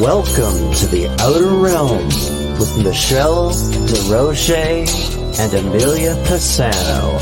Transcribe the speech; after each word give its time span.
Welcome 0.00 0.72
to 0.74 0.86
the 0.86 1.08
Outer 1.18 1.48
Realm 1.48 2.06
with 2.56 2.78
Michelle 2.84 3.50
DeRoche 3.50 4.86
and 5.40 5.52
Amelia 5.52 6.14
Pisano. 6.24 7.18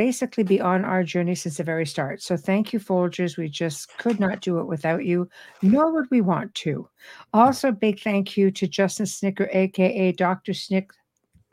basically 0.00 0.42
be 0.42 0.62
on 0.62 0.82
our 0.82 1.04
journey 1.04 1.34
since 1.34 1.58
the 1.58 1.62
very 1.62 1.84
start. 1.84 2.22
So 2.22 2.34
thank 2.34 2.72
you, 2.72 2.80
Folgers. 2.80 3.36
We 3.36 3.50
just 3.50 3.98
could 3.98 4.18
not 4.18 4.40
do 4.40 4.58
it 4.58 4.64
without 4.64 5.04
you, 5.04 5.28
nor 5.60 5.92
would 5.92 6.10
we 6.10 6.22
want 6.22 6.54
to. 6.54 6.88
Also, 7.34 7.70
big 7.70 8.00
thank 8.00 8.34
you 8.34 8.50
to 8.50 8.66
Justin 8.66 9.04
Snicker, 9.04 9.50
aka 9.52 10.10
Dr. 10.12 10.54
Snick, 10.54 10.92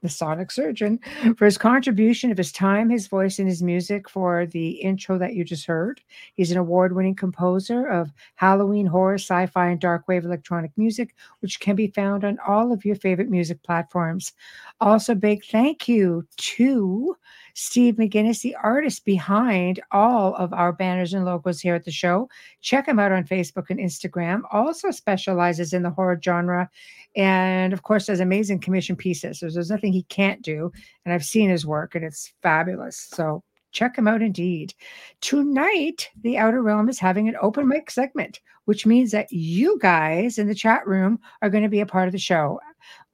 the 0.01 0.07
sonic 0.07 0.49
surgeon, 0.49 0.97
for 1.35 1.43
his 1.43 1.57
contribution 1.57 2.31
of 2.31 2.37
his 2.37 2.53
time, 2.53 2.89
his 2.89 3.07
voice, 3.07 3.37
and 3.37 3.49
his 3.49 3.61
music 3.61 4.07
for 4.07 4.45
the 4.45 4.69
intro 4.69 5.17
that 5.17 5.33
you 5.33 5.43
just 5.43 5.65
heard. 5.65 5.99
He's 6.35 6.51
an 6.51 6.57
award 6.57 6.95
winning 6.95 7.15
composer 7.15 7.85
of 7.85 8.13
Halloween 8.35 8.85
horror, 8.85 9.15
sci 9.15 9.47
fi, 9.47 9.67
and 9.71 9.81
dark 9.81 10.07
wave 10.07 10.23
electronic 10.23 10.71
music, 10.77 11.15
which 11.41 11.59
can 11.59 11.75
be 11.75 11.87
found 11.87 12.23
on 12.23 12.39
all 12.47 12.71
of 12.71 12.85
your 12.85 12.95
favorite 12.95 13.29
music 13.29 13.61
platforms. 13.63 14.31
Also, 14.79 15.15
big 15.15 15.43
thank 15.43 15.89
you 15.89 16.25
to 16.37 17.17
Steve 17.59 17.95
McGinnis, 17.95 18.41
the 18.41 18.55
artist 18.61 19.03
behind 19.03 19.81
all 19.89 20.35
of 20.35 20.53
our 20.53 20.71
banners 20.71 21.15
and 21.15 21.25
logos 21.25 21.59
here 21.59 21.73
at 21.73 21.83
the 21.83 21.91
show. 21.91 22.29
Check 22.61 22.87
him 22.87 22.99
out 22.99 23.11
on 23.11 23.23
Facebook 23.23 23.71
and 23.71 23.79
Instagram. 23.79 24.41
Also 24.51 24.91
specializes 24.91 25.73
in 25.73 25.81
the 25.81 25.89
horror 25.89 26.19
genre 26.23 26.69
and, 27.15 27.73
of 27.73 27.81
course, 27.81 28.05
does 28.05 28.19
amazing 28.19 28.59
commission 28.59 28.95
pieces. 28.95 29.39
So 29.39 29.49
there's 29.49 29.71
nothing 29.71 29.91
he 29.91 30.03
can't 30.03 30.43
do. 30.43 30.71
And 31.03 31.11
I've 31.11 31.25
seen 31.25 31.49
his 31.49 31.65
work 31.65 31.95
and 31.95 32.05
it's 32.05 32.31
fabulous. 32.43 32.95
So 32.95 33.43
check 33.71 33.97
him 33.97 34.07
out 34.07 34.21
indeed. 34.21 34.75
Tonight, 35.21 36.11
the 36.21 36.37
Outer 36.37 36.61
Realm 36.61 36.89
is 36.89 36.99
having 36.99 37.27
an 37.27 37.37
open 37.41 37.67
mic 37.67 37.89
segment, 37.89 38.39
which 38.65 38.85
means 38.85 39.09
that 39.09 39.31
you 39.31 39.79
guys 39.79 40.37
in 40.37 40.47
the 40.47 40.53
chat 40.53 40.85
room 40.85 41.17
are 41.41 41.49
going 41.49 41.63
to 41.63 41.69
be 41.69 41.79
a 41.79 41.87
part 41.87 42.07
of 42.07 42.11
the 42.11 42.19
show. 42.19 42.59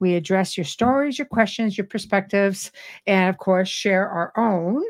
We 0.00 0.14
address 0.14 0.56
your 0.56 0.64
stories, 0.64 1.18
your 1.18 1.26
questions, 1.26 1.76
your 1.76 1.86
perspectives, 1.86 2.70
and 3.06 3.28
of 3.30 3.38
course, 3.38 3.68
share 3.68 4.08
our 4.08 4.32
own. 4.36 4.82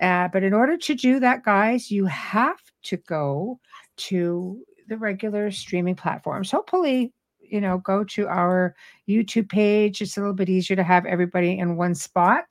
Uh, 0.00 0.28
but 0.28 0.42
in 0.42 0.52
order 0.52 0.76
to 0.76 0.94
do 0.94 1.20
that, 1.20 1.44
guys, 1.44 1.90
you 1.90 2.06
have 2.06 2.58
to 2.84 2.96
go 2.96 3.58
to 3.96 4.62
the 4.88 4.96
regular 4.96 5.50
streaming 5.50 5.94
platforms. 5.96 6.50
Hopefully, 6.50 7.12
you 7.40 7.60
know, 7.60 7.78
go 7.78 8.04
to 8.04 8.26
our 8.26 8.74
YouTube 9.08 9.48
page. 9.48 10.00
It's 10.00 10.16
a 10.16 10.20
little 10.20 10.34
bit 10.34 10.48
easier 10.48 10.76
to 10.76 10.82
have 10.82 11.06
everybody 11.06 11.58
in 11.58 11.76
one 11.76 11.94
spot. 11.94 12.44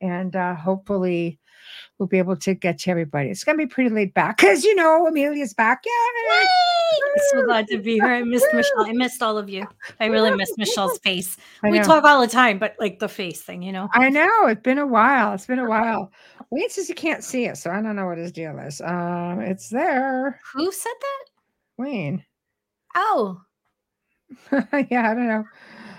And 0.00 0.34
uh, 0.36 0.54
hopefully, 0.54 1.38
we'll 1.98 2.06
be 2.06 2.18
able 2.18 2.36
to 2.36 2.54
get 2.54 2.78
to 2.80 2.90
everybody. 2.90 3.28
It's 3.30 3.44
going 3.44 3.58
to 3.58 3.64
be 3.64 3.68
pretty 3.68 3.90
laid 3.90 4.14
back 4.14 4.36
because, 4.36 4.64
you 4.64 4.74
know, 4.74 5.06
Amelia's 5.06 5.54
back. 5.54 5.82
Yeah. 5.84 6.46
I'm 7.02 7.22
so 7.32 7.44
glad 7.44 7.66
to 7.68 7.78
be 7.78 7.94
here. 7.94 8.04
I 8.06 8.22
missed 8.22 8.46
Michelle. 8.52 8.86
I 8.86 8.92
missed 8.92 9.22
all 9.22 9.36
of 9.38 9.48
you. 9.48 9.66
I 10.00 10.06
really 10.06 10.30
missed 10.34 10.56
Michelle's 10.58 10.98
face. 10.98 11.36
We 11.62 11.80
talk 11.80 12.04
all 12.04 12.20
the 12.20 12.26
time, 12.26 12.58
but 12.58 12.76
like 12.78 12.98
the 12.98 13.08
face 13.08 13.42
thing, 13.42 13.62
you 13.62 13.72
know? 13.72 13.88
I 13.92 14.08
know. 14.10 14.46
It's 14.46 14.62
been 14.62 14.78
a 14.78 14.86
while. 14.86 15.34
It's 15.34 15.46
been 15.46 15.58
a 15.58 15.68
while. 15.68 16.12
Wayne 16.50 16.70
says 16.70 16.88
he 16.88 16.94
can't 16.94 17.22
see 17.22 17.44
it, 17.44 17.58
so 17.58 17.70
I 17.70 17.82
don't 17.82 17.96
know 17.96 18.06
what 18.06 18.18
his 18.18 18.32
deal 18.32 18.58
is. 18.58 18.80
Um, 18.80 19.40
It's 19.40 19.68
there. 19.68 20.40
Who 20.54 20.72
said 20.72 20.92
that? 21.00 21.24
Wayne. 21.76 22.24
Oh. 22.94 23.42
yeah, 24.52 25.10
I 25.10 25.14
don't 25.14 25.28
know. 25.28 25.44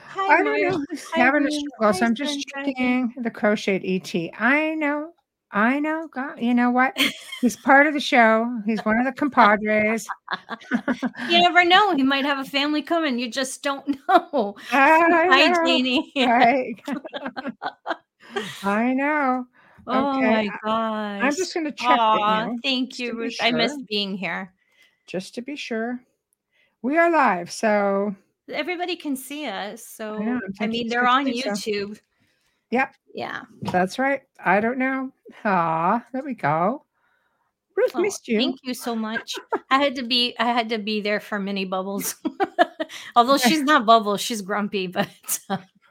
Hi, 0.10 0.34
I 0.34 0.38
don't 0.38 0.46
Mario. 0.46 0.72
know. 0.72 0.86
Hi, 1.14 1.20
having 1.22 1.48
a 1.48 1.52
struggle, 1.52 1.94
so 1.94 2.06
I'm 2.06 2.16
just 2.16 2.46
checking 2.48 3.14
the 3.18 3.30
crocheted 3.30 3.86
ET. 3.86 4.32
I 4.40 4.74
know. 4.74 5.14
I 5.52 5.80
know. 5.80 6.08
God, 6.14 6.40
you 6.40 6.54
know 6.54 6.70
what? 6.72 6.96
He's 7.42 7.56
part 7.56 7.88
of 7.88 7.94
the 7.94 8.00
show. 8.00 8.62
He's 8.66 8.80
one 8.86 9.00
of 9.00 9.06
the 9.06 9.12
compadres. 9.12 10.08
You 11.30 11.40
never 11.42 11.66
know. 11.66 11.96
He 11.96 12.04
might 12.04 12.26
have 12.26 12.38
a 12.40 12.50
family 12.50 12.82
coming. 12.84 13.18
You 13.18 13.32
just 13.32 13.64
don't 13.64 13.88
know. 14.08 14.56
I 14.72 15.28
Hi, 15.32 15.48
know. 15.48 15.66
Janie. 15.66 16.12
Right. 16.16 16.76
I 18.64 18.94
know. 18.94 19.46
Oh 19.88 20.18
Okay, 20.18 20.30
my 20.30 20.42
I- 20.42 20.60
gosh. 20.64 21.24
I'm 21.24 21.36
just 21.36 21.54
going 21.54 21.66
to 21.66 21.72
check 21.72 21.98
Aw, 22.00 22.50
thank 22.64 23.00
you, 23.00 23.14
Ruth. 23.18 23.36
I 23.42 23.52
missed 23.52 23.76
sure. 23.80 23.86
being 23.90 24.16
here. 24.18 24.54
just 25.08 25.34
to 25.36 25.42
be 25.42 25.56
sure. 25.56 26.00
We 26.84 26.98
are 26.98 27.10
live, 27.12 27.52
so 27.52 28.16
Everybody 28.52 28.96
can 28.96 29.16
see 29.16 29.46
us. 29.48 29.86
So, 29.86 30.16
I'm 30.16 30.42
I 30.60 30.68
mean, 30.68 30.88
they're 30.90 31.08
on 31.08 31.26
YouTube. 31.26 31.96
so. 31.96 32.02
Yep. 32.72 32.96
Yeah. 33.14 33.42
that's 33.64 33.98
right. 33.98 34.22
I 34.44 34.60
don't 34.60 34.78
know. 34.78 35.12
Ah, 35.44 36.06
there 36.14 36.24
we 36.24 36.36
go. 36.36 36.86
Ruth 37.76 37.92
Oh, 37.96 38.02
missed 38.02 38.28
you. 38.28 38.38
Thank 38.38 38.58
you 38.64 38.74
so 38.74 38.96
much. 38.96 39.36
I 39.72 39.80
had 39.80 39.96
to 39.96 40.04
be 40.04 40.36
I 40.38 40.46
had 40.46 40.70
to 40.70 40.78
be 40.78 41.02
there 41.02 41.20
for 41.20 41.40
mini 41.40 41.66
bubbles. 41.66 42.16
Although 43.16 43.38
she's 43.38 43.62
not 43.62 43.86
bubbles, 43.86 44.22
she's 44.22 44.42
grumpy, 44.42 44.88
but 44.88 45.08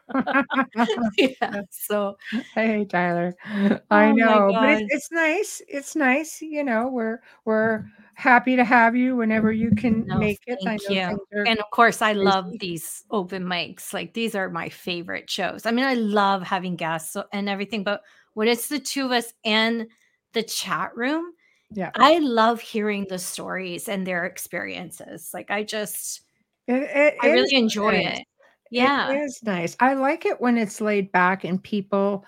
yeah. 1.18 1.62
So 1.70 2.16
hey 2.54 2.84
Tyler. 2.84 3.34
Oh 3.46 3.78
I 3.90 4.12
know, 4.12 4.50
but 4.52 4.82
it's, 4.82 4.94
it's 4.94 5.12
nice. 5.12 5.62
It's 5.68 5.96
nice. 5.96 6.40
You 6.40 6.64
know, 6.64 6.88
we're 6.88 7.20
we're 7.44 7.78
mm-hmm. 7.78 8.02
happy 8.14 8.56
to 8.56 8.64
have 8.64 8.96
you 8.96 9.16
whenever 9.16 9.52
you 9.52 9.72
can 9.74 10.06
no, 10.06 10.18
make 10.18 10.40
it. 10.46 10.58
I 10.66 10.76
thank 10.76 10.90
know 10.90 11.18
you. 11.32 11.44
And 11.44 11.58
of 11.58 11.70
course, 11.72 12.02
I 12.02 12.12
love 12.12 12.44
crazy. 12.44 12.58
these 12.58 13.04
open 13.10 13.44
mics. 13.44 13.92
Like 13.92 14.14
these 14.14 14.34
are 14.34 14.48
my 14.48 14.68
favorite 14.68 15.28
shows. 15.28 15.66
I 15.66 15.70
mean, 15.70 15.84
I 15.84 15.94
love 15.94 16.42
having 16.42 16.76
guests 16.76 17.16
and 17.32 17.48
everything, 17.48 17.84
but 17.84 18.02
when 18.34 18.48
it's 18.48 18.68
the 18.68 18.78
two 18.78 19.06
of 19.06 19.12
us 19.12 19.32
and 19.44 19.88
the 20.32 20.42
chat 20.42 20.96
room, 20.96 21.32
Yeah. 21.70 21.90
I 21.94 22.18
love 22.18 22.60
hearing 22.60 23.06
the 23.08 23.18
stories 23.18 23.88
and 23.88 24.06
their 24.06 24.24
experiences. 24.24 25.30
Like 25.34 25.50
I 25.50 25.64
just 25.64 26.22
it, 26.66 26.82
it 26.82 27.14
I 27.22 27.30
really 27.32 27.56
enjoy 27.56 27.94
it. 27.94 28.24
Yeah. 28.70 29.16
It 29.16 29.22
is 29.24 29.40
nice. 29.42 29.76
I 29.80 29.94
like 29.94 30.26
it 30.26 30.40
when 30.40 30.58
it's 30.58 30.80
laid 30.80 31.10
back 31.12 31.44
and 31.44 31.62
people 31.62 32.24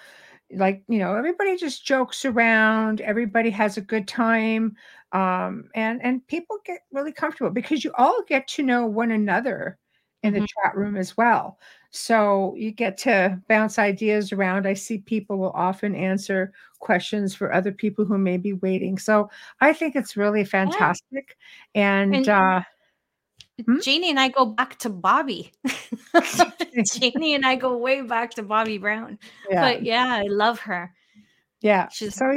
like, 0.53 0.83
you 0.89 0.99
know, 0.99 1.15
everybody 1.17 1.57
just 1.57 1.87
jokes 1.87 2.25
around, 2.25 3.01
everybody 3.03 3.51
has 3.51 3.77
a 3.77 3.81
good 3.83 4.09
time. 4.09 4.77
Um, 5.13 5.71
and 5.75 6.03
and 6.03 6.27
people 6.29 6.59
get 6.65 6.83
really 6.93 7.13
comfortable 7.13 7.51
because 7.53 7.85
you 7.85 7.93
all 7.99 8.23
get 8.29 8.49
to 8.51 8.63
know 8.63 8.87
one 8.87 9.11
another 9.13 9.79
in 10.23 10.35
the 10.35 10.41
Mhm. 10.41 10.47
chat 10.47 10.77
room 10.77 10.97
as 10.97 11.17
well. 11.17 11.59
So 11.91 12.55
you 12.57 12.73
get 12.73 12.97
to 12.99 13.41
bounce 13.49 13.79
ideas 13.79 14.33
around. 14.33 14.67
I 14.67 14.75
see 14.75 14.99
people 14.99 15.39
will 15.39 15.53
often 15.53 15.95
answer 15.95 16.53
questions 16.81 17.35
for 17.35 17.53
other 17.53 17.73
people 17.73 18.05
who 18.05 18.19
may 18.19 18.37
be 18.39 18.53
waiting. 18.55 18.99
So 18.99 19.31
I 19.61 19.73
think 19.73 19.97
it's 19.97 20.17
really 20.17 20.45
fantastic. 20.45 21.37
And, 21.75 22.15
And- 22.15 22.29
uh 22.29 22.63
Hmm? 23.67 23.79
Janie 23.81 24.11
and 24.11 24.21
I 24.21 24.29
go 24.29 24.47
back 24.47 24.79
to 24.81 24.91
Bobby. 24.91 25.53
Janie 26.95 27.35
and 27.35 27.47
I 27.47 27.57
go 27.57 27.77
way 27.77 28.03
back 28.03 28.35
to 28.35 28.43
Bobby 28.43 28.79
Brown. 28.79 29.19
yeah. 29.51 29.61
But 29.61 29.83
yeah, 29.83 30.07
I 30.07 30.23
love 30.23 30.61
her. 30.61 30.93
Yeah. 31.61 31.89
She's- 31.89 32.15
so 32.15 32.31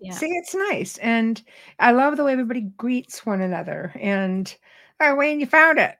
yeah. 0.00 0.12
see, 0.12 0.28
it's 0.28 0.54
nice. 0.54 0.98
And 0.98 1.42
I 1.78 1.92
love 1.92 2.16
the 2.16 2.24
way 2.24 2.32
everybody 2.32 2.62
greets 2.76 3.24
one 3.26 3.40
another. 3.40 3.92
And 4.00 4.54
oh, 5.00 5.14
Wayne, 5.14 5.40
you 5.40 5.46
found 5.46 5.78
it. 5.78 5.96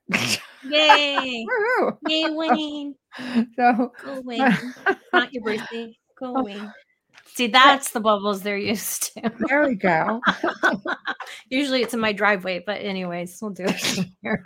Yay. 0.64 1.46
Yay, 2.08 2.30
Wayne. 2.30 2.94
So 3.56 3.92
Go 4.04 4.20
Wayne. 4.24 4.56
Not 5.12 5.32
your 5.32 5.42
birthday. 5.44 5.96
Go. 6.18 6.42
Wayne. 6.42 6.72
See, 7.38 7.46
that's 7.46 7.92
the 7.92 8.00
bubbles 8.00 8.42
they're 8.42 8.58
used 8.58 9.14
to. 9.14 9.32
There 9.48 9.64
we 9.64 9.76
go. 9.76 10.20
Usually 11.50 11.82
it's 11.82 11.94
in 11.94 12.00
my 12.00 12.12
driveway, 12.12 12.64
but 12.66 12.80
anyways, 12.82 13.38
we'll 13.40 13.52
do 13.52 13.62
it 13.64 13.76
here. 14.22 14.42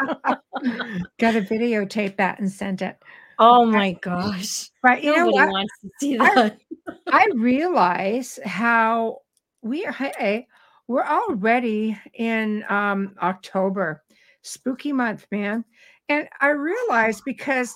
Got 1.18 1.30
to 1.32 1.40
videotape 1.40 2.18
that 2.18 2.38
and 2.38 2.52
send 2.52 2.82
it. 2.82 2.98
oh 3.38 3.64
my 3.64 3.92
gosh. 4.02 4.68
But 4.82 5.02
you 5.02 5.16
know 5.16 5.24
Nobody 5.24 5.38
what? 5.38 5.48
wants 5.48 5.72
to 5.80 5.90
see 6.00 6.18
I- 6.18 6.34
that. 6.34 6.58
I 7.10 7.28
realize 7.34 8.38
how 8.44 9.20
we 9.62 9.86
are. 9.86 9.92
Hey, 9.92 10.46
we're 10.86 11.06
already 11.06 11.98
in 12.12 12.62
um, 12.68 13.14
October, 13.22 14.02
spooky 14.42 14.92
month, 14.92 15.26
man. 15.32 15.64
And 16.10 16.28
I 16.42 16.48
realize 16.48 17.22
because 17.22 17.74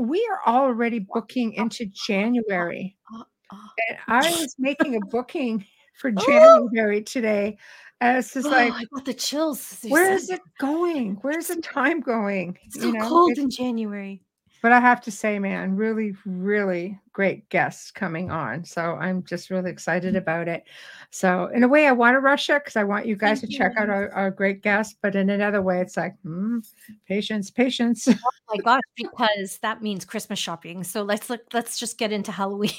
we 0.00 0.28
are 0.32 0.52
already 0.52 1.06
booking 1.14 1.52
into 1.52 1.86
January. 2.08 2.96
Oh. 3.52 3.68
And 3.88 3.98
I 4.08 4.30
was 4.40 4.54
making 4.58 4.96
a 4.96 5.00
booking 5.06 5.64
for 5.94 6.12
Oh. 6.16 6.26
January 6.26 7.02
today. 7.02 7.58
And 8.00 8.18
it's 8.18 8.32
just 8.34 8.46
Oh, 8.46 8.50
like, 8.50 8.72
I 8.72 8.84
got 8.94 9.04
the 9.04 9.14
chills. 9.14 9.78
you 9.82 9.90
where 9.90 10.12
is 10.12 10.30
it 10.30 10.40
going? 10.60 11.16
Where's 11.22 11.48
the 11.48 11.60
time 11.60 12.00
going? 12.00 12.56
It's 12.64 12.80
so 12.80 12.86
You 12.86 12.92
know, 12.92 13.08
cold 13.08 13.32
it's- 13.32 13.42
in 13.42 13.50
January. 13.50 14.22
but 14.62 14.70
I 14.72 14.78
have 14.80 15.00
to 15.02 15.10
say, 15.10 15.38
man, 15.40 15.74
really, 15.76 16.14
really 16.24 16.98
great 17.12 17.48
guests 17.48 17.90
coming 17.92 18.30
on. 18.30 18.64
So 18.64 18.94
I'm 18.94 19.24
just 19.24 19.50
really 19.50 19.70
excited 19.70 20.14
Mm. 20.14 20.18
about 20.18 20.46
it. 20.48 20.64
So 21.10 21.46
in 21.46 21.62
a 21.64 21.68
way, 21.68 21.86
I 21.88 21.92
want 21.92 22.14
to 22.14 22.20
rush 22.20 22.50
it 22.50 22.62
because 22.64 22.76
I 22.76 22.84
want 22.84 23.06
you 23.06 23.16
guys 23.16 23.40
Thank 23.40 23.52
to 23.52 23.58
check 23.58 23.72
out 23.76 23.88
our, 23.90 24.10
our 24.12 24.30
great 24.30 24.62
guests. 24.62 24.96
But 25.02 25.16
in 25.16 25.30
another 25.30 25.62
way, 25.62 25.80
it's 25.80 25.96
like, 25.96 26.14
hmm, 26.22 26.58
patience, 27.06 27.50
patience. 27.50 28.06
Oh 28.08 28.14
my 28.54 28.62
gosh, 28.62 28.82
because 28.96 29.58
that 29.62 29.82
means 29.82 30.04
Christmas 30.04 30.38
shopping. 30.38 30.84
So 30.84 31.02
let's 31.02 31.28
look, 31.30 31.40
let's 31.52 31.78
just 31.78 31.98
get 31.98 32.12
into 32.12 32.30
Halloween. 32.32 32.70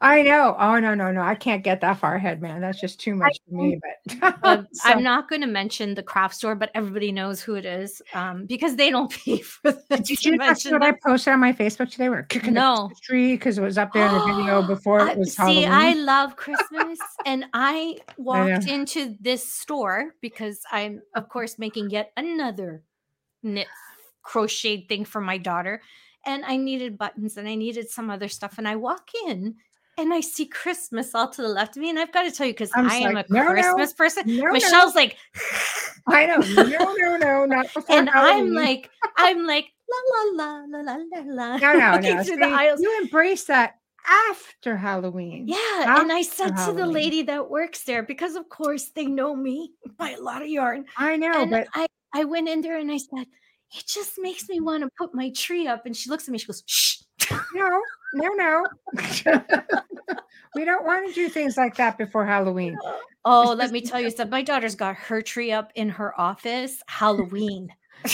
I 0.00 0.22
know. 0.22 0.56
Oh 0.58 0.78
no, 0.78 0.94
no, 0.94 1.10
no! 1.10 1.20
I 1.22 1.34
can't 1.34 1.62
get 1.62 1.80
that 1.80 1.98
far 1.98 2.14
ahead, 2.14 2.40
man. 2.42 2.60
That's 2.60 2.80
just 2.80 3.00
too 3.00 3.14
much 3.14 3.38
for 3.48 3.62
me. 3.62 3.78
But 4.42 4.66
so- 4.72 4.88
I'm 4.88 5.02
not 5.02 5.28
going 5.28 5.40
to 5.40 5.46
mention 5.46 5.94
the 5.94 6.02
craft 6.02 6.34
store, 6.34 6.54
but 6.54 6.70
everybody 6.74 7.12
knows 7.12 7.40
who 7.40 7.54
it 7.54 7.64
is 7.64 8.00
um, 8.12 8.46
because 8.46 8.76
they 8.76 8.90
don't 8.90 9.10
pay 9.24 9.38
for 9.38 9.72
this. 9.72 10.00
Did 10.08 10.24
you 10.24 10.36
mention 10.36 10.72
what 10.72 10.82
I 10.82 10.92
posted 11.06 11.32
on 11.32 11.40
my 11.40 11.52
Facebook 11.52 11.90
today? 11.90 12.08
We're 12.08 12.22
kicking 12.24 12.54
No. 12.54 12.88
the 12.88 13.00
tree 13.02 13.34
because 13.34 13.58
it 13.58 13.62
was 13.62 13.78
up 13.78 13.92
there 13.92 14.06
in 14.06 14.12
the 14.12 14.24
video 14.24 14.62
before 14.66 15.06
it 15.08 15.18
was 15.18 15.34
see, 15.34 15.62
Halloween. 15.62 15.68
I 15.70 15.94
love 15.94 16.36
Christmas, 16.36 16.98
and 17.26 17.46
I 17.52 17.98
walked 18.16 18.66
into 18.66 19.16
this 19.20 19.46
store 19.46 20.14
because 20.20 20.60
I'm, 20.70 21.02
of 21.14 21.28
course, 21.28 21.58
making 21.58 21.90
yet 21.90 22.12
another 22.16 22.82
knit 23.42 23.66
crocheted 24.22 24.88
thing 24.88 25.04
for 25.04 25.20
my 25.20 25.36
daughter, 25.36 25.82
and 26.26 26.44
I 26.44 26.56
needed 26.56 26.98
buttons 26.98 27.36
and 27.36 27.48
I 27.48 27.54
needed 27.54 27.88
some 27.90 28.10
other 28.10 28.28
stuff, 28.28 28.58
and 28.58 28.68
I 28.68 28.76
walk 28.76 29.10
in. 29.26 29.56
And 29.96 30.12
I 30.12 30.22
see 30.22 30.46
Christmas 30.46 31.14
all 31.14 31.28
to 31.28 31.40
the 31.40 31.46
left 31.48 31.76
of 31.76 31.82
me, 31.82 31.88
and 31.88 32.00
I've 32.00 32.10
got 32.10 32.24
to 32.24 32.32
tell 32.32 32.48
you 32.48 32.52
because 32.52 32.72
am 32.74 32.86
like, 33.14 33.30
a 33.30 33.32
"No, 33.32 33.44
no, 33.44 33.50
Christmas 33.52 33.92
person. 33.92 34.24
no, 34.26 34.42
no." 34.42 34.52
Michelle's 34.52 34.96
like, 34.96 35.16
I 36.08 36.26
know. 36.26 36.38
No, 36.38 36.94
no, 36.94 37.16
no, 37.16 37.44
not 37.44 37.72
before. 37.72 37.96
and 37.96 38.10
I'm 38.10 38.52
like, 38.52 38.90
I'm 39.16 39.46
like, 39.46 39.66
la 39.88 39.96
la 40.10 40.44
la 40.44 40.64
la 40.66 40.80
la 40.80 40.96
la 41.12 41.22
la. 41.26 41.56
no, 41.58 41.72
no, 41.74 41.98
no. 42.16 42.22
See, 42.24 42.34
the 42.34 42.46
aisles. 42.46 42.80
you 42.80 43.00
embrace 43.02 43.44
that 43.44 43.76
after 44.30 44.76
Halloween. 44.76 45.46
Yeah, 45.48 46.00
and 46.00 46.12
I 46.12 46.20
after 46.20 46.32
said 46.34 46.56
to 46.66 46.72
the 46.72 46.86
lady 46.86 47.22
that 47.22 47.48
works 47.48 47.84
there 47.84 48.02
because, 48.02 48.34
of 48.34 48.48
course, 48.48 48.90
they 48.94 49.06
know 49.06 49.34
me 49.34 49.72
by 49.96 50.10
a 50.10 50.20
lot 50.20 50.42
of 50.42 50.48
yarn. 50.48 50.86
I 50.96 51.16
know, 51.16 51.42
and 51.42 51.50
but 51.50 51.68
I, 51.74 51.86
I 52.12 52.24
went 52.24 52.48
in 52.48 52.60
there 52.60 52.78
and 52.78 52.90
I 52.90 52.98
said, 52.98 53.26
"It 53.74 53.86
just 53.86 54.18
makes 54.18 54.48
me 54.48 54.60
want 54.60 54.82
to 54.82 54.90
put 54.96 55.14
my 55.14 55.30
tree 55.30 55.66
up." 55.66 55.86
And 55.86 55.96
she 55.96 56.10
looks 56.10 56.28
at 56.28 56.32
me. 56.32 56.38
She 56.38 56.46
goes, 56.46 56.62
"Shh." 56.66 56.98
no, 57.54 57.80
no, 58.14 58.28
no. 58.34 58.64
we 60.54 60.64
don't 60.64 60.84
want 60.84 61.08
to 61.08 61.14
do 61.14 61.28
things 61.28 61.56
like 61.56 61.76
that 61.76 61.98
before 61.98 62.24
Halloween. 62.26 62.76
Oh, 63.26 63.54
let 63.56 63.70
me 63.70 63.80
tell 63.86 64.00
you 64.00 64.10
something. 64.10 64.28
My 64.28 64.42
daughter's 64.42 64.74
got 64.74 64.96
her 64.96 65.22
tree 65.22 65.50
up 65.50 65.72
in 65.76 65.88
her 65.88 66.18
office. 66.20 66.82
Halloween. 66.88 67.70
I 68.04 68.10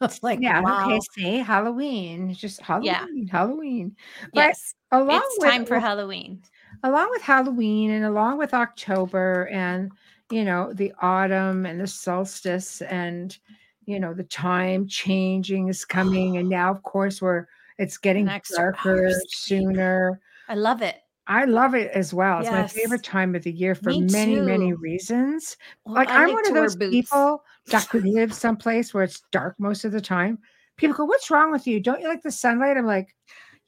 was 0.00 0.22
like, 0.22 0.40
yeah, 0.42 0.60
wow. 0.60 0.84
okay, 0.84 1.00
see, 1.12 1.38
Halloween. 1.38 2.28
It's 2.28 2.40
just 2.40 2.60
Halloween, 2.60 3.26
Halloween. 3.26 3.96
But 4.34 4.48
Yes, 4.48 4.74
along 4.92 5.22
it's 5.24 5.36
with, 5.38 5.50
time 5.50 5.64
for 5.64 5.80
Halloween. 5.80 6.42
along 6.82 7.08
with 7.10 7.22
Halloween 7.22 7.90
and 7.92 8.04
along 8.04 8.36
with 8.36 8.52
October 8.52 9.48
and 9.50 9.92
you 10.30 10.44
know 10.44 10.74
the 10.74 10.92
autumn 11.00 11.64
and 11.64 11.80
the 11.80 11.86
solstice 11.86 12.82
and 12.82 13.38
you 13.86 14.00
know 14.00 14.14
the 14.14 14.24
time 14.24 14.86
changing 14.86 15.68
is 15.68 15.84
coming 15.84 16.36
and 16.36 16.48
now 16.58 16.70
of 16.70 16.82
course 16.82 17.20
we're 17.22 17.46
it's 17.78 17.98
getting 17.98 18.28
hour 18.28 18.40
darker 18.54 19.10
sooner. 19.28 20.20
I 20.48 20.54
love 20.54 20.82
it. 20.82 20.96
I 21.26 21.46
love 21.46 21.74
it 21.74 21.90
as 21.92 22.12
well. 22.12 22.40
It's 22.40 22.50
my 22.50 22.66
favorite 22.66 23.02
time 23.02 23.34
of 23.34 23.42
the 23.42 23.50
year 23.50 23.74
for 23.74 23.88
Me 23.88 24.02
many, 24.02 24.40
many 24.40 24.74
reasons. 24.74 25.56
Well, 25.84 25.94
Like 25.94 26.10
I'm 26.10 26.32
one 26.32 26.46
of 26.46 26.54
those 26.54 26.76
boots. 26.76 26.90
people 26.90 27.42
that 27.68 27.88
could 27.88 28.04
live 28.04 28.34
someplace 28.34 28.92
where 28.92 29.04
it's 29.04 29.22
dark 29.32 29.54
most 29.58 29.84
of 29.86 29.92
the 29.92 30.02
time. 30.02 30.38
People 30.76 30.96
go, 30.96 31.04
"What's 31.04 31.30
wrong 31.30 31.50
with 31.50 31.66
you? 31.66 31.80
Don't 31.80 32.00
you 32.00 32.08
like 32.08 32.22
the 32.22 32.30
sunlight?" 32.30 32.76
I'm 32.76 32.84
like, 32.86 33.14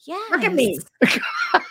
yeah. 0.00 0.20
"Look 0.30 0.44
at 0.44 0.52
me! 0.52 0.78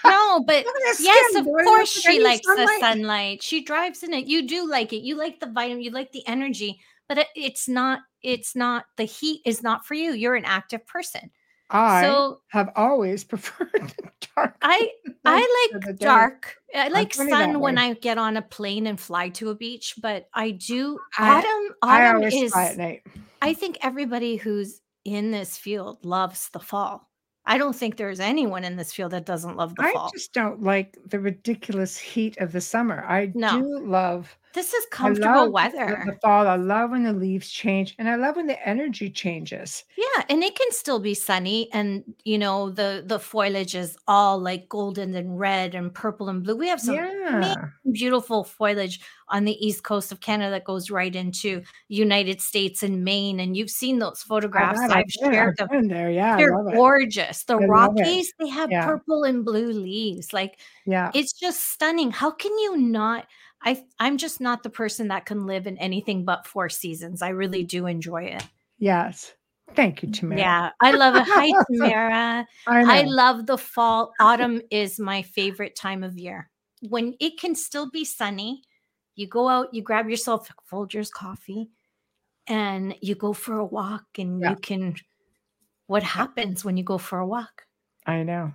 No, 0.06 0.44
but 0.46 0.66
Look 0.66 0.76
at 0.76 0.98
that 0.98 1.00
yes, 1.00 1.36
of 1.36 1.46
course 1.46 1.90
she 1.90 2.20
likes 2.20 2.46
the 2.46 2.56
sunlight?" 2.56 2.80
sunlight. 2.80 3.44
She 3.44 3.64
drives 3.64 4.04
in 4.04 4.14
it. 4.14 4.28
You 4.28 4.48
do 4.48 4.68
like 4.70 4.92
it. 4.94 5.04
You 5.04 5.16
like 5.16 5.40
the 5.40 5.48
vitamin. 5.48 5.82
You 5.84 5.92
like 5.92 6.12
the 6.12 6.26
energy. 6.28 6.80
But 7.08 7.20
it, 7.20 7.28
it's 7.36 7.68
not. 7.68 8.00
It's 8.24 8.56
not. 8.56 8.86
The 8.98 9.04
heat 9.04 9.42
is 9.46 9.62
not 9.62 9.86
for 9.86 9.94
you. 9.94 10.12
You're 10.14 10.36
an 10.36 10.46
active 10.46 10.86
person. 10.88 11.30
I 11.70 12.04
so 12.04 12.40
have 12.50 12.70
always 12.76 13.24
preferred 13.32 13.94
dark. 14.36 14.56
I 14.62 14.90
I 15.26 15.70
like 15.74 15.98
dark. 15.98 16.56
I 16.76 16.90
like 16.90 17.14
sun 17.14 17.60
when. 17.60 17.78
I 17.78 17.94
get 17.94 18.18
on 18.18 18.38
a 18.38 18.42
plane 18.42 18.88
and 18.88 19.00
fly 19.00 19.30
to 19.30 19.50
a 19.50 19.56
beach. 19.56 19.96
But 20.02 20.28
I 20.34 20.52
do 20.52 21.00
I- 21.18 21.38
autumn. 21.40 21.76
I 21.82 22.06
Autumn 22.08 22.16
always 22.18 22.34
is. 22.36 22.56
at 22.56 22.78
night. 22.78 23.02
I 23.42 23.54
think 23.54 23.78
everybody 23.82 24.36
who's 24.38 24.82
in 25.04 25.32
this 25.32 25.58
field 25.58 26.04
loves 26.04 26.50
the 26.50 26.60
fall. 26.60 27.10
I 27.46 27.60
don't 27.60 27.76
think 27.76 27.96
there's 27.98 28.20
anyone 28.20 28.64
in 28.64 28.76
this 28.76 28.92
field 28.92 29.12
that 29.12 29.28
doesn't 29.28 29.56
love 29.56 29.76
the 29.76 29.84
I 29.84 29.94
fall. 29.94 30.08
I 30.08 30.18
just 30.18 30.34
don't 30.34 30.64
like 30.64 30.98
the 31.06 31.20
ridiculous 31.20 31.96
heat 31.96 32.38
of 32.40 32.52
the 32.52 32.62
summer. 32.62 33.06
I 33.08 33.32
No. 33.36 33.62
do 33.62 33.80
love 33.86 34.36
This 34.56 34.74
is 34.74 34.86
comfortable 34.90 35.32
love 35.36 35.46
the- 35.46 35.52
weather. 35.52 36.04
The, 36.06 36.18
fall. 36.22 36.48
I 36.48 36.56
love 36.56 36.92
when 36.92 37.04
the 37.04 37.14
leaves 37.14 37.50
change, 37.52 37.94
and 38.00 38.10
I 38.10 38.16
love 38.16 38.38
when 38.38 38.48
the 38.48 38.68
energy 38.68 39.10
changes. 39.12 39.84
Yeah, 39.98 40.24
and 40.30 40.42
it 40.44 40.56
can 40.58 40.72
still 40.72 41.00
be 41.00 41.14
sunny 41.14 41.70
and 41.74 42.04
you 42.24 42.38
know 42.38 42.70
the 42.72 43.04
the 43.06 43.20
foliage 43.20 43.76
is 43.76 43.98
all 44.08 44.40
like 44.40 44.70
golden 44.70 45.14
and 45.14 45.38
red 45.38 45.76
and 45.76 45.94
purple 45.94 46.30
and 46.30 46.42
blue. 46.44 46.56
We 46.56 46.70
have 46.70 46.80
some 46.82 46.96
yeah, 46.96 47.56
beautiful 47.92 48.44
foliage 48.46 49.02
on 49.28 49.44
the 49.44 49.58
east 49.66 49.84
coast 49.84 50.12
of 50.12 50.22
Canada 50.22 50.52
that 50.52 50.64
goes 50.64 50.90
right 50.90 51.16
into 51.16 51.62
United 51.90 52.40
States 52.42 52.82
and 52.84 53.04
Maine 53.04 53.40
and 53.40 53.58
you've 53.58 53.72
seen 53.72 54.00
those 54.00 54.22
photographs 54.22 54.80
I've 54.80 54.92
I've 54.92 55.12
shared 55.12 55.58
them. 55.58 55.68
I've 55.70 55.82
been 55.82 55.88
there. 55.90 56.12
Yeah, 56.12 56.38
They're 56.38 56.64
gorgeous. 56.74 57.44
The 57.44 57.58
I. 57.58 57.66
Rockies, 57.66 58.32
they 58.40 58.48
have 58.50 58.70
Yeah. 58.72 58.86
purple 58.86 59.24
and 59.24 59.44
blue 59.44 59.72
leaves. 59.72 60.32
Like 60.32 60.60
Yeah, 60.86 61.12
it's 61.14 61.34
just 61.34 61.68
stunning. 61.74 62.12
How 62.12 62.32
can 62.32 62.52
you 62.60 62.78
not 62.78 63.26
I 63.66 63.84
I'm 64.00 64.18
just 64.18 64.40
not 64.40 64.64
the 64.64 64.70
person 64.70 65.08
that 65.10 65.26
can 65.26 65.46
live 65.46 65.68
in 65.68 65.78
anything 65.80 66.24
but 66.24 66.48
four 66.48 66.70
seasons. 66.70 67.22
I 67.22 67.30
really 67.30 67.62
mm-hmm. 67.62 67.78
do 67.80 67.86
enjoy 67.88 68.24
it. 68.26 68.44
yes. 68.78 69.34
Thank 69.76 70.04
you, 70.04 70.12
Tamara. 70.12 70.40
Yeah, 70.40 70.70
I 70.80 70.92
love 70.92 71.16
it. 71.16 71.26
Hi, 71.28 71.52
Tamara. 71.72 72.48
I. 72.68 73.00
I 73.00 73.02
love 73.02 73.48
the 73.48 73.58
fall. 73.58 74.14
Autumn 74.20 74.62
is 74.70 75.00
my 75.00 75.24
favorite 75.24 75.76
time 75.76 76.04
of 76.04 76.18
year. 76.18 76.50
When 76.88 77.16
it 77.20 77.40
can 77.40 77.56
still 77.56 77.90
be 77.90 78.06
sunny, 78.06 78.62
you 79.16 79.28
go 79.28 79.50
out, 79.50 79.74
you 79.74 79.82
grab 79.82 80.08
yourself 80.08 80.50
Folgers 80.72 81.12
coffee, 81.12 81.72
and 82.48 82.96
you 83.02 83.16
go 83.16 83.34
for 83.34 83.58
a 83.58 83.66
walk, 83.66 84.06
and 84.20 84.40
Yeah. 84.40 84.52
you 84.52 84.56
can. 84.58 84.96
What 85.88 86.04
happens 86.04 86.64
when 86.64 86.78
you 86.78 86.84
go 86.84 86.98
for 87.00 87.20
a 87.20 87.28
walk 87.28 87.64
I 88.06 88.24
know. 88.24 88.54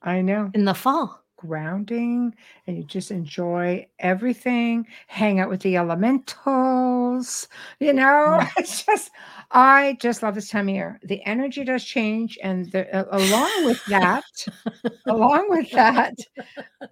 I 0.00 0.22
know. 0.22 0.50
in 0.54 0.64
the 0.64 0.74
fall? 0.74 1.22
Grounding, 1.40 2.34
and 2.66 2.76
you 2.76 2.84
just 2.84 3.10
enjoy 3.10 3.86
everything. 3.98 4.86
Hang 5.06 5.40
out 5.40 5.48
with 5.48 5.62
the 5.62 5.76
elementals. 5.78 7.48
You 7.78 7.94
know, 7.94 8.40
it's 8.58 8.84
just. 8.84 9.10
I 9.52 9.96
just 10.00 10.22
love 10.22 10.34
this 10.34 10.50
time 10.50 10.68
of 10.68 10.74
year. 10.74 11.00
The 11.02 11.24
energy 11.24 11.64
does 11.64 11.82
change, 11.82 12.38
and 12.42 12.70
the, 12.72 12.94
uh, 12.94 13.06
along 13.10 13.64
with 13.64 13.82
that, 13.86 14.22
along 15.06 15.46
with 15.48 15.70
that, 15.72 16.14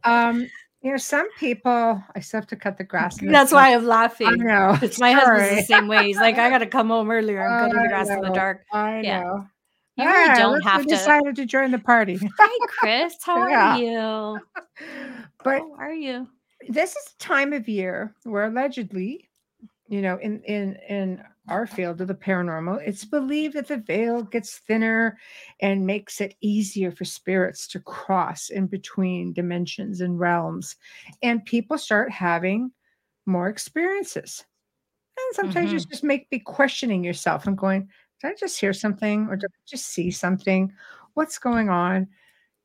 um, 0.05 0.49
you 0.81 0.91
know, 0.93 0.97
some 0.97 1.29
people. 1.39 2.03
I 2.17 2.21
still 2.21 2.41
have 2.41 2.49
to 2.49 2.57
cut 2.57 2.79
the 2.79 2.85
grass. 2.85 3.19
That's 3.21 3.53
why 3.53 3.75
I'm 3.75 3.85
laughing. 3.85 4.29
I 4.29 4.35
know. 4.37 4.79
It's 4.81 4.99
my 4.99 5.13
husband's 5.13 5.69
the 5.69 5.75
same 5.75 5.89
way. 5.89 6.07
He's 6.07 6.17
like, 6.17 6.39
I 6.39 6.49
got 6.51 6.59
to 6.59 6.67
come 6.67 6.89
home 6.89 7.11
earlier. 7.11 7.47
I'm 7.47 7.59
cutting 7.61 7.83
the 7.83 7.89
grass 7.89 8.09
in 8.09 8.21
the 8.23 8.31
dark. 8.31 8.65
I 8.73 9.03
Yeah. 9.03 9.21
know. 9.25 9.47
You 9.99 10.05
really 10.09 10.35
don't 10.37 10.63
have 10.63 10.83
to- 10.83 10.89
Decided 10.89 11.37
to 11.37 11.47
join 11.47 11.71
the 11.73 11.79
party, 11.79 12.19
Hi, 12.39 12.67
Chris. 12.69 13.17
How 13.23 13.49
Yeah. 13.49 13.75
are 13.75 13.79
you? 13.79 14.41
but 15.45 15.59
How 15.61 15.73
are 15.75 15.93
you? 15.93 16.29
this 16.69 16.91
is 16.97 17.05
the 17.05 17.25
time 17.25 17.53
of 17.53 17.69
year 17.69 18.15
where 18.25 18.45
allegedly, 18.47 19.29
you 19.89 20.01
know, 20.03 20.17
in 20.19 20.43
in 20.45 20.77
in 20.89 21.23
our 21.49 21.67
field 21.67 22.01
of 22.01 22.09
the 22.09 22.15
paranormal, 22.15 22.81
it's 22.87 23.05
believed 23.07 23.55
that 23.55 23.69
the 23.69 23.79
veil 23.79 24.23
gets 24.23 24.59
thinner 24.59 25.19
and 25.61 25.87
makes 25.87 26.21
it 26.21 26.35
easier 26.43 26.93
for 26.93 27.05
spirits 27.07 27.67
to 27.69 27.81
cross 27.81 28.51
in 28.51 28.67
between 28.67 29.33
dimensions 29.33 30.01
and 30.03 30.19
realms. 30.21 30.77
And 31.23 31.45
people 31.45 31.79
start 31.79 32.13
having 32.13 32.71
more 33.27 33.49
experiences. 33.49 34.45
And 35.17 35.37
sometimes 35.37 35.73
you 35.73 35.79
Mhm. 35.79 35.91
just 35.91 36.05
make 36.05 36.29
be 36.31 36.39
questioning 36.39 37.03
yourself 37.03 37.47
and 37.47 37.57
going, 37.59 37.89
did 38.21 38.33
I 38.33 38.35
just 38.35 38.59
hear 38.61 38.73
something 38.73 39.27
or 39.29 39.37
did 39.37 39.51
I 39.51 39.61
just 39.67 39.87
see 39.87 40.11
something? 40.11 40.73
What's 41.15 41.39
going 41.39 41.69
on? 41.69 42.09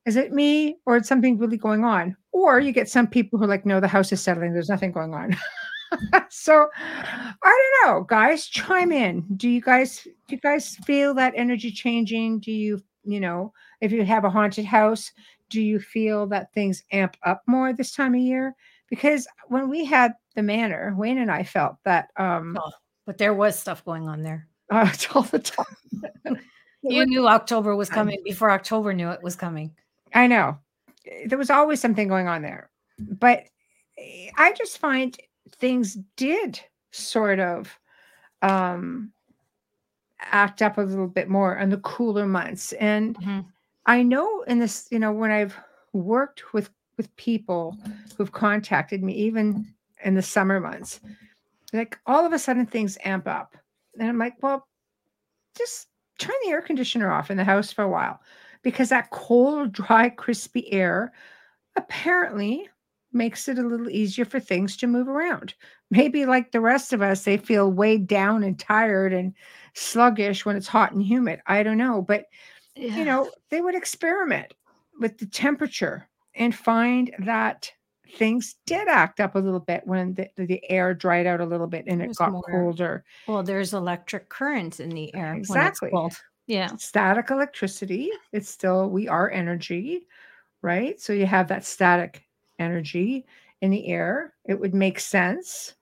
Is 0.06 0.16
it 0.16 0.34
me 0.34 0.78
or 0.86 0.98
is 0.98 1.08
something 1.08 1.38
really 1.38 1.58
going 1.58 1.84
on? 1.84 2.18
Or 2.32 2.60
you 2.60 2.72
get 2.72 2.90
some 2.90 3.08
people 3.08 3.40
who 3.40 3.46
are 3.46 3.50
like, 3.50 3.66
no, 3.66 3.80
the 3.80 3.88
house 3.88 4.12
is 4.12 4.22
settling. 4.22 4.54
There's 4.54 4.70
nothing 4.70 4.92
going 4.92 5.14
on. 5.14 5.36
so 6.30 6.68
I 6.78 7.34
don't 7.44 7.96
know, 7.96 8.04
guys, 8.04 8.48
chime 8.48 8.92
in. 8.92 9.26
Do 9.38 9.48
you 9.48 9.62
guys 9.62 10.04
do 10.04 10.36
you 10.36 10.40
guys 10.40 10.76
feel 10.78 11.14
that 11.14 11.34
energy 11.36 11.72
changing? 11.72 12.40
Do 12.40 12.52
you, 12.52 12.82
you 13.04 13.20
know, 13.20 13.54
if 13.82 13.92
you 13.92 14.04
have 14.04 14.26
a 14.26 14.30
haunted 14.30 14.66
house, 14.66 15.12
do 15.50 15.62
you 15.62 15.80
feel 15.80 16.26
that 16.28 16.52
things 16.54 16.84
amp 16.92 17.16
up 17.24 17.44
more 17.46 17.74
this 17.74 17.94
time 17.94 18.16
of 18.16 18.22
year? 18.22 18.56
Because 18.90 19.28
when 19.48 19.70
we 19.70 19.86
had 19.86 20.14
the 20.36 20.44
manor, 20.44 20.94
Wayne 20.98 21.20
and 21.20 21.32
I 21.32 21.44
felt 21.44 21.78
that 21.86 22.10
um 22.18 22.58
Oh, 22.60 22.72
but 23.06 23.18
there 23.18 23.34
was 23.34 23.60
stuff 23.60 23.86
going 23.86 24.08
on 24.08 24.24
there. 24.24 24.48
uh, 24.70 24.90
all 25.14 25.24
the 25.24 25.40
time. 25.40 25.66
You 26.86 27.06
knew 27.06 27.30
October 27.30 27.78
was 27.78 27.90
coming 27.90 28.20
before 28.26 28.52
October 28.52 28.92
knew 28.92 29.08
it 29.10 29.24
was 29.24 29.38
coming. 29.38 29.74
I 30.14 30.28
know. 30.28 30.58
There 31.28 31.38
was 31.38 31.50
always 31.50 31.80
something 31.80 32.10
going 32.10 32.28
on 32.28 32.42
there. 32.42 32.70
But 33.00 33.46
eh, 33.98 34.30
I 34.36 34.52
just 34.52 34.80
find 34.80 35.18
things 35.56 35.98
did 36.18 36.60
sort 36.92 37.40
of 37.40 37.80
um 38.42 39.14
act 40.20 40.62
up 40.62 40.78
a 40.78 40.82
little 40.82 41.08
bit 41.08 41.30
more 41.30 41.56
in 41.56 41.70
the 41.70 41.78
cooler 41.78 42.26
months. 42.26 42.74
And 42.74 43.18
Mhm. 43.18 43.46
I 43.86 44.04
know 44.04 44.42
in 44.42 44.60
this, 44.60 44.90
you 44.92 45.00
know, 45.00 45.14
when 45.14 45.32
I've 45.32 45.58
worked 45.94 46.54
with 46.54 46.70
with 46.98 47.16
people 47.16 47.78
who've 48.18 48.34
contacted 48.34 49.02
me, 49.02 49.14
even 49.14 49.74
in 50.04 50.16
the 50.16 50.22
summer 50.22 50.60
months, 50.60 51.00
like 51.72 51.98
all 52.06 52.26
of 52.26 52.34
a 52.34 52.40
sudden 52.40 52.66
things 52.66 52.98
amp 53.06 53.26
up. 53.26 53.56
And 54.00 54.10
I'm 54.10 54.18
like, 54.18 54.42
well, 54.42 54.68
just 55.58 55.88
turn 56.20 56.36
the 56.44 56.52
air 56.52 56.62
conditioner 56.62 57.12
off 57.12 57.32
in 57.32 57.38
the 57.38 57.44
house 57.44 57.72
for 57.72 57.84
a 57.84 57.90
while 57.90 58.20
because 58.64 58.90
that 58.90 59.12
cold, 59.12 59.72
dry, 59.72 60.10
crispy 60.10 60.72
air 60.72 61.14
apparently 61.76 62.70
makes 63.12 63.48
it 63.48 63.60
a 63.60 63.68
little 63.68 63.90
easier 63.90 64.26
for 64.26 64.40
things 64.40 64.76
to 64.78 64.88
move 64.88 65.08
around. 65.08 65.54
Maybe 65.92 66.26
like 66.26 66.52
the 66.52 66.62
rest 66.62 66.94
of 66.94 67.02
us, 67.02 67.24
they 67.24 67.38
feel 67.38 67.72
weighed 67.72 68.08
down 68.08 68.44
and 68.44 68.58
tired 68.58 69.14
and 69.14 69.34
sluggish 69.74 70.46
when 70.46 70.56
it's 70.56 70.68
hot 70.68 70.94
and 70.94 71.04
humid. 71.04 71.42
I 71.46 71.62
don't 71.62 71.78
know. 71.78 72.02
But 72.02 72.26
you 72.76 73.06
know, 73.06 73.30
they 73.50 73.62
would 73.62 73.76
experiment 73.76 74.54
with 75.00 75.20
the 75.20 75.28
temperature 75.28 76.10
and 76.36 76.56
find 76.56 77.14
that 77.20 77.72
things 78.18 78.56
did 78.66 78.88
act 78.88 79.20
up 79.20 79.36
a 79.36 79.40
little 79.40 79.60
bit 79.60 79.86
when 79.86 80.14
the, 80.14 80.30
the 80.36 80.62
air 80.70 80.94
dried 80.94 81.26
out 81.26 81.42
a 81.42 81.46
little 81.46 81.68
bit 81.68 81.86
and 81.88 82.02
it 82.02 82.16
got 82.16 82.32
more. 82.32 82.44
colder. 82.44 83.04
well, 83.28 83.44
there's 83.44 83.74
electric 83.74 84.30
current 84.30 84.80
in 84.80 84.90
the 84.90 85.14
air 85.16 85.34
Exactly. 85.36 85.90
when 85.90 86.06
it's 86.08 86.16
cold. 86.16 86.18
Yeah. 86.48 86.76
Static 86.78 87.32
electricity, 87.32 88.10
it's 88.32 88.50
still, 88.50 88.90
we 88.90 89.08
are 89.08 89.32
energy, 89.32 90.08
right? 90.62 91.00
So 91.00 91.14
you 91.14 91.26
have 91.26 91.48
that 91.48 91.66
static 91.66 92.24
energy 92.60 93.26
in 93.62 93.72
the 93.72 93.88
air. 93.88 94.34
It 94.46 94.60
would 94.60 94.74
make 94.74 95.00
sense 95.00 95.76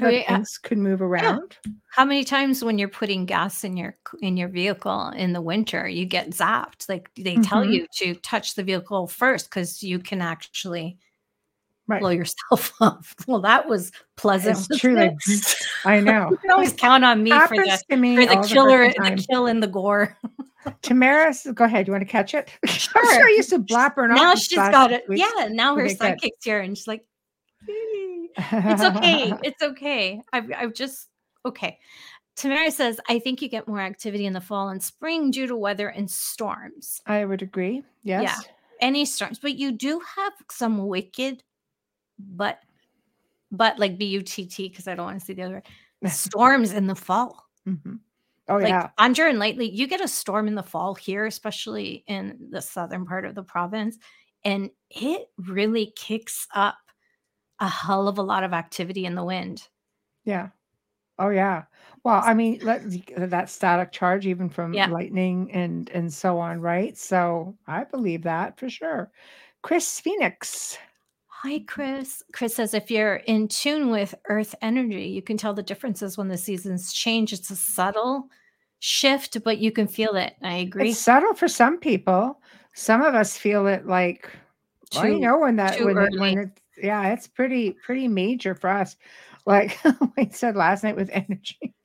Oh, 0.00 0.04
that 0.04 0.12
yeah. 0.14 0.36
things 0.36 0.58
could 0.58 0.78
move 0.78 1.02
around. 1.02 1.56
How 1.90 2.04
many 2.04 2.24
times 2.24 2.64
when 2.64 2.78
you're 2.78 2.88
putting 2.88 3.26
gas 3.26 3.62
in 3.62 3.76
your 3.76 3.96
in 4.20 4.36
your 4.36 4.48
vehicle 4.48 5.10
in 5.10 5.32
the 5.32 5.40
winter, 5.40 5.86
you 5.86 6.04
get 6.06 6.30
zapped? 6.30 6.88
Like 6.88 7.10
they 7.16 7.36
tell 7.36 7.62
Mhm. 7.62 7.72
you 7.72 7.86
to 7.98 8.14
touch 8.16 8.54
the 8.56 8.64
vehicle 8.64 9.06
first 9.06 9.48
because 9.50 9.82
you 9.84 10.00
can 10.00 10.20
actually 10.20 10.98
Right. 11.86 12.00
blow 12.00 12.10
yourself 12.10 12.72
up. 12.80 13.04
Well, 13.26 13.40
that 13.40 13.68
was 13.68 13.92
pleasant. 14.16 14.58
It's 14.70 14.80
true. 14.80 14.98
It? 14.98 15.14
I 15.84 16.00
know. 16.00 16.30
you 16.30 16.36
can 16.38 16.50
always 16.50 16.72
count 16.72 17.04
on 17.04 17.22
me 17.22 17.30
for 17.30 17.56
the 17.56 17.82
to 17.90 17.96
me 17.96 18.16
for 18.16 18.34
the 18.34 18.48
killer, 18.48 18.90
time. 18.92 19.16
the 19.16 19.22
kill 19.30 19.46
and 19.46 19.62
the 19.62 19.66
gore. 19.66 20.16
Tamara, 20.82 21.34
go 21.52 21.64
ahead. 21.64 21.86
You 21.86 21.92
want 21.92 22.02
to 22.02 22.10
catch 22.10 22.32
it? 22.32 22.48
I'm 22.66 22.72
sure 22.72 23.04
Sure. 23.12 23.26
I 23.26 23.34
used 23.36 23.50
to 23.50 23.58
blap 23.58 23.96
her. 23.96 24.08
now 24.08 24.34
she's 24.34 24.56
got 24.56 24.92
it. 24.92 25.06
week. 25.08 25.20
Yeah, 25.20 25.48
now 25.50 25.76
her 25.76 25.84
Okay, 25.84 26.16
kicks 26.18 26.42
here, 26.44 26.60
and 26.60 26.76
she's 26.76 26.88
like, 26.88 27.04
it's 28.38 28.82
okay. 28.82 29.32
It's 29.42 29.62
okay. 29.62 30.22
I've, 30.32 30.50
I've 30.56 30.74
just 30.74 31.08
okay. 31.46 31.78
Tamara 32.36 32.70
says, 32.70 32.98
I 33.08 33.18
think 33.20 33.42
you 33.42 33.48
get 33.48 33.68
more 33.68 33.80
activity 33.80 34.26
in 34.26 34.32
the 34.32 34.40
fall 34.40 34.70
and 34.70 34.82
spring 34.82 35.30
due 35.30 35.46
to 35.46 35.54
weather 35.56 35.88
and 35.88 36.10
storms. 36.10 37.00
I 37.06 37.24
would 37.24 37.42
agree. 37.42 37.84
Yes. 38.02 38.44
Any 38.80 39.04
storms, 39.04 39.38
but 39.38 39.54
you 39.54 39.70
do 39.70 40.00
have 40.16 40.32
some 40.50 40.88
wicked, 40.88 41.42
but, 42.18 42.60
but 43.50 43.78
like 43.78 43.98
B 43.98 44.06
U 44.06 44.22
T 44.22 44.46
T, 44.46 44.68
because 44.68 44.88
I 44.88 44.94
don't 44.94 45.06
want 45.06 45.20
to 45.20 45.24
see 45.24 45.34
the 45.34 45.42
other 45.42 45.62
storms 46.06 46.72
in 46.72 46.86
the 46.86 46.94
fall. 46.96 47.46
Mhm. 47.68 48.00
Oh 48.48 48.58
like 48.60 48.68
yeah. 48.68 48.90
Andra 48.98 49.28
and 49.28 49.38
lately, 49.38 49.70
you 49.70 49.86
get 49.86 50.00
a 50.02 50.08
storm 50.08 50.48
in 50.48 50.54
the 50.54 50.62
fall 50.62 50.94
here, 50.94 51.26
especially 51.26 52.04
in 52.06 52.48
the 52.50 52.62
southern 52.62 53.06
part 53.06 53.24
of 53.24 53.34
the 53.34 53.42
province, 53.44 53.98
and 54.44 54.70
it 54.90 55.28
really 55.38 55.92
kicks 55.96 56.46
up 56.54 56.76
a 57.60 57.68
hell 57.68 58.08
of 58.08 58.18
a 58.18 58.22
lot 58.22 58.44
of 58.44 58.52
activity 58.52 59.06
in 59.06 59.14
the 59.16 59.24
wind. 59.24 59.68
Yeah. 60.24 60.50
Oh 61.18 61.30
yeah. 61.30 61.64
Well, 62.04 62.22
I 62.24 62.34
mean, 62.34 62.60
let, 62.62 62.82
that 63.18 63.50
static 63.50 63.92
charge, 63.92 64.26
even 64.26 64.48
from 64.50 64.74
Yeah. 64.74 64.86
lightning 64.86 65.52
and 65.52 65.90
and 65.90 66.12
so 66.12 66.38
on, 66.40 66.60
right? 66.60 66.96
So 66.98 67.58
I 67.66 67.84
believe 67.84 68.22
that 68.24 68.58
for 68.58 68.70
sure. 68.70 69.12
Chris 69.62 70.00
Phoenix. 70.00 70.78
Hi, 71.44 71.58
Chris. 71.66 72.22
Chris 72.32 72.56
says 72.56 72.72
if 72.72 72.90
you're 72.90 73.16
in 73.16 73.48
tune 73.48 73.90
with 73.90 74.14
earth 74.30 74.54
energy, 74.62 75.08
you 75.08 75.20
can 75.20 75.36
tell 75.36 75.52
the 75.52 75.62
differences 75.62 76.16
when 76.16 76.28
the 76.28 76.38
seasons 76.38 76.90
change. 76.90 77.34
It's 77.34 77.50
a 77.50 77.56
subtle 77.56 78.30
shift, 78.78 79.36
but 79.44 79.58
you 79.58 79.70
can 79.70 79.86
feel 79.86 80.16
it. 80.16 80.32
I 80.42 80.54
agree. 80.54 80.88
It's 80.88 80.98
subtle 80.98 81.34
for 81.34 81.46
some 81.46 81.78
people. 81.78 82.40
Some 82.72 83.02
of 83.02 83.14
us 83.14 83.36
feel 83.36 83.66
it 83.66 83.86
like 83.86 84.30
well, 84.94 85.06
you 85.06 85.20
know 85.20 85.36
when 85.40 85.56
that 85.56 85.76
too 85.76 85.84
when, 85.84 85.98
it, 85.98 86.18
when 86.18 86.38
it's 86.38 86.60
yeah, 86.82 87.12
it's 87.12 87.26
pretty 87.26 87.72
pretty 87.72 88.08
major 88.08 88.54
for 88.54 88.70
us. 88.70 88.96
Like 89.44 89.78
we 90.16 90.30
said 90.30 90.56
last 90.56 90.82
night 90.82 90.96
with 90.96 91.10
energy. 91.12 91.74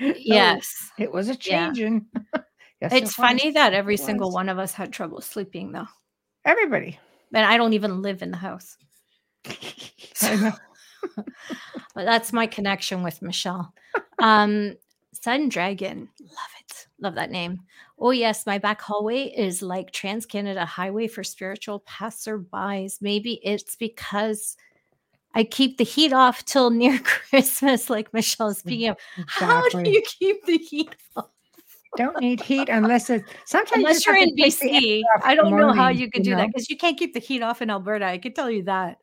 Oh, 0.00 0.14
yes. 0.16 0.90
it 0.98 1.10
was 1.10 1.28
a 1.28 1.36
Yeah. 1.44 1.66
changing. 1.66 2.06
yes, 2.80 2.92
it 2.92 3.02
It's 3.02 3.14
funny 3.14 3.50
that 3.52 3.72
every 3.72 3.94
It 3.94 4.00
single 4.00 4.30
one 4.30 4.48
of 4.48 4.58
us 4.58 4.72
had 4.72 4.92
trouble 4.92 5.20
sleeping, 5.20 5.72
though. 5.72 5.88
Everybody. 6.44 6.98
And 7.32 7.44
I 7.44 7.56
don't 7.56 7.72
even 7.72 8.02
live 8.02 8.22
in 8.22 8.30
the 8.30 8.36
house. 8.36 8.76
Know. 10.22 10.52
But 11.94 12.04
that's 12.04 12.32
my 12.32 12.46
connection 12.46 13.02
with 13.02 13.20
Michelle. 13.22 13.74
Um, 14.18 14.76
Sun 15.12 15.50
Dragon, 15.50 16.08
love 16.20 16.50
it. 16.60 16.86
Love 17.00 17.14
that 17.16 17.30
name. 17.30 17.60
Oh, 17.98 18.10
yes, 18.10 18.46
my 18.46 18.58
back 18.58 18.80
hallway 18.80 19.24
is 19.24 19.62
like 19.62 19.90
Trans 19.90 20.24
Canada 20.24 20.64
Highway 20.64 21.06
for 21.06 21.22
spiritual 21.22 21.80
passerbys. 21.80 23.02
Maybe 23.02 23.40
it's 23.42 23.76
because 23.76 24.56
I 25.34 25.44
keep 25.44 25.78
the 25.78 25.84
heat 25.84 26.12
off 26.12 26.44
till 26.44 26.70
near 26.70 26.98
Christmas, 27.04 27.90
like 27.90 28.12
Michelle. 28.14 28.54
Speaking 28.54 28.88
of, 28.88 28.96
how 29.26 29.68
do 29.68 29.90
you 29.90 30.02
keep 30.02 30.44
the 30.46 30.58
heat 30.58 30.94
off? 31.16 31.31
Don't 31.96 32.18
need 32.20 32.40
heat 32.40 32.68
unless 32.68 33.10
it 33.10 33.22
sometimes 33.44 33.82
you 33.82 33.86
Unless 33.86 34.06
you're 34.06 34.16
in 34.16 34.34
to 34.34 34.42
take 34.42 34.58
the 34.60 34.70
air 34.70 34.80
BC. 34.80 35.02
I 35.24 35.34
don't 35.34 35.54
know 35.56 35.72
how 35.72 35.88
you 35.88 36.10
could 36.10 36.22
do 36.22 36.30
that 36.30 36.36
know? 36.42 36.46
because 36.46 36.70
you 36.70 36.76
can't 36.76 36.98
keep 36.98 37.12
the 37.12 37.20
heat 37.20 37.42
off 37.42 37.60
in 37.60 37.68
Alberta. 37.70 38.06
I 38.06 38.18
can 38.18 38.32
tell 38.32 38.50
you 38.50 38.62
that. 38.64 38.98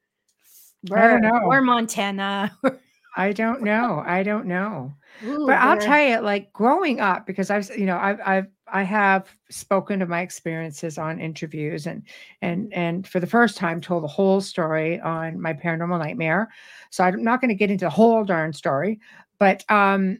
I 0.91 1.07
don't 1.07 1.25
Or- 1.25 1.39
know. 1.39 1.39
Or 1.45 1.61
Montana. 1.61 2.51
I 3.17 3.33
don't 3.33 3.63
know. 3.63 4.01
I 4.05 4.23
don't 4.23 4.45
know. 4.45 4.93
Ooh, 5.25 5.47
But 5.47 5.57
I'll 5.57 5.77
tell 5.79 6.01
you, 6.07 6.19
like 6.19 6.53
growing 6.53 6.99
up, 7.01 7.25
because 7.25 7.49
I've, 7.49 7.69
you 7.77 7.85
know, 7.85 7.97
I've, 7.97 8.19
I've, 8.25 8.47
I 8.71 8.83
have 8.83 9.27
spoken 9.49 10.01
of 10.01 10.07
my 10.09 10.21
experiences 10.21 10.97
on 10.97 11.19
interviews, 11.19 11.87
and 11.87 12.03
and 12.43 12.71
and 12.71 13.05
for 13.07 13.19
the 13.19 13.27
first 13.27 13.57
time 13.57 13.81
told 13.81 14.03
the 14.03 14.07
whole 14.07 14.39
story 14.41 14.99
on 15.01 15.41
my 15.41 15.53
paranormal 15.53 15.99
nightmare. 15.99 16.49
So 16.91 17.03
I'm 17.03 17.23
not 17.23 17.41
going 17.41 17.49
to 17.49 17.55
get 17.55 17.71
into 17.71 17.85
the 17.85 17.89
whole 17.89 18.23
darn 18.23 18.53
story, 18.53 18.99
but 19.39 19.65
um, 19.69 20.19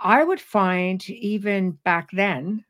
I 0.00 0.24
would 0.24 0.40
find 0.40 1.08
even 1.10 1.72
back 1.72 2.10
then, 2.12 2.64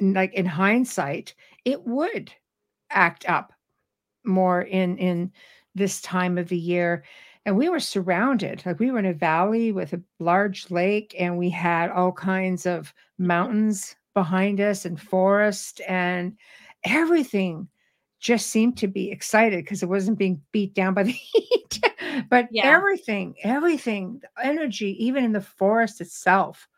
like 0.00 0.34
in 0.34 0.46
hindsight, 0.46 1.34
it 1.64 1.84
would 1.86 2.32
act 2.90 3.28
up 3.28 3.52
more 4.24 4.62
in 4.62 4.98
in 4.98 5.32
this 5.74 6.00
time 6.00 6.38
of 6.38 6.48
the 6.48 6.58
year. 6.58 7.04
And 7.44 7.56
we 7.56 7.68
were 7.68 7.80
surrounded 7.80 8.62
like 8.66 8.80
we 8.80 8.90
were 8.90 8.98
in 8.98 9.06
a 9.06 9.12
valley 9.14 9.70
with 9.72 9.92
a 9.92 10.02
large 10.18 10.70
lake 10.70 11.14
and 11.18 11.38
we 11.38 11.50
had 11.50 11.90
all 11.90 12.12
kinds 12.12 12.66
of 12.66 12.92
mountains 13.18 13.94
behind 14.14 14.60
us 14.60 14.84
and 14.84 15.00
forest 15.00 15.80
and 15.86 16.36
everything 16.84 17.68
just 18.26 18.48
seemed 18.48 18.76
to 18.78 18.88
be 18.88 19.10
excited 19.10 19.64
because 19.64 19.82
it 19.82 19.88
wasn't 19.88 20.18
being 20.18 20.42
beat 20.52 20.74
down 20.74 20.94
by 20.94 21.04
the 21.04 21.12
heat 21.32 21.80
but 22.30 22.48
Yeah. 22.50 22.62
everything, 22.62 23.34
everything, 23.42 24.22
energy, 24.42 24.96
even 25.04 25.24
in 25.24 25.32
the 25.32 25.40
forest 25.40 26.00
itself, 26.00 26.68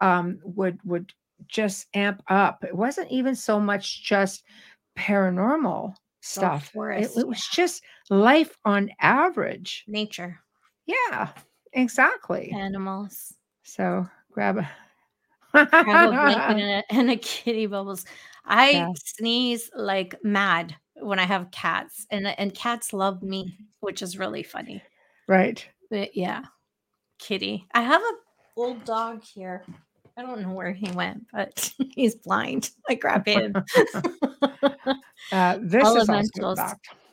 um, 0.00 0.40
would 0.44 0.78
would 0.84 1.12
just 1.46 1.86
amp 1.94 2.22
up. 2.28 2.64
It 2.64 2.74
wasn't 2.74 3.10
even 3.10 3.34
so 3.36 3.60
much 3.60 4.02
just 4.04 4.44
paranormal 4.96 5.94
stuff. 6.20 6.72
It, 6.94 7.10
it 7.16 7.28
was 7.28 7.46
just 7.46 7.82
life 8.10 8.56
on 8.64 8.90
average. 9.00 9.86
Nature, 9.86 10.40
Yeah, 10.86 11.28
exactly. 11.72 12.58
animals. 12.58 13.34
So 13.62 14.06
grab 14.32 14.58
a 14.58 14.68
Grab 15.82 16.02
a 16.02 16.12
blanket 16.12 16.56
and 16.56 16.60
a, 16.60 16.92
and 16.92 17.10
a 17.10 17.16
kitty 17.16 17.66
bubbles. 17.66 18.04
I 18.44 18.70
Yeah. 18.72 18.92
sneeze 18.94 19.70
like 19.74 20.14
mad 20.22 20.76
when 21.00 21.18
I 21.18 21.24
have 21.24 21.50
cats, 21.50 22.06
and 22.10 22.26
and 22.26 22.54
cats 22.54 22.92
love 22.92 23.22
me, 23.22 23.56
which 23.80 24.02
is 24.02 24.18
really 24.18 24.42
funny. 24.42 24.82
right. 25.28 25.64
But 25.90 26.16
yeah, 26.16 26.42
kitty. 27.18 27.66
I 27.74 27.82
have 27.82 28.02
a 28.02 28.12
old 28.56 28.84
dog 28.84 29.22
here. 29.22 29.64
I 30.18 30.22
don't 30.22 30.40
know 30.40 30.52
where 30.52 30.72
he 30.72 30.90
went, 30.92 31.26
but 31.32 31.72
he's 31.94 32.14
blind. 32.14 32.70
I 32.88 32.94
grab 32.94 33.26
him. 33.26 33.54
Uh, 35.32 35.58
this 35.60 35.84
Elementals. 35.84 36.58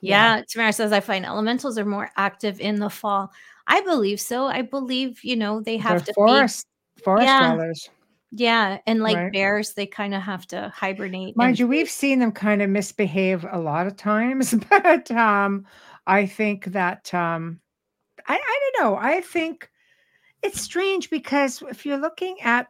Yeah. 0.01 0.35
yeah, 0.37 0.41
Tamara 0.47 0.71
says 0.71 0.91
I 0.91 0.99
find 0.99 1.25
elementals 1.25 1.79
are 1.79 1.85
more 1.85 2.11
active 2.15 2.59
in 2.59 2.75
the 2.75 2.89
fall. 2.89 3.31
I 3.65 3.81
believe 3.81 4.21
so. 4.21 4.45
I 4.45 4.61
believe 4.61 5.23
you 5.23 5.35
know 5.35 5.61
they 5.61 5.77
have 5.77 5.93
They're 5.93 5.99
to 5.99 6.05
feed 6.05 6.13
forest 6.15 6.67
forest 7.03 7.25
Yeah. 7.25 7.55
dwellers. 7.55 7.89
Yeah, 8.35 8.79
and 8.87 9.01
like 9.01 9.15
Right. 9.15 9.31
bears, 9.31 9.73
they 9.73 9.85
kind 9.85 10.13
of 10.13 10.21
have 10.21 10.47
to 10.47 10.69
hibernate. 10.75 11.37
Mind 11.37 11.51
and 11.51 11.59
you, 11.59 11.67
we've 11.67 11.89
seen 11.89 12.19
them 12.19 12.31
kind 12.31 12.61
of 12.61 12.69
misbehave 12.69 13.45
a 13.49 13.59
lot 13.59 13.87
of 13.87 13.95
times, 13.95 14.53
but 14.69 15.09
um, 15.11 15.65
I 16.07 16.25
think 16.25 16.65
that 16.65 17.13
um, 17.13 17.59
I, 18.27 18.35
I 18.35 18.71
don't 18.73 18.83
know. 18.83 18.95
I 18.97 19.21
think 19.21 19.69
it's 20.41 20.61
strange 20.61 21.09
because 21.09 21.61
if 21.61 21.85
you're 21.85 21.97
looking 21.97 22.41
at 22.41 22.67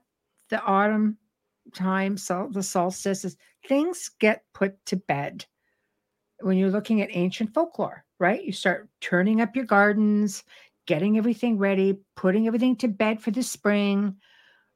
the 0.50 0.62
autumn 0.62 1.18
time, 1.74 2.18
so 2.18 2.50
the 2.52 2.64
solstices, 2.64 3.38
things 3.68 4.10
get 4.20 4.44
put 4.54 4.86
to 4.88 4.98
bed 4.98 5.46
when 6.42 6.58
you're 6.58 6.70
looking 6.72 7.02
at 7.02 7.10
ancient 7.16 7.54
folklore, 7.54 8.04
right? 8.20 8.44
You 8.44 8.52
start 8.52 8.90
turning 9.02 9.42
up 9.42 9.56
your 9.56 9.66
gardens, 9.66 10.44
getting 10.88 11.18
everything 11.18 11.58
ready, 11.58 12.00
putting 12.16 12.48
everything 12.48 12.76
to 12.78 12.88
bed 12.88 13.22
for 13.22 13.32
the 13.32 13.44
spring, 13.44 14.16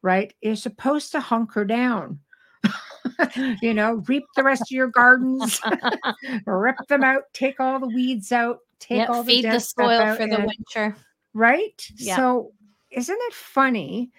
right? 0.02 0.34
You're 0.42 0.56
supposed 0.56 1.12
to 1.14 1.20
hunker 1.20 1.66
down. 1.66 2.20
you 3.62 3.74
know, 3.74 4.04
reap 4.08 4.26
the 4.36 4.44
rest 4.44 4.64
of 4.64 4.72
your 4.72 4.88
gardens, 4.88 5.62
rip 6.46 6.76
them 6.88 7.04
out, 7.04 7.24
take 7.34 7.60
all 7.60 7.80
the 7.80 7.88
weeds 7.88 8.32
out, 8.32 8.60
take 8.80 9.00
Yep, 9.00 9.10
all 9.10 9.24
the 9.24 9.32
feed 9.42 9.46
the 9.46 9.60
soil 9.60 10.16
for 10.16 10.28
the 10.28 10.38
and- 10.38 10.52
winter. 10.76 10.96
right? 11.34 11.88
Yeah. 11.96 12.16
So, 12.16 12.52
isn't 12.92 13.18
it 13.20 13.34
funny 13.34 14.12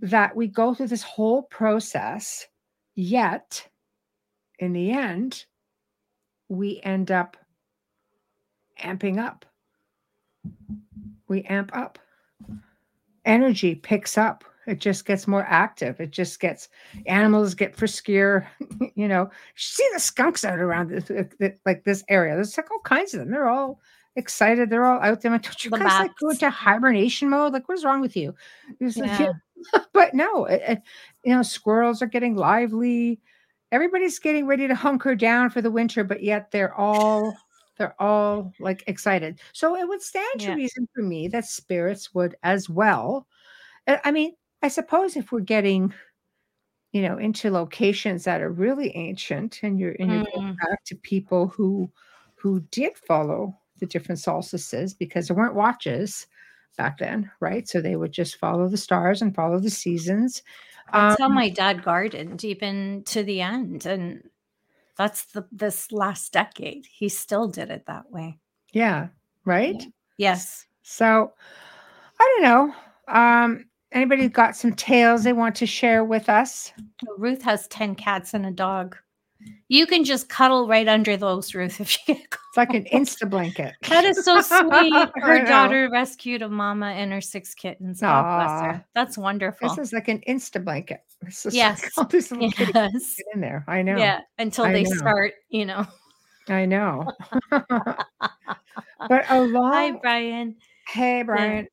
that 0.00 0.34
we 0.36 0.46
go 0.46 0.74
through 0.74 0.88
this 0.88 1.02
whole 1.02 1.42
process, 1.42 2.46
yet 2.94 3.66
in 4.58 4.72
the 4.72 4.90
end, 4.90 5.44
we 6.48 6.80
end 6.84 7.10
up 7.10 7.36
amping 8.80 9.18
up? 9.18 9.44
We 11.28 11.42
amp 11.42 11.76
up. 11.76 11.98
Energy 13.24 13.74
picks 13.74 14.16
up. 14.16 14.44
It 14.66 14.80
just 14.80 15.04
gets 15.04 15.26
more 15.28 15.44
active. 15.48 16.00
It 16.00 16.10
just 16.10 16.40
gets 16.40 16.68
animals 17.06 17.54
get 17.54 17.76
friskier. 17.76 18.46
you 18.94 19.08
know, 19.08 19.22
you 19.24 19.30
see 19.56 19.88
the 19.92 20.00
skunks 20.00 20.44
out 20.44 20.58
around 20.58 20.90
this, 20.90 21.10
uh, 21.10 21.50
like 21.64 21.84
this 21.84 22.04
area. 22.08 22.34
There's 22.34 22.56
like 22.56 22.70
all 22.70 22.80
kinds 22.80 23.14
of 23.14 23.20
them. 23.20 23.30
They're 23.30 23.48
all 23.48 23.80
excited. 24.16 24.70
They're 24.70 24.84
all 24.84 25.00
out 25.00 25.20
there. 25.20 25.30
I'm 25.30 25.34
like, 25.34 25.42
Don't 25.44 25.64
you 25.64 25.70
The 25.70 25.78
guys 25.78 26.00
like 26.00 26.16
go 26.18 26.30
into 26.30 26.50
hibernation 26.50 27.30
mode? 27.30 27.52
Like, 27.52 27.68
what's 27.68 27.84
wrong 27.84 28.00
with 28.00 28.16
you? 28.16 28.34
Yeah. 28.80 29.32
but 29.92 30.14
no, 30.14 30.44
it, 30.46 30.62
it- 30.66 30.82
you 31.24 31.34
know, 31.34 31.42
squirrels 31.42 32.02
are 32.02 32.06
getting 32.06 32.36
lively. 32.36 33.20
Everybody's 33.72 34.18
getting 34.20 34.46
ready 34.46 34.68
to 34.68 34.74
hunker 34.76 35.14
down 35.16 35.50
for 35.50 35.60
the 35.60 35.70
winter, 35.72 36.04
but 36.04 36.22
yet 36.22 36.50
they're 36.52 36.74
all 36.74 37.36
they're 37.78 38.00
all 38.00 38.52
like 38.60 38.84
excited. 38.86 39.40
So 39.52 39.76
it 39.76 39.86
would 39.86 40.00
stand 40.02 40.40
to 40.40 40.54
reason 40.54 40.88
for 40.94 41.02
me 41.02 41.28
that 41.28 41.44
spirits 41.46 42.14
would 42.14 42.36
as 42.42 42.70
well. 42.70 43.26
Uh, 43.86 43.98
I 44.04 44.12
mean, 44.12 44.32
I 44.62 44.68
suppose 44.68 45.16
if 45.16 45.32
we're 45.32 45.40
getting, 45.40 45.92
you 46.92 47.02
know, 47.02 47.18
into 47.18 47.50
locations 47.50 48.24
that 48.24 48.40
are 48.40 48.50
really 48.50 48.94
ancient, 48.96 49.60
and 49.62 49.78
you're 49.78 49.96
and 49.98 50.10
you're 50.10 50.20
going 50.20 50.42
Mm. 50.44 50.66
back 50.70 50.84
to 50.86 50.96
people 50.96 51.48
who 51.48 51.90
who 52.36 52.60
did 52.70 52.96
follow 52.98 53.58
the 53.78 53.86
different 53.86 54.20
solstices 54.20 54.94
because 54.94 55.28
there 55.28 55.36
weren't 55.36 55.54
watches 55.54 56.26
back 56.76 56.98
then, 56.98 57.30
right? 57.40 57.68
So 57.68 57.80
they 57.80 57.96
would 57.96 58.12
just 58.12 58.36
follow 58.36 58.68
the 58.68 58.76
stars 58.78 59.22
and 59.22 59.34
follow 59.34 59.58
the 59.60 59.70
seasons. 59.70 60.42
That's 60.92 61.16
how 61.18 61.28
Um, 61.28 61.28
my 61.28 61.48
dad 61.50 61.82
gardened 61.82 62.42
even 62.44 63.04
to 63.04 63.22
the 63.22 63.40
end. 63.40 63.86
And 63.86 64.30
that's 64.96 65.26
the 65.26 65.48
this 65.52 65.92
last 65.92 66.32
decade. 66.32 66.86
He 66.86 67.08
still 67.10 67.48
did 67.48 67.70
it 67.70 67.86
that 67.86 68.10
way. 68.10 68.40
yeah, 68.72 69.08
right. 69.44 69.86
Yes. 70.18 70.66
So 70.82 71.34
I 72.20 72.38
don't 72.40 72.42
know. 72.42 72.76
Um, 73.14 73.70
anybody 73.96 74.28
got 74.28 74.54
some 74.54 74.74
tales 74.74 75.24
they 75.24 75.32
want 75.32 75.54
to 75.56 75.66
share 75.66 76.04
with 76.04 76.28
us? 76.28 76.72
Ruth 77.18 77.42
has 77.42 77.66
10 77.68 77.94
cats 77.94 78.34
and 78.34 78.46
a 78.46 78.50
dog. 78.50 78.96
You 79.68 79.86
can 79.86 80.04
just 80.04 80.28
cuddle 80.28 80.66
right 80.68 80.86
under 80.86 81.16
those, 81.16 81.54
Ruth, 81.54 81.80
if 81.80 81.96
you 82.08 82.14
get 82.14 82.24
It's 82.24 82.56
like 82.56 82.74
an 82.74 82.84
insta 82.92 83.28
blanket. 83.28 83.74
That 83.88 84.04
is 84.04 84.24
so 84.24 84.40
sweet. 84.40 85.08
Her 85.16 85.44
daughter 85.44 85.88
rescued 85.90 86.42
a 86.42 86.48
mama 86.48 86.86
and 86.86 87.12
her 87.12 87.20
six 87.20 87.54
kittens. 87.54 88.00
God 88.00 88.22
bless 88.22 88.60
her. 88.62 88.84
That's 88.94 89.18
wonderful. 89.18 89.68
This 89.68 89.78
is 89.78 89.92
like 89.92 90.08
an 90.08 90.20
insta 90.28 90.62
blanket. 90.62 91.00
Just 91.24 91.46
like 91.46 91.54
Yes. 91.54 91.90
all 91.96 92.04
these 92.04 92.30
little 92.30 92.50
yes. 92.74 93.16
in 93.34 93.40
there. 93.40 93.64
I 93.66 93.82
know. 93.82 93.96
Yeah. 93.96 94.20
Until 94.38 94.66
I 94.66 94.72
they 94.72 94.82
know. 94.82 94.96
start, 94.96 95.32
you 95.48 95.64
know. 95.64 95.86
I 96.48 96.64
know. 96.66 97.10
but 97.50 99.24
along 99.30 99.72
Hi, 99.72 99.90
Brian. 99.92 100.56
Hey, 100.88 101.22
Brian. 101.22 101.66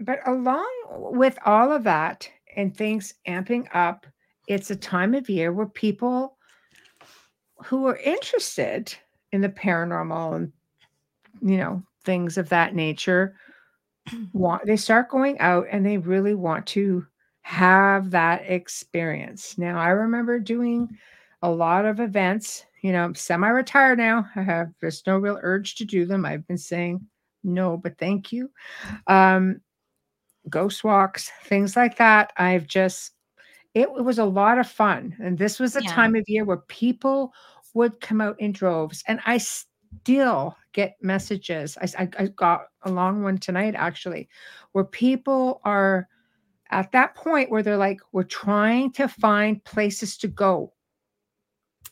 But 0.00 0.26
along 0.26 0.68
with 0.88 1.38
all 1.44 1.70
of 1.72 1.84
that 1.84 2.28
and 2.56 2.74
things 2.74 3.14
amping 3.28 3.68
up, 3.74 4.06
it's 4.48 4.70
a 4.70 4.76
time 4.76 5.14
of 5.14 5.28
year 5.28 5.52
where 5.52 5.66
people 5.66 6.36
who 7.64 7.86
are 7.86 7.98
interested 7.98 8.94
in 9.32 9.40
the 9.40 9.48
paranormal 9.48 10.36
and, 10.36 10.52
you 11.42 11.58
know, 11.58 11.82
things 12.04 12.38
of 12.38 12.48
that 12.48 12.74
nature 12.74 13.36
want 14.32 14.64
they 14.64 14.76
start 14.76 15.10
going 15.10 15.38
out 15.38 15.66
and 15.70 15.84
they 15.84 15.98
really 15.98 16.34
want 16.34 16.66
to 16.66 17.06
have 17.42 18.10
that 18.10 18.42
experience. 18.50 19.58
Now, 19.58 19.78
I 19.78 19.90
remember 19.90 20.38
doing 20.38 20.88
a 21.42 21.50
lot 21.50 21.84
of 21.84 22.00
events, 22.00 22.64
you 22.82 22.92
know, 22.92 23.04
I'm 23.04 23.14
semi-retired 23.14 23.98
now. 23.98 24.26
I 24.34 24.42
have 24.42 24.70
there's 24.80 25.02
no 25.06 25.18
real 25.18 25.38
urge 25.42 25.74
to 25.76 25.84
do 25.84 26.06
them. 26.06 26.24
I've 26.24 26.46
been 26.46 26.58
saying 26.58 27.06
no, 27.44 27.76
but 27.76 27.98
thank 27.98 28.32
you. 28.32 28.50
Um, 29.06 29.60
ghost 30.50 30.84
walks, 30.84 31.30
things 31.44 31.76
like 31.76 31.96
that. 31.96 32.32
I've 32.36 32.66
just, 32.66 33.12
it, 33.74 33.90
was 33.90 34.18
a 34.18 34.24
lot 34.24 34.58
of 34.58 34.68
fun. 34.68 35.16
And 35.22 35.38
this 35.38 35.58
was 35.60 35.76
a 35.76 35.82
Yeah. 35.82 35.94
time 35.94 36.14
of 36.16 36.24
year 36.28 36.44
where 36.44 36.58
people 36.68 37.32
would 37.74 38.00
come 38.00 38.20
out 38.20 38.40
in 38.40 38.52
droves. 38.52 39.04
And 39.06 39.20
I 39.26 39.38
still 39.38 40.56
get 40.72 40.96
messages. 41.00 41.78
I, 41.80 42.04
I, 42.04 42.08
I 42.18 42.26
got 42.28 42.66
a 42.82 42.90
long 42.90 43.22
one 43.22 43.38
tonight, 43.38 43.74
actually, 43.76 44.28
where 44.72 44.84
people 44.84 45.60
are 45.64 46.08
at 46.70 46.92
that 46.92 47.14
point 47.14 47.50
where 47.50 47.62
they're 47.62 47.76
like, 47.76 48.00
we're 48.12 48.22
trying 48.22 48.92
to 48.92 49.08
find 49.08 49.62
places 49.64 50.16
to 50.18 50.28
go. 50.28 50.72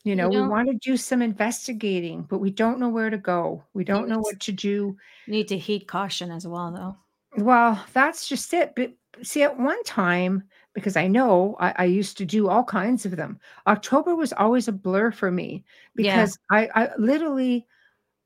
You 0.05 0.17
know, 0.17 0.29
know- 0.29 0.43
we 0.43 0.49
want 0.49 0.69
to 0.69 0.79
do 0.81 0.97
some 0.97 1.23
investigating, 1.23 2.23
but 2.23 2.39
we 2.39 2.51
don't 2.51 2.79
know 2.79 2.89
where 2.89 3.11
to 3.11 3.19
go. 3.19 3.65
We 3.75 3.85
don't 3.85 4.09
know 4.09 4.21
what 4.21 4.41
to 4.41 4.53
do. 4.53 4.97
Need 5.27 5.49
to 5.49 5.59
heed 5.59 5.87
caution 5.87 6.31
as 6.31 6.47
well, 6.47 6.73
though. 6.73 6.97
Well, 7.39 7.83
that's 7.93 8.29
just 8.29 8.53
it. 8.55 8.75
But 8.77 8.93
see, 9.23 9.43
at 9.43 9.59
one 9.59 9.83
time, 9.85 10.45
because 10.75 10.97
I 10.97 11.09
know 11.09 11.57
I, 11.59 11.75
I 11.77 11.85
used 11.85 12.19
to 12.19 12.25
do 12.25 12.49
all 12.49 12.65
kinds 12.65 13.05
of 13.05 13.17
them, 13.17 13.41
October 13.67 14.15
was 14.15 14.33
always 14.33 14.69
a 14.69 14.73
blur 14.73 15.11
for 15.11 15.31
me 15.31 15.65
Yeah. 15.97 16.17
because 16.17 16.39
I, 16.51 16.69
I 16.75 16.91
literally 16.99 17.67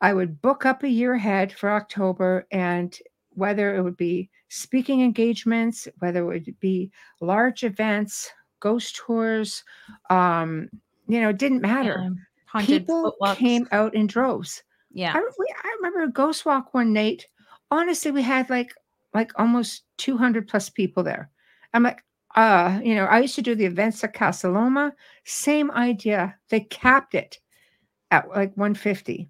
I 0.00 0.12
would 0.12 0.42
book 0.42 0.66
up 0.66 0.82
a 0.82 0.88
year 0.88 1.14
ahead 1.14 1.52
for 1.52 1.70
October 1.70 2.46
and 2.50 2.98
whether 3.30 3.74
it 3.74 3.82
would 3.82 3.96
be 3.96 4.28
speaking 4.48 5.00
engagements, 5.00 5.88
whether 6.00 6.20
it 6.20 6.26
would 6.46 6.60
be 6.60 6.90
large 7.20 7.64
events, 7.64 8.30
ghost 8.60 8.96
tours, 8.96 9.64
um, 10.10 10.68
you 11.06 11.20
know, 11.20 11.30
it 11.30 11.38
didn't 11.38 11.62
matter. 11.62 12.10
Yeah. 12.54 12.66
People 12.66 13.14
came 13.36 13.66
out 13.72 13.94
in 13.94 14.06
droves. 14.06 14.62
Yeah. 14.92 15.14
I, 15.16 15.20
we, 15.20 15.46
I 15.64 15.74
remember 15.76 16.02
a 16.02 16.12
ghost 16.12 16.44
walk 16.44 16.74
one 16.74 16.92
night. 16.92 17.24
Honestly, 17.70 18.10
we 18.10 18.22
had 18.22 18.50
like 18.50 18.74
like 19.14 19.32
almost 19.38 19.84
200 19.98 20.48
plus 20.48 20.70
people 20.70 21.02
there. 21.02 21.30
I'm 21.74 21.82
like, 21.82 22.02
uh, 22.36 22.80
you 22.82 22.94
know, 22.94 23.04
I 23.04 23.20
used 23.20 23.34
to 23.36 23.42
do 23.42 23.54
the 23.54 23.66
events 23.66 24.02
at 24.04 24.14
Casa 24.14 24.48
Loma. 24.48 24.92
Same 25.24 25.70
idea. 25.72 26.34
They 26.48 26.60
capped 26.60 27.14
it 27.14 27.38
at 28.10 28.28
like 28.28 28.56
150. 28.56 29.28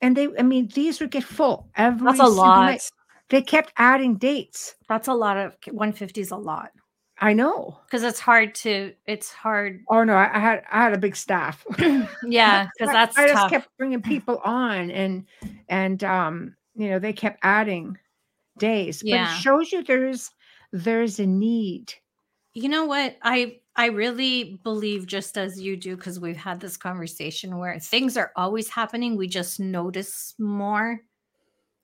And 0.00 0.16
they, 0.16 0.28
I 0.38 0.42
mean, 0.42 0.68
these 0.74 1.00
would 1.00 1.10
get 1.10 1.24
full 1.24 1.68
every 1.76 2.04
That's 2.06 2.20
a 2.20 2.24
single 2.26 2.36
lot. 2.36 2.66
night. 2.66 2.90
they 3.30 3.42
kept 3.42 3.72
adding 3.76 4.16
dates. 4.16 4.74
That's 4.88 5.08
a 5.08 5.14
lot 5.14 5.36
of 5.36 5.56
150 5.66 6.20
is 6.20 6.30
a 6.30 6.36
lot 6.36 6.70
I 7.20 7.32
know. 7.32 7.78
because 7.86 8.02
it's 8.02 8.18
hard 8.20 8.54
to. 8.56 8.92
It's 9.06 9.32
hard. 9.32 9.82
Oh 9.88 10.02
no, 10.04 10.14
I, 10.14 10.30
I 10.36 10.38
had 10.40 10.62
I 10.70 10.82
had 10.82 10.94
a 10.94 10.98
big 10.98 11.14
staff. 11.16 11.64
yeah, 12.24 12.66
because 12.76 12.88
I- 12.90 12.92
that's 12.92 13.16
I 13.16 13.22
just 13.28 13.34
tough. 13.34 13.50
kept 13.50 13.68
bringing 13.78 14.02
people 14.02 14.38
on, 14.44 14.90
and 14.90 15.24
and 15.68 16.02
um, 16.04 16.56
you 16.74 16.90
know, 16.90 16.98
they 16.98 17.12
kept 17.12 17.38
adding 17.42 17.96
days. 18.58 19.02
But 19.02 19.20
it 19.22 19.28
shows 19.28 19.72
you 19.72 19.82
there's 19.82 20.30
there's 20.72 21.18
a 21.20 21.26
need. 21.26 21.94
you 22.54 22.68
know 22.68 22.84
what 22.86 23.16
i 23.22 23.58
i 23.76 23.86
really 23.86 24.60
believe 24.62 25.06
just 25.06 25.36
as 25.36 25.60
you 25.60 25.76
do 25.76 25.96
because 25.96 26.20
we've 26.20 26.36
had 26.36 26.60
this 26.60 26.76
conversation 26.76 27.58
where 27.58 27.78
things 27.80 28.16
are 28.16 28.32
always 28.36 28.68
happening 28.68 29.16
we 29.16 29.26
just 29.28 29.58
notice 29.60 30.34
more 30.38 31.00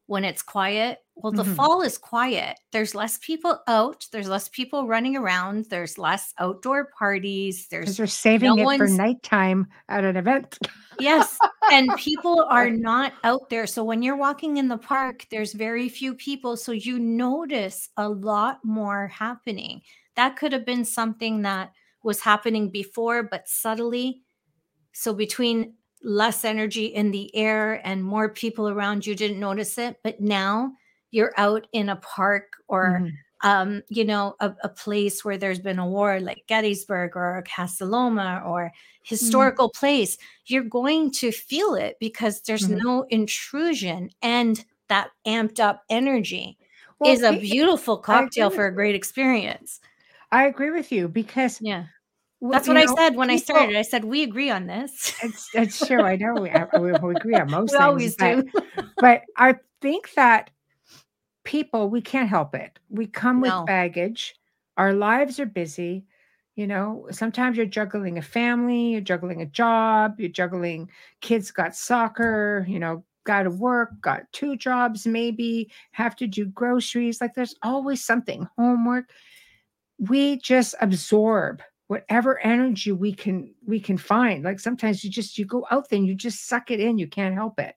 when 0.06 0.24
it's 0.24 0.42
quiet 0.42 0.98
well 1.16 1.32
the 1.32 1.44
Mhm. 1.44 1.54
fall 1.56 1.82
is 1.82 1.98
quiet 1.98 2.58
there's 2.72 2.94
less 2.94 3.18
people 3.18 3.60
out 3.68 4.06
there's 4.12 4.28
less 4.28 4.48
people 4.48 4.86
running 4.88 5.16
around 5.16 5.66
there's 5.70 5.98
less 5.98 6.34
outdoor 6.38 6.90
parties 6.98 7.68
there's 7.68 7.96
they're 7.96 8.06
saving 8.08 8.56
no 8.56 8.62
it 8.64 8.76
for 8.76 8.88
nighttime 8.88 9.66
at 9.88 10.04
an 10.04 10.16
event. 10.16 10.58
yes 11.00 11.38
and 11.70 11.96
people 11.96 12.46
are 12.48 12.70
not 12.88 13.12
out 13.24 13.48
there 13.50 13.66
so 13.66 13.82
when 13.84 14.02
you're 14.02 14.16
walking 14.16 14.56
in 14.56 14.68
the 14.68 14.78
park 14.78 15.26
there's 15.30 15.52
very 15.52 15.88
few 15.88 16.14
people 16.14 16.56
so 16.56 16.72
you 16.72 16.98
notice 16.98 17.88
a 17.96 18.08
lot 18.08 18.58
more 18.64 19.08
happening 19.08 19.80
that 20.16 20.36
could 20.36 20.52
have 20.52 20.66
been 20.66 20.84
something 20.84 21.42
that 21.42 21.72
was 22.02 22.20
happening 22.20 22.70
before 22.70 23.22
but 23.22 23.48
subtly 23.48 24.22
so 24.92 25.14
between 25.14 25.74
less 26.02 26.44
energy 26.44 26.86
in 26.86 27.10
the 27.10 27.34
air 27.36 27.86
and 27.86 28.02
more 28.02 28.28
people 28.30 28.68
around 28.68 29.06
you 29.06 29.14
didn't 29.14 29.40
notice 29.40 29.78
it 29.78 29.96
but 30.02 30.20
now 30.20 30.72
you're 31.10 31.34
out 31.36 31.66
in 31.72 31.88
a 31.90 31.96
park 31.96 32.52
or 32.68 33.00
Mhm. 33.00 33.12
Um, 33.42 33.82
you 33.88 34.04
know, 34.04 34.34
a, 34.40 34.52
a 34.62 34.68
place 34.68 35.24
where 35.24 35.38
there's 35.38 35.58
been 35.60 35.78
a 35.78 35.86
war 35.88 36.20
like 36.20 36.44
Gettysburg 36.46 37.16
or 37.16 37.42
Casa 37.48 37.86
Loma 37.86 38.42
or 38.44 38.70
historical 39.02 39.70
place, 39.70 40.18
you're 40.46 40.62
going 40.62 41.10
to 41.12 41.32
feel 41.32 41.74
it 41.74 41.96
because 42.00 42.42
there's 42.42 42.68
Mhm. 42.68 42.82
no 42.82 43.02
intrusion 43.08 44.10
and 44.20 44.62
that 44.88 45.10
amped 45.26 45.58
up 45.58 45.84
energy 45.88 46.58
Well, 46.98 47.12
is 47.12 47.22
a 47.22 47.32
beautiful 47.38 47.96
cocktail 47.96 48.50
for 48.50 48.66
a 48.66 48.74
great 48.74 48.94
experience. 48.94 49.80
I 50.30 50.44
agree 50.46 50.70
with 50.70 50.92
you 50.92 51.08
because 51.08 51.60
Yeah. 51.62 51.86
That's 52.42 52.66
what 52.68 52.76
I 52.78 52.86
said 52.86 53.16
when 53.16 53.28
I 53.30 53.36
started. 53.36 53.76
I 53.76 53.82
said, 53.82 54.04
we 54.04 54.22
agree 54.22 54.50
on 54.50 54.66
this. 54.66 55.14
It's 55.22 55.48
it's 55.54 55.86
true. 55.86 56.02
I 56.02 56.16
know 56.16 56.34
we, 56.34 56.50
we, 56.80 56.92
we 56.92 57.14
agree 57.14 57.34
on 57.34 57.50
most 57.58 57.72
we 57.72 57.78
things. 57.78 57.84
always 57.84 58.16
but- 58.16 58.46
do. 58.46 58.82
but 58.98 59.22
I 59.36 59.56
think 59.82 60.12
that 60.14 60.50
people, 61.44 61.88
we 61.88 62.00
can't 62.00 62.28
help 62.28 62.54
it. 62.54 62.78
We 62.88 63.06
come 63.06 63.40
No. 63.40 63.60
with 63.60 63.66
baggage. 63.66 64.34
Our 64.76 64.92
lives 64.92 65.40
are 65.40 65.46
busy. 65.46 66.06
You 66.56 66.66
know, 66.66 67.06
sometimes 67.10 67.56
you're 67.56 67.66
juggling 67.66 68.18
a 68.18 68.22
family, 68.22 68.92
you're 68.92 69.00
juggling 69.00 69.40
a 69.40 69.46
job, 69.46 70.20
you're 70.20 70.28
juggling 70.28 70.90
kids 71.20 71.50
got 71.50 71.74
soccer, 71.74 72.66
you 72.68 72.78
know, 72.78 73.04
got 73.24 73.44
to 73.44 73.50
work, 73.50 74.00
got 74.00 74.30
two 74.32 74.56
jobs, 74.56 75.06
maybe 75.06 75.70
have 75.92 76.16
to 76.16 76.26
do 76.26 76.46
groceries. 76.46 77.20
Like 77.20 77.34
there's 77.34 77.54
always 77.62 78.04
something, 78.04 78.46
homework. 78.58 79.10
We 79.98 80.36
just 80.38 80.74
absorb 80.80 81.62
whatever 81.88 82.38
energy 82.40 82.92
we 82.92 83.12
can 83.12 83.52
we 83.66 83.80
can 83.80 83.98
find 83.98 84.44
like 84.44 84.60
sometimes 84.60 85.02
you 85.02 85.10
just 85.10 85.36
you 85.36 85.44
go 85.44 85.66
out 85.72 85.88
there 85.88 85.96
and 85.98 86.06
you 86.06 86.14
just 86.14 86.46
suck 86.46 86.70
it 86.70 86.78
in 86.78 86.98
you 86.98 87.08
can't 87.08 87.34
help 87.34 87.58
it 87.58 87.74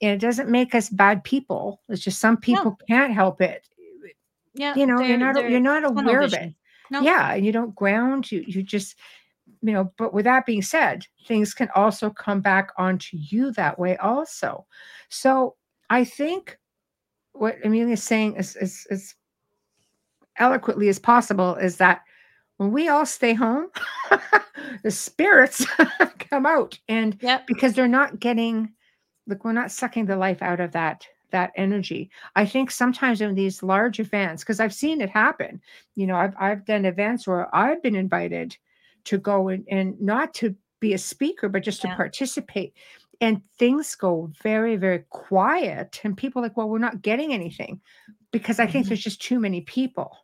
it 0.00 0.18
doesn't 0.18 0.48
make 0.50 0.74
us 0.74 0.88
bad 0.90 1.22
people 1.24 1.80
it's 1.88 2.02
just 2.02 2.18
some 2.20 2.36
people 2.36 2.76
can't 2.88 3.12
help 3.12 3.40
it 3.40 3.66
Yeah. 4.54 4.74
you 4.74 4.86
know 4.86 5.00
you're 5.00 5.18
not 5.18 5.50
you're 5.50 5.60
not 5.60 5.84
aware 5.84 6.20
of 6.22 6.32
it. 6.34 6.54
No. 6.90 7.00
yeah 7.00 7.32
and 7.34 7.44
you 7.46 7.52
don't 7.52 7.74
ground 7.74 8.30
you 8.30 8.44
you 8.46 8.62
just 8.62 8.96
you 9.62 9.72
know 9.72 9.92
but 9.96 10.12
with 10.12 10.24
that 10.26 10.44
being 10.46 10.62
said 10.62 11.06
things 11.26 11.54
can 11.54 11.68
also 11.74 12.10
come 12.10 12.40
back 12.40 12.70
onto 12.76 13.16
you 13.16 13.52
that 13.52 13.78
way 13.78 13.96
also 13.96 14.66
so 15.08 15.54
i 15.90 16.04
think 16.04 16.58
what 17.32 17.56
amelia's 17.64 18.02
saying 18.02 18.36
is 18.36 18.56
is, 18.56 18.86
is 18.90 19.14
eloquently 20.36 20.88
as 20.88 20.98
possible 20.98 21.54
is 21.56 21.76
that 21.78 22.02
when 22.58 22.70
we 22.72 22.88
all 22.88 23.06
stay 23.06 23.32
home 23.34 23.68
the 24.82 24.90
spirits 24.90 25.64
come 26.30 26.46
out 26.46 26.78
and 26.88 27.16
Yep. 27.20 27.46
because 27.46 27.72
they're 27.74 27.88
not 27.88 28.20
getting 28.20 28.70
like 29.26 29.44
we're 29.44 29.52
not 29.52 29.70
sucking 29.70 30.06
the 30.06 30.16
life 30.16 30.42
out 30.42 30.60
of 30.60 30.72
that 30.72 31.06
that 31.30 31.52
energy 31.56 32.10
i 32.36 32.44
think 32.46 32.70
sometimes 32.70 33.20
in 33.20 33.34
these 33.34 33.62
large 33.62 33.98
events 34.00 34.42
because 34.42 34.60
i've 34.60 34.74
seen 34.74 35.00
it 35.00 35.10
happen 35.10 35.60
you 35.96 36.06
know 36.06 36.16
i've, 36.16 36.34
I've 36.38 36.64
done 36.64 36.84
events 36.84 37.26
where 37.26 37.54
i've 37.54 37.82
been 37.82 37.96
invited 37.96 38.56
to 39.04 39.18
go 39.18 39.48
and, 39.48 39.66
and 39.70 40.00
not 40.00 40.34
to 40.34 40.54
be 40.80 40.92
a 40.94 40.98
speaker 40.98 41.48
but 41.48 41.62
just 41.64 41.82
to 41.82 41.88
participate 41.88 42.74
and 43.20 43.42
things 43.58 43.94
go 43.94 44.30
very 44.42 44.76
very 44.76 45.00
quiet 45.10 46.00
and 46.04 46.16
people 46.16 46.40
are 46.40 46.44
like 46.46 46.56
well 46.56 46.68
we're 46.68 46.78
not 46.78 47.02
getting 47.02 47.32
anything 47.32 47.80
because 48.32 48.60
i 48.60 48.66
think 48.66 48.86
Mhm. 48.86 48.88
there's 48.88 49.02
just 49.02 49.22
too 49.22 49.40
many 49.40 49.60
people 49.62 50.16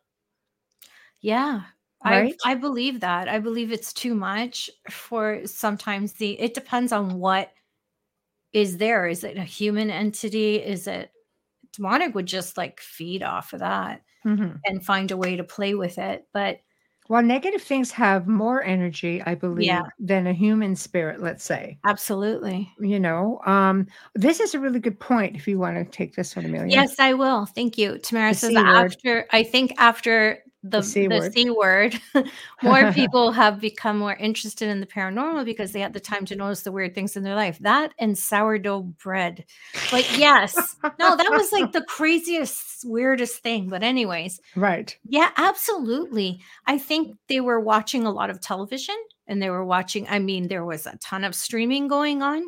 Yeah. 1.21 1.63
Right? 2.03 2.31
I 2.43 2.51
I 2.51 2.55
believe 2.55 2.99
that. 3.01 3.27
I 3.27 3.39
believe 3.39 3.71
it's 3.71 3.93
too 3.93 4.15
much 4.15 4.69
for 4.89 5.45
sometimes 5.45 6.13
the 6.13 6.39
it 6.39 6.53
depends 6.55 6.91
on 6.91 7.19
what 7.19 7.53
is 8.53 8.77
there. 8.77 9.07
Is 9.07 9.23
it 9.23 9.37
a 9.37 9.43
human 9.43 9.89
entity? 9.89 10.55
Is 10.55 10.87
it 10.87 11.11
demonic 11.73 12.13
would 12.15 12.25
just 12.25 12.57
like 12.57 12.79
feed 12.81 13.23
off 13.23 13.53
of 13.53 13.59
that 13.61 14.01
Mhm. 14.25 14.59
and 14.65 14.85
find 14.85 15.09
a 15.11 15.17
way 15.17 15.35
to 15.37 15.43
play 15.43 15.73
with 15.73 15.97
it. 15.97 16.27
But 16.33 16.59
well 17.09 17.23
negative 17.23 17.61
things 17.63 17.91
have 17.91 18.27
more 18.27 18.63
energy 18.63 19.21
i 19.25 19.33
believe 19.33 19.65
Yeah. 19.65 19.81
than 19.99 20.27
a 20.27 20.33
human 20.33 20.75
spirit 20.75 21.19
let's 21.19 21.43
say 21.43 21.77
absolutely. 21.83 22.71
you 22.79 22.99
know 22.99 23.41
um 23.45 23.87
this 24.13 24.39
is 24.39 24.53
a 24.53 24.59
really 24.59 24.79
good 24.79 24.99
point 24.99 25.35
if 25.35 25.47
you 25.47 25.57
want 25.57 25.75
to 25.77 25.83
take 25.83 26.15
this 26.15 26.35
one 26.35 26.45
amelia 26.45 26.69
Yes, 26.71 26.99
I 26.99 27.13
will. 27.13 27.45
Thank 27.47 27.77
you. 27.77 27.97
Tamara 27.97 28.33
The 28.33 28.37
says 28.39 28.55
after 28.55 29.25
I 29.31 29.43
think 29.43 29.73
after 29.77 30.39
the, 30.63 30.77
The 30.77 30.83
C 30.83 31.07
the 31.07 31.17
word. 31.17 31.33
C 31.33 31.49
word, 31.49 32.01
more 32.63 32.91
people 32.93 33.31
have 33.31 33.59
become 33.59 33.97
more 33.97 34.15
interested 34.15 34.69
in 34.69 34.79
the 34.79 34.85
paranormal 34.85 35.43
because 35.45 35.71
they 35.71 35.79
had 35.79 35.93
the 35.93 35.99
time 35.99 36.25
to 36.25 36.35
notice 36.35 36.61
the 36.61 36.71
weird 36.71 36.93
things 36.93 37.17
in 37.17 37.23
their 37.23 37.35
life. 37.35 37.57
That 37.59 37.93
and 37.97 38.17
sourdough 38.17 38.81
bread. 39.01 39.45
Like, 39.91 40.05
yes, 40.17 40.75
no, 40.99 41.15
that 41.15 41.31
was 41.31 41.51
like 41.51 41.71
the 41.71 41.83
craziest, 41.83 42.85
weirdest 42.85 43.41
thing. 43.41 43.69
But, 43.69 43.83
anyways, 43.83 44.39
right 44.55 44.95
yeah, 45.03 45.31
absolutely. 45.37 46.41
I 46.67 46.77
think 46.77 47.17
they 47.27 47.41
were 47.41 47.59
watching 47.59 48.05
a 48.05 48.11
lot 48.11 48.29
of 48.29 48.39
television 48.39 48.95
and 49.27 49.41
they 49.41 49.49
were 49.49 49.65
watching, 49.65 50.07
I 50.09 50.19
mean, 50.19 50.47
there 50.47 50.65
was 50.65 50.85
a 50.85 50.97
ton 50.97 51.23
of 51.23 51.35
streaming 51.35 51.87
going 51.87 52.21
on 52.21 52.43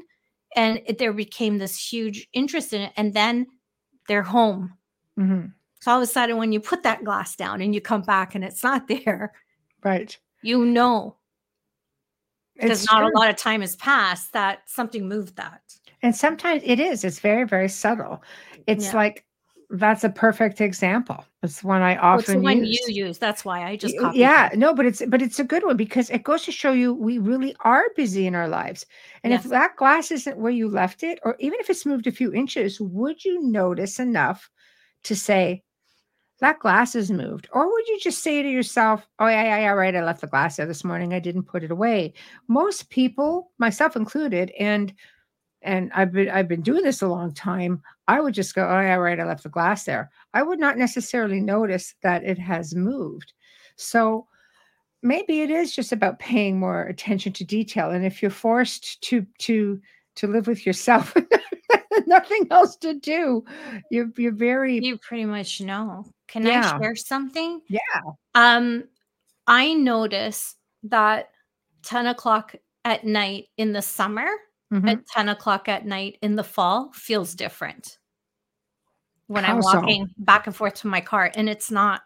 and 0.56 0.82
it, 0.86 0.98
there 0.98 1.14
became 1.14 1.58
this 1.58 1.78
huge 1.78 2.28
interest 2.34 2.74
in 2.74 2.82
it. 2.82 2.94
And 2.96 3.14
then 3.14 3.48
they're 4.08 4.24
home. 4.24 4.74
hmm 5.18 5.46
So 5.84 5.92
all 5.92 5.98
of 5.98 6.04
a 6.04 6.08
sudden, 6.08 6.38
when 6.38 6.54
you 6.54 6.62
put 6.62 6.84
that 6.84 7.04
glass 7.04 7.36
down 7.36 7.62
and 7.62 7.76
you 7.76 7.82
come 7.82 8.04
back 8.04 8.36
and 8.36 8.44
it's 8.44 8.64
not 8.64 8.88
there, 8.94 9.34
right 9.84 10.18
you 10.42 10.66
know, 10.66 11.18
because 12.56 12.84
it's 12.84 12.90
not 12.90 13.02
true. 13.02 13.12
a 13.14 13.18
lot 13.20 13.30
of 13.30 13.36
time 13.36 13.60
has 13.60 13.76
passed 13.76 14.32
that 14.32 14.62
something 14.66 15.10
moved 15.10 15.36
that. 15.36 15.62
and 16.02 16.16
sometimes 16.16 16.62
it 16.66 16.80
is 16.80 17.04
it's 17.04 17.20
very 17.20 17.44
very 17.46 17.68
subtle 17.68 18.24
it's 18.66 18.94
Yeah. 18.94 19.00
like 19.00 19.26
that's 19.72 20.06
a 20.06 20.10
perfect 20.10 20.62
example 20.62 21.26
it's 21.42 21.64
one 21.66 21.82
i 21.82 21.96
Well, 21.96 22.20
it's 22.20 22.28
the 22.28 22.34
often 22.36 22.44
one 22.44 22.64
use 22.64 22.88
you 22.88 23.06
use. 23.06 23.18
That's 23.18 23.44
why 23.44 23.64
I 23.66 23.76
just 23.76 23.98
copied 23.98 24.20
yeah 24.20 24.50
it. 24.54 24.58
no 24.58 24.74
but 24.74 24.86
it's 24.86 25.02
but 25.08 25.22
it's 25.22 25.40
a 25.40 25.44
good 25.44 25.66
one 25.66 25.76
because 25.76 26.10
it 26.12 26.24
goes 26.24 26.44
to 26.44 26.52
show 26.54 26.72
you 26.72 26.94
we 26.94 27.18
really 27.18 27.54
are 27.62 27.84
busy 27.98 28.26
in 28.26 28.36
our 28.36 28.48
lives 28.48 28.86
and 29.24 29.34
if 29.34 29.44
that 29.44 29.76
glass 29.76 30.12
isn't 30.12 30.38
where 30.38 30.52
you 30.52 30.70
left 30.70 31.04
it 31.04 31.20
or 31.24 31.36
even 31.40 31.60
if 31.60 31.70
it's 31.70 31.86
moved 31.86 32.08
a 32.08 32.12
few 32.12 32.32
inches 32.34 32.80
would 32.80 33.26
you 33.26 33.42
notice 33.42 34.00
enough 34.00 34.50
to 35.04 35.16
say 35.16 35.62
that 36.44 36.60
glass 36.60 36.96
is 36.96 37.10
moved 37.10 37.48
or 37.54 37.72
would 37.72 37.88
you 37.88 38.00
just 38.00 38.22
say 38.22 38.42
to 38.42 38.50
yourself 38.50 39.08
oh 39.20 39.28
yeah 39.28 39.44
yeah 39.44 39.60
yeah 39.60 39.70
right 39.70 39.96
i 39.96 40.04
left 40.04 40.22
the 40.22 40.28
glass 40.28 40.58
there 40.58 40.66
this 40.66 40.84
morning 40.84 41.14
i 41.14 41.20
didn't 41.20 41.44
put 41.44 41.64
it 41.64 41.72
away 41.72 42.14
most 42.48 42.90
people 42.90 43.52
myself 43.58 43.96
included 43.96 44.52
and 44.60 44.94
and 45.64 45.92
I've 45.94 46.12
been 46.12 46.30
I've 46.30 46.48
been 46.48 46.62
doing 46.62 46.84
this 46.84 47.02
a 47.02 47.08
long 47.08 47.34
time, 47.34 47.82
I 48.08 48.20
would 48.20 48.34
just 48.34 48.54
go, 48.54 48.68
oh 48.68 48.82
yeah, 48.82 48.96
right, 48.96 49.20
I 49.20 49.24
left 49.24 49.44
the 49.44 49.50
glass 49.50 49.86
there. 49.86 50.12
I 50.34 50.44
would 50.44 50.60
not 50.60 50.78
necessarily 50.78 51.40
notice 51.40 51.96
that 52.04 52.24
it 52.24 52.38
has 52.38 52.76
moved. 52.76 53.34
So 53.76 54.28
maybe 55.02 55.42
it 55.42 55.50
is 55.50 55.76
just 55.76 55.92
about 55.92 56.20
paying 56.20 56.60
more 56.60 56.84
attention 56.84 57.34
to 57.34 57.44
detail. 57.44 57.92
And 57.92 58.06
if 58.06 58.22
you're 58.22 58.32
forced 58.32 59.02
to 59.04 59.26
to 59.40 59.82
to 60.16 60.28
live 60.28 60.48
with 60.48 60.66
yourself, 60.66 61.14
nothing 62.08 62.48
else 62.52 62.76
to 62.78 62.94
do, 62.96 63.44
you're 63.92 64.10
you're 64.18 64.32
very 64.34 64.80
You 64.84 64.98
pretty 64.98 65.26
much 65.26 65.62
know. 65.62 66.06
Can 66.28 66.46
Yeah. 66.46 66.74
I 66.76 66.80
share 66.82 66.96
something? 66.96 67.62
Yeah. 67.70 67.80
Um, 68.36 68.86
I 69.48 69.74
notice 69.74 70.56
that 70.84 71.30
10 71.84 72.08
o'clock 72.08 72.56
at 72.86 73.04
night 73.06 73.48
in 73.58 73.74
the 73.74 73.82
summer 73.82 74.28
Mhm. 74.72 74.90
at 74.90 75.06
10 75.08 75.30
o'clock 75.30 75.70
at 75.70 75.86
night 75.86 76.18
in 76.22 76.36
the 76.36 76.44
fall 76.44 76.92
feels 76.94 77.36
different. 77.36 77.98
when 79.28 79.44
How 79.46 79.56
I'm 79.56 79.62
so? 79.62 79.80
walking 79.80 80.08
back 80.18 80.48
and 80.48 80.56
forth 80.56 80.74
to 80.76 80.88
my 80.88 81.00
car, 81.02 81.32
and 81.36 81.48
it's 81.50 81.72
not. 81.72 82.02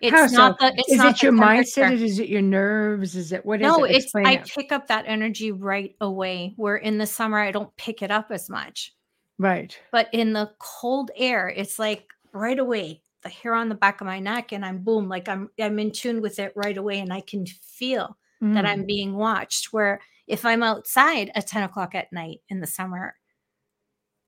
It's 0.00 0.14
How 0.14 0.26
not 0.26 0.58
so? 0.60 0.66
the. 0.68 0.74
It's 0.78 0.92
is 0.92 0.98
not 0.98 1.16
it 1.16 1.22
your 1.22 1.32
mindset? 1.32 2.00
Is 2.00 2.18
it 2.20 2.28
your 2.28 2.40
nerves? 2.42 3.16
Is 3.16 3.32
it 3.32 3.44
what 3.44 3.60
is 3.60 3.66
No, 3.66 3.84
it? 3.84 3.96
it's 3.96 4.14
I 4.14 4.34
it. 4.34 4.50
pick 4.54 4.70
up 4.72 4.86
that 4.86 5.04
energy 5.06 5.50
right 5.52 5.94
away. 6.00 6.54
Where 6.56 6.76
in 6.76 6.96
the 6.96 7.06
summer 7.06 7.38
I 7.38 7.50
don't 7.50 7.76
pick 7.76 8.02
it 8.02 8.10
up 8.12 8.30
as 8.30 8.48
much, 8.48 8.94
Right. 9.40 9.76
but 9.90 10.08
in 10.12 10.34
the 10.34 10.52
cold 10.58 11.10
air, 11.16 11.48
it's 11.48 11.78
like 11.78 12.12
right 12.32 12.58
away 12.58 13.02
the 13.22 13.30
hair 13.30 13.54
on 13.54 13.68
the 13.70 13.74
back 13.74 14.00
of 14.00 14.06
my 14.06 14.18
neck, 14.20 14.52
and 14.52 14.64
I'm 14.64 14.78
boom, 14.84 15.08
like 15.08 15.28
I'm 15.28 15.48
I'm 15.58 15.78
in 15.78 15.90
tune 15.92 16.20
with 16.22 16.38
it 16.38 16.52
right 16.56 16.76
away, 16.76 17.00
and 17.00 17.12
I 17.12 17.20
can 17.22 17.46
feel 17.46 18.16
that 18.42 18.64
Mm. 18.64 18.68
I'm 18.68 18.84
being 18.86 19.14
watched. 19.16 19.72
Where 19.72 20.00
if 20.26 20.44
I'm 20.46 20.62
outside 20.62 21.30
at 21.34 21.46
10 21.46 21.62
o'clock 21.64 21.94
at 21.94 22.12
night 22.12 22.40
in 22.50 22.60
the 22.60 22.66
summer, 22.66 23.14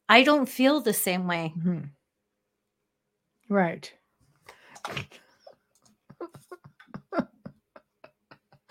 I 0.09 0.23
don't 0.25 0.49
feel 0.49 0.81
the 0.81 0.93
same 0.95 1.27
way. 1.27 1.53
Mhm. 1.57 1.91
Right. 3.49 3.93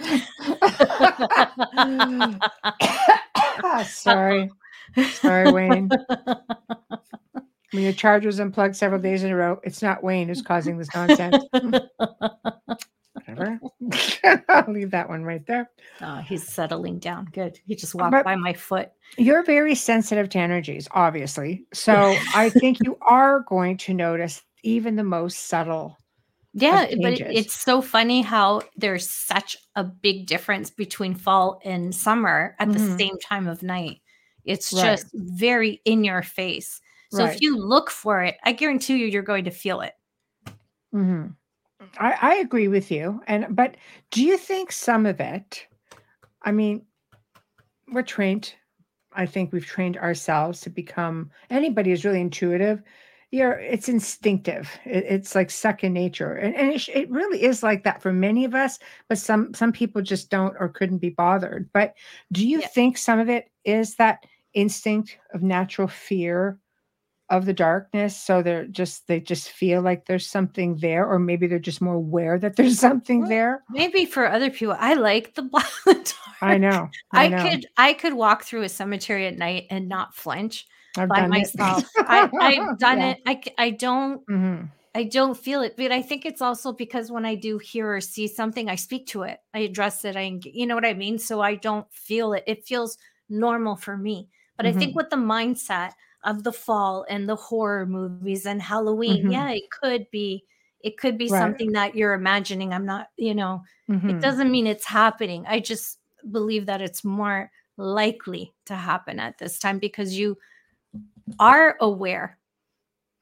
Sorry. 3.85 4.49
Sorry, 5.13 5.51
Wayne. 5.51 5.89
When 7.73 7.83
your 7.83 7.93
charger's 7.93 8.37
unplugged 8.39 8.75
several 8.75 8.99
days 9.07 9.23
in 9.23 9.31
a 9.31 9.35
row, 9.37 9.61
it's 9.63 9.81
not 9.81 10.03
Wayne 10.03 10.27
who's 10.27 10.41
causing 10.41 10.77
this 10.77 10.89
nonsense. 10.93 11.37
Whatever. 13.13 13.59
I'll 14.49 14.65
leave 14.73 14.91
that 14.91 15.07
one 15.07 15.23
right 15.23 15.45
there. 15.45 15.69
oh, 16.01 16.17
he's 16.17 16.45
settling 16.45 16.99
down. 16.99 17.29
Good. 17.31 17.59
He 17.65 17.75
just 17.75 17.95
walked 17.95 18.11
But- 18.11 18.25
by 18.25 18.35
my 18.35 18.51
foot. 18.53 18.91
You're 19.17 19.43
very 19.43 19.73
sensitive 19.75 20.27
to 20.29 20.39
energies, 20.39 20.87
obviously. 20.91 21.65
So 21.73 22.13
I 22.35 22.49
think 22.49 22.79
you 22.83 22.97
are 23.01 23.41
going 23.47 23.77
to 23.77 23.93
notice 23.93 24.41
even 24.63 24.97
the 24.97 25.03
most 25.05 25.47
subtle. 25.47 25.97
Yeah, 26.53 26.87
but 27.01 27.21
it's 27.21 27.53
so 27.53 27.81
funny 27.81 28.21
how 28.21 28.63
there's 28.75 29.09
such 29.09 29.55
a 29.77 29.85
big 29.85 30.27
difference 30.27 30.69
between 30.69 31.15
fall 31.15 31.61
and 31.63 31.95
summer 31.95 32.55
at 32.59 32.73
the 32.73 32.79
Mhm. 32.79 32.97
same 32.97 33.17
time 33.19 33.47
of 33.47 33.63
night. 33.63 34.01
It's 34.45 34.73
Right. 34.73 34.83
just 34.83 35.07
very 35.13 35.81
in 35.85 36.03
your 36.03 36.21
face. 36.23 36.81
So 37.11 37.25
Right. 37.25 37.35
if 37.35 37.41
you 37.41 37.57
look 37.57 37.89
for 37.91 38.23
it, 38.23 38.37
I 38.43 38.51
guarantee 38.53 38.97
you 38.97 39.07
you're 39.07 39.21
going 39.21 39.45
to 39.45 39.51
feel 39.51 39.81
it. 39.81 39.93
Mhm. 40.93 41.35
I, 41.97 42.17
I 42.21 42.35
agree 42.35 42.67
with 42.67 42.91
you. 42.91 43.21
And 43.27 43.55
but 43.55 43.75
do 44.11 44.23
you 44.23 44.37
think 44.37 44.71
some 44.71 45.05
of 45.05 45.19
it? 45.19 45.67
I 46.43 46.51
mean, 46.51 46.85
we're 47.91 48.03
trained. 48.03 48.53
I 49.13 49.25
think 49.25 49.51
we've 49.51 49.65
trained 49.65 49.97
ourselves 49.97 50.61
to 50.61 50.69
become 50.69 51.31
anybody 51.49 51.91
is 51.91 52.05
really 52.05 52.21
intuitive. 52.21 52.81
You're 53.31 53.53
it's 53.59 53.89
instinctive. 53.89 54.69
It- 54.85 55.05
it's 55.05 55.35
like 55.35 55.49
second 55.49 55.93
nature, 55.93 56.33
and, 56.33 56.53
and 56.55 56.71
it, 56.73 56.87
it 56.89 57.09
really 57.09 57.43
is 57.43 57.63
like 57.63 57.83
that 57.83 58.01
for 58.01 58.11
many 58.13 58.45
of 58.45 58.53
us. 58.55 58.77
But 59.09 59.17
some 59.17 59.53
some 59.53 59.71
people 59.71 60.01
just 60.01 60.29
don't 60.29 60.55
or 60.59 60.69
couldn't 60.69 60.99
be 60.99 61.09
bothered. 61.09 61.69
But 61.73 61.93
do 62.31 62.47
you 62.47 62.59
Yeah. 62.61 62.67
think 62.67 62.97
some 62.97 63.19
of 63.19 63.29
it 63.29 63.49
is 63.65 63.95
that 63.95 64.25
instinct 64.53 65.17
of 65.33 65.41
natural 65.41 65.87
fear 65.87 66.59
of 67.29 67.45
the 67.45 67.53
darkness 67.53 68.17
so 68.17 68.41
they're 68.41 68.67
just 68.67 69.07
they 69.07 69.19
just 69.19 69.49
feel 69.49 69.81
like 69.81 70.05
there's 70.05 70.27
something 70.27 70.75
there 70.77 71.07
or 71.07 71.17
maybe 71.17 71.47
they're 71.47 71.59
just 71.59 71.81
more 71.81 71.95
aware 71.95 72.37
that 72.37 72.55
there's 72.57 72.79
something 72.87 73.21
Well, 73.21 73.29
there 73.29 73.63
Maybe 73.69 74.05
for 74.05 74.27
other 74.29 74.49
people, 74.49 74.75
I 74.77 74.95
like 74.95 75.33
the 75.35 75.41
black 75.43 75.65
i 76.41 76.57
know 76.57 76.89
i, 77.13 77.25
I, 77.25 77.29
know 77.29 77.49
could 77.49 77.65
I 77.77 77.93
could 77.93 78.13
walk 78.13 78.43
through 78.43 78.63
a 78.63 78.69
cemetery 78.69 79.27
at 79.27 79.37
night 79.37 79.67
and 79.69 79.87
not 79.87 80.15
flinch 80.15 80.65
i've 80.97 81.07
by 81.09 81.27
myself. 81.27 81.83
I, 81.99 82.29
I've 82.41 82.79
done 82.79 82.99
Yeah. 82.99 83.15
it. 83.27 83.53
I 83.57 83.69
don't 83.69 84.21
Mhm. 84.29 84.69
I 84.93 85.05
don't 85.05 85.37
feel 85.37 85.61
it, 85.61 85.75
but 85.77 85.93
I 85.93 86.01
think 86.01 86.25
it's 86.25 86.41
also 86.41 86.73
because 86.73 87.09
when 87.09 87.25
I 87.25 87.35
do 87.35 87.57
hear 87.57 87.95
or 87.95 88.01
see 88.01 88.27
something, 88.27 88.69
I 88.69 88.75
speak 88.75 89.07
to 89.07 89.23
it. 89.23 89.39
I 89.53 89.59
address 89.59 90.03
it. 90.03 90.17
I 90.17 90.37
you 90.43 90.65
know 90.67 90.75
what 90.75 90.83
I 90.85 90.93
mean. 90.93 91.17
So 91.17 91.39
I 91.41 91.55
don't 91.55 91.87
feel 91.93 92.33
it. 92.33 92.43
It 92.45 92.65
feels 92.65 92.97
normal 93.29 93.77
for 93.77 93.95
me. 93.95 94.27
But 94.57 94.65
I 94.65 94.71
Mhm. 94.71 94.73
think 94.73 94.95
with 94.95 95.09
the 95.09 95.15
mindset 95.17 95.93
of 96.23 96.43
the 96.43 96.53
fall 96.53 97.05
and 97.09 97.27
the 97.27 97.35
horror 97.35 97.85
movies 97.85 98.45
and 98.45 98.61
Halloween, 98.61 99.23
Mhm. 99.23 99.29
yeah, 99.29 99.51
it 99.51 99.69
could 99.71 100.09
be. 100.11 100.45
It 100.81 100.97
could 100.97 101.17
be 101.17 101.27
Right. 101.27 101.61
something 101.61 101.71
that 101.73 101.95
you're 101.95 102.13
imagining. 102.13 102.73
I'm 102.73 102.85
not. 102.85 103.09
You 103.17 103.35
know, 103.35 103.63
it 104.07 104.19
Mhm. 104.19 104.21
doesn't 104.21 104.51
mean 104.51 104.67
it's 104.67 104.85
happening. 104.85 105.45
I 105.47 105.59
just 105.59 105.99
believe 106.31 106.65
that 106.67 106.81
it's 106.81 107.03
more 107.03 107.51
likely 107.77 108.53
to 108.65 108.75
happen 108.75 109.19
at 109.19 109.37
this 109.39 109.57
time 109.59 109.79
because 109.79 110.17
you 110.17 110.37
are 111.39 111.77
aware 111.81 112.37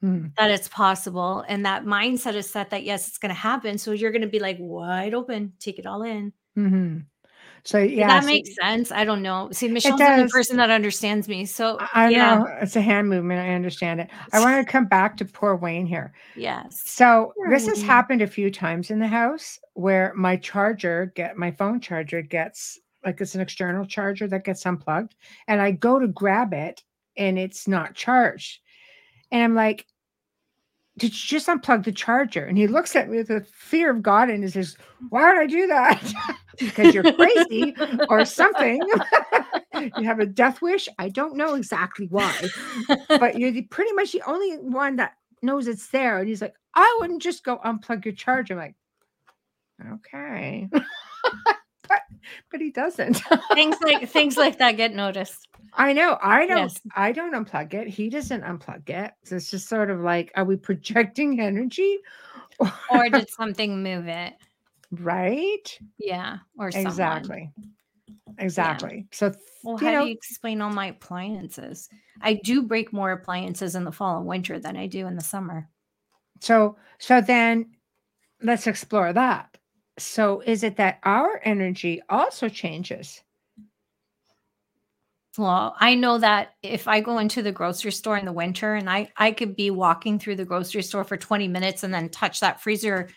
Mhm. 0.02 0.34
that 0.38 0.52
it's 0.52 0.68
possible 0.70 1.44
and 1.48 1.66
that 1.66 1.84
mindset 1.84 2.34
is 2.36 2.50
set 2.50 2.70
that 2.70 2.84
yes 2.84 3.08
it's 3.08 3.18
going 3.18 3.30
to 3.30 3.34
happen 3.40 3.78
so 3.78 3.92
you're 3.92 4.12
going 4.12 4.22
to 4.22 4.28
be 4.28 4.40
like 4.40 4.58
wide 4.60 5.14
open 5.14 5.54
take 5.60 5.80
it 5.80 5.86
all 5.86 6.02
in 6.04 6.32
Mhm. 6.56 7.10
So 7.64 7.80
Does 7.80 7.92
yeah 7.92 8.08
that 8.08 8.24
so 8.24 8.28
makes 8.28 8.56
sense 8.56 8.92
i 8.92 9.04
don't 9.04 9.22
know 9.22 9.50
see 9.52 9.68
michelle's 9.68 10.00
the 10.00 10.12
only 10.12 10.28
person 10.30 10.58
that 10.58 10.70
understands 10.70 11.28
me 11.28 11.46
so 11.46 11.78
I- 11.94 12.10
yeah 12.10 12.36
know 12.40 12.48
it's 12.62 12.76
a 12.76 12.82
hand 12.82 13.10
movement. 13.10 13.40
I 13.40 13.54
understand 13.54 14.00
it. 14.02 14.10
I 14.34 14.40
want 14.40 14.66
to 14.66 14.72
come 14.72 14.86
back 14.86 15.18
to 15.18 15.26
poor 15.26 15.56
Wayne 15.56 15.86
here. 15.86 16.14
yes 16.36 16.82
So 16.86 17.34
Poor 17.36 17.50
this 17.50 17.68
has 17.68 17.82
happened 17.82 18.22
a 18.22 18.28
few 18.28 18.50
times 18.52 18.92
in 18.92 19.00
the 19.00 19.08
house 19.08 19.60
where 19.74 20.14
my 20.16 20.38
charger 20.38 21.12
get 21.16 21.38
my 21.38 21.52
phone 21.52 21.80
charger 21.80 22.22
gets 22.22 22.80
like 23.06 23.22
it's 23.22 23.36
an 23.36 23.42
external 23.42 23.86
charger 23.86 24.28
that 24.28 24.44
gets 24.44 24.66
unplugged 24.66 25.16
and 25.48 25.62
I 25.62 25.72
go 25.72 26.00
to 26.00 26.08
grab 26.08 26.54
it 26.54 26.84
and 27.18 27.38
it's 27.40 27.68
not 27.68 27.96
charged. 27.96 28.60
And 29.32 29.44
I'm 29.44 29.56
like, 29.56 29.86
did 31.00 31.12
you 31.12 31.38
just 31.38 31.48
unplug 31.48 31.84
the 31.84 31.92
charger? 31.92 32.46
And 32.46 32.58
he 32.58 32.68
looks 32.68 32.96
at 32.96 33.10
me 33.10 33.18
with 33.18 33.30
a 33.30 33.42
fear 33.42 33.90
of 33.90 34.02
God 34.02 34.30
and 34.30 34.44
he 34.44 34.50
says, 34.50 34.78
Why 35.10 35.34
would 35.34 35.42
I 35.42 35.48
do 35.48 35.68
that? 35.68 36.14
because 36.60 36.94
you're 36.94 37.14
crazy 37.14 37.76
or 38.10 38.26
something. 38.26 38.82
you 39.98 40.04
have 40.04 40.20
a 40.20 40.26
death 40.26 40.62
wish. 40.62 40.88
I 41.00 41.10
don't 41.10 41.38
know 41.38 41.56
exactly 41.56 42.08
why 42.08 42.34
but 43.20 43.40
you're 43.40 43.52
the, 43.52 43.64
pretty 43.64 43.94
much 43.94 44.12
the 44.12 44.22
only 44.28 44.58
one 44.58 44.96
that 44.98 45.14
knows 45.42 45.68
it's 45.68 45.88
there. 45.90 46.20
And 46.20 46.28
he's 46.28 46.42
like, 46.42 46.56
I 46.76 46.98
wouldn't 47.00 47.22
just 47.22 47.44
go 47.44 47.60
unplug 47.66 48.06
your 48.06 48.14
charger. 48.14 48.54
I'm 48.54 48.60
like, 48.60 48.76
okay. 49.94 50.70
but 52.52 52.62
he 52.62 52.72
doesn't. 52.72 53.22
things 53.54 53.78
like 53.82 54.10
things 54.10 54.38
like 54.38 54.58
that 54.58 54.78
get 54.78 54.94
noticed 54.94 55.48
I 55.74 55.94
know. 55.94 56.18
I 56.22 56.48
don't 56.48 56.58
Yes. 56.58 56.82
I 56.96 57.12
don't 57.12 57.34
unplug 57.34 57.74
it. 57.74 57.88
He 57.88 58.10
doesn't 58.10 58.44
unplug 58.44 58.90
it. 58.90 59.12
So 59.24 59.36
it's 59.36 59.52
just 59.52 59.70
sort 59.70 59.90
of 59.92 60.00
like, 60.02 60.32
are 60.36 60.44
we 60.44 60.56
projecting 60.56 61.40
energy? 61.40 62.00
or 62.92 63.10
did 63.10 63.30
something 63.30 63.84
move 63.84 64.08
it 64.08 64.34
right? 64.92 65.80
yeah 65.98 66.38
or 66.58 66.72
someone. 66.72 66.92
Exactly. 66.92 67.52
Exactly. 68.38 69.08
So 69.12 69.34
well 69.64 69.78
how 69.78 69.92
know, 69.92 70.02
do 70.02 70.08
you 70.08 70.14
explain 70.16 70.62
all 70.62 70.72
my 70.72 70.88
appliances 70.88 71.90
i 72.22 72.34
do 72.34 72.64
break 72.64 72.94
more 72.94 73.12
appliances 73.12 73.76
in 73.76 73.84
the 73.84 73.92
fall 73.92 74.18
and 74.18 74.26
winter 74.26 74.58
than 74.60 74.78
i 74.78 74.88
do 74.88 75.06
in 75.06 75.16
the 75.16 75.24
summer 75.24 75.70
So 76.40 76.78
so 76.98 77.22
then 77.22 77.72
let's 78.42 78.68
explore 78.68 79.14
that. 79.14 79.58
So 80.00 80.42
is 80.42 80.64
it 80.64 80.78
that 80.78 81.00
our 81.04 81.42
energy 81.44 82.02
also 82.10 82.50
changes? 82.50 83.22
Well, 85.38 85.76
I 85.80 85.96
know 85.96 86.18
that 86.18 86.56
if 86.64 86.88
I 86.88 87.02
go 87.02 87.20
into 87.20 87.42
the 87.42 87.52
grocery 87.52 87.92
store 87.92 88.18
in 88.18 88.26
the 88.26 88.34
winter 88.34 88.76
and 88.76 88.90
I 88.90 89.12
I 89.16 89.32
could 89.32 89.56
be 89.56 89.72
walking 89.72 90.20
through 90.20 90.36
the 90.36 90.46
grocery 90.46 90.82
store 90.82 91.04
for 91.04 91.18
20 91.18 91.48
minutes 91.48 91.84
and 91.84 91.94
then 91.94 92.10
touch 92.10 92.40
that 92.40 92.62
freezer 92.62 93.10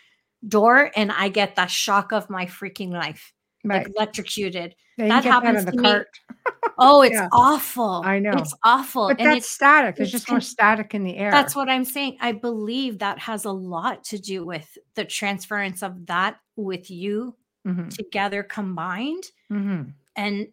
door 0.47 0.91
and 0.95 1.11
I 1.11 1.29
get 1.29 1.55
the 1.55 1.65
shock 1.67 2.11
of 2.13 2.29
my 2.29 2.45
freaking 2.45 2.91
life. 2.91 3.33
Right. 3.63 3.79
Like 3.79 3.95
electrocuted. 3.95 4.75
That 4.97 5.23
happens 5.23 5.65
the 5.65 5.71
to 5.71 5.77
me. 5.77 5.95
Oh, 6.79 7.01
it's 7.01 7.13
Yeah. 7.13 7.29
awful. 7.31 8.01
I 8.03 8.19
know. 8.19 8.33
It's 8.37 8.53
awful. 8.63 9.07
But 9.09 9.19
and 9.19 9.27
that's 9.27 9.45
it's 9.45 9.51
static. 9.51 9.95
There's 9.95 10.11
just 10.11 10.29
more 10.29 10.41
static 10.41 10.95
in 10.95 11.03
the 11.03 11.17
air. 11.17 11.29
that's 11.31 11.55
what 11.55 11.69
I'm 11.69 11.85
saying. 11.85 12.17
I 12.19 12.31
believe 12.31 12.99
that 12.99 13.19
has 13.19 13.45
a 13.45 13.51
lot 13.51 14.03
to 14.05 14.17
do 14.17 14.45
with 14.45 14.77
the 14.95 15.05
transference 15.05 15.83
of 15.83 16.07
that 16.07 16.37
with 16.55 16.89
you 16.91 17.35
Mhm, 17.65 17.89
together 17.89 18.43
combined. 18.43 19.23
mhm. 19.51 19.93
And 20.15 20.47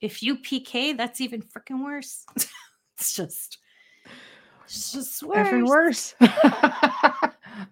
if 0.00 0.22
you 0.22 0.36
PK, 0.36 0.96
that's 0.96 1.20
even 1.20 1.42
freaking 1.42 1.84
worse. 1.84 2.24
it's 2.98 3.14
just, 3.14 3.58
it's 4.64 4.92
just 4.92 5.22
worse. 5.22 5.48
Effing 5.48 5.66
worse. 5.66 6.14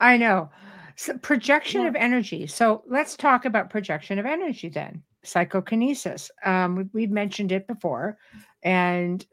I 0.00 0.16
know. 0.16 0.50
So 0.96 1.16
projection 1.18 1.82
Yeah. 1.82 1.88
of 1.88 1.96
energy. 1.96 2.46
So 2.46 2.82
let's 2.86 3.16
talk 3.16 3.44
about 3.44 3.70
projection 3.70 4.18
of 4.18 4.26
energy 4.26 4.68
then. 4.68 5.02
Psychokinesis. 5.24 6.30
Um, 6.44 6.88
we've 6.92 7.10
mentioned 7.10 7.52
it 7.52 7.66
before, 7.66 8.18
and 8.62 9.24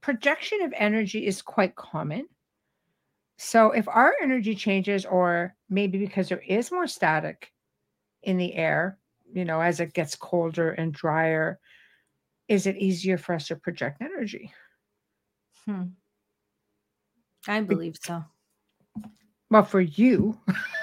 projection 0.00 0.62
of 0.62 0.72
energy 0.76 1.26
is 1.26 1.42
quite 1.42 1.74
common. 1.76 2.26
So 3.38 3.70
if 3.72 3.86
our 3.88 4.14
energy 4.22 4.54
changes, 4.54 5.04
or 5.04 5.54
maybe 5.68 5.98
because 5.98 6.28
there 6.28 6.42
is 6.46 6.72
more 6.72 6.86
static 6.86 7.52
in 8.26 8.36
the 8.36 8.54
air, 8.54 8.98
you 9.32 9.44
know, 9.44 9.60
as 9.60 9.80
it 9.80 9.94
gets 9.94 10.14
colder 10.14 10.72
and 10.72 10.92
drier, 10.92 11.58
is 12.48 12.66
it 12.66 12.76
easier 12.76 13.16
for 13.16 13.34
us 13.34 13.46
to 13.48 13.56
project 13.56 14.02
energy? 14.02 14.52
Hmm. 15.64 15.84
I 17.48 17.60
believe 17.60 17.96
so. 18.02 18.24
Well, 19.48 19.62
for 19.62 19.80
you, 19.80 20.36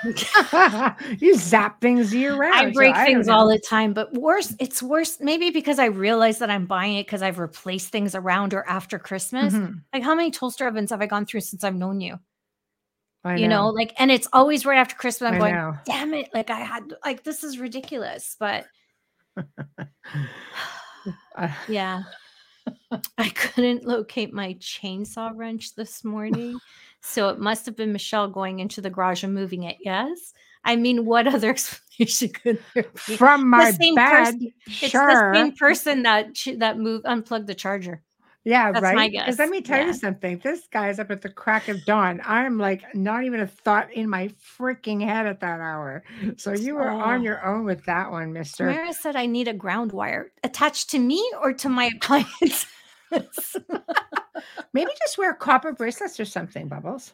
you 1.19 1.35
zap 1.35 1.81
things 1.81 2.13
year 2.13 2.33
round. 2.33 2.53
I 2.55 2.71
break 2.71 2.95
so 2.95 3.03
things 3.03 3.27
don't 3.27 3.35
all 3.35 3.49
the 3.49 3.59
time, 3.59 3.93
but 3.93 4.13
worse, 4.13 4.55
it's 4.57 4.81
worse 4.81 5.19
maybe 5.19 5.49
because 5.49 5.79
I 5.79 5.87
realize 5.87 6.39
that 6.39 6.49
I'm 6.49 6.65
buying 6.65 6.95
it 6.95 7.05
because 7.05 7.21
I've 7.21 7.39
replaced 7.39 7.89
things 7.89 8.15
around 8.15 8.53
or 8.53 8.65
after 8.67 8.97
Christmas. 8.97 9.53
Mhm. 9.53 9.81
Like 9.93 10.03
how 10.03 10.15
many 10.15 10.31
toaster 10.31 10.65
ovens 10.65 10.91
have 10.91 11.01
I 11.01 11.07
gone 11.07 11.25
through 11.25 11.41
since 11.41 11.65
I've 11.65 11.75
known 11.75 11.99
you? 11.99 12.19
I 13.23 13.35
you 13.37 13.47
know, 13.47 13.69
like 13.69 13.93
and 13.97 14.11
it's 14.11 14.27
always 14.33 14.65
right 14.65 14.77
after 14.77 14.95
Christmas. 14.95 15.29
I'm 15.29 15.35
I 15.35 15.39
going, 15.39 15.55
know. 15.55 15.73
damn 15.85 16.13
it, 16.13 16.29
like 16.33 16.49
I 16.49 16.59
had 16.59 16.93
like 17.05 17.23
this 17.23 17.43
is 17.43 17.57
ridiculous. 17.59 18.35
But 18.39 18.65
yeah. 21.67 22.03
I 23.17 23.29
couldn't 23.29 23.85
locate 23.85 24.33
my 24.33 24.53
chainsaw 24.55 25.31
wrench 25.35 25.75
this 25.75 26.03
morning. 26.03 26.59
So 27.01 27.29
it 27.29 27.39
must 27.39 27.65
have 27.65 27.75
been 27.75 27.91
Michelle 27.91 28.29
going 28.29 28.59
into 28.59 28.79
the 28.81 28.89
garage 28.89 29.23
and 29.23 29.33
moving 29.33 29.63
it. 29.63 29.77
Yes. 29.81 30.33
I 30.63 30.75
mean, 30.77 31.05
what 31.05 31.27
other 31.27 31.49
explanation 31.51 32.29
could 32.29 32.59
there 32.73 32.85
be? 33.07 33.17
from 33.17 33.49
my 33.49 33.71
the 33.71 33.77
same 33.77 33.95
bed, 33.95 34.09
person- 34.25 34.53
It's 34.67 34.91
sure. 34.91 35.33
the 35.33 35.37
same 35.37 35.51
person 35.53 36.03
that 36.03 36.27
that 36.57 36.77
moved 36.77 37.05
unplugged 37.05 37.47
the 37.47 37.55
charger. 37.55 38.01
Yeah, 38.45 38.71
That's 38.73 38.83
my 38.83 38.91
right. 38.93 39.11
Because 39.11 39.39
let 39.39 39.49
me 39.49 39.61
tell 39.61 39.85
you 39.85 39.93
something. 39.93 40.37
This 40.39 40.67
guy's 40.71 40.99
up 40.99 41.11
at 41.11 41.21
the 41.21 41.29
crack 41.29 41.69
of 41.69 41.85
dawn. 41.85 42.21
I'm 42.25 42.57
like 42.57 42.83
not 42.93 43.23
even 43.23 43.39
a 43.39 43.47
thought 43.47 43.91
in 43.93 44.09
my 44.09 44.29
freaking 44.59 45.01
head 45.01 45.25
at 45.25 45.39
that 45.39 45.61
hour. 45.61 46.03
So 46.37 46.51
you 46.51 46.75
were 46.75 46.91
on 46.91 47.21
Oh. 47.21 47.23
your 47.23 47.45
own 47.45 47.63
with 47.63 47.85
that 47.85 48.11
one, 48.11 48.33
Mister. 48.33 48.67
Tamara 48.67 48.93
said 48.93 49.15
I 49.15 49.25
need 49.27 49.47
a 49.47 49.53
ground 49.53 49.93
wire 49.93 50.31
attached 50.43 50.89
to 50.89 50.99
me 50.99 51.23
or 51.41 51.53
to 51.53 51.69
my 51.69 51.89
appliance. 51.95 52.65
Maybe 54.73 54.91
just 54.99 55.17
wear 55.17 55.33
copper 55.35 55.71
bracelets 55.71 56.19
or 56.19 56.25
something, 56.25 56.67
Bubbles. 56.67 57.13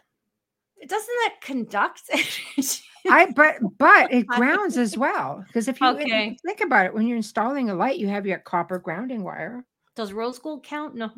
It 0.77 0.89
doesn't 0.89 1.15
that 1.23 1.35
conduct 1.41 2.03
energy? 2.11 2.81
I 3.09 3.31
but 3.35 3.55
but 3.77 4.11
it 4.13 4.27
grounds 4.27 4.77
as 4.77 4.97
well. 4.97 5.43
Because 5.45 5.67
if 5.67 5.79
you 5.81 5.89
if 5.89 5.99
you 6.05 6.05
Okay. 6.05 6.37
think 6.45 6.61
about 6.61 6.85
it, 6.85 6.93
when 6.93 7.05
you're 7.05 7.17
installing 7.17 7.69
a 7.69 7.75
light, 7.75 7.99
you 7.99 8.07
have 8.07 8.25
your 8.25 8.39
copper 8.39 8.79
grounding 8.79 9.23
wire. 9.23 9.65
Does 9.95 10.13
rose 10.13 10.39
gold 10.39 10.63
count? 10.63 10.95
No. 10.95 11.11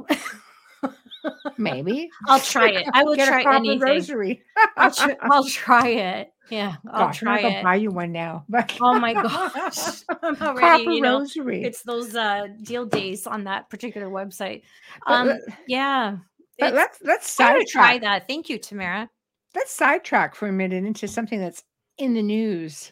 Maybe 1.57 2.09
I'll 2.27 2.39
try 2.39 2.69
it. 2.69 2.87
I 2.93 3.03
will 3.03 3.15
Get 3.15 3.27
try 3.27 3.43
copper 3.43 3.55
anything. 3.57 3.79
rosary. 3.79 4.41
I'll, 4.75 4.89
tr- 4.91 5.11
I'll 5.21 5.43
try 5.45 5.87
it. 5.89 6.33
Yeah, 6.49 6.75
I'll 6.91 7.07
Gosh, 7.07 7.21
I'm 7.23 7.27
try 7.27 7.39
it. 7.49 7.63
buy 7.63 7.75
you 7.75 7.91
one 7.91 8.11
now. 8.11 8.45
Oh 8.81 8.99
my 8.99 9.13
gosh. 9.13 10.01
I'm 10.23 10.35
already, 10.41 10.59
copper 10.59 10.91
you 10.91 11.01
know, 11.01 11.19
rosary. 11.19 11.63
it's 11.63 11.83
those 11.83 12.15
uh 12.15 12.47
deal 12.63 12.85
days 12.85 13.27
on 13.27 13.43
that 13.45 13.69
particular 13.69 14.07
website. 14.07 14.63
Um, 15.05 15.27
let- 15.27 15.41
yeah. 15.67 16.17
but 16.57 16.73
let's 16.73 16.97
let's 17.03 17.37
gotta 17.37 17.63
try 17.65 17.99
that. 17.99 18.27
Thank 18.27 18.49
you, 18.49 18.57
Tamara. 18.57 19.07
let's 19.55 19.71
sidetrack 19.71 20.33
for 20.35 20.47
a 20.47 20.51
minute 20.51 20.83
into 20.83 21.07
something 21.07 21.39
that's 21.39 21.63
in 21.99 22.15
the 22.15 22.23
news 22.23 22.91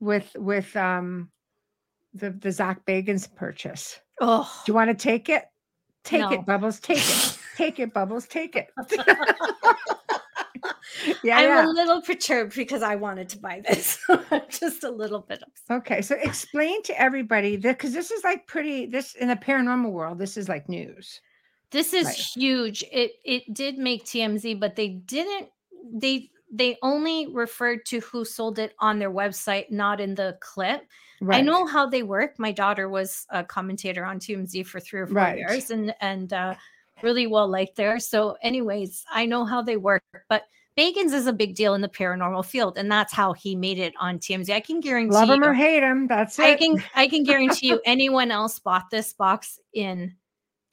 with 0.00 0.30
with 0.38 0.74
um 0.76 1.30
the 2.14 2.30
the 2.30 2.52
Zak 2.52 2.86
Bagans 2.86 3.34
purchase. 3.34 3.98
Oh, 4.20 4.62
Do 4.64 4.70
you 4.72 4.74
want 4.74 4.90
to 4.90 4.94
take 4.94 5.28
it? 5.28 5.44
Take 6.04 6.20
No. 6.20 6.32
it, 6.32 6.46
Bubbles. 6.46 6.80
Take 6.80 6.98
it. 6.98 7.38
take 7.56 7.80
it, 7.80 7.92
Bubbles. 7.94 8.26
Take 8.26 8.56
it. 8.56 8.70
yeah, 11.22 11.38
I'm 11.38 11.48
yeah. 11.48 11.66
a 11.66 11.68
little 11.68 12.00
perturbed 12.02 12.54
because 12.54 12.82
I 12.82 12.94
wanted 12.94 13.28
to 13.30 13.38
buy 13.38 13.62
this. 13.68 13.98
I'm 14.08 14.42
just 14.48 14.84
a 14.84 14.90
little 14.90 15.20
bit 15.20 15.42
upset. 15.42 15.76
Okay, 15.78 16.02
so 16.02 16.16
explain 16.22 16.82
to 16.84 17.00
everybody 17.00 17.56
that 17.56 17.78
because 17.78 17.92
this 17.92 18.10
is 18.10 18.22
like 18.24 18.46
pretty. 18.46 18.86
This 18.86 19.14
in 19.14 19.28
the 19.28 19.36
paranormal 19.36 19.90
world, 19.90 20.18
this 20.18 20.36
is 20.36 20.48
like 20.48 20.68
news. 20.68 21.20
This 21.70 21.92
is 21.92 22.06
Right. 22.06 22.14
huge. 22.14 22.84
It 22.92 23.12
it 23.24 23.52
did 23.52 23.78
make 23.78 24.04
TMZ, 24.04 24.60
but 24.60 24.76
they 24.76 24.88
didn't 24.88 25.48
they 25.92 26.30
they 26.56 26.76
only 26.82 27.26
referred 27.32 27.84
to 27.86 28.00
who 28.00 28.24
sold 28.24 28.58
it 28.58 28.74
on 28.78 28.98
their 28.98 29.10
website, 29.10 29.70
not 29.70 30.00
in 30.00 30.14
the 30.14 30.36
clip. 30.40 30.82
Right. 31.20 31.38
I 31.38 31.40
know 31.40 31.66
how 31.66 31.86
they 31.86 32.02
work. 32.02 32.38
My 32.38 32.52
daughter 32.52 32.88
was 32.88 33.26
a 33.30 33.42
commentator 33.42 34.04
on 34.04 34.18
TMZ 34.18 34.66
for 34.66 34.80
three 34.80 35.00
or 35.00 35.06
four 35.06 35.16
Right. 35.16 35.38
years 35.38 35.70
and 35.70 35.94
and 36.00 36.32
uh 36.32 36.54
really 37.02 37.26
well 37.26 37.48
liked 37.48 37.76
there. 37.76 37.98
So, 37.98 38.36
anyways, 38.42 39.04
I 39.10 39.26
know 39.26 39.44
how 39.44 39.62
they 39.62 39.76
work, 39.76 40.02
but 40.28 40.44
Bagans 40.78 41.12
is 41.12 41.26
a 41.26 41.32
big 41.32 41.54
deal 41.54 41.74
in 41.74 41.80
the 41.80 41.88
paranormal 41.88 42.44
field, 42.44 42.78
and 42.78 42.90
that's 42.90 43.12
how 43.12 43.32
he 43.32 43.54
made 43.54 43.78
it 43.78 43.94
on 43.98 44.18
TMZ. 44.18 44.50
I 44.50 44.60
can 44.60 44.80
guarantee 44.80 45.14
Love 45.14 45.30
him 45.30 45.42
you, 45.42 45.48
or 45.48 45.54
hate 45.54 45.82
him. 45.82 46.06
That's 46.06 46.38
it. 46.38 46.44
I 46.44 46.54
can 46.56 46.82
I 46.94 47.08
can 47.08 47.24
guarantee 47.30 47.68
you 47.68 47.80
anyone 47.84 48.30
else 48.30 48.58
bought 48.58 48.90
this 48.90 49.12
box 49.12 49.58
in 49.72 50.14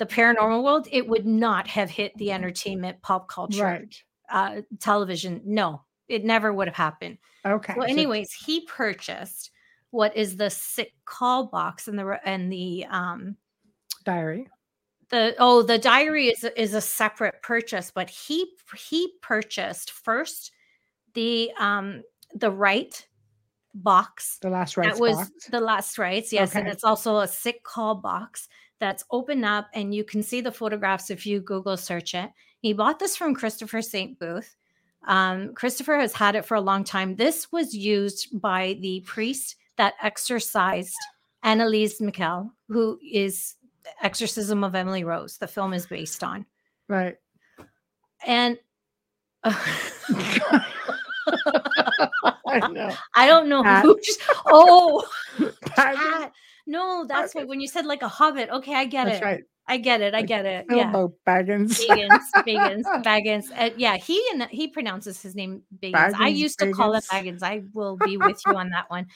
the 0.01 0.05
paranormal 0.07 0.63
world, 0.63 0.87
it 0.91 1.07
would 1.07 1.27
not 1.27 1.67
have 1.67 1.91
hit 1.91 2.11
the 2.17 2.31
entertainment 2.31 2.99
pop 3.03 3.27
culture 3.27 3.63
right. 3.63 4.03
Uh, 4.31 4.61
television. 4.79 5.41
No, 5.45 5.83
it 6.07 6.23
never 6.23 6.53
would 6.53 6.67
have 6.67 6.75
happened. 6.77 7.17
Okay. 7.45 7.73
Well, 7.77 7.87
so- 7.87 7.91
anyways, 7.91 8.31
he 8.33 8.61
purchased 8.65 9.51
what 9.91 10.15
is 10.15 10.37
the 10.37 10.49
sick 10.49 10.93
call 11.05 11.47
box 11.47 11.87
and 11.87 11.99
the 11.99 12.19
and 12.23 12.51
the 12.51 12.85
um 12.89 13.35
diary. 14.05 14.47
the 15.09 15.35
oh 15.37 15.61
the 15.61 15.77
diary 15.77 16.27
is 16.27 16.43
is 16.55 16.73
a 16.73 16.81
separate 16.81 17.41
purchase, 17.43 17.91
but 17.93 18.09
he 18.09 18.45
he 18.77 19.13
purchased 19.21 19.91
first 19.91 20.51
the 21.13 21.51
um 21.59 22.03
the 22.33 22.49
right 22.49 23.05
box 23.73 24.37
The 24.41 24.49
last 24.49 24.77
rites 24.77 24.97
that 24.97 25.01
was 25.01 25.15
box. 25.17 25.29
the 25.49 25.59
last 25.61 25.97
rites 25.97 26.31
yes 26.33 26.55
and 26.55 26.67
it's 26.67 26.83
also 26.83 27.17
a 27.19 27.27
sick 27.27 27.63
call 27.63 27.95
box 27.95 28.47
that's 28.79 29.03
open 29.11 29.43
up 29.45 29.69
and 29.73 29.93
you 29.95 30.03
can 30.03 30.21
see 30.23 30.41
the 30.41 30.51
photographs 30.51 31.09
if 31.09 31.25
you 31.25 31.39
google 31.39 31.77
search 31.77 32.13
it 32.13 32.29
he 32.61 32.73
bought 32.73 32.99
this 32.99 33.15
from 33.15 33.33
christopher 33.35 33.81
st 33.81 34.17
booth 34.19 34.55
um, 35.07 35.53
christopher 35.55 35.97
has 35.97 36.13
had 36.13 36.35
it 36.35 36.45
for 36.45 36.55
a 36.55 36.61
long 36.61 36.83
time 36.83 37.15
this 37.15 37.51
was 37.51 37.73
used 37.75 38.39
by 38.39 38.77
the 38.81 38.99
priest 39.01 39.55
that 39.77 39.93
exorcised 40.01 40.95
Anneliese 41.43 41.99
Michel, 41.99 42.53
who 42.67 42.99
is 43.03 43.55
exorcism 44.03 44.63
of 44.63 44.75
emily 44.75 45.03
rose 45.03 45.37
the 45.37 45.47
film 45.47 45.73
is 45.73 45.87
based 45.87 46.23
on 46.23 46.45
Right. 46.87 47.15
and 48.27 48.57
I 49.43 50.61
know. 52.71 52.93
I 53.15 53.27
don't 53.27 53.47
know 53.49 53.63
Pat. 53.63 53.83
who. 53.83 53.97
just- 54.03 54.21
oh, 54.47 55.07
Pat- 55.61 55.95
Pat. 55.95 56.31
No, 56.67 57.05
that's 57.07 57.33
what 57.33 57.47
when 57.47 57.59
you 57.59 57.67
said 57.67 57.85
like 57.85 58.01
a 58.01 58.07
hobbit. 58.07 58.49
Okay, 58.49 58.75
I 58.75 58.85
get 58.85 59.05
That's 59.05 59.17
it. 59.19 59.23
right. 59.23 59.43
I 59.71 59.77
get 59.77 60.01
it. 60.01 60.13
I 60.13 60.21
get 60.21 60.45
it. 60.45 60.65
Yeah. 60.69 60.91
Bilbo 60.91 61.15
Baggins. 61.25 61.79
Bagans, 61.87 62.19
Bagans, 62.35 62.83
Baggins. 63.05 63.45
Uh, 63.57 63.69
yeah, 63.77 63.95
he 63.95 64.21
and 64.33 64.43
he 64.51 64.67
pronounces 64.67 65.21
his 65.21 65.33
name 65.33 65.63
Bagans. 65.81 66.13
I 66.19 66.27
used 66.27 66.59
to 66.59 66.73
call 66.73 66.93
it 66.95 67.05
Baggins. 67.05 67.39
Baggins. 67.39 67.43
I 67.43 67.63
will 67.73 67.95
be 67.95 68.17
with 68.17 68.41
you 68.45 68.57
on 68.57 68.69
that 68.71 68.89
one. 68.89 69.07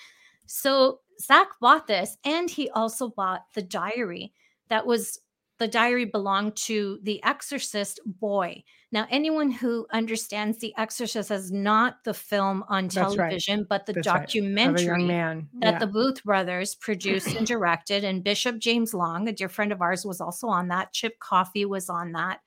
So 0.45 1.01
Zak 1.21 1.49
bought 1.59 1.87
this, 1.87 2.17
and 2.23 2.49
he 2.49 2.69
also 2.69 3.09
bought 3.09 3.43
the 3.53 3.63
diary. 3.63 4.31
That 4.69 4.85
was 4.85 5.19
the 5.57 5.67
diary 5.67 6.05
belonged 6.05 6.55
to 6.55 6.99
the 7.03 7.23
Exorcist 7.23 7.99
boy. 8.05 8.63
Now, 8.91 9.07
anyone 9.09 9.51
who 9.51 9.87
understands 9.91 10.57
The 10.57 10.73
Exorcist 10.77 11.31
as 11.31 11.51
not 11.51 12.03
the 12.03 12.13
film 12.13 12.63
on 12.67 12.85
That's 12.85 12.97
right. 12.97 13.15
television, 13.15 13.65
but 13.69 13.85
the 13.85 13.93
That's 13.93 14.07
right. 14.07 14.21
Documentary 14.21 15.05
man. 15.05 15.49
that 15.59 15.73
yeah. 15.73 15.79
the 15.79 15.87
Booth 15.87 16.23
brothers 16.23 16.75
produced 16.75 17.35
and 17.35 17.47
directed, 17.47 18.03
and 18.03 18.23
Bishop 18.23 18.59
James 18.59 18.93
Long, 18.93 19.27
a 19.27 19.31
dear 19.31 19.49
friend 19.49 19.71
of 19.71 19.81
ours, 19.81 20.05
was 20.05 20.19
also 20.19 20.47
on 20.47 20.67
that. 20.69 20.91
Chip 20.91 21.19
Coffey 21.19 21.65
was 21.65 21.89
on 21.89 22.11
that. 22.13 22.41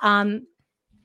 Um, 0.00 0.46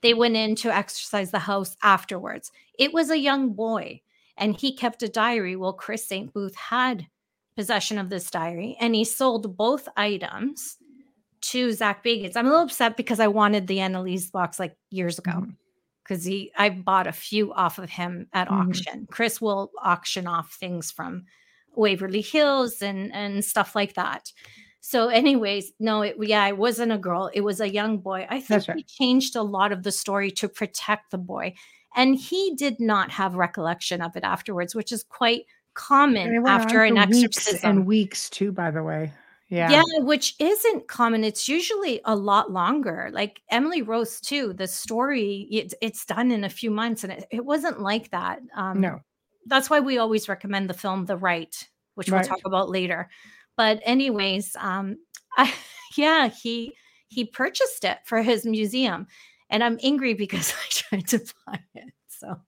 they 0.01 0.13
went 0.13 0.35
in 0.35 0.55
to 0.57 0.73
exercise 0.73 1.31
the 1.31 1.39
house 1.39 1.75
afterwards. 1.83 2.51
It 2.79 2.93
was 2.93 3.09
a 3.09 3.19
young 3.19 3.53
boy, 3.53 4.01
and 4.37 4.55
he 4.55 4.75
kept 4.75 5.03
a 5.03 5.09
diary. 5.09 5.55
Well, 5.55 5.73
Chris 5.73 6.07
St. 6.07 6.33
Booth 6.33 6.55
had 6.55 7.07
possession 7.55 7.97
of 7.97 8.09
this 8.09 8.31
diary, 8.31 8.77
and 8.79 8.95
he 8.95 9.03
sold 9.03 9.57
both 9.57 9.87
items 9.97 10.77
to 11.41 11.71
Zak 11.73 12.03
Bagans. 12.03 12.35
I'm 12.35 12.45
a 12.45 12.49
little 12.49 12.65
upset 12.65 12.97
because 12.97 13.19
I 13.19 13.27
wanted 13.27 13.67
the 13.67 13.77
Anneliese 13.77 14.31
box 14.31 14.59
like 14.59 14.75
years 14.89 15.17
ago 15.19 15.47
because 16.03 16.23
he 16.23 16.51
I 16.57 16.69
bought 16.69 17.07
a 17.07 17.11
few 17.11 17.53
off 17.53 17.77
of 17.79 17.89
him 17.89 18.27
at 18.33 18.47
Mhm. 18.47 18.69
auction. 18.69 19.07
Chris 19.11 19.41
will 19.41 19.71
auction 19.81 20.27
off 20.27 20.53
things 20.53 20.91
from 20.91 21.25
Waverly 21.75 22.21
Hills 22.21 22.81
and 22.81 23.11
and 23.13 23.43
stuff 23.43 23.75
like 23.75 23.93
that. 23.95 24.31
So, 24.83 25.09
anyways, 25.09 25.73
no, 25.79 26.01
it 26.01 26.15
yeah, 26.19 26.47
it 26.47 26.57
wasn't 26.57 26.91
a 26.91 26.97
girl, 26.97 27.29
it 27.33 27.41
was 27.41 27.59
a 27.61 27.69
young 27.69 27.99
boy. 27.99 28.25
I 28.29 28.39
think 28.41 28.65
That's 28.65 28.77
he 28.77 28.83
changed 28.83 29.35
a 29.35 29.43
lot 29.43 29.71
of 29.71 29.83
the 29.83 29.91
story 29.91 30.31
to 30.31 30.49
protect 30.49 31.11
the 31.11 31.17
boy. 31.19 31.53
And 31.95 32.15
he 32.15 32.55
did 32.55 32.79
not 32.79 33.11
have 33.11 33.35
recollection 33.35 34.01
of 34.01 34.15
it 34.15 34.23
afterwards, 34.23 34.73
which 34.73 34.91
is 34.91 35.03
quite 35.03 35.43
common 35.73 36.45
after 36.47 36.83
an 36.83 36.95
weeks 36.95 37.37
exorcism. 37.37 37.69
and 37.69 37.85
weeks 37.85 38.29
too, 38.29 38.51
by 38.51 38.71
the 38.71 38.81
way. 38.83 39.11
Yeah. 39.51 39.69
Yeah. 39.69 39.99
which 39.99 40.33
isn't 40.39 40.87
common. 40.87 41.25
It's 41.25 41.47
usually 41.49 41.99
a 42.05 42.15
lot 42.15 42.51
longer. 42.51 43.09
Like 43.11 43.41
Emily 43.49 43.81
Rose, 43.81 44.21
too. 44.21 44.53
The 44.53 44.67
story 44.67 45.45
it, 45.51 45.73
it's 45.81 46.05
done 46.05 46.31
in 46.31 46.45
a 46.45 46.49
few 46.49 46.71
months, 46.71 47.03
and 47.03 47.11
it, 47.11 47.25
it 47.29 47.45
wasn't 47.45 47.81
like 47.81 48.09
that. 48.11 48.39
Um, 48.55 48.79
No. 48.79 49.01
that's 49.47 49.69
why 49.69 49.81
we 49.81 49.97
always 49.97 50.29
recommend 50.29 50.69
the 50.69 50.73
film 50.73 51.05
The 51.05 51.17
Rite, 51.17 51.67
which 51.95 52.09
we'll 52.09 52.23
talk 52.23 52.39
about 52.45 52.69
later. 52.69 53.09
But 53.57 53.81
anyways, 53.83 54.55
um, 54.57 54.95
I, 55.37 55.53
yeah, 55.97 56.29
he 56.29 56.73
he 57.09 57.25
purchased 57.25 57.83
it 57.83 57.97
for 58.05 58.21
his 58.21 58.45
museum, 58.45 59.05
and 59.49 59.61
I'm 59.61 59.77
angry 59.83 60.13
because 60.13 60.53
I 60.63 60.69
tried 60.69 61.07
to 61.09 61.33
buy 61.45 61.59
it. 61.75 61.93
So 62.07 62.39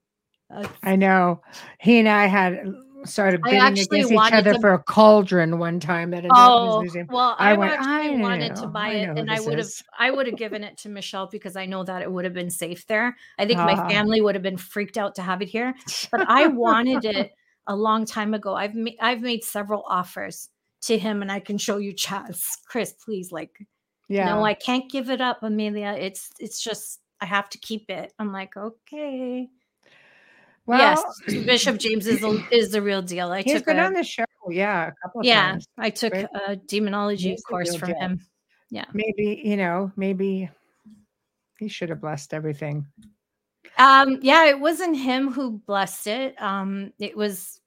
I 0.81 0.95
know. 0.95 1.41
He 1.79 1.99
and 1.99 2.07
I 2.07 2.27
had 2.27 2.63
started 3.05 3.41
bidding 3.41 3.61
against 3.61 3.93
each 3.93 4.11
other 4.11 4.53
to... 4.53 4.59
for 4.59 4.73
a 4.73 4.79
cauldron 4.79 5.59
one 5.59 5.79
time 5.79 6.13
at 6.13 6.25
a 6.25 6.29
oh, 6.31 6.81
museum. 6.81 7.07
Well, 7.09 7.35
I, 7.37 7.51
I 7.51 7.53
went, 7.53 7.73
actually 7.73 7.91
I 7.91 8.21
wanted 8.21 8.55
know, 8.55 8.61
to 8.61 8.67
buy 8.67 8.89
it, 8.89 9.17
and 9.17 9.31
I 9.31 9.39
would 9.39 9.57
have 9.57 9.69
I 9.97 10.11
would 10.11 10.27
have 10.27 10.37
given 10.37 10.63
it 10.63 10.77
to 10.79 10.89
Michelle 10.89 11.27
because 11.27 11.55
I 11.55 11.65
know 11.65 11.83
that 11.83 12.01
it 12.01 12.11
would 12.11 12.25
have 12.25 12.33
been 12.33 12.49
safe 12.49 12.85
there. 12.87 13.15
I 13.37 13.45
think 13.45 13.59
uh, 13.59 13.65
my 13.65 13.73
ah. 13.73 13.87
family 13.87 14.21
would 14.21 14.35
have 14.35 14.43
been 14.43 14.57
freaked 14.57 14.97
out 14.97 15.15
to 15.15 15.21
have 15.21 15.41
it 15.41 15.49
here, 15.49 15.73
but 16.11 16.25
I 16.27 16.47
wanted 16.47 17.05
it 17.05 17.31
a 17.67 17.75
long 17.75 18.05
time 18.05 18.33
ago. 18.33 18.55
I've 18.55 18.75
made 18.75 18.97
I've 18.99 19.21
made 19.21 19.43
several 19.43 19.83
offers 19.87 20.49
to 20.83 20.97
him, 20.97 21.21
and 21.21 21.31
I 21.31 21.39
can 21.39 21.57
show 21.57 21.77
you 21.77 21.93
chats. 21.93 22.57
Chris, 22.67 22.93
please, 22.93 23.31
like, 23.31 23.57
yeah, 24.09 24.25
no, 24.25 24.43
I 24.43 24.53
can't 24.53 24.91
give 24.91 25.09
it 25.09 25.21
up, 25.21 25.43
Amelia. 25.43 25.95
It's 25.99 26.31
it's 26.39 26.61
just 26.61 26.99
I 27.21 27.25
have 27.25 27.49
to 27.49 27.57
keep 27.57 27.89
it. 27.89 28.13
I'm 28.19 28.31
like, 28.31 28.55
okay. 28.57 29.49
Well, 30.65 30.79
yes, 30.79 31.43
Bishop 31.45 31.77
James 31.77 32.07
is 32.07 32.21
the, 32.21 32.41
is 32.51 32.71
the 32.71 32.81
real 32.81 33.01
deal. 33.01 33.31
I 33.31 33.41
he's 33.41 33.55
took 33.55 33.65
been 33.65 33.79
a, 33.79 33.83
on 33.83 33.93
the 33.93 34.03
show, 34.03 34.23
yeah, 34.49 34.87
a 34.87 34.91
couple. 35.03 35.25
yeah, 35.25 35.51
times. 35.51 35.67
I 35.77 35.89
took 35.89 36.13
right? 36.13 36.27
a 36.47 36.55
demonology 36.55 37.31
he's 37.31 37.43
course 37.43 37.75
from 37.75 37.89
deal. 37.89 37.99
him. 37.99 38.19
Yeah, 38.69 38.85
maybe 38.93 39.41
you 39.43 39.57
know, 39.57 39.91
maybe 39.97 40.49
he 41.59 41.67
should 41.67 41.89
have 41.89 41.99
blessed 41.99 42.33
everything. 42.33 42.85
Um, 43.77 44.19
yeah, 44.21 44.45
it 44.45 44.59
wasn't 44.59 44.95
him 44.95 45.31
who 45.31 45.59
blessed 45.65 46.07
it. 46.07 46.41
Um, 46.41 46.93
it 46.97 47.17
was 47.17 47.59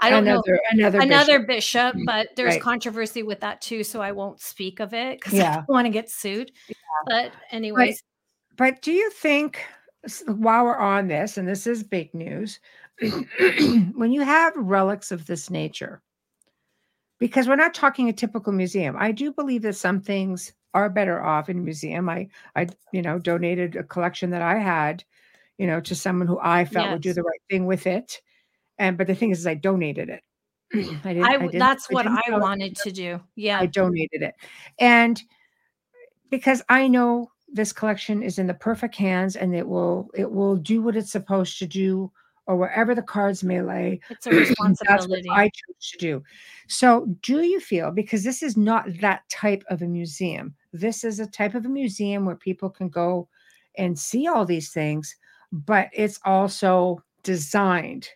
I 0.00 0.10
don't 0.10 0.26
another, 0.26 0.52
know 0.52 0.58
another 0.72 1.00
another 1.00 1.38
bishop, 1.40 1.94
bishop 1.94 2.06
but 2.06 2.28
there's 2.36 2.54
right. 2.54 2.62
controversy 2.62 3.22
with 3.22 3.40
that 3.40 3.60
too, 3.62 3.82
so 3.82 4.02
I 4.02 4.12
won't 4.12 4.40
speak 4.40 4.80
of 4.80 4.92
it 4.92 5.20
because 5.20 5.34
yeah. 5.34 5.50
I 5.50 5.54
don't 5.56 5.68
want 5.68 5.86
to 5.86 5.90
get 5.90 6.10
sued. 6.10 6.52
Yeah. 6.68 6.74
But 7.06 7.32
anyways, 7.50 8.02
but, 8.56 8.74
but 8.74 8.82
do 8.82 8.92
you 8.92 9.10
think 9.10 9.64
while 10.26 10.64
we're 10.64 10.76
on 10.76 11.08
this, 11.08 11.36
and 11.36 11.48
this 11.48 11.66
is 11.66 11.82
big 11.82 12.12
news, 12.14 12.60
when 13.00 14.12
you 14.12 14.22
have 14.22 14.54
relics 14.56 15.10
of 15.10 15.26
this 15.26 15.50
nature, 15.50 16.02
because 17.18 17.48
we're 17.48 17.56
not 17.56 17.74
talking 17.74 18.08
a 18.08 18.12
typical 18.12 18.52
museum, 18.52 18.96
I 18.98 19.12
do 19.12 19.32
believe 19.32 19.62
that 19.62 19.74
some 19.74 20.00
things 20.00 20.52
are 20.74 20.90
better 20.90 21.22
off 21.22 21.48
in 21.48 21.58
a 21.58 21.62
museum. 21.62 22.08
I, 22.08 22.28
I, 22.54 22.66
you 22.92 23.02
know, 23.02 23.18
donated 23.18 23.76
a 23.76 23.82
collection 23.82 24.30
that 24.30 24.42
I 24.42 24.58
had, 24.58 25.02
you 25.56 25.66
know, 25.66 25.80
to 25.80 25.94
someone 25.94 26.28
who 26.28 26.38
I 26.40 26.66
felt 26.66 26.86
yes. 26.86 26.92
would 26.92 27.02
do 27.02 27.14
the 27.14 27.22
right 27.22 27.40
thing 27.50 27.66
with 27.66 27.86
it. 27.86 28.20
And 28.78 28.98
but 28.98 29.06
the 29.06 29.14
thing 29.14 29.30
is, 29.30 29.40
is 29.40 29.46
I 29.46 29.54
donated 29.54 30.10
it. 30.10 30.22
I 30.74 31.14
didn't. 31.14 31.24
I, 31.24 31.34
I 31.34 31.38
didn't, 31.38 31.58
that's 31.58 31.86
I 31.90 31.94
what 31.94 32.06
I 32.06 32.38
wanted 32.38 32.76
to 32.76 32.92
do. 32.92 33.20
Yeah, 33.36 33.58
I 33.58 33.66
donated 33.66 34.22
it, 34.22 34.34
and 34.78 35.20
because 36.30 36.62
I 36.68 36.88
know 36.88 37.30
this 37.48 37.72
collection 37.72 38.22
is 38.22 38.38
in 38.38 38.46
the 38.46 38.54
perfect 38.54 38.96
hands 38.96 39.36
and 39.36 39.54
it 39.54 39.66
will 39.66 40.10
it 40.14 40.30
will 40.30 40.56
do 40.56 40.82
what 40.82 40.96
it's 40.96 41.12
supposed 41.12 41.58
to 41.58 41.66
do 41.66 42.10
or 42.46 42.56
wherever 42.56 42.94
the 42.94 43.02
cards 43.02 43.42
may 43.42 43.60
lay. 43.60 44.00
It's 44.08 44.26
a 44.26 44.30
responsibility. 44.30 45.28
I 45.30 45.50
choose 45.50 45.90
to 45.92 45.98
do. 45.98 46.22
So, 46.68 47.06
do 47.22 47.42
you 47.42 47.60
feel 47.60 47.90
because 47.90 48.24
this 48.24 48.42
is 48.42 48.56
not 48.56 48.86
that 49.00 49.28
type 49.28 49.64
of 49.68 49.82
a 49.82 49.86
museum? 49.86 50.54
This 50.72 51.04
is 51.04 51.20
a 51.20 51.26
type 51.26 51.54
of 51.54 51.66
a 51.66 51.68
museum 51.68 52.24
where 52.24 52.36
people 52.36 52.70
can 52.70 52.88
go 52.88 53.28
and 53.76 53.98
see 53.98 54.26
all 54.26 54.44
these 54.44 54.72
things, 54.72 55.16
but 55.52 55.88
it's 55.92 56.20
also 56.24 57.02
designed 57.22 58.08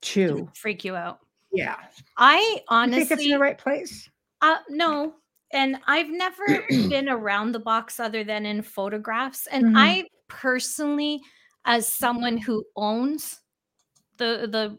to 0.00 0.48
freak 0.54 0.84
you 0.84 0.94
out. 0.94 1.20
Yeah. 1.52 1.76
I 2.16 2.62
honestly 2.68 3.00
you 3.00 3.06
think 3.06 3.20
it's 3.20 3.24
in 3.26 3.32
the 3.32 3.38
right 3.38 3.58
place. 3.58 4.08
Uh, 4.40 4.58
no, 4.68 5.14
and 5.52 5.76
I've 5.86 6.10
never 6.10 6.44
been 6.68 7.08
around 7.08 7.52
the 7.52 7.60
box 7.60 7.98
other 8.00 8.24
than 8.24 8.46
in 8.46 8.62
photographs. 8.62 9.46
And 9.46 9.66
mm-hmm. 9.66 9.76
I 9.76 10.04
personally, 10.28 11.20
as 11.64 11.86
someone 11.86 12.36
who 12.36 12.64
owns 12.76 13.40
the 14.18 14.48
the 14.50 14.78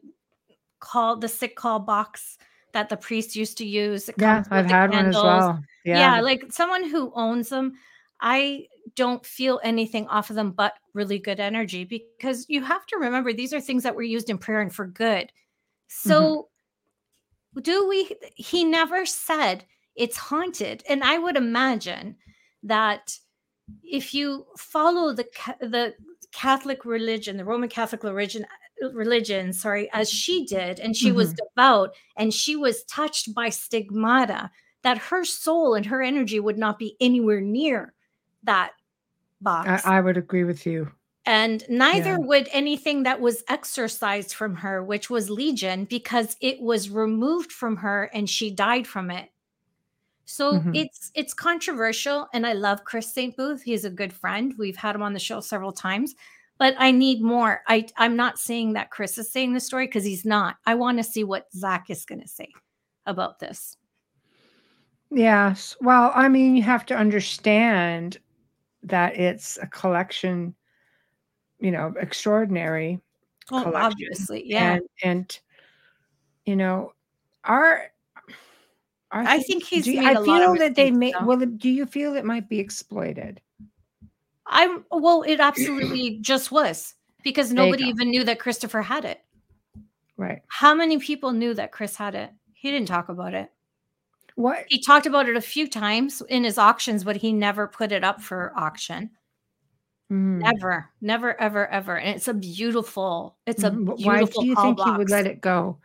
call 0.80 1.18
the 1.18 1.28
sick 1.28 1.56
call 1.56 1.80
box 1.80 2.38
that 2.74 2.90
the 2.90 2.98
priest 2.98 3.36
used 3.36 3.58
to 3.58 3.66
use. 3.66 4.10
Yeah, 4.18 4.44
I've 4.52 4.68
had 4.68 4.92
candles. 4.92 5.24
one 5.24 5.26
as 5.26 5.42
well. 5.42 5.64
Yeah. 5.86 6.00
yeah, 6.00 6.22
like 6.22 6.52
someone 6.52 6.88
who 6.88 7.12
owns 7.16 7.50
them, 7.50 7.74
I 8.22 8.68
don't 8.96 9.26
feel 9.26 9.60
anything 9.64 10.08
off 10.08 10.30
of 10.30 10.36
them 10.36 10.52
but 10.52 10.74
really 10.94 11.20
good 11.20 11.40
energy 11.40 11.86
because 11.86 12.46
you 12.50 12.62
have 12.64 12.86
to 12.88 12.98
remember 12.98 13.32
these 13.32 13.54
are 13.54 13.62
things 13.62 13.84
that 13.84 13.96
were 13.96 14.04
used 14.04 14.30
in 14.30 14.38
prayer 14.38 14.62
and 14.62 14.74
for 14.74 14.88
good. 14.88 15.32
So 15.88 16.50
mm-hmm. 17.56 17.62
do 17.62 17.88
we 17.88 18.12
he 18.36 18.64
never 18.64 19.06
said 19.06 19.66
it's 20.00 20.18
haunted. 20.18 20.84
And 20.90 21.04
I 21.04 21.20
would 21.20 21.36
imagine 21.36 22.16
that 22.64 23.18
if 23.84 24.14
you 24.14 24.48
follow 24.58 25.14
the 25.14 25.28
the 25.60 25.94
Catholic 26.32 26.86
religion, 26.86 27.38
the 27.38 27.46
Roman 27.46 27.70
Catholic 27.70 28.04
religion, 28.04 28.46
religion, 28.94 29.52
sorry, 29.54 29.90
as 29.94 30.10
she 30.10 30.46
did, 30.46 30.80
and 30.80 30.96
she 30.96 31.10
mm-hmm. 31.10 31.18
was 31.18 31.34
devout 31.34 31.96
and 32.16 32.34
she 32.34 32.56
was 32.56 32.84
touched 32.86 33.34
by 33.34 33.50
stigmata, 33.50 34.50
that 34.84 34.98
her 34.98 35.26
soul 35.26 35.76
and 35.76 35.86
her 35.86 36.02
energy 36.02 36.40
would 36.40 36.58
not 36.58 36.80
be 36.80 36.96
anywhere 37.02 37.42
near 37.42 37.94
that 38.44 38.72
box. 39.42 39.86
I, 39.86 39.98
I 39.98 40.02
would 40.02 40.18
agree 40.18 40.46
with 40.46 40.66
you. 40.66 40.92
And 41.26 41.64
neither 41.70 42.12
yeah. 42.12 42.18
would 42.18 42.50
anything 42.52 43.04
that 43.04 43.20
was 43.20 43.44
exorcised 43.50 44.34
from 44.34 44.56
her, 44.56 44.84
which 44.84 45.10
was 45.10 45.30
Legion, 45.30 45.86
because 45.86 46.38
it 46.42 46.62
was 46.62 46.90
removed 46.90 47.52
from 47.52 47.78
her 47.78 48.10
and 48.14 48.30
she 48.30 48.50
died 48.50 48.88
from 48.88 49.12
it. 49.12 49.30
So 50.30 50.54
mm-hmm. 50.54 50.76
it's 50.76 51.12
it's 51.16 51.34
controversial, 51.34 52.28
and 52.36 52.46
I 52.46 52.54
love 52.54 52.84
Chris 52.84 53.12
St. 53.12 53.36
Booth. 53.36 53.64
He's 53.64 53.84
a 53.84 53.90
good 53.90 54.14
friend. 54.14 54.54
We've 54.60 54.76
had 54.76 54.96
him 54.96 55.02
on 55.02 55.14
the 55.14 55.20
show 55.20 55.40
several 55.40 55.72
times, 55.72 56.14
but 56.60 56.76
I 56.78 56.92
need 56.92 57.24
more. 57.24 57.64
I 57.68 57.88
I'm 57.98 58.16
not 58.16 58.38
saying 58.38 58.74
that 58.74 58.92
Chris 58.92 59.18
is 59.18 59.32
saying 59.32 59.54
the 59.54 59.60
story 59.60 59.88
because 59.88 60.06
he's 60.06 60.26
not. 60.26 60.58
I 60.68 60.76
want 60.76 61.00
to 61.00 61.04
see 61.04 61.24
what 61.24 61.52
Zak 61.54 61.90
is 61.90 62.06
going 62.06 62.22
to 62.22 62.28
say 62.28 62.48
about 63.08 63.40
this. 63.40 63.76
Yes. 65.10 65.76
Well, 65.82 66.12
I 66.14 66.30
mean, 66.30 66.56
you 66.56 66.62
have 66.62 66.86
to 66.88 66.96
understand 66.96 68.20
that 68.84 69.18
it's 69.18 69.58
a 69.58 69.66
collection, 69.66 70.54
you 71.60 71.72
know, 71.72 71.92
extraordinary. 72.00 73.00
Oh, 73.52 73.64
collection. 73.64 73.82
obviously, 73.82 74.44
yeah. 74.46 74.74
And, 74.74 74.84
and 75.04 75.40
you 76.46 76.56
know, 76.56 76.94
our 77.46 77.90
I, 79.12 79.36
I 79.36 79.40
think 79.40 79.64
he's. 79.64 79.88
You, 79.88 80.06
I 80.06 80.16
feel 80.24 80.56
that 80.56 80.76
they 80.76 80.92
may. 80.92 81.14
Well, 81.24 81.40
do 81.40 81.70
you 81.70 81.86
feel 81.86 82.16
it 82.16 82.26
might 82.26 82.48
be 82.48 82.60
exploited? 82.60 83.42
I'm. 84.46 84.86
Well, 84.92 85.24
it 85.24 85.40
absolutely 85.40 86.18
just 86.22 86.52
was 86.52 86.94
because 87.24 87.52
nobody 87.52 87.86
even 87.86 88.10
knew 88.10 88.24
that 88.24 88.40
Christopher 88.40 88.82
had 88.82 89.06
it. 89.06 89.22
Right. 90.18 90.42
How 90.48 90.76
many 90.76 91.00
people 91.00 91.32
knew 91.32 91.54
that 91.54 91.72
Chris 91.72 91.96
had 91.96 92.14
it? 92.14 92.32
He 92.54 92.72
didn't 92.72 92.88
talk 92.88 93.10
about 93.10 93.34
it. 93.34 93.52
What? 94.36 94.66
He 94.68 94.82
talked 94.82 95.06
about 95.06 95.28
it 95.28 95.36
a 95.36 95.42
few 95.42 95.68
times 95.68 96.22
in 96.30 96.44
his 96.44 96.58
auctions, 96.58 97.04
but 97.04 97.18
he 97.18 97.34
never 97.34 97.68
put 97.68 97.92
it 97.92 98.04
up 98.04 98.22
for 98.22 98.54
auction. 98.56 99.12
Mm. 100.12 100.40
Never, 100.40 100.90
never, 101.02 101.40
ever, 101.40 101.68
ever. 101.68 101.98
And 101.98 102.16
it's 102.16 102.28
a 102.28 102.34
beautiful. 102.34 103.38
It's 103.46 103.64
a 103.64 103.72
beautiful. 103.72 104.06
Why 104.06 104.24
do 104.24 104.46
you 104.46 104.56
think 104.56 104.78
box. 104.78 104.92
he 104.92 104.98
would 104.98 105.10
let 105.10 105.28
it 105.28 105.42
go? 105.42 105.78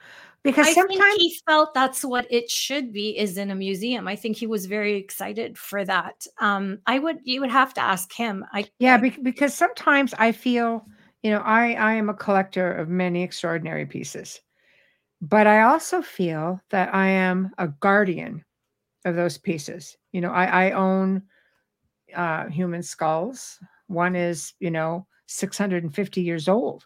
Because 0.44 0.68
I 0.68 0.72
sometimes 0.74 1.16
he 1.16 1.40
felt 1.46 1.72
that's 1.72 2.04
what 2.04 2.30
it 2.30 2.50
should 2.50 2.92
be 2.92 3.18
is 3.18 3.38
in 3.38 3.50
a 3.50 3.54
museum. 3.54 4.06
I 4.06 4.14
think 4.14 4.36
he 4.36 4.46
was 4.46 4.66
very 4.66 4.96
excited 4.96 5.56
for 5.56 5.84
that. 5.86 6.26
Um, 6.38 6.78
I 6.86 6.98
would 6.98 7.18
you 7.24 7.40
would 7.40 7.50
have 7.50 7.72
to 7.74 7.80
ask 7.80 8.12
him. 8.12 8.44
I 8.52 8.68
yeah, 8.78 8.98
because 8.98 9.54
sometimes 9.54 10.14
I 10.18 10.32
feel 10.32 10.86
you 11.22 11.30
know 11.30 11.40
I 11.40 11.72
I 11.72 11.94
am 11.94 12.10
a 12.10 12.14
collector 12.14 12.70
of 12.70 12.88
many 12.90 13.22
extraordinary 13.22 13.86
pieces, 13.86 14.40
but 15.22 15.46
I 15.46 15.62
also 15.62 16.02
feel 16.02 16.60
that 16.70 16.94
I 16.94 17.08
am 17.08 17.50
a 17.56 17.68
guardian 17.68 18.44
of 19.06 19.16
those 19.16 19.38
pieces. 19.38 19.96
You 20.12 20.20
know, 20.20 20.30
I 20.30 20.66
I 20.66 20.70
own 20.72 21.22
uh, 22.14 22.48
human 22.48 22.82
skulls. 22.82 23.58
One 23.86 24.14
is 24.14 24.52
you 24.60 24.70
know 24.70 25.06
650 25.26 26.20
years 26.20 26.48
old. 26.48 26.84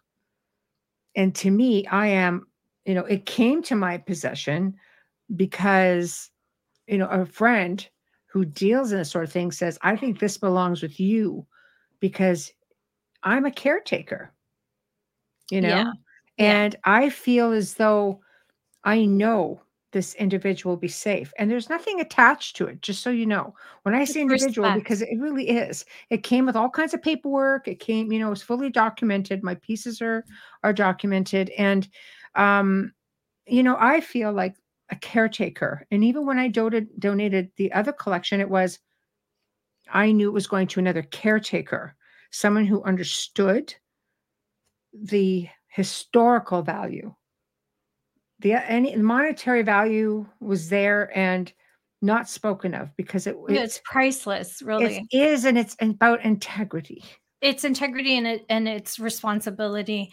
And 1.17 1.35
to 1.37 1.51
me, 1.51 1.85
I 1.89 2.07
am 2.07 2.47
you 2.89 2.95
know, 2.95 3.05
it 3.05 3.27
came 3.27 3.63
to 3.65 3.77
my 3.77 3.99
possession 3.99 4.75
because, 5.37 6.31
you 6.87 6.97
know, 6.97 7.09
a 7.09 7.27
friend 7.27 7.87
who 8.27 8.47
deals 8.47 8.93
in 8.93 8.99
this 8.99 9.11
sort 9.11 9.25
of 9.25 9.31
thing 9.31 9.53
says, 9.53 9.79
I 9.83 9.95
think 9.95 10.19
this 10.19 10.39
belongs 10.39 10.81
with 10.81 10.99
you 10.99 11.47
because 12.01 12.51
I'm 13.23 13.45
a 13.45 13.51
caretaker, 13.51 14.33
you 15.51 15.61
know? 15.61 15.69
Yeah. 15.69 15.93
And 16.39 16.73
yeah. 16.73 16.81
I 16.85 17.11
feel 17.11 17.53
as 17.53 17.75
though 17.75 18.21
I 18.85 19.05
know 19.05 19.61
this 19.93 20.15
individual 20.15 20.73
will 20.73 20.81
be 20.81 20.89
safe. 20.89 21.31
And 21.39 21.51
there's 21.51 21.69
nothing 21.69 22.01
attached 22.01 22.57
to 22.57 22.69
it, 22.69 22.81
just 22.81 23.03
so 23.03 23.11
you 23.11 23.27
know. 23.27 23.55
When 23.83 23.95
I 23.95 24.05
say 24.05 24.23
individual, 24.23 24.67
respect. 24.67 24.85
because 24.85 25.03
it 25.03 25.19
really 25.19 25.49
is, 25.49 25.85
it 26.09 26.23
came 26.23 26.47
with 26.47 26.57
all 26.57 26.71
kinds 26.71 26.95
of 26.95 27.03
paperwork. 27.03 27.69
It 27.69 27.81
came, 27.81 28.13
you 28.13 28.19
know, 28.19 28.33
it's 28.33 28.41
fully 28.41 28.71
documented. 28.71 29.43
My 29.43 29.57
pieces 29.57 30.01
are 30.01 30.25
are 30.63 30.73
documented. 30.73 31.51
And 31.51 31.87
um, 32.39 32.93
you 33.47 33.63
know, 33.63 33.77
I 33.79 34.01
feel 34.01 34.33
like 34.33 34.57
a 34.91 34.97
caretaker. 34.97 35.87
And 35.91 36.03
even 36.05 36.25
when 36.25 36.39
I 36.39 36.49
donated 36.49 36.89
donated 36.99 37.51
the 37.57 37.73
other 37.73 37.93
collection, 37.93 38.41
it 38.41 38.49
was 38.49 38.79
I 39.93 40.13
knew 40.13 40.29
it 40.29 40.35
was 40.35 40.47
going 40.47 40.69
to 40.69 40.81
another 40.81 41.03
caretaker, 41.03 41.95
someone 42.31 42.67
who 42.67 42.83
understood 42.85 43.75
the 44.93 45.49
historical 45.69 46.63
value. 46.63 47.15
The 48.41 48.55
any 48.55 48.95
monetary 48.97 49.63
value 49.63 50.27
was 50.41 50.69
there 50.69 51.17
and 51.17 51.53
not 52.01 52.29
spoken 52.29 52.75
of 52.75 52.97
because 52.97 53.27
it, 53.27 53.37
Yeah, 53.49 53.63
it's 53.63 53.81
priceless, 53.85 54.63
really. 54.63 55.07
it 55.11 55.17
is 55.17 55.45
and 55.45 55.59
it's 55.59 55.77
about 55.81 56.25
integrity. 56.25 57.03
it's 57.41 57.65
integrity 57.65 58.17
and 58.17 58.27
it 58.27 58.47
and 58.49 58.69
it's 58.69 58.99
responsibility. 58.99 60.13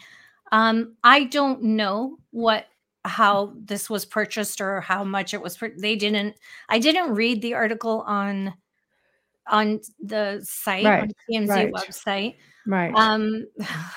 Um, 0.52 0.96
I 1.02 1.24
don't 1.24 1.62
know 1.62 2.18
what 2.30 2.66
how 3.04 3.52
this 3.56 3.88
was 3.88 4.04
purchased 4.04 4.60
or 4.60 4.80
how 4.80 5.04
much 5.04 5.32
it 5.34 5.40
was. 5.40 5.56
pur- 5.56 5.74
They 5.78 5.96
didn't. 5.96 6.36
I 6.68 6.78
didn't 6.78 7.14
read 7.14 7.40
the 7.42 7.54
article 7.54 8.02
on 8.06 8.54
on 9.48 9.80
the 10.00 10.40
site 10.44 10.84
on 10.84 10.92
Right, 10.92 11.16
TMZ 11.30 11.48
right. 11.48 11.72
website. 11.72 12.36
Right. 12.66 12.92
Um, 12.94 13.46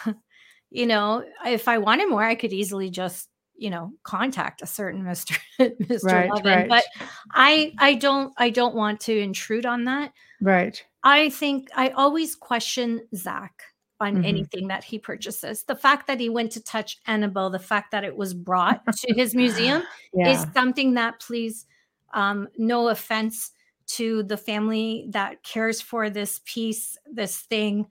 you 0.69 0.85
know, 0.85 1.23
if 1.45 1.67
I 1.67 1.79
wanted 1.79 2.09
more, 2.09 2.23
I 2.23 2.35
could 2.35 2.53
easily 2.53 2.89
just 2.89 3.29
you 3.57 3.69
know 3.69 3.91
contact 4.03 4.61
a 4.61 4.67
certain 4.67 5.03
Mister 5.09 5.35
Mister 5.59 6.07
Right, 6.07 6.29
Levin. 6.31 6.45
right. 6.45 6.69
But 6.69 6.83
I 7.31 7.73
I 7.79 7.95
don't 7.95 8.31
I 8.37 8.49
don't 8.51 8.75
want 8.75 8.99
to 9.01 9.17
intrude 9.17 9.65
on 9.65 9.85
that. 9.85 10.13
right. 10.41 10.83
I 11.03 11.29
think 11.29 11.69
I 11.75 11.89
always 11.89 12.35
question 12.35 13.07
Zak 13.15 13.63
on 13.99 14.17
Mhm. 14.17 14.25
anything 14.25 14.67
that 14.69 14.83
he 14.83 14.99
purchases. 14.99 15.63
The 15.63 15.75
fact 15.75 16.07
that 16.07 16.19
he 16.19 16.29
went 16.29 16.51
to 16.53 16.63
touch 16.63 16.97
Annabelle, 17.07 17.49
the 17.49 17.59
fact 17.59 17.91
that 17.91 18.03
it 18.03 18.15
was 18.15 18.33
brought 18.33 18.81
to 18.97 19.13
his 19.13 19.35
museum 19.35 19.83
Yeah. 20.13 20.31
is 20.31 20.45
something 20.53 20.93
that, 20.95 21.19
please, 21.19 21.65
um, 22.13 22.47
no 22.57 22.87
offense 22.89 23.51
to 23.87 24.23
the 24.23 24.37
family 24.37 25.07
that 25.11 25.43
cares 25.43 25.81
for 25.81 26.09
this 26.09 26.41
piece, 26.45 26.97
this 27.11 27.39
thing. 27.39 27.87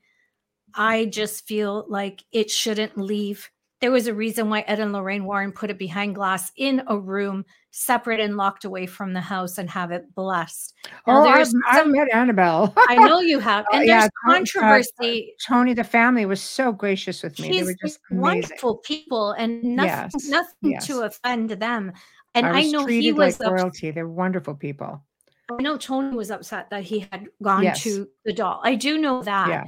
I 0.75 1.07
just 1.07 1.47
feel 1.47 1.87
like 1.89 2.25
it 2.33 2.51
shouldn't 2.51 2.97
leave. 2.97 3.51
There 3.81 3.93
was 3.93 4.09
a 4.09 4.15
reason 4.15 4.51
why 4.51 4.61
Ed 4.67 4.81
and 4.81 4.93
Lorraine 4.93 5.25
Warren 5.25 5.53
put 5.53 5.71
it 5.71 5.79
behind 5.79 6.17
glass 6.17 6.51
in 6.57 6.83
a 6.89 6.99
room, 6.99 7.45
separate 7.71 8.19
and 8.19 8.37
locked 8.37 8.65
away 8.65 8.87
from 8.87 9.13
the 9.13 9.21
house, 9.21 9.57
and 9.59 9.71
have 9.71 9.93
it 9.93 10.13
blessed. 10.17 10.75
Now, 11.07 11.21
oh, 11.23 11.29
I've, 11.29 11.35
there's 11.37 11.55
I've 11.69 11.77
some- 11.83 11.93
met 11.93 12.09
Annabelle. 12.13 12.73
I 12.77 12.97
know 12.97 13.21
you 13.21 13.39
have, 13.39 13.67
Oh, 13.73 13.77
and 13.79 13.87
yeah, 13.87 14.01
there's 14.01 14.11
uh, 14.27 14.33
controversy. 14.33 15.35
Tony, 15.47 15.75
the 15.75 15.85
family 15.85 16.27
was 16.27 16.41
so 16.41 16.73
gracious 16.73 17.23
with 17.23 17.39
me. 17.39 17.51
They 17.53 17.63
were 17.65 17.77
just 17.81 18.01
amazing. 18.11 18.21
wonderful 18.23 18.77
people, 18.79 19.31
and 19.33 19.63
nothing, 19.63 20.11
Yes, 20.15 20.29
nothing 20.29 20.71
yes. 20.73 20.87
to 20.89 21.03
offend 21.03 21.51
them. 21.51 21.93
And 22.35 22.47
I 22.47 22.61
I, 22.61 22.65
know 22.71 22.85
he 22.87 23.13
was. 23.13 23.39
like 23.39 23.49
ups- 23.49 23.63
royalty. 23.63 23.91
They're 23.93 24.09
wonderful 24.09 24.55
people. 24.55 25.05
I 25.51 25.63
know 25.63 25.77
Tony 25.79 26.15
was 26.17 26.31
upset 26.31 26.69
that 26.71 26.83
he 26.83 27.07
had 27.11 27.27
gone 27.43 27.63
Yes. 27.63 27.83
to 27.85 28.09
the 28.25 28.33
doll. 28.35 28.61
I 28.65 28.75
do 28.75 28.99
know 28.99 29.23
that. 29.23 29.49
Yeah. 29.49 29.65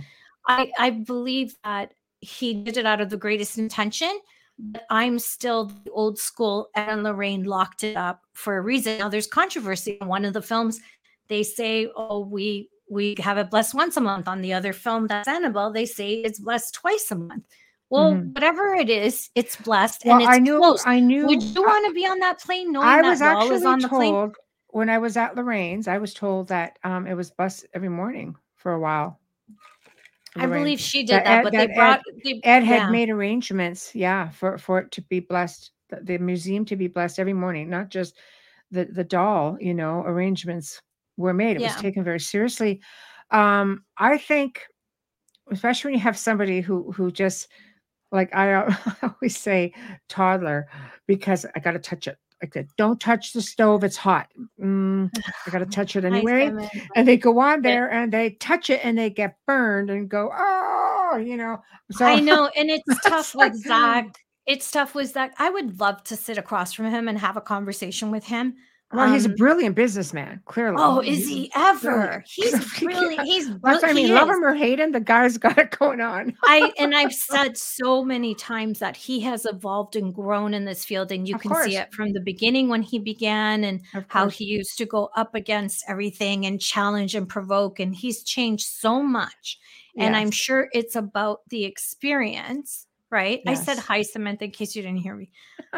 I 0.49 0.71
I 0.79 0.91
believe 0.91 1.55
that 1.65 1.95
he 2.21 2.55
did 2.55 2.77
it 2.77 2.87
out 2.87 3.01
of 3.01 3.11
the 3.11 3.17
greatest 3.17 3.59
intention. 3.59 4.21
But 4.59 4.85
I'm 4.91 5.19
still 5.19 5.67
the 5.67 5.91
old 5.91 6.19
school. 6.19 6.69
Ed 6.77 6.91
and 6.91 7.03
Lorraine 7.03 7.45
locked 7.45 7.83
it 7.83 7.97
up 7.97 8.21
for 8.35 8.59
a 8.59 8.61
reason. 8.61 8.99
Now 8.99 9.09
there's 9.09 9.27
controversy 9.27 9.99
on 10.03 10.09
one 10.09 10.25
of 10.27 10.35
the 10.35 10.43
films. 10.43 10.81
They 11.29 11.43
say, 11.43 11.89
"Oh, 11.97 12.21
we 12.27 12.69
we 12.91 13.15
have 13.21 13.39
it 13.39 13.49
blessed 13.51 13.75
once 13.75 13.97
a 13.97 14.01
month." 14.03 14.29
On 14.29 14.43
the 14.43 14.53
other 14.53 14.73
film, 14.75 15.07
that's 15.07 15.29
Annabelle, 15.29 15.73
they 15.73 15.87
say 15.87 16.15
it's 16.15 16.41
blessed 16.41 16.75
twice 16.75 17.11
a 17.11 17.15
month. 17.15 17.45
Well, 17.89 18.13
Mhm. 18.13 18.35
whatever 18.35 18.75
it 18.75 18.91
is, 18.91 19.31
it's 19.35 19.57
blessed 19.57 20.03
Well, 20.05 20.17
and 20.17 20.23
it's 20.23 20.31
I 20.37 20.39
knew. 20.41 20.59
close. 20.59 20.83
I 20.87 21.01
knew. 21.01 21.27
Would 21.27 21.43
you 21.43 21.63
want 21.63 21.87
to 21.87 21.93
be 21.95 22.07
on 22.07 22.19
that 22.19 22.41
plane 22.41 22.71
knowing 22.73 22.87
I 22.87 23.01
was 23.03 23.23
actually 23.23 23.57
is 23.57 23.65
on 23.65 23.79
the 23.79 23.89
plane? 23.89 24.13
told 24.13 24.37
when 24.69 24.91
I 24.91 24.99
was 24.99 25.17
at 25.17 25.37
Lorraine's. 25.37 25.89
I 25.89 25.99
was 25.99 26.13
told 26.13 26.49
that 26.49 26.79
um, 26.85 27.07
it 27.07 27.15
was 27.15 27.31
bus 27.31 27.65
every 27.73 27.89
morning 27.89 28.37
for 28.57 28.73
a 28.73 28.79
while. 28.81 29.20
I 30.37 30.47
Lorraine. 30.47 30.63
believe 30.63 30.81
she 30.81 31.03
did 31.03 31.25
that, 31.25 31.27
Ed- 31.27 31.43
but 31.45 31.53
that 31.53 31.69
they 31.69 31.73
Ed- 31.73 31.77
brought 31.77 32.03
they, 32.25 32.41
Ed 32.45 32.65
had 32.65 32.83
yeah. 32.83 32.91
made 32.91 33.11
arrangements, 33.11 33.95
yeah, 33.95 34.31
for 34.31 34.59
for 34.59 34.79
it 34.79 34.91
to 34.93 35.03
be 35.03 35.21
blessed, 35.21 35.71
the, 35.89 36.01
the 36.03 36.19
museum 36.19 36.65
to 36.67 36.77
be 36.77 36.89
blessed 36.89 37.19
every 37.19 37.33
morning, 37.33 37.69
not 37.69 37.91
just 37.91 38.17
the 38.71 38.85
the 38.85 39.05
doll. 39.05 39.57
You 39.61 39.75
know, 39.75 40.03
arrangements 40.07 40.81
were 41.17 41.35
made. 41.35 41.57
It 41.57 41.63
was 41.63 41.77
taken 41.77 42.05
very 42.05 42.21
seriously. 42.21 42.81
Um, 43.31 43.85
I 43.99 44.19
think, 44.19 44.63
especially 45.51 45.91
when 45.91 45.99
you 45.99 46.05
have 46.05 46.19
somebody 46.19 46.61
who 46.61 46.93
who 46.93 47.11
just 47.11 47.49
like 48.13 48.35
I 48.35 48.77
always 49.03 49.39
say, 49.39 49.73
toddler, 50.09 50.69
because 51.07 51.47
I 51.55 51.61
got 51.61 51.73
to 51.73 51.79
touch 51.79 52.07
it. 52.07 52.19
Like 52.43 52.55
that, 52.55 52.67
don't 52.77 53.01
touch 53.01 53.33
the 53.33 53.43
stove; 53.43 53.85
it's 53.85 53.97
hot. 53.97 54.29
Mm, 54.61 55.11
I 55.47 55.51
got 55.51 55.59
to 55.59 55.67
touch 55.71 55.97
it 55.97 56.05
anyway 56.05 56.51
and 56.97 57.07
they 57.07 57.17
go 57.17 57.39
on 57.39 57.63
there 57.63 57.91
and 57.91 58.13
they 58.13 58.31
touch 58.31 58.71
it 58.71 58.81
and 58.83 58.97
they 58.97 59.11
get 59.11 59.37
burned 59.47 59.91
and 59.91 60.09
go 60.09 60.31
oh 60.35 61.23
you 61.23 61.37
know 61.37 61.61
so 61.91 62.05
I 62.05 62.21
know, 62.21 62.51
and 62.57 62.71
it's 62.71 62.85
It's 62.87 63.01
tough 63.01 63.35
like, 63.35 63.53
with 63.53 63.63
Zak. 63.63 64.25
It's 64.47 64.71
tough 64.71 64.95
with 64.95 65.13
Zak. 65.13 65.35
I 65.39 65.51
would 65.51 65.81
love 65.81 66.03
to 66.05 66.17
sit 66.17 66.39
across 66.39 66.73
from 66.73 66.87
him 66.91 67.09
and 67.09 67.19
have 67.19 67.37
a 67.37 67.41
conversation 67.41 68.11
with 68.11 68.25
him. 68.25 68.55
Well 68.93 69.13
he's 69.13 69.25
a 69.27 69.29
Um, 69.29 69.35
brilliant 69.37 69.77
businessman 69.77 70.41
clearly 70.47 70.77
Oh, 70.79 71.01
is 71.01 71.27
he 71.29 71.51
ever? 71.55 72.25
brilliant. 72.25 72.25
He's 72.27 72.75
brilliant. 72.81 73.21
He's 73.27 73.49
that's 73.63 73.83
what 73.83 73.85
i 73.91 73.93
mean 73.93 74.13
love 74.15 74.29
is. 74.31 74.37
him 74.37 74.45
or 74.45 74.55
hate 74.55 74.81
him 74.81 74.93
the 74.93 75.01
guy's 75.01 75.39
got 75.39 75.59
it 75.59 75.71
going 75.79 76.01
on 76.01 76.37
I 76.45 76.73
and 76.79 76.95
I've 76.95 77.13
said 77.31 77.57
so 77.57 78.03
many 78.05 78.35
times 78.35 78.79
that 78.81 78.97
he 78.97 79.21
has 79.21 79.47
evolved 79.47 79.95
and 79.97 80.13
grown 80.15 80.55
in 80.55 80.65
this 80.65 80.85
field, 80.85 81.13
and 81.13 81.29
you 81.29 81.37
Of 81.37 81.43
can 81.43 81.55
see 81.57 81.77
it 81.77 81.93
from 81.95 82.13
the 82.13 82.21
beginning 82.21 82.69
when 82.69 82.83
he 82.83 82.99
began 82.99 83.65
and 83.65 83.81
how 84.09 84.29
he 84.29 84.45
used 84.45 84.77
to 84.79 84.87
go 84.87 85.11
up 85.17 85.35
against 85.35 85.85
everything 85.89 86.47
and 86.47 86.61
challenge 86.61 87.15
and 87.15 87.29
provoke, 87.29 87.79
and 87.81 87.95
he's 87.95 88.23
changed 88.25 88.67
so 88.67 89.03
much. 89.03 89.59
And 89.99 90.17
I'm 90.17 90.31
sure 90.31 90.69
it's 90.73 90.97
about 90.97 91.41
the 91.51 91.65
experience, 91.65 92.87
right? 93.11 93.41
I 93.47 93.55
said 93.55 93.79
hi, 93.79 94.03
Samantha, 94.03 94.45
in 94.47 94.51
case 94.53 94.75
you 94.75 94.83
didn't 94.83 94.99
hear 94.99 95.15
me, 95.15 95.31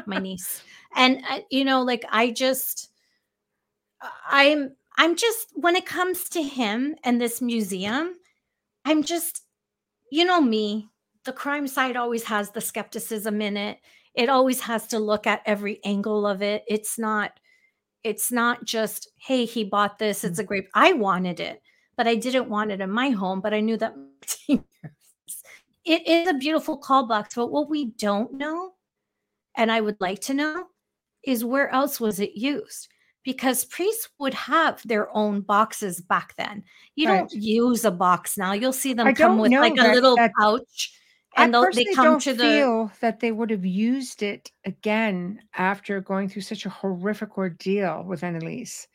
my 0.06 0.18
niece. 0.18 0.62
And 0.94 1.22
uh, 1.28 1.40
you 1.50 1.64
know, 1.64 1.82
like 1.82 2.04
I 2.10 2.30
just, 2.30 2.90
I'm, 4.28 4.74
I'm 4.98 5.16
just 5.16 5.48
when 5.54 5.76
it 5.76 5.86
comes 5.86 6.28
to 6.30 6.42
him 6.42 6.94
and 7.04 7.20
this 7.20 7.40
museum, 7.40 8.14
I'm 8.84 9.02
just, 9.02 9.42
you 10.10 10.24
know, 10.24 10.40
me. 10.40 10.88
The 11.24 11.32
crime 11.32 11.68
side 11.68 11.96
always 11.96 12.24
has 12.24 12.50
the 12.50 12.60
skepticism 12.60 13.40
in 13.40 13.56
it. 13.56 13.78
It 14.14 14.28
always 14.28 14.60
has 14.60 14.86
to 14.88 14.98
look 14.98 15.26
at 15.26 15.42
every 15.46 15.80
angle 15.84 16.26
of 16.26 16.42
it. 16.42 16.64
It's 16.66 16.98
not, 16.98 17.38
it's 18.02 18.32
not 18.32 18.64
just, 18.64 19.08
hey, 19.16 19.44
he 19.44 19.62
bought 19.62 19.98
this. 19.98 20.24
It's 20.24 20.38
a 20.38 20.42
mm-hmm. 20.42 20.48
great. 20.48 20.66
I 20.74 20.92
wanted 20.92 21.38
it 21.38 21.62
but 21.96 22.06
I 22.06 22.14
didn't 22.14 22.48
want 22.48 22.70
it 22.70 22.80
in 22.80 22.90
my 22.90 23.10
home. 23.10 23.40
But 23.40 23.54
I 23.54 23.60
knew 23.60 23.76
that 23.76 23.94
it 24.48 24.62
is 25.84 26.28
a 26.28 26.34
beautiful 26.34 26.76
call 26.76 27.06
box. 27.06 27.34
But 27.34 27.48
what 27.48 27.70
we 27.70 27.86
don't 27.92 28.34
know, 28.34 28.72
and 29.56 29.70
I 29.70 29.80
would 29.80 30.00
like 30.00 30.20
to 30.22 30.34
know, 30.34 30.66
is 31.24 31.44
where 31.44 31.68
else 31.70 32.00
was 32.00 32.20
it 32.20 32.36
used? 32.36 32.88
Because 33.24 33.64
priests 33.64 34.08
would 34.18 34.34
have 34.34 34.82
their 34.84 35.14
own 35.16 35.42
boxes 35.42 36.00
back 36.00 36.34
then. 36.36 36.64
You 36.96 37.08
Right. 37.08 37.18
don't 37.18 37.32
use 37.32 37.84
a 37.84 37.90
box 37.92 38.36
now. 38.36 38.52
You'll 38.52 38.72
see 38.72 38.94
them 38.94 39.06
I 39.06 39.12
come 39.12 39.38
with 39.38 39.52
like 39.52 39.78
a 39.78 39.92
little 39.92 40.16
that- 40.16 40.32
pouch, 40.38 40.92
I 41.36 41.44
and 41.44 41.54
they'll- 41.54 41.70
they 41.72 41.84
come 41.94 42.04
don't 42.04 42.20
to 42.22 42.34
the. 42.34 42.42
feel 42.42 42.92
that 43.00 43.20
they 43.20 43.30
would 43.30 43.50
have 43.50 43.64
used 43.64 44.22
it 44.22 44.50
again 44.64 45.40
after 45.56 46.00
going 46.00 46.28
through 46.28 46.42
such 46.42 46.66
a 46.66 46.70
horrific 46.70 47.38
ordeal 47.38 48.02
with 48.04 48.22
Anneliese. 48.22 48.88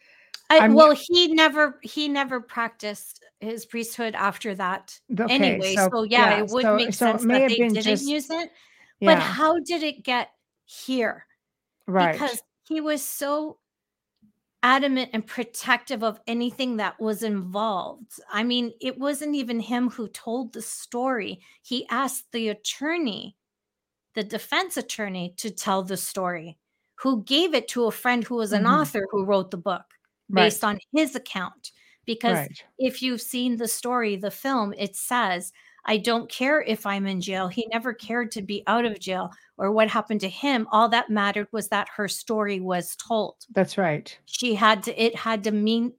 I, 0.49 0.69
well, 0.69 0.95
he 0.95 1.27
never 1.33 1.77
he 1.83 2.07
never 2.07 2.39
practiced 2.39 3.21
his 3.41 3.65
priesthood 3.65 4.15
after 4.15 4.55
that 4.55 4.97
Okay, 5.19 5.33
anyway. 5.33 5.75
So, 5.75 6.03
yeah, 6.03 6.37
it 6.39 6.47
would 6.49 6.63
so- 6.63 6.75
make 6.75 6.93
so 6.93 7.05
sense 7.11 7.21
that 7.23 7.27
they 7.27 7.47
didn't 7.55 7.81
just- 7.81 8.05
use 8.05 8.29
it. 8.29 8.51
yeah, 8.99 9.15
But 9.15 9.19
how 9.21 9.59
did 9.59 9.83
it 9.83 10.03
get 10.03 10.29
here? 10.65 11.25
right. 11.85 12.13
Because 12.13 12.41
he 12.63 12.81
was 12.81 13.01
so 13.01 13.57
adamant 14.63 15.11
and 15.13 15.25
protective 15.25 16.03
of 16.03 16.19
anything 16.27 16.77
that 16.77 16.99
was 16.99 17.23
involved. 17.23 18.19
I 18.31 18.43
mean, 18.43 18.73
it 18.81 18.97
wasn't 18.97 19.35
even 19.35 19.59
him 19.59 19.89
who 19.89 20.07
told 20.07 20.53
the 20.53 20.61
story. 20.61 21.41
He 21.61 21.87
asked 21.89 22.31
the 22.31 22.49
attorney, 22.49 23.37
the 24.15 24.23
defense 24.23 24.77
attorney, 24.77 25.33
to 25.37 25.51
tell 25.51 25.83
the 25.83 25.97
story, 25.97 26.57
who 26.95 27.23
gave 27.23 27.53
it 27.53 27.67
to 27.69 27.85
a 27.85 27.91
friend 27.91 28.23
who 28.23 28.35
was 28.35 28.51
an 28.53 28.63
Mhm. 28.63 28.81
author 28.81 29.07
who 29.11 29.23
wrote 29.25 29.51
the 29.51 29.57
book 29.57 29.85
right, 30.29 30.49
based 30.49 30.63
on 30.63 30.79
his 30.93 31.15
account. 31.15 31.71
Because 32.05 32.37
right. 32.37 32.63
if 32.79 33.01
you've 33.01 33.21
seen 33.21 33.57
the 33.57 33.67
story, 33.67 34.15
the 34.15 34.31
film, 34.31 34.73
it 34.77 34.95
says, 34.95 35.51
I 35.85 35.97
don't 35.97 36.29
care 36.29 36.61
if 36.61 36.85
I'm 36.85 37.05
in 37.05 37.21
jail. 37.21 37.47
He 37.49 37.67
never 37.71 37.93
cared 37.93 38.31
to 38.31 38.41
be 38.41 38.63
out 38.67 38.85
of 38.85 38.99
jail 38.99 39.31
or 39.57 39.71
what 39.71 39.89
happened 39.89 40.21
to 40.21 40.29
him. 40.29 40.67
All 40.71 40.89
that 40.89 41.09
mattered 41.09 41.47
was 41.51 41.69
that 41.69 41.87
her 41.95 42.07
story 42.07 42.59
was 42.59 42.95
told. 42.95 43.35
That's 43.53 43.77
right. 43.77 44.17
She 44.25 44.55
had 44.55 44.83
to, 44.83 45.01
it 45.03 45.15
had 45.15 45.43
to 45.45 45.51
mean, 45.51 45.93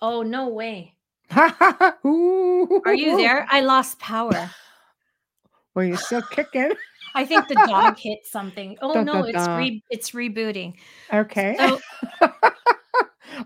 oh, 0.00 0.22
no 0.22 0.48
way. 0.48 0.94
Are 1.34 1.94
you 2.04 3.16
there? 3.16 3.46
I 3.50 3.60
lost 3.60 3.98
power. 3.98 4.50
Well, 5.74 5.84
you're 5.84 5.98
still 5.98 6.22
kicking. 6.22 6.72
I 7.14 7.26
think 7.26 7.48
the 7.48 7.54
dog 7.54 7.98
hit 7.98 8.20
something. 8.24 8.78
Oh 8.82 8.94
Dun, 8.94 9.04
no, 9.04 9.12
dun, 9.12 9.28
it's 9.28 9.46
re- 9.46 9.84
it's 9.90 10.10
rebooting. 10.12 10.72
Okay. 11.12 11.54
So 11.58 11.80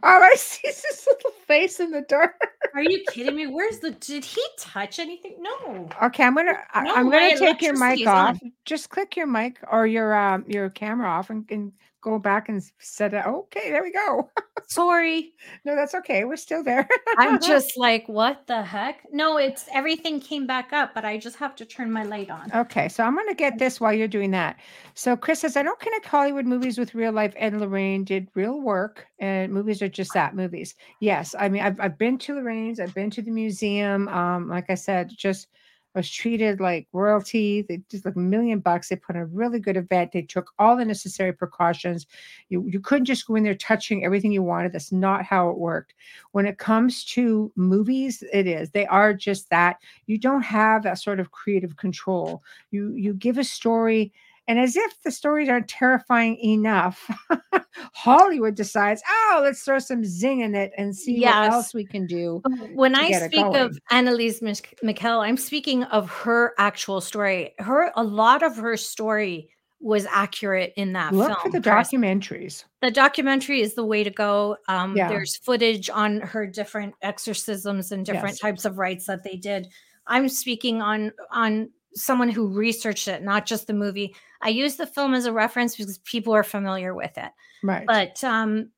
All 0.03 0.23
I 0.23 0.35
see 0.37 0.69
is 0.69 0.83
this 0.83 1.07
little 1.07 1.31
face 1.47 1.81
in 1.81 1.91
the 1.91 2.03
dark. 2.03 2.35
Are 2.75 2.83
you 2.83 3.03
kidding 3.11 3.37
me? 3.37 3.47
Where's 3.47 3.79
the? 3.79 3.91
Did 3.93 4.25
he 4.25 4.43
touch 4.59 4.99
anything? 4.99 5.37
No. 5.41 5.89
Okay, 6.03 6.25
I'm 6.25 6.35
gonna 6.35 6.59
I- 6.73 6.85
No, 6.85 6.95
I'm 6.95 7.11
gonna 7.11 7.37
take 7.37 7.63
your 7.63 7.77
mic 7.79 8.07
on. 8.07 8.09
off. 8.09 8.39
Just 8.65 8.91
click 8.91 9.17
your 9.17 9.27
mic 9.27 9.59
or 9.71 9.87
your 9.87 10.15
um 10.17 10.45
your 10.47 10.71
camera 10.71 11.09
off 11.09 11.31
and, 11.31 11.45
and 11.51 11.73
go 12.03 12.19
back 12.19 12.49
and 12.49 12.63
set 12.79 13.15
it. 13.15 13.27
Okay, 13.27 13.71
there 13.71 13.83
we 13.83 13.93
go. 13.93 14.31
Sorry. 14.69 15.33
No, 15.65 15.75
that's 15.75 15.95
okay. 15.95 16.25
We're 16.25 16.37
still 16.37 16.63
there. 16.63 16.89
I'm 17.19 17.41
just 17.43 17.77
like, 17.77 18.09
what 18.09 18.47
the 18.47 18.63
heck? 18.63 19.07
No, 19.13 19.37
it's 19.37 19.69
everything 19.73 20.21
came 20.21 20.47
back 20.47 20.73
up, 20.73 20.95
but 20.95 21.05
I 21.05 21.19
just 21.19 21.37
have 21.37 21.57
to 21.57 21.65
turn 21.65 21.91
my 21.91 22.05
light 22.05 22.31
on. 22.31 22.51
Okay, 22.55 22.89
so 22.89 23.05
I'm 23.05 23.15
going 23.15 23.29
to 23.29 23.35
get 23.35 23.59
this 23.59 23.81
while 23.81 23.93
you're 23.93 24.09
doing 24.09 24.31
that. 24.33 24.57
So 24.95 25.17
Chris 25.17 25.41
says, 25.41 25.57
I 25.57 25.63
don't 25.63 25.81
connect 25.81 26.07
Hollywood 26.07 26.47
movies 26.47 26.79
with 26.79 26.95
real 26.95 27.13
life. 27.13 27.33
Ed 27.37 27.53
and 27.53 27.61
Lorraine 27.61 28.05
did 28.05 28.29
real 28.35 28.61
work, 28.61 29.07
and 29.19 29.53
movies 29.53 29.83
are 29.83 29.89
just 29.89 30.13
that 30.15 30.35
movies. 30.35 30.75
Yes, 31.01 31.35
I 31.39 31.49
mean 31.49 31.63
I've 31.63 31.81
I've 31.81 31.99
been 31.99 32.19
to 32.19 32.35
Lorraine's, 32.35 32.81
I've 32.81 32.95
been 32.95 33.11
to 33.11 33.23
the 33.23 33.31
museum. 33.31 34.09
Um, 34.09 34.49
like 34.49 34.71
I 34.71 34.75
said, 34.75 35.11
just 35.17 35.49
was 35.95 36.11
treated 36.11 36.61
like 36.61 36.87
royalty. 36.93 37.63
They 37.63 37.81
just 37.91 38.05
like 38.05 38.17
a 38.17 38.21
million 38.21 38.61
bucks. 38.61 38.89
They 38.89 38.97
put 38.97 39.17
on 39.17 39.23
a 39.23 39.27
really 39.27 39.59
good 39.59 39.77
event. 39.77 40.13
They 40.13 40.23
took 40.23 40.51
all 40.59 40.77
the 40.77 40.85
necessary 40.85 41.33
precautions. 41.33 42.07
You 42.49 42.65
you 42.67 42.81
couldn't 42.81 43.07
just 43.07 43.27
go 43.27 43.35
in 43.35 43.43
there 43.43 43.55
touching 43.55 44.05
everything 44.05 44.33
you 44.33 44.43
wanted. 44.43 44.73
That's 44.73 44.93
not 44.93 45.25
how 45.25 45.51
it 45.51 45.59
worked. 45.59 45.95
When 46.33 46.47
it 46.47 46.59
comes 46.59 47.05
to 47.07 47.53
movies, 47.57 48.23
it 48.33 48.47
is. 48.47 48.71
They 48.71 48.87
are 48.87 49.13
just 49.13 49.51
that. 49.51 49.79
You 50.07 50.19
don't 50.19 50.43
have 50.43 50.83
that 50.85 50.99
sort 50.99 51.21
of 51.21 51.33
creative 51.33 51.77
control. 51.77 52.43
You 52.71 52.95
you 52.95 53.15
give 53.15 53.39
a 53.39 53.45
story 53.45 54.13
and 54.51 54.59
as 54.59 54.77
if 54.77 55.01
the 55.05 55.13
stories 55.13 55.49
aren't 55.49 55.69
terrifying 55.69 56.37
enough, 56.39 57.09
Hollywood 57.95 58.55
decides, 58.57 59.01
oh, 59.09 59.41
let's 59.43 59.63
throw 59.63 59.79
some 59.79 60.05
zing 60.05 60.41
in 60.41 60.55
it 60.55 60.73
and 60.77 60.95
see 60.95 61.19
Yes. 61.21 61.49
what 61.49 61.53
else 61.55 61.75
we 61.75 61.87
can 61.87 62.07
do. 62.07 62.43
When 62.75 62.95
I 62.95 63.13
speak 63.13 63.45
of. 63.45 63.79
Anneliese 63.93 64.43
Michel, 64.83 65.21
I'm 65.21 65.37
speaking 65.37 65.85
of 65.85 66.11
her 66.11 66.53
actual 66.59 67.01
story. 67.01 67.55
Her 67.59 67.93
a 67.97 68.03
lot 68.03 68.43
of 68.43 68.57
her 68.57 68.77
story 68.77 69.51
was 69.81 70.05
accurate 70.11 70.73
in 70.77 70.93
that 70.95 71.15
Look 71.15 71.29
film. 71.29 71.39
for 71.43 71.51
the 71.51 71.61
documentaries. 71.61 72.65
the 72.83 72.91
documentary 72.91 73.61
is 73.63 73.75
the 73.75 73.85
way 73.85 74.05
to 74.05 74.11
go. 74.11 74.57
Um, 74.69 74.97
Yeah. 74.97 75.09
There's 75.09 75.37
footage 75.37 75.89
on 75.89 76.21
her 76.21 76.47
different 76.47 76.95
exorcisms 77.03 77.93
and 77.93 78.05
different 78.05 78.35
Yes. 78.35 78.41
types 78.41 78.65
of 78.67 78.77
rites 78.79 79.07
that 79.07 79.23
they 79.25 79.37
did. 79.37 79.69
I'm 80.07 80.29
speaking 80.29 80.83
on 80.83 81.13
on 81.31 81.71
someone 81.95 82.29
who 82.29 82.49
researched 82.49 83.09
it, 83.09 83.23
not 83.23 83.47
just 83.47 83.67
the 83.67 83.73
movie. 83.75 84.15
I 84.43 84.49
use 84.51 84.77
the 84.77 84.87
film 84.87 85.15
as 85.15 85.27
a 85.27 85.33
reference 85.33 85.77
because 85.77 85.99
people 85.99 86.33
are 86.35 86.45
familiar 86.45 86.95
with 86.95 87.17
it. 87.19 87.31
Right. 87.63 87.87
But 87.87 88.23
um, 88.25 88.71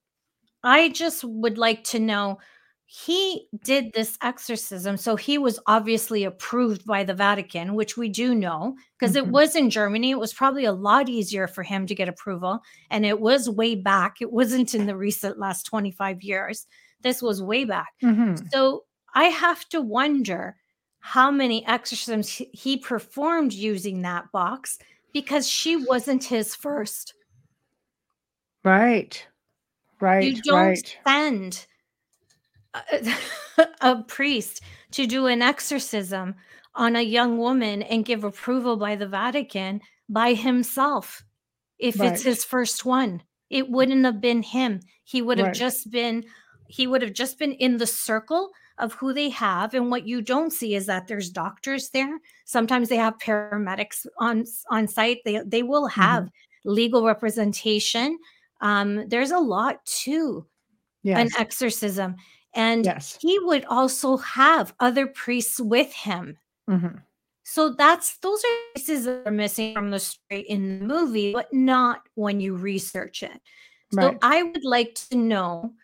I 0.64 0.90
just 0.90 1.24
would 1.24 1.58
like 1.58 1.84
to 1.84 1.98
know 1.98 2.38
he 2.86 3.48
did 3.64 3.92
this 3.94 4.18
exorcism. 4.22 4.98
So 4.98 5.16
he 5.16 5.38
was 5.38 5.58
obviously 5.66 6.24
approved 6.24 6.84
by 6.84 7.04
the 7.04 7.14
Vatican, 7.14 7.74
which 7.74 7.96
we 7.96 8.08
do 8.10 8.34
know 8.34 8.76
because 8.98 9.14
Mhm. 9.14 9.18
it 9.18 9.26
was 9.28 9.56
in 9.56 9.70
Germany. 9.70 10.10
It 10.10 10.18
was 10.18 10.34
probably 10.34 10.66
a 10.66 10.72
lot 10.72 11.08
easier 11.08 11.48
for 11.48 11.62
him 11.62 11.86
to 11.86 11.94
get 11.94 12.08
approval. 12.08 12.60
And 12.90 13.06
it 13.06 13.18
was 13.20 13.48
way 13.48 13.74
back. 13.76 14.16
It 14.20 14.30
wasn't 14.32 14.74
in 14.74 14.86
the 14.86 14.96
recent 14.96 15.38
last 15.38 15.64
25 15.64 16.22
years. 16.22 16.66
This 17.00 17.22
was 17.22 17.42
way 17.42 17.64
back. 17.64 17.92
Mhm. 18.02 18.46
So 18.52 18.84
I 19.14 19.24
have 19.24 19.66
to 19.70 19.80
wonder 19.80 20.56
how 21.04 21.32
many 21.32 21.66
exorcisms 21.66 22.28
he- 22.28 22.76
performed 22.76 23.52
using 23.52 24.02
that 24.02 24.30
box 24.30 24.78
because 25.12 25.48
she 25.48 25.76
wasn't 25.76 26.22
his 26.22 26.54
first. 26.54 27.14
Right. 28.64 29.26
Right. 30.00 30.24
you 30.24 30.40
don't 30.42 30.54
right. 30.68 30.98
send 31.06 31.66
a, 32.74 33.14
a 33.80 34.02
priest 34.04 34.62
to 34.92 35.06
do 35.06 35.26
an 35.26 35.42
exorcism 35.42 36.36
on 36.74 36.94
a 36.96 37.02
young 37.02 37.36
woman 37.36 37.82
and 37.82 38.04
give 38.04 38.22
approval 38.24 38.76
by 38.76 38.94
the 38.96 39.06
Vatican 39.06 39.80
by 40.08 40.34
himself 40.34 41.24
if 41.78 41.98
Right. 41.98 42.12
it's 42.12 42.22
his 42.22 42.44
first 42.44 42.84
one. 42.84 43.22
It 43.50 43.68
wouldn't 43.68 44.04
have 44.04 44.20
been 44.20 44.42
him. 44.42 44.80
He 45.04 45.20
would 45.20 45.38
have 45.38 45.48
Right. 45.48 45.56
just 45.56 45.90
been 45.90 46.24
he 46.68 46.86
would 46.86 47.02
have 47.02 47.12
just 47.12 47.38
been 47.38 47.52
in 47.52 47.76
the 47.76 47.86
circle 47.86 48.52
of 48.78 48.92
who 48.94 49.12
they 49.12 49.28
have 49.30 49.74
and 49.74 49.90
what 49.90 50.06
you 50.06 50.22
don't 50.22 50.52
see 50.52 50.74
is 50.74 50.86
that 50.86 51.06
there's 51.08 51.30
doctors 51.30 51.90
there 51.90 52.18
sometimes 52.44 52.88
they 52.88 52.96
have 52.96 53.18
paramedics 53.18 54.06
on 54.18 54.44
on 54.70 54.88
site 54.88 55.18
they 55.24 55.40
they 55.46 55.62
will 55.62 55.88
Mm-hmm. 55.88 56.00
have 56.00 56.30
legal 56.64 57.04
representation 57.06 58.18
um 58.60 59.08
there's 59.08 59.30
a 59.32 59.38
lot 59.38 59.84
to 59.86 60.46
Yes. 61.02 61.18
an 61.34 61.40
exorcism 61.40 62.14
and 62.54 62.84
yes. 62.84 63.18
he 63.20 63.38
would 63.40 63.64
also 63.66 64.16
have 64.18 64.72
other 64.80 65.06
priests 65.08 65.58
with 65.60 65.92
him 65.92 66.38
Mhm. 66.70 67.02
so 67.42 67.70
that's 67.70 68.18
those 68.18 68.42
are 68.44 68.56
pieces 68.76 69.04
that 69.06 69.26
are 69.26 69.32
missing 69.32 69.74
from 69.74 69.90
the 69.90 69.98
story 69.98 70.42
in 70.42 70.78
the 70.78 70.84
movie 70.86 71.32
but 71.32 71.52
not 71.52 72.02
when 72.14 72.38
you 72.40 72.54
research 72.54 73.22
it 73.24 73.40
so 73.90 73.98
Right. 73.98 74.18
i 74.22 74.42
would 74.44 74.64
like 74.64 74.94
to 75.10 75.16
know 75.16 75.74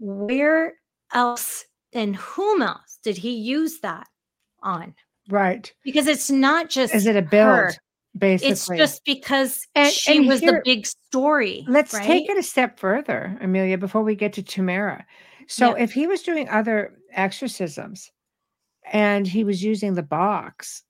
where 0.00 0.74
else 1.14 1.65
and 1.92 2.16
whom 2.16 2.62
else 2.62 2.98
did 3.02 3.16
he 3.16 3.30
use 3.34 3.80
that 3.80 4.06
on 4.62 4.94
Right. 5.28 5.72
because 5.84 6.06
it's 6.06 6.30
not 6.30 6.68
just 6.70 6.94
Is 6.94 7.06
it 7.06 7.16
a 7.16 7.22
build? 7.22 7.46
her. 7.48 7.74
Basically. 8.16 8.50
it's 8.52 8.66
just 8.66 9.04
because 9.04 9.66
And- 9.74 9.92
she 9.92 10.16
and 10.18 10.26
was 10.28 10.40
here- 10.40 10.52
the 10.52 10.62
big 10.64 10.86
story 10.86 11.64
Let's 11.68 11.92
right? 11.92 12.02
take 12.06 12.30
it 12.30 12.38
a 12.38 12.42
step 12.42 12.78
further, 12.80 13.36
Amelia, 13.42 13.76
before 13.76 14.02
we 14.02 14.14
get 14.14 14.32
to 14.34 14.42
Tamara. 14.42 15.04
So, 15.48 15.76
Yeah. 15.76 15.82
if 15.84 15.92
he 15.92 16.06
was 16.06 16.22
doing 16.22 16.48
other 16.48 16.98
exorcisms 17.12 18.10
and 18.90 19.26
he 19.26 19.44
was 19.44 19.62
using 19.62 19.94
the 19.94 20.02
box, 20.02 20.82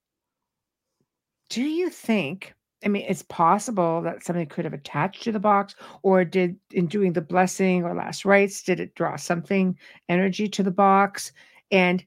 do 1.51 1.63
you 1.65 1.91
think? 1.91 2.55
I 2.85 2.89
mean, 2.89 3.05
it's 3.09 3.23
possible 3.23 4.03
that 4.03 4.25
something 4.25 4.47
could 4.47 4.65
have 4.65 4.75
attached 4.75 5.23
to 5.25 5.33
the 5.33 5.41
box, 5.41 5.75
or 6.03 6.25
did 6.25 6.57
in 6.73 6.87
doing 6.87 7.13
the 7.15 7.23
blessing 7.23 7.85
or 7.85 7.95
last 7.95 8.25
rites, 8.25 8.63
did 8.63 8.81
it 8.81 8.95
draw 8.95 9.17
something 9.17 9.79
energy 10.09 10.47
to 10.49 10.63
the 10.63 10.71
box? 10.71 11.33
And 11.71 12.05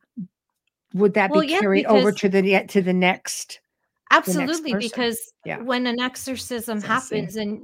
would 0.94 1.14
that 1.16 1.32
Well, 1.32 1.42
be 1.42 1.48
yeah, 1.48 1.60
carried 1.60 1.86
over 1.86 2.12
to 2.12 2.30
the 2.30 2.66
to 2.68 2.82
the 2.82 2.94
next? 2.94 3.62
Absolutely, 4.12 4.74
person. 4.74 4.90
because 4.90 5.34
Yeah. 5.46 5.60
when 5.60 5.86
an 5.88 6.00
exorcism 6.00 6.82
happens, 6.82 7.36
and 7.36 7.62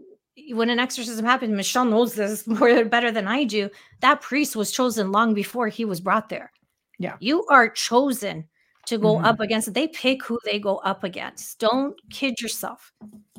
when 0.53 0.69
an 0.69 0.79
exorcism 0.79 1.25
happens, 1.25 1.51
Michelle 1.53 1.85
knows 1.85 2.15
this 2.15 2.45
more 2.59 2.85
better 2.85 3.11
than 3.11 3.27
I 3.27 3.43
do. 3.43 3.69
That 4.01 4.21
priest 4.21 4.55
was 4.55 4.71
chosen 4.71 5.11
long 5.11 5.33
before 5.33 5.67
he 5.69 5.85
was 5.85 5.99
brought 6.01 6.29
there. 6.29 6.51
Yeah. 6.97 7.17
you 7.19 7.45
are 7.47 7.67
chosen 7.69 8.47
to 8.87 8.97
go 8.97 9.15
Mhm. 9.17 9.25
up 9.25 9.39
against. 9.39 9.73
They 9.73 9.87
pick 9.87 10.23
who 10.23 10.39
they 10.45 10.59
go 10.59 10.77
up 10.77 11.03
against. 11.03 11.59
Don't 11.59 11.95
kid 12.11 12.39
yourself. 12.41 12.91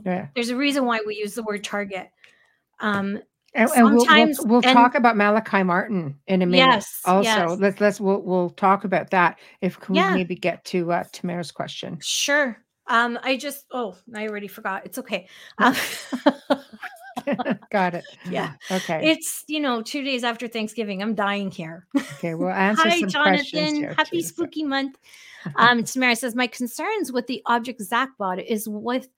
Yeah. 0.05 0.29
There's 0.35 0.51
a 0.51 0.57
reason 0.57 0.85
why 0.87 1.01
we 1.07 1.17
use 1.17 1.35
the 1.35 1.43
word 1.43 1.65
target. 1.65 2.11
Um, 2.81 3.21
And, 3.55 3.71
and 3.71 3.85
we'll, 3.85 3.93
we'll, 3.95 4.05
Sometimes- 4.05 4.41
we'll 4.43 4.61
and- 4.65 4.75
talk 4.75 4.95
about 4.95 5.17
Malachi 5.17 5.63
Martin 5.63 6.19
in 6.27 6.43
a 6.43 6.47
minute. 6.47 6.67
Yes, 6.67 7.01
Also, 7.07 7.23
yes. 7.23 7.59
let's 7.59 7.81
let's 7.81 7.99
we'll 8.01 8.21
we'll 8.21 8.51
talk 8.51 8.85
about 8.85 9.09
that 9.13 9.39
if 9.63 9.81
can 9.81 9.95
Yeah. 9.95 10.11
we 10.11 10.17
maybe 10.19 10.35
get 10.35 10.63
to 10.67 10.93
uh, 10.93 11.05
Tamara's 11.13 11.53
question. 11.53 11.99
sure. 12.03 12.59
Um, 12.89 13.19
I 13.23 13.37
just 13.39 13.65
oh, 13.73 13.97
I 14.15 14.29
already 14.29 14.47
forgot. 14.49 14.85
It's 14.85 14.99
okay. 14.99 15.27
Um, 15.59 15.75
Got 17.73 17.95
it. 17.95 18.05
Yeah. 18.31 18.53
Okay. 18.71 19.11
it's 19.11 19.43
you 19.49 19.59
know 19.61 19.83
two 19.83 20.05
days 20.05 20.23
after 20.23 20.47
Thanksgiving. 20.49 21.03
I'm 21.03 21.15
dying 21.15 21.51
here. 21.51 21.87
okay. 21.97 22.35
We'll 22.35 22.51
answer 22.51 22.89
Hi, 22.89 23.01
some 23.01 23.11
questions 23.11 23.51
Jonathan. 23.53 23.75
here. 23.77 23.95
Happy 23.97 24.19
too, 24.19 24.23
so- 24.23 24.29
spooky 24.29 24.65
month. 24.65 24.99
Um, 25.55 25.85
Tamara 25.85 26.17
says, 26.17 26.35
My 26.35 26.47
concerns 26.47 27.13
with 27.13 27.27
the 27.27 27.43
object 27.47 27.81
Zach 27.83 28.11
bought 28.19 28.39
is 28.41 28.69
with 28.69 29.09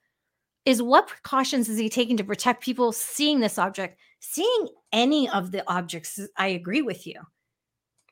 is 0.65 0.83
what 0.83 1.07
precautions 1.09 1.69
is 1.71 1.79
he 1.79 1.89
taking 1.89 2.17
to 2.19 2.25
protect 2.25 2.63
people 2.63 2.93
seeing 2.93 3.41
this 3.41 3.59
object? 3.59 3.99
Seeing 4.21 4.69
any 4.93 5.29
of 5.31 5.51
the 5.51 5.63
objects, 5.67 6.21
I 6.37 6.49
agree 6.49 6.83
with 6.83 7.07
you. 7.07 7.21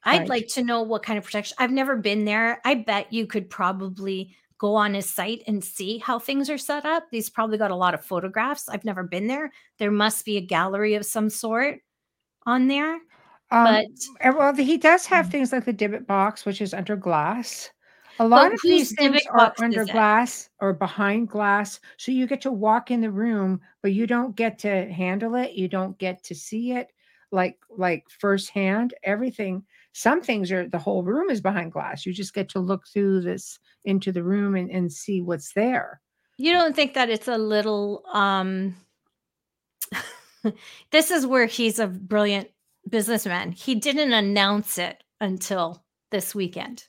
I'd 0.05 0.21
Right. 0.21 0.29
like 0.29 0.47
to 0.49 0.63
know 0.63 0.83
what 0.83 1.03
kind 1.03 1.19
of 1.19 1.25
protection. 1.25 1.57
I've 1.59 1.73
never 1.73 1.97
been 1.97 2.25
there. 2.25 2.61
I 2.65 2.77
bet 2.77 3.13
you 3.13 3.27
could 3.27 3.51
probably 3.51 4.35
go 4.59 4.75
on 4.75 4.95
his 4.95 5.11
site 5.11 5.43
and 5.47 5.63
see 5.63 5.99
how 5.99 6.19
things 6.19 6.49
are 6.49 6.57
set 6.57 6.87
up. 6.87 7.05
He's 7.11 7.29
probably 7.29 7.59
got 7.59 7.73
a 7.73 7.77
lot 7.77 7.93
of 7.93 8.03
photographs. 8.05 8.69
I've 8.71 8.85
never 8.85 9.03
been 9.03 9.27
there. 9.27 9.53
There 9.79 9.91
must 9.91 10.25
be 10.25 10.39
a 10.39 10.41
gallery 10.41 10.95
of 10.95 11.05
some 11.05 11.29
sort 11.29 11.81
on 12.47 12.69
there. 12.69 12.95
Um, 13.51 13.65
But 13.65 13.87
uh, 14.25 14.33
well, 14.37 14.55
he 14.55 14.79
does 14.79 15.05
have 15.07 15.27
Mm. 15.27 15.31
things 15.31 15.53
like 15.53 15.67
the 15.67 15.75
Dybbuk 15.75 16.07
box, 16.07 16.47
which 16.47 16.61
is 16.63 16.73
under 16.73 16.97
glass. 16.97 17.71
A 18.19 18.27
lot 18.27 18.53
of 18.53 18.61
these 18.63 18.95
things 18.95 19.23
are 19.33 19.55
under 19.63 19.85
glass 19.85 20.49
or 20.61 20.73
behind 20.73 21.29
glass, 21.29 21.81
so 21.97 22.13
you 22.13 22.27
get 22.27 22.41
to 22.43 22.53
walk 22.53 22.91
in 22.91 23.01
the 23.01 23.11
room, 23.11 23.61
but 23.83 23.93
you 23.93 24.07
don't 24.07 24.35
get 24.35 24.59
to 24.61 24.91
handle 24.93 25.35
it. 25.35 25.53
You 25.53 25.69
don't 25.69 25.99
get 25.99 26.23
to 26.25 26.35
see 26.35 26.73
it 26.73 26.93
like 27.33 27.59
like 27.71 28.05
firsthand. 28.09 28.95
Everything, 29.03 29.65
some 29.93 30.23
things 30.23 30.51
are 30.53 30.69
the 30.69 30.79
whole 30.79 31.03
room 31.03 31.31
is 31.31 31.41
behind 31.41 31.73
glass. 31.73 32.07
You 32.07 32.13
just 32.13 32.35
get 32.35 32.49
to 32.51 32.61
look 32.61 32.87
through 32.87 33.23
this 33.23 33.59
into 33.85 34.13
the 34.13 34.23
room 34.23 34.57
and, 34.57 34.71
and 34.71 34.93
see 34.93 35.21
what's 35.21 35.53
there. 35.53 36.01
You 36.39 36.53
don't 36.53 36.77
think 36.77 36.95
that 36.95 37.11
it's 37.11 37.29
a 37.29 37.39
little 37.39 38.05
um 38.13 38.77
this 40.91 41.11
is 41.11 41.27
where 41.27 41.47
he's 41.47 41.79
a 41.79 41.87
brilliant 41.87 42.49
businessman. 42.89 43.53
He 43.53 43.75
didn't 43.75 44.13
announce 44.13 44.79
it 44.79 45.03
until 45.21 45.85
this 46.11 46.35
weekend. 46.35 46.87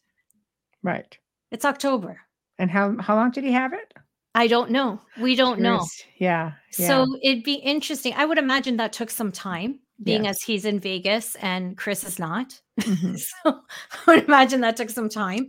Right. 0.87 1.17
It's 1.51 1.65
October. 1.65 2.19
And 2.59 2.71
how 2.71 2.95
how 2.99 3.15
long 3.15 3.31
did 3.31 3.43
he 3.43 3.51
have 3.51 3.73
it? 3.73 3.93
I 4.35 4.47
don't 4.47 4.71
know. 4.71 5.01
We 5.19 5.35
don't 5.35 5.59
know. 5.59 5.85
Yeah. 6.19 6.53
yeah. 6.77 6.87
So 6.87 7.05
it'd 7.23 7.43
be 7.43 7.55
interesting. 7.55 8.13
I 8.15 8.25
would 8.25 8.37
imagine 8.37 8.77
that 8.77 8.93
took 8.93 9.09
some 9.09 9.31
time, 9.31 9.79
being 10.03 10.25
Yes. 10.25 10.35
as 10.37 10.43
he's 10.43 10.65
in 10.65 10.79
Vegas 10.79 11.35
and 11.41 11.75
Chris 11.77 12.03
is 12.03 12.19
not. 12.19 12.59
Mhm. 12.79 13.17
so 13.43 13.61
I 13.91 13.99
would 14.07 14.23
imagine 14.25 14.61
that 14.61 14.77
took 14.77 14.89
some 14.91 15.09
time. 15.09 15.47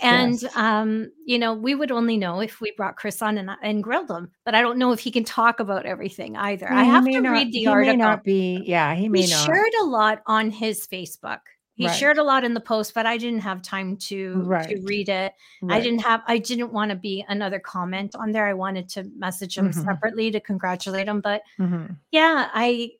And 0.00 0.40
Yes. 0.40 0.56
um, 0.56 1.10
you 1.26 1.38
know, 1.40 1.52
we 1.54 1.74
would 1.74 1.90
only 1.90 2.16
know 2.16 2.40
if 2.40 2.60
we 2.60 2.72
brought 2.76 2.94
Chris 2.96 3.20
on 3.22 3.38
and, 3.38 3.50
and 3.62 3.82
grilled 3.82 4.10
him. 4.10 4.30
But 4.44 4.54
I 4.54 4.60
don't 4.62 4.78
know 4.78 4.92
if 4.92 5.00
he 5.00 5.10
can 5.10 5.24
talk 5.24 5.58
about 5.58 5.84
everything 5.86 6.36
either. 6.36 6.70
I 6.72 6.84
have 6.84 7.04
to 7.04 7.20
not- 7.20 7.32
read 7.32 7.52
the 7.52 7.58
he 7.60 7.66
article. 7.66 7.94
May 7.96 8.04
not 8.04 8.22
be. 8.24 8.62
Yeah. 8.64 8.94
He 8.94 9.08
may 9.08 9.22
he 9.22 9.30
not. 9.32 9.44
shared 9.46 9.74
a 9.82 9.84
lot 9.84 10.22
on 10.26 10.50
his 10.50 10.86
Facebook. 10.86 11.40
He 11.78 11.86
Right. 11.86 11.94
shared 11.94 12.18
a 12.18 12.24
lot 12.24 12.42
in 12.42 12.54
the 12.54 12.60
post, 12.60 12.92
but 12.92 13.06
I 13.06 13.16
didn't 13.16 13.40
have 13.40 13.62
time 13.62 13.96
to 14.08 14.34
to 14.68 14.80
read 14.82 15.08
it. 15.08 15.32
I 15.70 15.80
didn't 15.80 16.00
have 16.00 16.22
I 16.26 16.38
didn't 16.38 16.72
want 16.72 16.90
to 16.90 16.96
be 16.96 17.24
another 17.28 17.60
comment 17.60 18.16
on 18.16 18.32
there. 18.32 18.46
I 18.46 18.52
wanted 18.54 18.88
to 18.90 19.04
message 19.16 19.56
him 19.56 19.70
Mhm. 19.70 19.84
separately 19.84 20.32
to 20.32 20.40
congratulate 20.40 21.06
him. 21.06 21.20
But 21.20 21.42
Mhm. 21.60 21.96
yeah, 22.10 22.50
I 22.52 22.92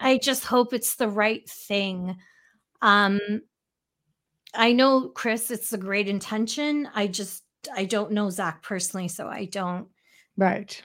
I 0.00 0.18
just 0.18 0.44
hope 0.44 0.72
it's 0.72 0.96
the 0.96 1.08
right 1.08 1.48
thing. 1.48 2.16
Um 2.82 3.20
I 4.54 4.72
know 4.72 5.08
Chris, 5.10 5.50
it's 5.52 5.72
a 5.72 5.78
great 5.78 6.08
intention. 6.08 6.88
I 6.94 7.06
just 7.06 7.44
I 7.72 7.84
don't 7.84 8.10
know 8.10 8.30
Zak 8.30 8.62
personally, 8.62 9.06
so 9.08 9.28
I 9.28 9.44
don't 9.44 9.88
Right. 10.36 10.82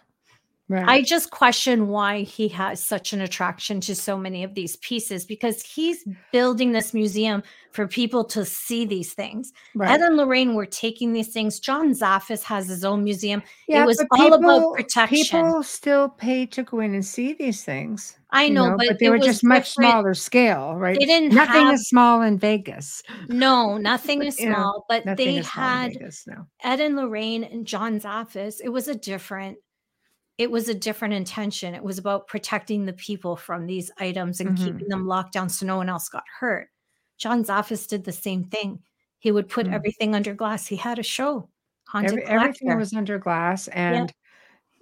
Right. 0.69 0.85
I 0.85 1.01
just 1.01 1.31
question 1.31 1.87
why 1.87 2.23
he 2.23 2.49
has 2.49 2.83
such 2.83 3.13
an 3.13 3.21
attraction 3.21 3.79
to 3.81 3.95
so 3.95 4.17
many 4.17 4.43
of 4.43 4.53
these 4.53 4.75
pieces 4.77 5.23
because 5.23 5.61
he's 5.61 6.05
building 6.33 6.73
this 6.73 6.93
museum 6.93 7.41
for 7.71 7.87
people 7.87 8.25
to 8.25 8.43
see 8.43 8.85
these 8.85 9.13
things. 9.13 9.53
right. 9.75 9.91
Ed 9.91 10.01
and 10.01 10.17
Lorraine 10.17 10.55
were 10.55 10.65
taking 10.65 11.13
these 11.13 11.29
things. 11.29 11.61
John 11.61 11.93
Zaffis 11.93 12.43
has 12.43 12.67
his 12.67 12.83
own 12.83 13.05
museum. 13.05 13.41
yeah, 13.67 13.83
it 13.83 13.85
was 13.85 14.03
but 14.09 14.19
all 14.19 14.33
about 14.33 14.75
protection. 14.75 15.23
People 15.23 15.63
still 15.63 16.09
pay 16.09 16.45
to 16.47 16.63
go 16.63 16.81
in 16.81 16.93
and 16.93 17.05
see 17.05 17.31
these 17.33 17.63
things. 17.63 18.17
I 18.31 18.45
you 18.45 18.53
know, 18.55 18.75
but, 18.77 18.99
they 18.99 19.05
it 19.05 19.09
were 19.09 19.19
just 19.19 19.43
much 19.45 19.69
different. 19.69 19.91
smaller 19.91 20.13
scale, 20.13 20.75
right? 20.75 20.99
They 20.99 21.05
didn't 21.05 21.33
Nothing 21.33 21.67
have 21.67 21.75
is 21.75 21.87
small 21.87 22.23
in 22.23 22.37
Vegas. 22.37 23.01
no, 23.29 23.77
nothing 23.77 24.21
is 24.23 24.37
know, 24.41 24.51
small, 24.53 24.85
but 24.89 25.05
they 25.15 25.37
is 25.37 25.49
small 25.49 25.63
in 25.63 25.81
had 25.81 25.93
Vegas. 25.93 26.25
No. 26.27 26.45
Ed 26.61 26.81
and 26.81 26.97
Lorraine 26.97 27.45
and 27.45 27.65
John 27.65 28.01
Zaffis, 28.01 28.59
it 28.61 28.69
was 28.69 28.89
a 28.89 28.95
different, 28.95 29.57
it 30.37 30.51
was 30.51 30.69
a 30.69 30.73
different 30.75 31.13
intention. 31.15 31.73
It 31.75 31.83
was 31.83 31.97
about 31.97 32.27
protecting 32.27 32.85
the 32.85 32.93
people 32.93 33.35
from 33.35 33.65
these 33.67 33.91
items 33.99 34.39
and 34.39 34.55
Mhm. 34.55 34.57
keeping 34.57 34.87
them 34.89 35.07
locked 35.07 35.33
down 35.33 35.49
so 35.49 35.65
no 35.65 35.77
one 35.77 35.89
else 35.89 36.09
got 36.09 36.23
hurt. 36.39 36.69
John 37.17 37.43
Zaffis 37.43 37.87
did 37.87 38.03
the 38.05 38.11
same 38.11 38.45
thing. 38.45 38.83
He 39.19 39.31
would 39.31 39.49
put 39.49 39.67
Mm. 39.67 39.73
everything 39.73 40.15
under 40.15 40.33
glass. 40.35 40.67
He 40.67 40.75
had 40.77 40.99
a 40.99 41.03
show, 41.03 41.49
haunted 41.87 42.19
Every, 42.19 42.23
everything 42.25 42.75
was 42.75 42.93
under 42.93 43.17
glass, 43.19 43.67
and 43.69 44.13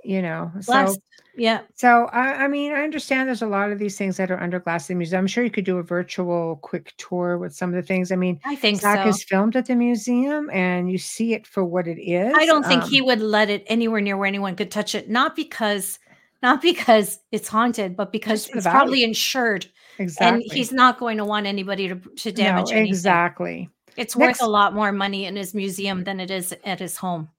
you 0.06 0.22
know, 0.22 0.52
so 0.62 0.96
yeah, 1.38 1.62
so 1.74 2.06
I, 2.14 2.46
I 2.46 2.48
mean, 2.48 2.72
I 2.72 2.84
understand 2.84 3.28
there's 3.28 3.42
a 3.42 3.48
lot 3.48 3.72
of 3.72 3.80
these 3.80 3.98
things 3.98 4.16
that 4.18 4.32
are 4.32 4.40
under 4.40 4.60
glass 4.60 4.90
in 4.90 4.96
the 4.96 5.00
museum. 5.00 5.20
I'm 5.22 5.28
sure 5.28 5.44
you 5.44 5.50
could 5.52 5.66
do 5.66 5.78
a 5.80 5.84
virtual 5.84 6.58
quick 6.62 6.94
tour 6.98 7.38
with 7.38 7.54
some 7.54 7.70
of 7.70 7.76
the 7.76 7.82
things. 7.82 8.12
I 8.12 8.16
mean, 8.16 8.40
I 8.46 8.56
think 8.56 8.80
Zak 8.80 9.04
so. 9.04 9.10
is 9.10 9.24
filmed 9.24 9.56
at 9.56 9.66
the 9.66 9.76
museum, 9.76 10.50
and 10.52 10.90
you 10.90 10.98
see 10.98 11.34
it 11.34 11.46
for 11.46 11.66
what 11.66 11.88
it 11.88 12.00
is. 12.02 12.34
I 12.38 12.46
don't 12.46 12.66
think 12.66 12.84
Um, 12.84 12.90
he 12.90 13.02
would 13.02 13.20
let 13.20 13.50
it 13.50 13.64
anywhere 13.68 14.00
near 14.00 14.16
where 14.16 14.28
anyone 14.28 14.56
could 14.56 14.72
touch 14.72 14.96
it. 14.96 15.10
Not 15.10 15.36
because, 15.36 16.00
not 16.42 16.62
because 16.62 17.20
it's 17.32 17.50
haunted, 17.50 17.98
but 17.98 18.12
because 18.14 18.48
it's 18.50 18.66
probably 18.66 19.04
insured, 19.04 19.66
exactly. 19.98 20.44
and 20.44 20.54
he's 20.54 20.72
not 20.72 21.00
going 21.00 21.18
to 21.18 21.26
want 21.26 21.48
anybody 21.48 21.90
to 21.90 21.96
to 21.96 22.32
damage 22.32 22.70
no, 22.70 22.78
anything. 22.78 22.88
exactly. 22.88 23.70
It's 23.98 24.16
Next- 24.16 24.42
worth 24.42 24.48
a 24.48 24.52
lot 24.52 24.74
more 24.74 24.92
money 24.92 25.26
in 25.26 25.36
his 25.36 25.54
museum 25.54 26.04
than 26.04 26.20
it 26.20 26.30
is 26.32 26.54
at 26.64 26.80
his 26.80 26.98
home. 26.98 27.30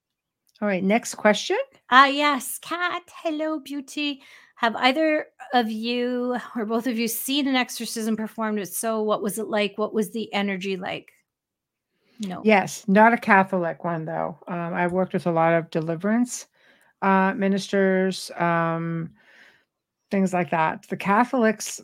All 0.60 0.68
right, 0.68 0.82
next 0.82 1.16
question. 1.16 1.58
Ah, 1.90 2.06
yes, 2.06 2.58
Kat. 2.58 3.02
Hello, 3.22 3.60
beauty. 3.60 4.22
Have 4.56 4.74
either 4.76 5.26
of 5.52 5.70
you 5.70 6.38
or 6.56 6.64
both 6.64 6.86
of 6.86 6.98
you 6.98 7.08
seen 7.08 7.46
an 7.46 7.56
exorcism 7.56 8.16
performed? 8.16 8.58
If 8.58 8.68
so, 8.68 9.02
what 9.02 9.22
was 9.22 9.38
it 9.38 9.48
like? 9.48 9.76
What 9.76 9.92
was 9.92 10.10
the 10.10 10.32
energy 10.32 10.76
like? 10.76 11.12
No. 12.20 12.40
Yes, 12.44 12.88
not 12.88 13.12
a 13.12 13.18
Catholic 13.18 13.84
one 13.84 14.06
though. 14.06 14.38
Um, 14.48 14.72
I 14.72 14.86
worked 14.86 15.12
with 15.12 15.26
a 15.26 15.32
lot 15.32 15.52
of 15.52 15.70
deliverance 15.70 16.46
uh, 17.02 17.34
ministers, 17.34 18.30
um, 18.36 19.10
things 20.10 20.32
like 20.32 20.50
that. 20.50 20.86
The 20.88 20.96
Catholics, 20.96 21.82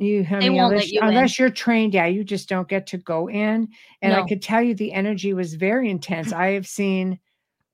you, 0.00 0.26
I 0.30 0.40
They 0.40 0.48
mean, 0.48 0.54
won't 0.54 0.70
let 0.74 0.84
unless, 0.84 0.92
you 0.92 1.00
unless 1.02 1.38
you're 1.38 1.50
trained, 1.50 1.92
yeah, 1.92 2.06
you 2.06 2.24
just 2.24 2.48
don't 2.48 2.68
get 2.68 2.86
to 2.88 2.98
go 2.98 3.28
in. 3.28 3.68
And 4.00 4.14
I 4.14 4.26
could 4.26 4.40
tell 4.40 4.62
you 4.62 4.74
the 4.74 4.92
energy 4.92 5.34
was 5.34 5.54
very 5.54 5.90
intense. 5.90 6.32
I 6.32 6.52
have 6.52 6.66
seen 6.66 7.18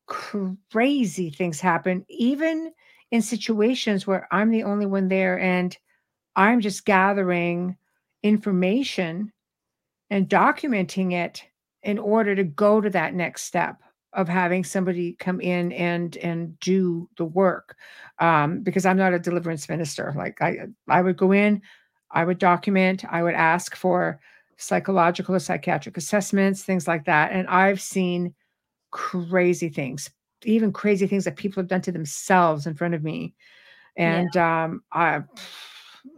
crazy 0.06 1.30
things 1.30 1.60
happen, 1.60 2.04
even 2.08 2.72
in 3.10 3.22
situations 3.22 4.06
where 4.06 4.26
I'm 4.30 4.50
the 4.50 4.64
only 4.64 4.86
one 4.86 5.08
there 5.08 5.38
and 5.38 5.76
I'm 6.36 6.60
just 6.60 6.84
gathering 6.84 7.76
information 8.22 9.32
and 10.10 10.28
documenting 10.28 11.12
it 11.12 11.44
in 11.82 11.98
order 11.98 12.34
to 12.34 12.44
go 12.44 12.80
to 12.80 12.90
that 12.90 13.14
next 13.14 13.42
step 13.42 13.80
of 14.14 14.28
having 14.28 14.64
somebody 14.64 15.14
come 15.18 15.40
in 15.40 15.72
and 15.72 16.16
and 16.18 16.58
do 16.60 17.08
the 17.18 17.24
work 17.24 17.76
um, 18.20 18.60
because 18.60 18.86
i'm 18.86 18.96
not 18.96 19.12
a 19.12 19.18
deliverance 19.18 19.68
minister. 19.68 20.14
Like 20.16 20.40
i 20.40 20.58
i 20.88 21.02
would 21.02 21.16
go 21.16 21.32
in 21.32 21.60
i 22.10 22.24
would 22.24 22.38
document 22.38 23.04
i 23.10 23.22
would 23.22 23.34
ask 23.34 23.76
for 23.76 24.20
psychological 24.56 25.34
or 25.34 25.40
psychiatric 25.40 25.96
assessments 25.96 26.62
things 26.62 26.86
like 26.86 27.04
that 27.06 27.32
and 27.32 27.48
i've 27.48 27.80
seen 27.80 28.32
crazy 28.94 29.68
things 29.68 30.08
even 30.44 30.70
crazy 30.72 31.06
things 31.06 31.24
that 31.24 31.36
people 31.36 31.60
have 31.62 31.68
done 31.68 31.80
to 31.80 31.90
themselves 31.90 32.66
in 32.66 32.74
front 32.74 32.94
of 32.94 33.02
me. 33.02 33.34
And 33.96 34.36
um 34.36 34.82
i 34.92 35.22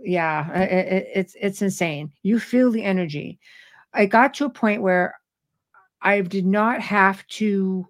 yeah 0.03 0.49
i- 0.53 0.63
i- 0.63 0.89
i- 0.97 1.11
it's 1.15 1.37
it's 1.41 1.63
insane. 1.63 2.13
You 2.23 2.41
feel 2.41 2.71
the 2.73 2.83
energy. 2.83 3.39
I 3.95 4.07
got 4.07 4.35
to 4.35 4.45
a 4.45 4.51
point 4.51 4.83
where 4.83 5.15
i 6.03 6.21
did 6.21 6.45
not 6.45 6.81
have 6.83 7.27
to 7.39 7.87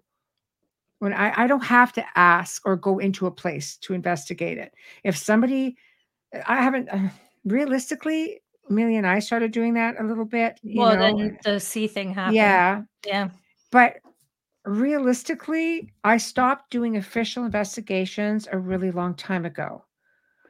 when 0.99 1.13
I, 1.13 1.43
I 1.43 1.47
don't 1.47 1.63
have 1.63 1.91
to 1.93 2.05
ask 2.15 2.65
or 2.65 2.75
go 2.75 2.99
into 2.99 3.25
a 3.27 3.31
place 3.31 3.77
to 3.77 3.93
investigate 3.93 4.57
it. 4.57 4.71
If 5.03 5.17
somebody 5.17 5.75
i 6.45 6.61
haven't 6.61 6.87
uh, 6.89 7.09
realistically 7.45 8.41
amelia 8.69 8.97
and 8.97 9.07
i 9.07 9.19
started 9.19 9.51
doing 9.51 9.73
that 9.73 9.99
a 9.99 10.03
little 10.03 10.25
bit 10.25 10.59
Well, 10.63 10.95
know, 10.95 11.01
then 11.17 11.37
the 11.43 11.59
C 11.59 11.87
thing 11.87 12.13
happened. 12.13 12.35
yeah. 12.35 12.83
Yeah. 13.05 13.29
but 13.71 13.97
realistically, 14.67 15.91
I 16.03 16.17
stopped 16.17 16.71
doing 16.71 16.97
official 16.97 17.45
investigations 17.45 18.47
a 18.51 18.57
really 18.57 18.91
long 18.91 19.15
time 19.15 19.45
ago. 19.45 19.85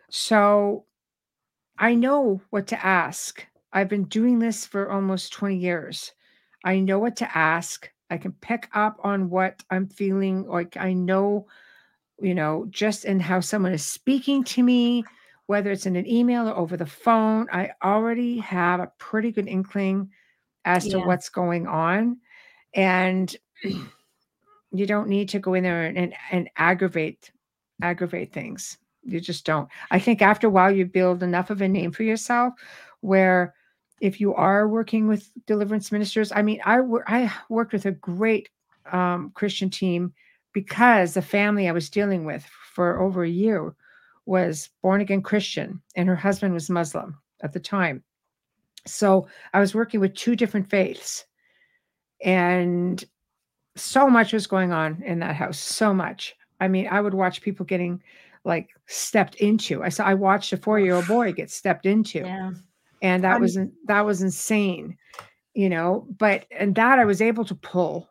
So 0.10 0.86
I 1.78 1.96
know 1.96 2.42
what 2.50 2.68
to 2.68 2.86
ask. 2.86 3.46
I've 3.74 3.90
been 3.90 4.06
doing 4.06 4.40
this 4.40 4.66
for 4.66 4.92
almost 4.92 5.34
20 5.34 5.58
years. 5.58 6.14
I 6.64 6.80
know 6.80 7.00
what 7.00 7.16
to 7.18 7.38
ask. 7.38 7.90
I 8.10 8.18
can 8.18 8.32
pick 8.34 8.70
up 8.74 8.98
on 9.04 9.30
what 9.30 9.64
I'm 9.70 9.88
feeling. 9.88 10.48
Like 10.48 10.78
I 10.78 10.94
know, 10.94 11.48
you 12.20 12.34
know, 12.34 12.68
just 12.70 13.06
in 13.06 13.20
how 13.20 13.42
someone 13.42 13.74
is 13.74 13.86
speaking 13.86 14.44
to 14.46 14.64
me, 14.64 15.04
whether 15.46 15.72
it's 15.72 15.86
in 15.86 15.96
an 15.96 16.08
email 16.08 16.48
or 16.48 16.56
over 16.56 16.78
the 16.78 16.86
phone. 16.86 17.48
I 17.52 17.72
already 17.84 18.40
have 18.40 18.80
a 18.80 18.92
pretty 18.98 19.32
good 19.32 19.48
inkling 19.48 20.10
as 20.66 20.88
to 20.88 21.00
what's 21.00 21.30
going 21.30 21.68
on. 21.68 22.18
And 22.74 23.36
you 24.72 24.86
don't 24.86 25.10
need 25.10 25.30
to 25.30 25.40
go 25.40 25.54
in 25.54 25.64
there 25.64 25.84
and, 25.84 25.98
and, 25.98 26.14
and 26.32 26.50
aggravate 26.58 27.32
aggravate 27.82 28.34
things. 28.34 28.78
You 29.04 29.20
just 29.20 29.46
don't. 29.46 29.70
I 29.92 30.00
think 30.00 30.22
after 30.22 30.48
a 30.48 30.50
while 30.50 30.72
you 30.72 30.86
build 30.86 31.22
enough 31.22 31.50
of 31.50 31.62
a 31.62 31.68
name 31.68 31.92
for 31.92 32.04
yourself 32.04 32.54
where 33.02 33.54
if 34.02 34.20
you 34.20 34.34
are 34.34 34.68
working 34.68 35.08
with 35.08 35.32
deliverance 35.48 35.92
ministers 35.92 36.32
i 36.32 36.42
mean 36.42 36.60
i 36.66 36.80
i 37.08 37.32
worked 37.50 37.74
with 37.74 37.86
a 37.88 37.92
great 37.92 38.50
um, 38.92 39.32
christian 39.34 39.70
team 39.72 40.14
because 40.54 41.14
the 41.14 41.22
family 41.22 41.68
i 41.68 41.72
was 41.72 41.90
dealing 41.90 42.26
with 42.26 42.46
for 42.74 43.00
over 43.02 43.24
a 43.24 43.30
year 43.30 43.74
was 44.26 44.70
born 44.84 45.02
again 45.02 45.22
christian 45.22 45.82
and 45.96 46.08
her 46.08 46.16
husband 46.16 46.54
was 46.54 46.70
muslim 46.70 47.18
at 47.42 47.54
the 47.54 47.60
time. 47.60 48.04
So 48.86 49.28
i 49.54 49.60
was 49.60 49.76
working 49.76 50.00
with 50.00 50.14
two 50.14 50.36
different 50.36 50.70
faiths. 50.70 51.26
And 52.24 53.04
so 53.78 54.10
much 54.10 54.34
was 54.34 54.48
going 54.48 54.72
on 54.72 55.02
in 55.04 55.20
that 55.20 55.36
house 55.36 55.60
so 55.60 55.94
much. 55.94 56.36
I 56.60 56.68
mean 56.68 56.88
i 56.90 57.00
would 57.02 57.14
watch 57.14 57.42
people 57.42 57.66
getting 57.66 58.02
like 58.44 58.70
stepped 58.88 59.36
into. 59.36 59.84
I 59.84 59.90
saw 59.90 60.06
i 60.06 60.14
watched 60.14 60.54
a 60.54 60.58
four 60.58 60.80
year 60.80 60.96
old 60.96 61.08
boy 61.08 61.32
get 61.34 61.50
stepped 61.52 61.86
into 61.86 62.20
Yeah. 62.20 62.52
and 63.02 63.24
that 63.24 63.36
Um, 63.36 63.42
was 63.42 63.58
in- 63.58 63.74
that 63.86 64.06
was 64.06 64.22
insane 64.22 64.98
you 65.54 65.70
know 65.70 66.06
but 66.18 66.46
and 66.52 66.74
that 66.76 67.00
i 67.00 67.06
was 67.06 67.22
able 67.22 67.44
to 67.46 67.56
pull 67.56 68.08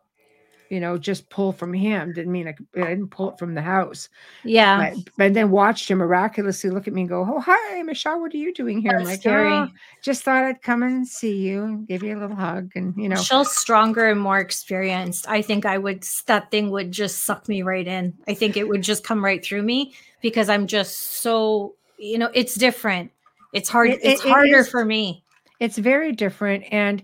you 0.69 0.79
know, 0.79 0.97
just 0.97 1.29
pull 1.29 1.51
from 1.51 1.73
him. 1.73 2.13
Didn't 2.13 2.31
mean 2.31 2.47
I, 2.47 2.55
I 2.81 2.87
didn't 2.89 3.09
pull 3.09 3.31
it 3.31 3.39
from 3.39 3.53
the 3.53 3.61
house. 3.61 4.09
Yeah. 4.43 4.91
But, 4.91 5.09
but 5.17 5.33
then 5.33 5.51
watched 5.51 5.89
him 5.89 5.99
miraculously 5.99 6.69
look 6.69 6.87
at 6.87 6.93
me 6.93 7.01
and 7.01 7.09
go, 7.09 7.25
"Oh, 7.29 7.39
hi, 7.39 7.81
Michelle. 7.83 8.19
What 8.19 8.33
are 8.33 8.37
you 8.37 8.53
doing 8.53 8.81
here?" 8.81 8.97
I'm 8.97 9.05
like. 9.05 9.25
"Oh, 9.25 9.67
just 10.03 10.23
thought 10.23 10.43
I'd 10.43 10.61
come 10.61 10.83
and 10.83 11.07
see 11.07 11.35
you 11.37 11.63
and 11.63 11.87
give 11.87 12.03
you 12.03 12.17
a 12.17 12.19
little 12.19 12.35
hug." 12.35 12.71
And 12.75 12.93
you 12.97 13.09
know, 13.09 13.15
Michelle's 13.15 13.55
stronger 13.57 14.05
and 14.09 14.19
more 14.19 14.39
experienced. 14.39 15.27
I 15.29 15.41
think 15.41 15.65
I 15.65 15.77
would 15.77 16.03
that 16.27 16.51
thing 16.51 16.69
would 16.71 16.91
just 16.91 17.23
suck 17.23 17.47
me 17.47 17.61
right 17.61 17.87
in. 17.87 18.13
I 18.27 18.33
think 18.33 18.57
it 18.57 18.67
would 18.67 18.81
just 18.81 19.03
come 19.03 19.23
right 19.23 19.43
through 19.43 19.63
me 19.63 19.93
because 20.21 20.49
I'm 20.49 20.67
just 20.67 21.21
so 21.21 21.75
you 21.97 22.17
know 22.17 22.29
it's 22.33 22.55
different. 22.55 23.11
It's 23.53 23.69
hard. 23.69 23.89
It- 23.89 23.99
it's 24.03 24.21
it- 24.23 24.27
it 24.27 24.31
harder 24.31 24.57
is. 24.59 24.69
for 24.69 24.83
me. 24.85 25.23
it's 25.59 25.77
very 25.77 26.11
different. 26.11 26.63
And 26.71 27.01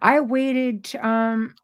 I 0.00 0.20
waited 0.20 0.90
um, 1.02 1.54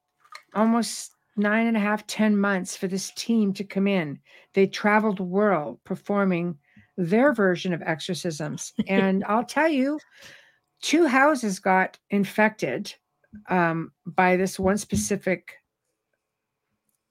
almost 0.54 1.12
nine 1.36 1.66
and 1.66 1.76
a 1.76 1.80
half, 1.80 2.06
ten 2.06 2.36
months 2.36 2.76
for 2.76 2.86
this 2.86 3.10
team 3.12 3.52
to 3.54 3.64
come 3.64 3.86
in. 3.86 4.18
They 4.54 4.66
traveled 4.66 5.18
the 5.18 5.24
world 5.24 5.78
performing 5.84 6.58
their 6.96 7.32
version 7.32 7.72
of 7.72 7.82
exorcisms. 7.82 8.72
And 8.88 9.24
I'll 9.24 9.44
tell 9.44 9.68
you, 9.68 10.00
two 10.82 11.06
houses 11.06 11.58
got 11.58 11.98
infected 12.10 12.94
um, 13.48 13.92
by 14.06 14.36
this 14.36 14.58
one 14.58 14.78
specific 14.78 15.54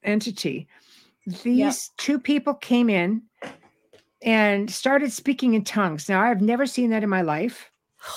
entity. 0.04 0.68
These 1.44 1.92
two 1.98 2.20
people 2.20 2.54
came 2.54 2.90
in 2.90 3.24
and 4.22 4.70
started 4.70 5.12
speaking 5.12 5.54
in 5.54 5.64
tongues. 5.64 6.08
Now, 6.10 6.22
I've 6.22 6.42
never 6.42 6.66
seen 6.66 6.92
that 6.92 7.04
in 7.04 7.10
my 7.10 7.22
life. 7.22 7.72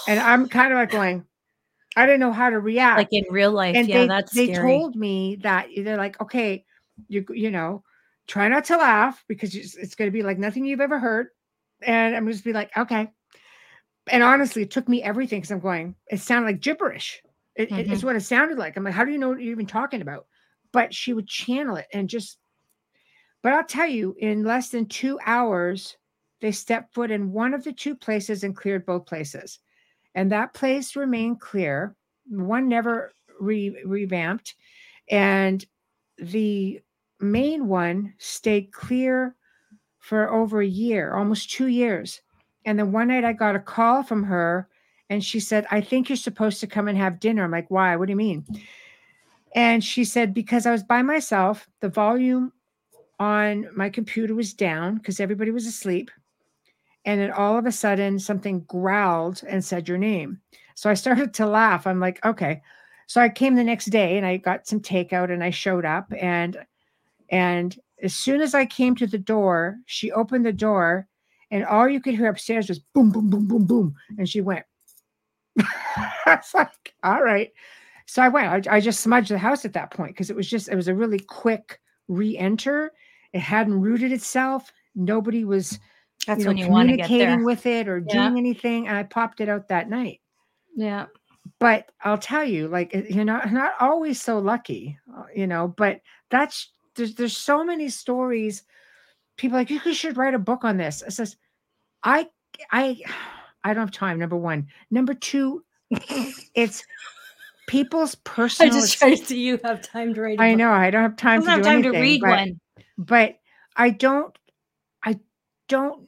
And 0.06 0.20
I'm 0.20 0.48
kind 0.58 0.72
of 0.72 0.78
like 0.78 0.90
going, 0.90 1.24
I 1.98 2.06
didn't 2.06 2.20
know 2.20 2.32
how 2.32 2.50
to 2.50 2.60
react. 2.60 2.98
like 2.98 3.08
in 3.12 3.24
real 3.30 3.52
life. 3.52 3.76
and 3.76 3.88
yeah, 3.88 4.00
they, 4.00 4.06
that's 4.08 4.32
they 4.32 4.52
scary. 4.52 4.70
told 4.70 4.96
me 4.96 5.36
that 5.42 5.68
they're 5.76 5.96
like 5.96 6.20
okay 6.20 6.64
you 7.08 7.24
you 7.30 7.50
know 7.50 7.82
try 8.26 8.48
not 8.48 8.64
to 8.66 8.76
laugh 8.76 9.24
because 9.28 9.54
it's, 9.54 9.74
it's 9.76 9.94
going 9.94 10.08
to 10.08 10.12
be 10.12 10.22
like 10.22 10.38
nothing 10.38 10.64
you've 10.64 10.80
ever 10.80 10.98
heard. 10.98 11.28
And 11.82 12.16
i'm 12.16 12.28
just 12.30 12.44
be 12.44 12.52
like 12.52 12.76
okay. 12.76 13.08
And 14.08 14.22
honestly 14.22 14.62
it 14.62 14.70
took 14.70 14.88
me 14.88 15.02
everything 15.02 15.40
because 15.40 15.50
i'm 15.50 15.60
going 15.60 15.94
it 16.08 16.20
sounded 16.20 16.46
like 16.46 16.60
gibberish. 16.60 17.22
It, 17.54 17.70
it- 17.72 17.78
it's 17.78 17.88
mm-hmm. 17.98 18.06
what 18.06 18.16
it 18.16 18.20
sounded 18.20 18.58
like. 18.58 18.76
I'm 18.76 18.84
like 18.84 18.94
how 18.94 19.04
do 19.04 19.12
you 19.12 19.18
know 19.18 19.28
what 19.30 19.40
you're 19.40 19.52
even 19.52 19.66
talking 19.66 20.02
about? 20.02 20.26
But 20.72 20.94
she 20.94 21.12
would 21.12 21.26
channel 21.26 21.76
it 21.76 21.86
and 21.92 22.08
just 22.08 22.38
but 23.42 23.52
i'll 23.52 23.64
tell 23.64 23.86
you 23.86 24.14
in 24.18 24.44
less 24.44 24.68
than 24.70 24.86
two 24.86 25.18
hours 25.24 25.96
they 26.40 26.52
stepped 26.52 26.94
foot 26.94 27.10
in 27.10 27.32
one 27.32 27.54
of 27.54 27.64
the 27.64 27.72
two 27.72 27.94
places 27.96 28.44
and 28.44 28.56
cleared 28.56 28.86
both 28.86 29.06
places 29.06 29.58
and 30.18 30.32
that 30.32 30.52
place 30.52 30.96
remained 30.96 31.40
clear. 31.40 31.94
One 32.28 32.68
never 32.68 33.12
re- 33.38 33.80
revamped. 33.86 34.56
And 35.08 35.64
the 36.18 36.80
main 37.20 37.68
one 37.68 38.14
stayed 38.18 38.72
clear 38.72 39.36
for 40.00 40.28
over 40.32 40.60
a 40.60 40.66
year 40.66 41.14
almost 41.14 41.52
two 41.52 41.68
years. 41.68 42.20
And 42.64 42.76
then 42.76 42.90
one 42.90 43.08
night 43.08 43.24
i 43.24 43.32
got 43.32 43.54
a 43.54 43.60
call 43.60 44.02
from 44.02 44.24
her 44.24 44.68
and 45.08 45.22
she 45.24 45.38
said 45.38 45.66
i 45.70 45.80
think 45.80 46.08
you're 46.08 46.16
supposed 46.16 46.58
to 46.60 46.66
come 46.66 46.88
and 46.88 46.98
have 46.98 47.20
dinner. 47.20 47.44
I'm 47.44 47.52
like 47.52 47.70
why? 47.70 47.94
What 47.94 48.06
do 48.06 48.12
you 48.12 48.16
mean? 48.16 48.44
And 49.54 49.84
she 49.84 50.04
said 50.04 50.34
because 50.34 50.66
i 50.66 50.72
was 50.72 50.82
by 50.82 51.00
myself 51.00 51.68
the 51.80 51.88
volume 51.88 52.52
on 53.20 53.68
my 53.72 53.88
computer 53.88 54.34
was 54.34 54.52
down 54.52 54.96
because 54.96 55.20
everybody 55.20 55.52
was 55.52 55.66
asleep 55.66 56.10
and 57.04 57.20
then 57.20 57.30
all 57.30 57.56
of 57.56 57.66
a 57.66 57.72
sudden 57.72 58.18
something 58.18 58.60
growled 58.68 59.42
and 59.46 59.64
said 59.64 59.88
your 59.88 59.98
name 59.98 60.40
so 60.78 60.88
I 60.88 60.94
started 60.94 61.34
to 61.34 61.46
laugh. 61.46 61.88
I'm 61.88 61.98
like, 61.98 62.24
okay. 62.24 62.62
So 63.08 63.20
I 63.20 63.28
came 63.30 63.56
the 63.56 63.64
next 63.64 63.86
day 63.86 64.16
and 64.16 64.24
I 64.24 64.36
got 64.36 64.68
some 64.68 64.78
takeout 64.78 65.32
and 65.32 65.42
I 65.42 65.50
showed 65.50 65.84
up 65.84 66.12
and 66.16 66.56
and 67.30 67.76
as 68.00 68.14
soon 68.14 68.40
as 68.40 68.54
I 68.54 68.64
came 68.64 68.94
to 68.94 69.08
the 69.08 69.18
door, 69.18 69.78
she 69.86 70.12
opened 70.12 70.46
the 70.46 70.52
door 70.52 71.08
and 71.50 71.64
all 71.64 71.88
you 71.88 72.00
could 72.00 72.14
hear 72.14 72.28
upstairs 72.28 72.68
was 72.68 72.78
boom, 72.78 73.10
boom, 73.10 73.28
boom, 73.28 73.48
boom, 73.48 73.66
boom. 73.66 73.96
And 74.18 74.28
she 74.28 74.40
went. 74.40 74.64
I 75.58 76.06
was 76.26 76.54
like, 76.54 76.94
all 77.02 77.24
right. 77.24 77.50
So 78.06 78.22
I 78.22 78.28
went. 78.28 78.68
I, 78.68 78.76
I 78.76 78.80
just 78.80 79.00
smudged 79.00 79.32
the 79.32 79.38
house 79.38 79.64
at 79.64 79.72
that 79.72 79.90
point 79.90 80.12
because 80.12 80.30
it 80.30 80.36
was 80.36 80.48
just, 80.48 80.68
it 80.68 80.76
was 80.76 80.86
a 80.86 80.94
really 80.94 81.18
quick 81.18 81.80
re-enter. 82.06 82.92
It 83.32 83.40
hadn't 83.40 83.80
rooted 83.80 84.12
itself. 84.12 84.72
Nobody 84.94 85.44
was 85.44 85.80
That's 86.26 86.40
you 86.40 86.44
know, 86.44 86.50
when 86.50 86.56
you 86.58 86.68
want 86.68 86.88
to 86.90 86.96
get 86.96 87.06
communicating 87.06 87.38
there. 87.38 87.46
with 87.46 87.66
it 87.66 87.88
or 87.88 87.98
Yeah. 88.06 88.14
doing 88.28 88.38
anything. 88.38 88.88
And 88.88 88.96
I 88.96 89.02
popped 89.04 89.40
it 89.40 89.48
out 89.48 89.68
that 89.68 89.88
night 89.88 90.20
yeah. 90.76 91.06
but 91.58 91.90
I'll 92.04 92.18
tell 92.18 92.44
you, 92.44 92.68
like 92.68 92.92
you're 93.10 93.24
not 93.24 93.50
not 93.52 93.72
always 93.80 94.20
so 94.22 94.38
lucky, 94.38 94.98
uh, 95.16 95.24
you 95.34 95.46
know. 95.46 95.68
But 95.68 96.00
that's 96.30 96.70
there's 96.94 97.14
there's 97.14 97.36
so 97.36 97.64
many 97.64 97.88
stories. 97.88 98.62
People 99.36 99.58
like 99.58 99.70
you 99.70 99.94
should 99.94 100.16
write 100.16 100.34
a 100.34 100.38
book 100.38 100.64
on 100.64 100.76
this. 100.76 101.02
It 101.02 101.12
says, 101.12 101.36
I 102.04 102.28
I 102.70 103.00
I 103.64 103.74
don't 103.74 103.82
have 103.86 103.90
time. 103.92 104.18
Number 104.18 104.36
one. 104.36 104.66
Number 104.90 105.14
two, 105.14 105.64
it's 106.54 106.84
people's 107.66 108.14
I 108.14 108.18
personal. 108.24 108.72
just 108.74 108.92
ex- 108.92 108.98
try 109.00 109.10
to 109.14 109.16
see 109.16 109.40
you 109.40 109.58
have 109.64 109.80
time 109.82 110.14
to 110.14 110.20
write. 110.20 110.40
I 110.40 110.54
know 110.54 110.70
I 110.70 110.90
don't 110.90 111.02
have 111.02 111.12
I 111.12 111.16
time 111.16 111.40
don't 111.40 111.46
to 111.46 111.50
have 111.52 111.62
do 111.62 111.64
time 111.64 111.82
to 111.84 111.90
read 112.00 112.20
but- 112.20 112.30
one. 112.30 112.60
but 112.98 113.38
I 113.76 113.90
don't 113.90 114.36
I 115.02 115.18
don't 115.68 116.07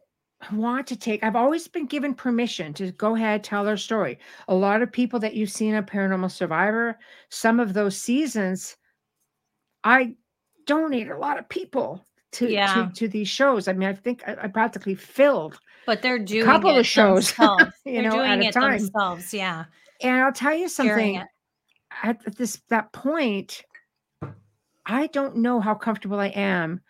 want 0.53 0.87
to 0.87 0.97
take 0.97 1.23
I've 1.23 1.37
always 1.37 1.69
been 1.69 1.87
given 1.87 2.15
permission 2.15 2.73
to 2.75 2.93
go 2.93 3.15
ahead 3.15 3.45
tell 3.45 3.69
our 3.69 3.77
story. 3.77 4.19
A 4.49 4.55
lot 4.55 4.83
of 4.83 4.91
people 4.91 5.19
that 5.21 5.35
you've 5.35 5.51
seen 5.51 5.75
on 5.75 5.85
Paranormal 5.85 6.31
Survivor, 6.31 6.99
some 7.29 7.61
of 7.61 7.73
those 7.75 7.97
seasons 7.97 8.77
I 9.85 10.15
donate 10.67 11.09
a 11.11 11.19
lot 11.19 11.39
of 11.39 11.49
people 11.49 12.07
to 12.33 12.51
Yeah. 12.51 12.75
to, 12.75 12.93
to 12.95 13.09
these 13.09 13.29
shows. 13.29 13.69
I 13.69 13.73
mean, 13.73 13.89
I 13.89 13.93
think 13.95 14.23
I, 14.27 14.37
I 14.43 14.49
practically 14.49 14.95
filled. 14.95 15.59
But 15.87 16.03
they're 16.03 16.19
doing 16.19 16.43
a 16.43 16.45
couple 16.47 16.77
of 16.77 16.87
shows, 16.87 17.35
you 17.39 17.47
they're 17.85 18.03
know, 18.03 18.11
doing 18.11 18.31
at 18.31 18.41
a 18.41 18.45
it 18.49 18.53
time. 18.53 18.79
themselves. 18.79 19.35
Yeah. 19.35 19.65
And 20.03 20.21
I'll 20.23 20.33
tell 20.33 20.55
you 20.55 20.69
something 20.69 21.23
at 22.03 22.37
this 22.37 22.63
that 22.69 22.93
point 22.93 23.63
I 24.87 25.09
don't 25.09 25.37
know 25.37 25.61
how 25.61 25.75
comfortable 25.75 26.19
I 26.19 26.29
am 26.29 26.81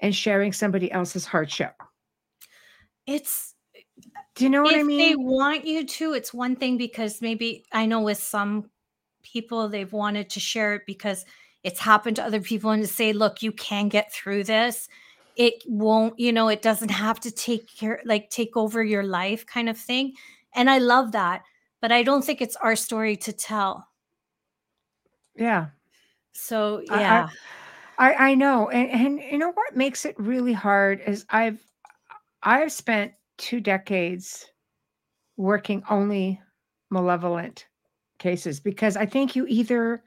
in 0.00 0.12
sharing 0.12 0.52
somebody 0.52 0.90
else's 0.92 1.24
hardship. 1.24 1.72
It's 3.08 3.54
Do 4.34 4.44
you 4.44 4.50
know 4.50 4.62
what 4.62 4.74
if 4.74 4.80
I 4.80 4.82
mean? 4.84 4.98
they 4.98 5.16
want 5.16 5.64
you 5.64 5.84
to, 5.86 6.12
it's 6.12 6.32
one 6.34 6.56
thing 6.56 6.76
because 6.76 7.20
maybe 7.22 7.64
I 7.72 7.86
know 7.86 8.00
with 8.02 8.18
some 8.18 8.70
people 9.22 9.68
they've 9.68 9.92
wanted 9.92 10.30
to 10.30 10.40
share 10.40 10.74
it 10.74 10.82
because 10.86 11.24
it's 11.64 11.80
happened 11.80 12.16
to 12.16 12.24
other 12.24 12.40
people 12.40 12.70
and 12.70 12.82
to 12.82 12.88
say, 12.88 13.12
look, 13.12 13.42
you 13.42 13.50
can 13.52 13.88
get 13.88 14.12
through 14.12 14.44
this. 14.44 14.88
It 15.36 15.62
won't, 15.66 16.18
you 16.18 16.32
know, 16.32 16.48
it 16.48 16.62
doesn't 16.62 16.90
have 16.90 17.18
to 17.20 17.30
take 17.30 17.68
care, 17.74 18.00
like 18.04 18.30
take 18.30 18.56
over 18.56 18.82
your 18.84 19.02
life 19.04 19.46
kind 19.46 19.68
of 19.68 19.78
thing. 19.78 20.14
And 20.54 20.68
I 20.70 20.78
love 20.78 21.12
that. 21.12 21.42
But 21.80 21.92
I 21.92 22.02
don't 22.02 22.24
think 22.24 22.40
it's 22.40 22.56
our 22.56 22.76
story 22.76 23.16
to 23.18 23.32
tell. 23.32 23.86
yeah. 25.36 25.68
So 26.32 26.82
I- 26.90 26.94
I- 26.96 27.00
yeah. 27.00 27.28
I, 27.98 28.14
I 28.30 28.34
know. 28.34 28.68
And, 28.68 28.90
and 28.90 29.20
you 29.32 29.38
know 29.38 29.50
what 29.52 29.76
makes 29.76 30.04
it 30.04 30.14
really 30.18 30.52
hard 30.52 31.00
is 31.06 31.24
I've 31.30 31.60
I've 32.42 32.72
spent 32.72 33.12
two 33.36 33.60
decades 33.60 34.46
working 35.36 35.82
only 35.88 36.40
malevolent 36.90 37.66
cases 38.18 38.60
because 38.60 38.96
I 38.96 39.06
think 39.06 39.36
you 39.36 39.46
either 39.48 40.02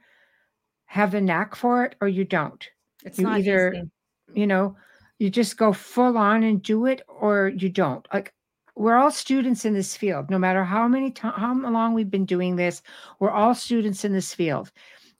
have 0.85 1.11
the 1.11 1.21
knack 1.21 1.55
for 1.55 1.85
it 1.85 1.95
or 2.01 2.07
you 2.07 2.25
don't. 2.25 2.67
it's 3.05 3.17
you 3.17 3.23
not 3.25 3.39
either- 3.39 3.73
easy. 3.73 3.89
You 4.33 4.47
know, 4.47 4.77
you 5.19 5.29
just 5.29 5.57
go 5.57 5.73
full 5.73 6.17
on 6.17 6.43
and 6.43 6.61
do 6.63 6.85
it 6.85 7.01
or 7.07 7.49
you 7.49 7.67
don't. 7.69 8.07
Like 8.13 8.33
we're 8.75 8.95
all 8.95 9.11
students 9.11 9.65
in 9.65 9.73
this 9.73 9.97
field, 9.97 10.29
no 10.29 10.39
matter 10.39 10.63
how 10.63 10.87
many 10.87 11.11
times 11.11 11.35
how 11.37 11.53
long 11.53 11.93
we've 11.93 12.09
been 12.09 12.25
doing 12.25 12.55
this, 12.55 12.81
we're 13.19 13.31
all 13.31 13.53
students 13.53 14.05
in 14.05 14.13
this 14.13 14.33
field 14.33 14.71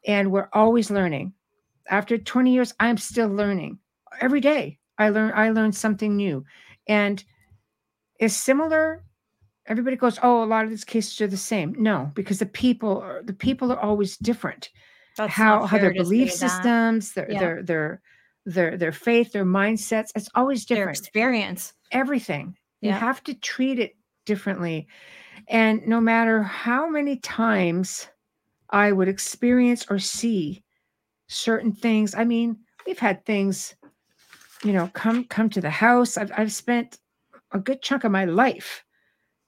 and 0.08 0.32
we're 0.32 0.48
always 0.54 0.90
learning. 0.90 1.34
After 1.90 2.18
20 2.18 2.54
years, 2.54 2.74
I'm 2.80 2.98
still 2.98 3.28
learning. 3.28 3.80
Every 4.22 4.40
day 4.40 4.80
I 4.98 5.10
learn 5.10 5.34
I 5.36 5.50
learn 5.50 5.74
something 5.74 6.16
new. 6.16 6.46
And 6.92 7.24
it's 8.20 8.36
similar. 8.36 9.04
Everybody 9.68 9.96
goes, 9.96 10.20
Oh, 10.22 10.44
a 10.44 10.46
lot 10.46 10.66
of 10.66 10.70
these 10.70 10.84
cases 10.84 11.22
are 11.22 11.28
the 11.28 11.38
same. 11.38 11.74
No, 11.78 12.12
because 12.16 12.40
the 12.40 12.46
people 12.46 13.00
are 13.00 13.24
the 13.24 13.34
people 13.34 13.72
are 13.72 13.80
always 13.80 14.18
different 14.18 14.70
That's 15.18 15.34
how 15.34 15.66
how 15.66 15.78
their 15.78 15.94
belief 15.94 16.32
systems, 16.32 17.14
their 17.14 17.32
Yeah. 17.32 17.40
their 17.40 17.64
their 17.64 18.02
their 18.46 18.78
their 18.78 18.92
faith, 18.92 19.32
their 19.32 19.46
mindsets, 19.46 20.12
it's 20.16 20.30
always 20.36 20.66
their 20.66 20.78
different. 20.78 20.98
experience. 21.00 21.74
Everything. 21.92 22.58
You 22.82 22.92
have 22.92 23.24
to 23.26 23.34
treat 23.36 23.78
it 23.80 23.96
differently. 24.26 24.88
And 25.48 25.86
no 25.88 26.02
matter 26.02 26.42
how 26.42 26.90
many 26.90 27.18
times 27.18 28.08
I 28.72 28.92
would 28.92 29.08
experience 29.08 29.86
or 29.90 30.00
see 30.00 30.64
certain 31.28 31.72
things, 31.72 32.16
I 32.16 32.24
mean, 32.26 32.58
we've 32.88 32.98
had 33.00 33.24
things, 33.26 33.76
you 34.64 34.74
know, 34.74 34.90
come 34.94 35.26
come 35.26 35.50
to 35.52 35.62
the 35.62 35.70
house. 35.70 36.18
I've 36.18 36.32
I've 36.38 36.54
spent 36.54 37.00
a 37.52 37.60
good 37.60 37.82
chunk 37.82 38.04
of 38.04 38.12
my 38.12 38.26
life, 38.26 38.84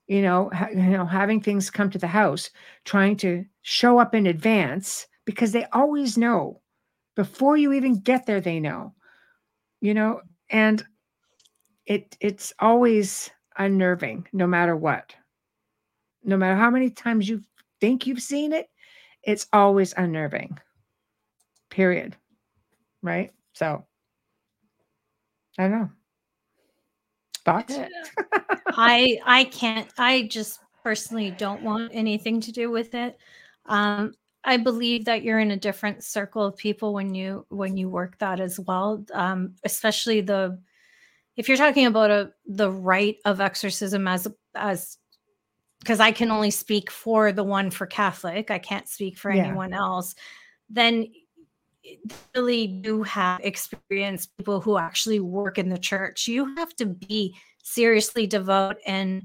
you 0.06 0.22
know, 0.22 0.50
ha- 0.52 0.68
you 0.70 0.90
know, 0.90 1.06
having 1.06 1.40
things 1.40 1.70
come 1.70 1.90
to 1.90 1.98
the 1.98 2.06
house, 2.08 2.50
trying 2.84 3.16
to 3.18 3.44
show 3.62 3.98
up 3.98 4.14
in 4.14 4.26
advance 4.26 5.06
because 5.24 5.52
they 5.52 5.64
always 5.72 6.18
know. 6.18 6.60
Before 7.16 7.56
you 7.56 7.72
even 7.72 8.00
get 8.00 8.26
there 8.26 8.40
they 8.40 8.58
know 8.60 8.92
you 9.80 9.94
know 9.94 10.20
and 10.50 10.84
it 11.86 12.16
it's 12.20 12.52
always 12.58 13.30
unnerving 13.58 14.26
no 14.32 14.46
matter 14.46 14.76
what. 14.76 15.14
No 16.24 16.36
matter 16.36 16.56
how 16.56 16.70
many 16.70 16.90
times 16.90 17.28
you 17.28 17.42
think 17.80 18.06
you've 18.06 18.22
seen 18.22 18.52
it 18.52 18.68
it's 19.24 19.46
always 19.52 19.94
unnerving 19.96 20.58
period 21.70 22.16
right? 23.02 23.32
So 23.52 23.84
i 25.58 25.68
know 25.68 25.88
thoughts 27.44 27.76
i 28.68 29.18
i 29.24 29.44
can't 29.44 29.88
i 29.98 30.22
just 30.22 30.60
personally 30.82 31.30
don't 31.30 31.62
want 31.62 31.90
anything 31.94 32.40
to 32.40 32.52
do 32.52 32.70
with 32.70 32.94
it 32.94 33.18
um 33.66 34.12
I 34.44 34.58
believe 34.58 35.06
that 35.06 35.22
you're 35.22 35.40
in 35.40 35.52
a 35.52 35.56
different 35.56 36.04
circle 36.04 36.44
of 36.44 36.56
people 36.56 36.92
when 36.92 37.14
you 37.14 37.46
when 37.48 37.76
you 37.76 37.88
work 37.88 38.18
that 38.18 38.40
as 38.40 38.60
well. 38.60 39.02
Um, 39.12 39.54
especially 39.64 40.20
the 40.20 40.60
if 41.36 41.48
you're 41.48 41.56
talking 41.56 41.86
about 41.86 42.10
a 42.10 42.32
the 42.46 42.70
rite 42.70 43.18
of 43.24 43.40
exorcism 43.40 44.06
as 44.06 44.28
as 44.54 44.98
because 45.80 46.00
I 46.00 46.12
can 46.12 46.30
only 46.30 46.50
speak 46.50 46.90
for 46.90 47.32
the 47.32 47.44
one 47.44 47.70
for 47.70 47.86
Catholic, 47.86 48.50
I 48.50 48.58
can't 48.58 48.88
speak 48.88 49.18
for 49.18 49.30
yeah. 49.30 49.44
anyone 49.44 49.72
else. 49.72 50.14
Then 50.68 51.06
really 52.34 52.66
do 52.66 53.02
have 53.02 53.40
experience 53.42 54.26
people 54.26 54.60
who 54.60 54.78
actually 54.78 55.20
work 55.20 55.58
in 55.58 55.68
the 55.68 55.78
church. 55.78 56.26
You 56.28 56.54
have 56.56 56.74
to 56.76 56.86
be 56.86 57.36
seriously 57.62 58.26
devout 58.26 58.76
and 58.86 59.24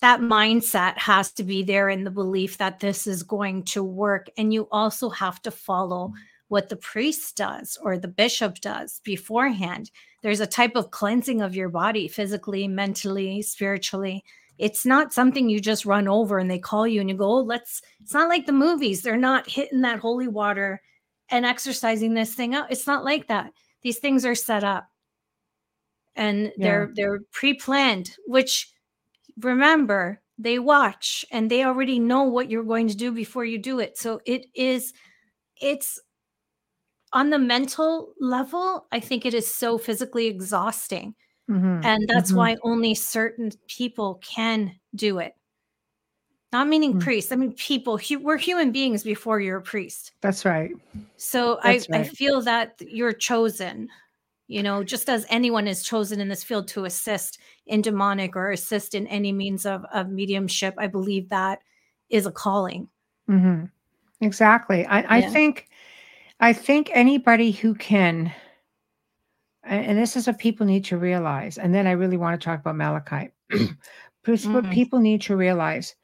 that 0.00 0.20
mindset 0.20 0.96
has 0.98 1.32
to 1.32 1.42
be 1.42 1.62
there 1.62 1.88
in 1.88 2.04
the 2.04 2.10
belief 2.10 2.58
that 2.58 2.80
this 2.80 3.06
is 3.06 3.22
going 3.22 3.64
to 3.64 3.82
work. 3.82 4.28
And 4.38 4.54
you 4.54 4.68
also 4.70 5.08
have 5.10 5.42
to 5.42 5.50
follow 5.50 6.12
what 6.48 6.68
the 6.68 6.76
priest 6.76 7.36
does 7.36 7.76
or 7.82 7.98
the 7.98 8.08
bishop 8.08 8.60
does 8.60 9.00
beforehand. 9.04 9.90
There's 10.22 10.40
a 10.40 10.46
type 10.46 10.76
of 10.76 10.90
cleansing 10.90 11.42
of 11.42 11.54
your 11.54 11.68
body 11.68 12.08
physically, 12.08 12.68
mentally, 12.68 13.42
spiritually. 13.42 14.24
It's 14.56 14.86
not 14.86 15.12
something 15.12 15.48
you 15.48 15.60
just 15.60 15.84
run 15.84 16.08
over 16.08 16.38
and 16.38 16.50
they 16.50 16.58
call 16.58 16.86
you 16.86 17.00
and 17.00 17.10
you 17.10 17.16
go, 17.16 17.30
oh, 17.30 17.40
let's, 17.40 17.82
it's 18.00 18.14
not 18.14 18.28
like 18.28 18.46
the 18.46 18.52
movies. 18.52 19.02
They're 19.02 19.16
not 19.16 19.48
hitting 19.48 19.82
that 19.82 20.00
holy 20.00 20.28
water 20.28 20.80
and 21.30 21.44
exorcising 21.44 22.14
this 22.14 22.34
thing 22.34 22.54
out. 22.54 22.70
It's 22.70 22.86
not 22.86 23.04
like 23.04 23.28
that. 23.28 23.52
These 23.82 23.98
things 23.98 24.24
are 24.24 24.34
set 24.34 24.64
up 24.64 24.88
and 26.16 26.44
yeah. 26.44 26.50
they're 26.58 26.90
they're 26.94 27.20
pre-planned, 27.32 28.10
which 28.26 28.70
remember 29.40 30.20
they 30.38 30.58
watch 30.58 31.24
and 31.30 31.50
they 31.50 31.64
already 31.64 31.98
know 31.98 32.22
what 32.22 32.50
you're 32.50 32.64
going 32.64 32.88
to 32.88 32.96
do 32.96 33.10
before 33.12 33.44
you 33.44 33.58
do 33.58 33.80
it 33.80 33.98
so 33.98 34.20
it 34.24 34.46
is 34.54 34.92
it's 35.60 36.00
on 37.12 37.30
the 37.30 37.38
mental 37.38 38.12
level 38.20 38.86
i 38.92 39.00
think 39.00 39.26
it 39.26 39.34
is 39.34 39.52
so 39.52 39.76
physically 39.78 40.26
exhausting 40.26 41.14
mm-hmm. 41.50 41.80
and 41.84 42.08
that's 42.08 42.30
mm-hmm. 42.30 42.38
why 42.38 42.56
only 42.62 42.94
certain 42.94 43.50
people 43.66 44.20
can 44.24 44.72
do 44.94 45.18
it 45.18 45.34
not 46.52 46.68
meaning 46.68 46.90
mm-hmm. 46.92 47.00
priests 47.00 47.32
i 47.32 47.36
mean 47.36 47.52
people 47.52 48.00
we're 48.20 48.36
human 48.36 48.72
beings 48.72 49.02
before 49.02 49.40
you're 49.40 49.58
a 49.58 49.62
priest 49.62 50.12
that's 50.20 50.44
right 50.44 50.70
so 51.16 51.58
that's 51.62 51.88
I, 51.90 51.98
right. 51.98 52.06
I 52.06 52.08
feel 52.08 52.40
that 52.42 52.80
you're 52.80 53.12
chosen 53.12 53.88
you 54.46 54.62
know 54.62 54.82
just 54.82 55.08
as 55.08 55.26
anyone 55.28 55.68
is 55.68 55.82
chosen 55.82 56.20
in 56.20 56.28
this 56.28 56.44
field 56.44 56.68
to 56.68 56.84
assist 56.84 57.38
in 57.66 57.82
demonic 57.82 58.34
or 58.36 58.50
assist 58.50 58.94
in 58.94 59.06
any 59.08 59.32
means 59.32 59.66
of, 59.66 59.84
of 59.92 60.08
mediumship 60.08 60.74
i 60.78 60.86
believe 60.86 61.28
that 61.28 61.60
is 62.08 62.26
a 62.26 62.32
calling 62.32 62.88
mm-hmm. 63.28 63.64
exactly 64.20 64.86
I, 64.86 65.00
yeah. 65.00 65.06
I 65.10 65.20
think 65.22 65.68
i 66.40 66.52
think 66.52 66.90
anybody 66.92 67.50
who 67.50 67.74
can 67.74 68.32
and 69.64 69.98
this 69.98 70.16
is 70.16 70.26
what 70.26 70.38
people 70.38 70.64
need 70.64 70.86
to 70.86 70.96
realize 70.96 71.58
and 71.58 71.74
then 71.74 71.86
i 71.86 71.92
really 71.92 72.16
want 72.16 72.40
to 72.40 72.44
talk 72.44 72.60
about 72.60 72.76
Malachi 72.76 73.30
mm-hmm. 73.52 74.52
what 74.54 74.70
people 74.70 74.98
need 74.98 75.20
to 75.22 75.36
realize 75.36 75.94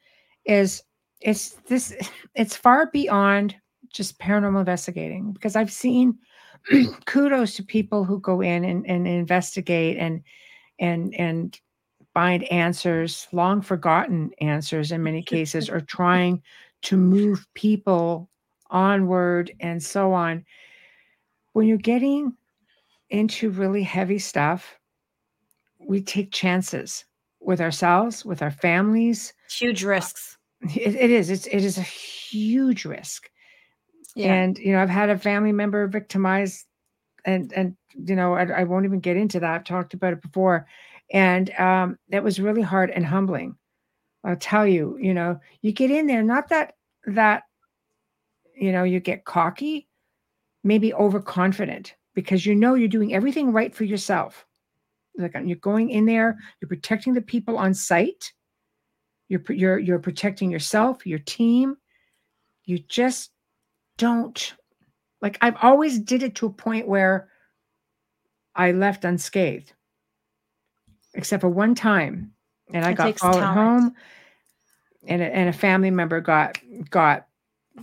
is 0.45 0.83
it's 1.21 1.51
this 1.67 1.95
it's 2.35 2.55
far 2.55 2.89
beyond 2.91 3.55
just 3.91 4.19
paranormal 4.19 4.59
investigating 4.59 5.31
because 5.31 5.55
i've 5.55 5.71
seen 5.71 6.17
kudos 7.05 7.55
to 7.55 7.63
people 7.63 8.03
who 8.03 8.19
go 8.19 8.41
in 8.41 8.63
and, 8.65 8.85
and 8.87 9.07
investigate 9.07 9.97
and 9.97 10.21
and 10.79 11.13
and 11.15 11.59
find 12.15 12.45
answers, 12.45 13.27
long 13.33 13.61
forgotten 13.61 14.31
answers 14.39 14.91
in 14.91 15.03
many 15.03 15.21
cases, 15.21 15.69
or 15.69 15.81
trying 15.81 16.41
to 16.81 16.95
move 16.95 17.45
people 17.53 18.29
onward 18.69 19.51
and 19.59 19.83
so 19.83 20.13
on. 20.13 20.43
When 21.51 21.67
you're 21.67 21.77
getting 21.77 22.33
into 23.09 23.49
really 23.49 23.83
heavy 23.83 24.17
stuff, 24.17 24.79
we 25.77 26.01
take 26.01 26.31
chances 26.31 27.03
with 27.41 27.59
ourselves, 27.59 28.25
with 28.25 28.41
our 28.41 28.49
families. 28.49 29.33
Huge 29.49 29.83
risks. 29.83 30.37
It, 30.61 30.95
it 30.95 31.11
is. 31.11 31.29
It's 31.29 31.47
it 31.47 31.63
is 31.63 31.77
a 31.77 31.81
huge 31.81 32.85
risk. 32.85 33.29
Yeah. 34.15 34.33
And 34.33 34.57
you 34.57 34.71
know, 34.71 34.81
I've 34.81 34.89
had 34.89 35.09
a 35.09 35.17
family 35.17 35.51
member 35.51 35.87
victimized, 35.87 36.65
and 37.25 37.51
and 37.53 37.75
you 37.93 38.15
know, 38.15 38.33
I, 38.33 38.45
I 38.45 38.63
won't 38.63 38.85
even 38.85 38.99
get 38.99 39.17
into 39.17 39.39
that. 39.39 39.53
I've 39.53 39.63
talked 39.63 39.93
about 39.93 40.13
it 40.13 40.21
before, 40.21 40.65
and 41.11 41.51
um, 41.59 41.97
that 42.09 42.23
was 42.23 42.39
really 42.39 42.61
hard 42.61 42.89
and 42.89 43.05
humbling. 43.05 43.55
I'll 44.23 44.35
tell 44.35 44.65
you, 44.65 44.97
you 44.99 45.13
know, 45.13 45.39
you 45.61 45.71
get 45.71 45.91
in 45.91 46.07
there, 46.07 46.23
not 46.23 46.49
that 46.49 46.73
that, 47.07 47.43
you 48.55 48.71
know, 48.71 48.83
you 48.83 48.99
get 48.99 49.25
cocky, 49.25 49.87
maybe 50.63 50.93
overconfident 50.93 51.95
because 52.15 52.45
you 52.45 52.55
know 52.55 52.73
you're 52.73 52.87
doing 52.87 53.13
everything 53.13 53.51
right 53.51 53.75
for 53.75 53.83
yourself. 53.83 54.45
Like 55.17 55.35
you're 55.43 55.57
going 55.57 55.91
in 55.91 56.05
there, 56.05 56.37
you're 56.59 56.69
protecting 56.69 57.13
the 57.13 57.21
people 57.21 57.57
on 57.57 57.73
site, 57.73 58.33
you're 59.27 59.41
you're 59.49 59.79
you're 59.79 59.99
protecting 59.99 60.51
yourself, 60.51 61.05
your 61.05 61.19
team. 61.19 61.77
You 62.65 62.79
just 62.79 63.31
don't 63.97 64.53
like 65.21 65.37
I've 65.41 65.57
always 65.61 65.99
did 65.99 66.23
it 66.23 66.35
to 66.35 66.47
a 66.47 66.51
point 66.51 66.87
where 66.87 67.29
I 68.55 68.71
left 68.71 69.05
unscathed. 69.05 69.73
Except 71.13 71.41
for 71.41 71.49
one 71.49 71.75
time. 71.75 72.33
And 72.73 72.85
I 72.85 72.91
it 72.91 72.95
got 72.95 73.19
followed 73.19 73.39
talent. 73.39 73.57
home 73.57 73.95
and 75.07 75.21
a, 75.21 75.25
and 75.25 75.49
a 75.49 75.53
family 75.53 75.91
member 75.91 76.19
got 76.21 76.57
got 76.89 77.27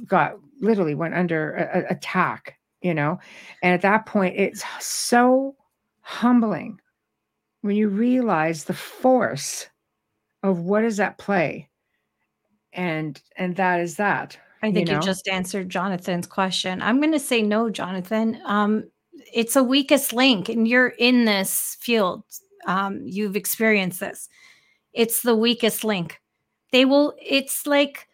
got 0.07 0.39
literally 0.61 0.95
went 0.95 1.15
under 1.15 1.55
a, 1.55 1.81
a 1.81 1.87
attack, 1.93 2.59
you 2.81 2.95
know. 2.95 3.19
And 3.63 3.75
at 3.75 3.83
that 3.83 4.07
point 4.07 4.37
it's 4.37 4.65
so 4.81 5.57
humbling 6.01 6.81
when 7.63 7.77
you 7.77 7.89
realize 7.89 8.65
the 8.65 8.75
force 8.75 9.69
of 10.43 10.61
what 10.61 10.85
is 10.85 11.01
at 11.01 11.19
play 11.19 11.69
and 12.73 13.21
and 13.37 13.57
that 13.57 13.81
is 13.81 13.97
that 13.97 14.39
I 14.63 14.71
think 14.71 14.89
you, 14.89 14.95
know? 14.95 15.01
you, 15.01 15.07
just 15.07 15.29
answered 15.29 15.69
Jonathan's 15.69 16.27
question. 16.27 16.81
I'm 16.83 17.01
going 17.01 17.13
to 17.13 17.19
say 17.19 17.43
no, 17.43 17.69
Jonathan. 17.69 18.41
Um, 18.45 18.85
it's 19.33 19.57
a 19.57 19.65
weakest 19.65 20.13
link, 20.13 20.49
and 20.49 20.69
you're 20.69 20.95
in 20.99 21.25
this 21.25 21.77
field. 21.81 22.23
Um, 22.67 23.03
you've 23.05 23.35
experienced 23.35 23.99
this. 23.99 24.29
It's 24.93 25.23
the 25.23 25.35
weakest 25.35 25.83
link. 25.83 26.21
They 26.71 26.85
will. 26.85 27.15
It's 27.21 27.67
like, 27.67 28.07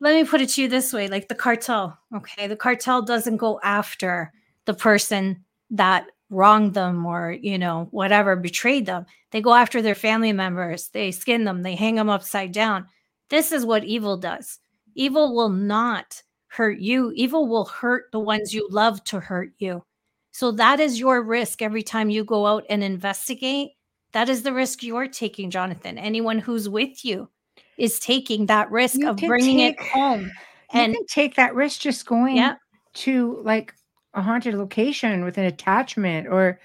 let 0.00 0.14
me 0.14 0.28
put 0.28 0.42
it 0.42 0.50
to 0.50 0.62
you 0.62 0.68
this 0.68 0.92
way: 0.92 1.08
like 1.08 1.28
the 1.28 1.34
cartel. 1.34 1.98
Okay, 2.14 2.46
the 2.46 2.56
cartel 2.56 3.00
doesn't 3.00 3.38
go 3.38 3.58
after 3.62 4.32
the 4.66 4.74
person 4.74 5.44
that 5.70 6.06
wronged 6.34 6.74
them 6.74 7.06
or 7.06 7.32
you 7.32 7.58
know 7.58 7.88
whatever 7.90 8.36
betrayed 8.36 8.86
them. 8.86 9.06
They 9.30 9.40
go 9.40 9.54
after 9.54 9.80
their 9.80 9.94
family 9.94 10.32
members. 10.32 10.88
They 10.88 11.10
skin 11.10 11.44
them. 11.44 11.62
They 11.62 11.74
hang 11.74 11.94
them 11.96 12.10
upside 12.10 12.52
down. 12.52 12.86
This 13.30 13.52
is 13.52 13.64
what 13.64 13.84
evil 13.84 14.16
does 14.16 14.58
Evil 14.94 15.34
will 15.34 15.48
not 15.48 16.22
hurt 16.48 16.78
you. 16.78 17.12
Evil 17.14 17.48
will 17.48 17.64
hurt 17.64 18.04
the 18.12 18.20
ones 18.20 18.54
you 18.54 18.68
love 18.70 19.02
to 19.04 19.20
hurt 19.20 19.52
you. 19.58 19.82
So 20.30 20.52
that 20.52 20.80
is 20.80 20.98
your 20.98 21.22
risk 21.22 21.62
every 21.62 21.82
time 21.82 22.10
you 22.10 22.24
go 22.24 22.46
out 22.46 22.64
and 22.70 22.82
investigate. 22.82 23.70
That 24.12 24.28
is 24.28 24.42
the 24.42 24.52
risk 24.52 24.82
you're 24.82 25.08
taking, 25.08 25.50
Jonathan. 25.50 25.98
Anyone 25.98 26.38
who's 26.38 26.68
with 26.68 27.04
you 27.04 27.28
is 27.76 27.98
taking 27.98 28.46
that 28.46 28.70
risk 28.70 28.98
you 28.98 29.08
of 29.08 29.16
bringing 29.16 29.58
take, 29.58 29.80
it 29.80 29.86
home. 29.88 30.30
And 30.72 30.96
take 31.08 31.34
that 31.36 31.54
risk 31.54 31.80
just 31.80 32.06
going 32.06 32.36
yeah. 32.36 32.54
to 32.94 33.40
like 33.44 33.74
a 34.14 34.22
haunted 34.22 34.54
location 34.54 35.24
with 35.24 35.38
an 35.38 35.44
attachment 35.44 36.28
or 36.28 36.60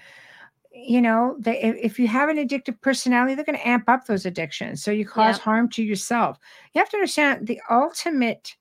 you 0.72 1.00
know 1.00 1.36
they, 1.38 1.60
if 1.60 1.98
you 1.98 2.06
have 2.06 2.28
an 2.28 2.36
addictive 2.36 2.80
personality 2.80 3.34
they're 3.34 3.44
going 3.44 3.58
to 3.58 3.68
amp 3.68 3.88
up 3.88 4.06
those 4.06 4.24
addictions 4.24 4.82
so 4.82 4.90
you 4.90 5.04
cause 5.04 5.36
yep. 5.36 5.42
harm 5.42 5.68
to 5.70 5.82
yourself. 5.82 6.38
You 6.74 6.78
have 6.78 6.88
to 6.90 6.96
understand 6.96 7.46
the 7.46 7.60
ultimate 7.70 8.56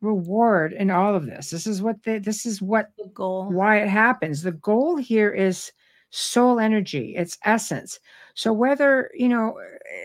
reward 0.00 0.72
in 0.72 0.90
all 0.90 1.14
of 1.14 1.26
this. 1.26 1.50
This 1.50 1.66
is 1.66 1.82
what 1.82 2.02
the 2.04 2.18
this 2.18 2.46
is 2.46 2.62
what 2.62 2.90
the 2.96 3.08
goal. 3.08 3.48
why 3.50 3.78
it 3.78 3.88
happens. 3.88 4.42
The 4.42 4.52
goal 4.52 4.96
here 4.96 5.30
is 5.30 5.72
soul 6.10 6.58
energy. 6.58 7.14
It's 7.16 7.38
essence. 7.44 7.98
So 8.34 8.52
whether 8.52 9.10
you 9.14 9.28
know 9.28 9.58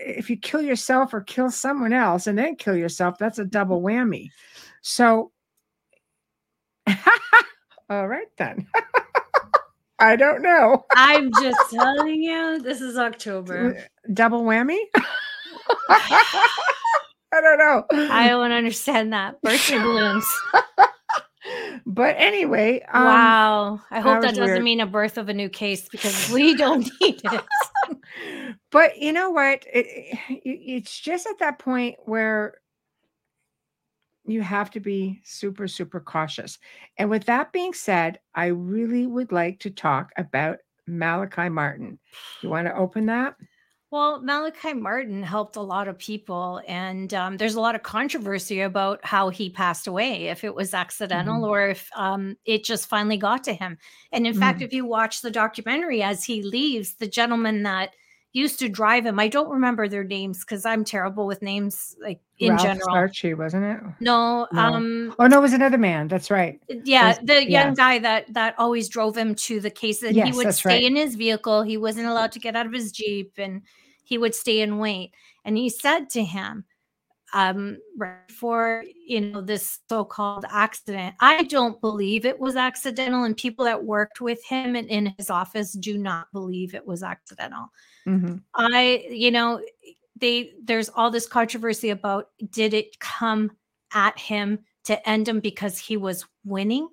if 0.05 0.29
you 0.29 0.37
kill 0.37 0.61
yourself 0.61 1.13
or 1.13 1.21
kill 1.21 1.49
someone 1.51 1.93
else 1.93 2.27
and 2.27 2.37
then 2.37 2.55
kill 2.55 2.75
yourself 2.75 3.17
that's 3.17 3.39
a 3.39 3.45
double 3.45 3.81
whammy. 3.83 4.29
So 4.81 5.31
All 7.89 8.07
right 8.07 8.27
then. 8.37 8.67
I 9.99 10.15
don't 10.15 10.41
know. 10.41 10.85
I'm 10.95 11.31
just 11.41 11.71
telling 11.71 12.21
you, 12.21 12.61
this 12.61 12.81
is 12.81 12.97
October. 12.97 13.87
Double 14.13 14.43
whammy? 14.43 14.79
I 15.89 17.41
don't 17.41 17.57
know. 17.57 17.85
I 18.11 18.27
don't 18.27 18.51
understand 18.51 19.13
that. 19.13 19.41
Birthday 19.41 19.77
balloons. 19.77 20.25
but 21.85 22.15
anyway, 22.17 22.83
um, 22.91 23.03
wow. 23.05 23.81
I 23.91 23.99
hope 23.99 24.15
that 24.15 24.21
that, 24.21 24.35
doesn't 24.35 24.45
weird. 24.45 24.63
mean 24.63 24.79
a 24.81 24.85
birth 24.85 25.17
of 25.17 25.29
a 25.29 25.33
new 25.33 25.49
case 25.49 25.87
because 25.87 26.29
we 26.29 26.55
don't 26.55 26.89
need 27.01 27.21
it. 27.23 27.43
but 28.71 28.97
you 28.97 29.13
know 29.13 29.29
what? 29.29 29.65
It, 29.71 29.85
it, 29.87 30.39
it's 30.43 30.99
just 30.99 31.25
at 31.27 31.39
that 31.39 31.59
point 31.59 31.95
where 32.05 32.55
you 34.25 34.41
have 34.41 34.71
to 34.71 34.79
be 34.79 35.21
super, 35.23 35.67
super 35.67 35.99
cautious. 35.99 36.57
And 36.97 37.09
with 37.09 37.25
that 37.25 37.51
being 37.53 37.73
said, 37.73 38.19
I 38.35 38.47
really 38.47 39.05
would 39.07 39.31
like 39.31 39.59
to 39.61 39.69
talk 39.69 40.11
about 40.17 40.59
Malachi 40.87 41.49
Martin. 41.49 41.99
You 42.41 42.49
want 42.49 42.67
to 42.67 42.75
open 42.75 43.05
that? 43.07 43.35
Well, 43.91 44.21
Malachi 44.21 44.73
Martin 44.73 45.23
helped 45.23 45.55
a 45.55 45.61
lot 45.61 45.87
of 45.87 45.97
people, 45.97 46.61
and 46.67 47.13
um, 47.13 47.37
there's 47.37 47.55
a 47.55 47.61
lot 47.61 47.75
of 47.75 47.83
controversy 47.83 48.59
about 48.59 49.05
how 49.05 49.29
he 49.29 49.49
passed 49.49 49.87
away, 49.87 50.25
if 50.27 50.43
it 50.43 50.53
was 50.55 50.73
accidental 50.73 51.45
Mhm. 51.45 51.45
or 51.45 51.69
if 51.69 51.89
um, 51.95 52.35
it 52.45 52.63
just 52.65 52.87
finally 52.89 53.15
got 53.15 53.43
to 53.45 53.53
him. 53.53 53.77
And 54.11 54.27
in 54.27 54.33
fact, 54.33 54.61
Mhm. 54.61 54.61
if 54.61 54.73
you 54.73 54.85
watch 54.85 55.21
the 55.21 55.31
documentary 55.31 56.01
as 56.03 56.23
he 56.25 56.41
leaves, 56.41 56.95
the 56.95 57.07
gentleman 57.07 57.63
that 57.63 57.95
used 58.35 58.59
to 58.59 58.69
drive 58.69 59.05
him, 59.05 59.19
I 59.19 59.27
don't 59.27 59.49
remember 59.49 59.87
their 59.87 60.03
names 60.03 60.39
because 60.41 60.65
I'm 60.65 60.83
terrible 60.83 61.25
with 61.25 61.41
names, 61.41 61.95
like 62.01 62.19
in 62.37 62.49
Ralph 62.51 62.61
general. 62.63 62.87
Sarchie, 62.89 63.37
wasn't 63.37 63.63
it? 63.65 63.79
No, 64.01 64.45
No. 64.51 64.61
um, 64.61 65.15
Oh 65.19 65.27
no, 65.27 65.39
it 65.39 65.41
was 65.41 65.53
another 65.53 65.77
man. 65.77 66.07
That's 66.09 66.29
right. 66.29 66.59
yeah, 66.67 67.13
There's- 67.13 67.19
the 67.45 67.49
yeah. 67.49 67.63
young 67.65 67.73
guy 67.75 67.99
that 67.99 68.33
that 68.33 68.55
always 68.57 68.89
drove 68.89 69.15
him 69.17 69.35
to 69.35 69.59
the 69.59 69.69
case, 69.71 70.03
and 70.03 70.15
Yes, 70.15 70.27
he 70.29 70.35
would 70.35 70.53
stay 70.53 70.69
right. 70.69 70.83
in 70.83 70.95
his 70.95 71.15
vehicle. 71.15 71.61
He 71.63 71.77
wasn't 71.77 72.07
allowed 72.07 72.33
to 72.33 72.39
get 72.39 72.55
out 72.55 72.65
of 72.65 72.73
his 72.73 72.91
jeep, 72.91 73.33
and 73.37 73.61
he 74.03 74.17
would 74.17 74.35
stay 74.35 74.61
and 74.61 74.79
wait. 74.79 75.13
And 75.45 75.57
he 75.57 75.69
said 75.69 76.09
to 76.11 76.23
him, 76.23 76.65
um, 77.35 77.77
right 77.97 78.27
before 78.27 78.83
you 79.07 79.21
know 79.21 79.41
this 79.41 79.79
so-called 79.89 80.45
accident, 80.49 81.15
I 81.19 81.43
don't 81.43 81.79
believe 81.81 82.25
it 82.25 82.39
was 82.39 82.55
accidental, 82.55 83.23
and 83.25 83.37
people 83.37 83.65
that 83.65 83.83
worked 83.85 84.21
with 84.21 84.43
him 84.45 84.75
and 84.75 84.87
in 84.89 85.13
his 85.17 85.29
office 85.29 85.73
do 85.73 85.97
not 85.97 86.31
believe 86.33 86.73
it 86.73 86.87
was 86.87 87.03
accidental. 87.03 87.67
Mhm. 88.07 88.41
I, 88.55 89.05
you 89.11 89.31
know, 89.31 89.61
they 90.15 90.53
there's 90.63 90.89
all 90.89 91.11
this 91.11 91.27
controversy 91.27 91.89
about 91.91 92.29
did 92.49 92.73
it 92.73 92.99
come 92.99 93.51
at 93.93 94.17
him 94.19 94.59
to 94.85 95.09
end 95.09 95.27
him 95.27 95.39
because 95.41 95.77
he 95.79 95.97
was 95.97 96.25
winning? 96.45 96.87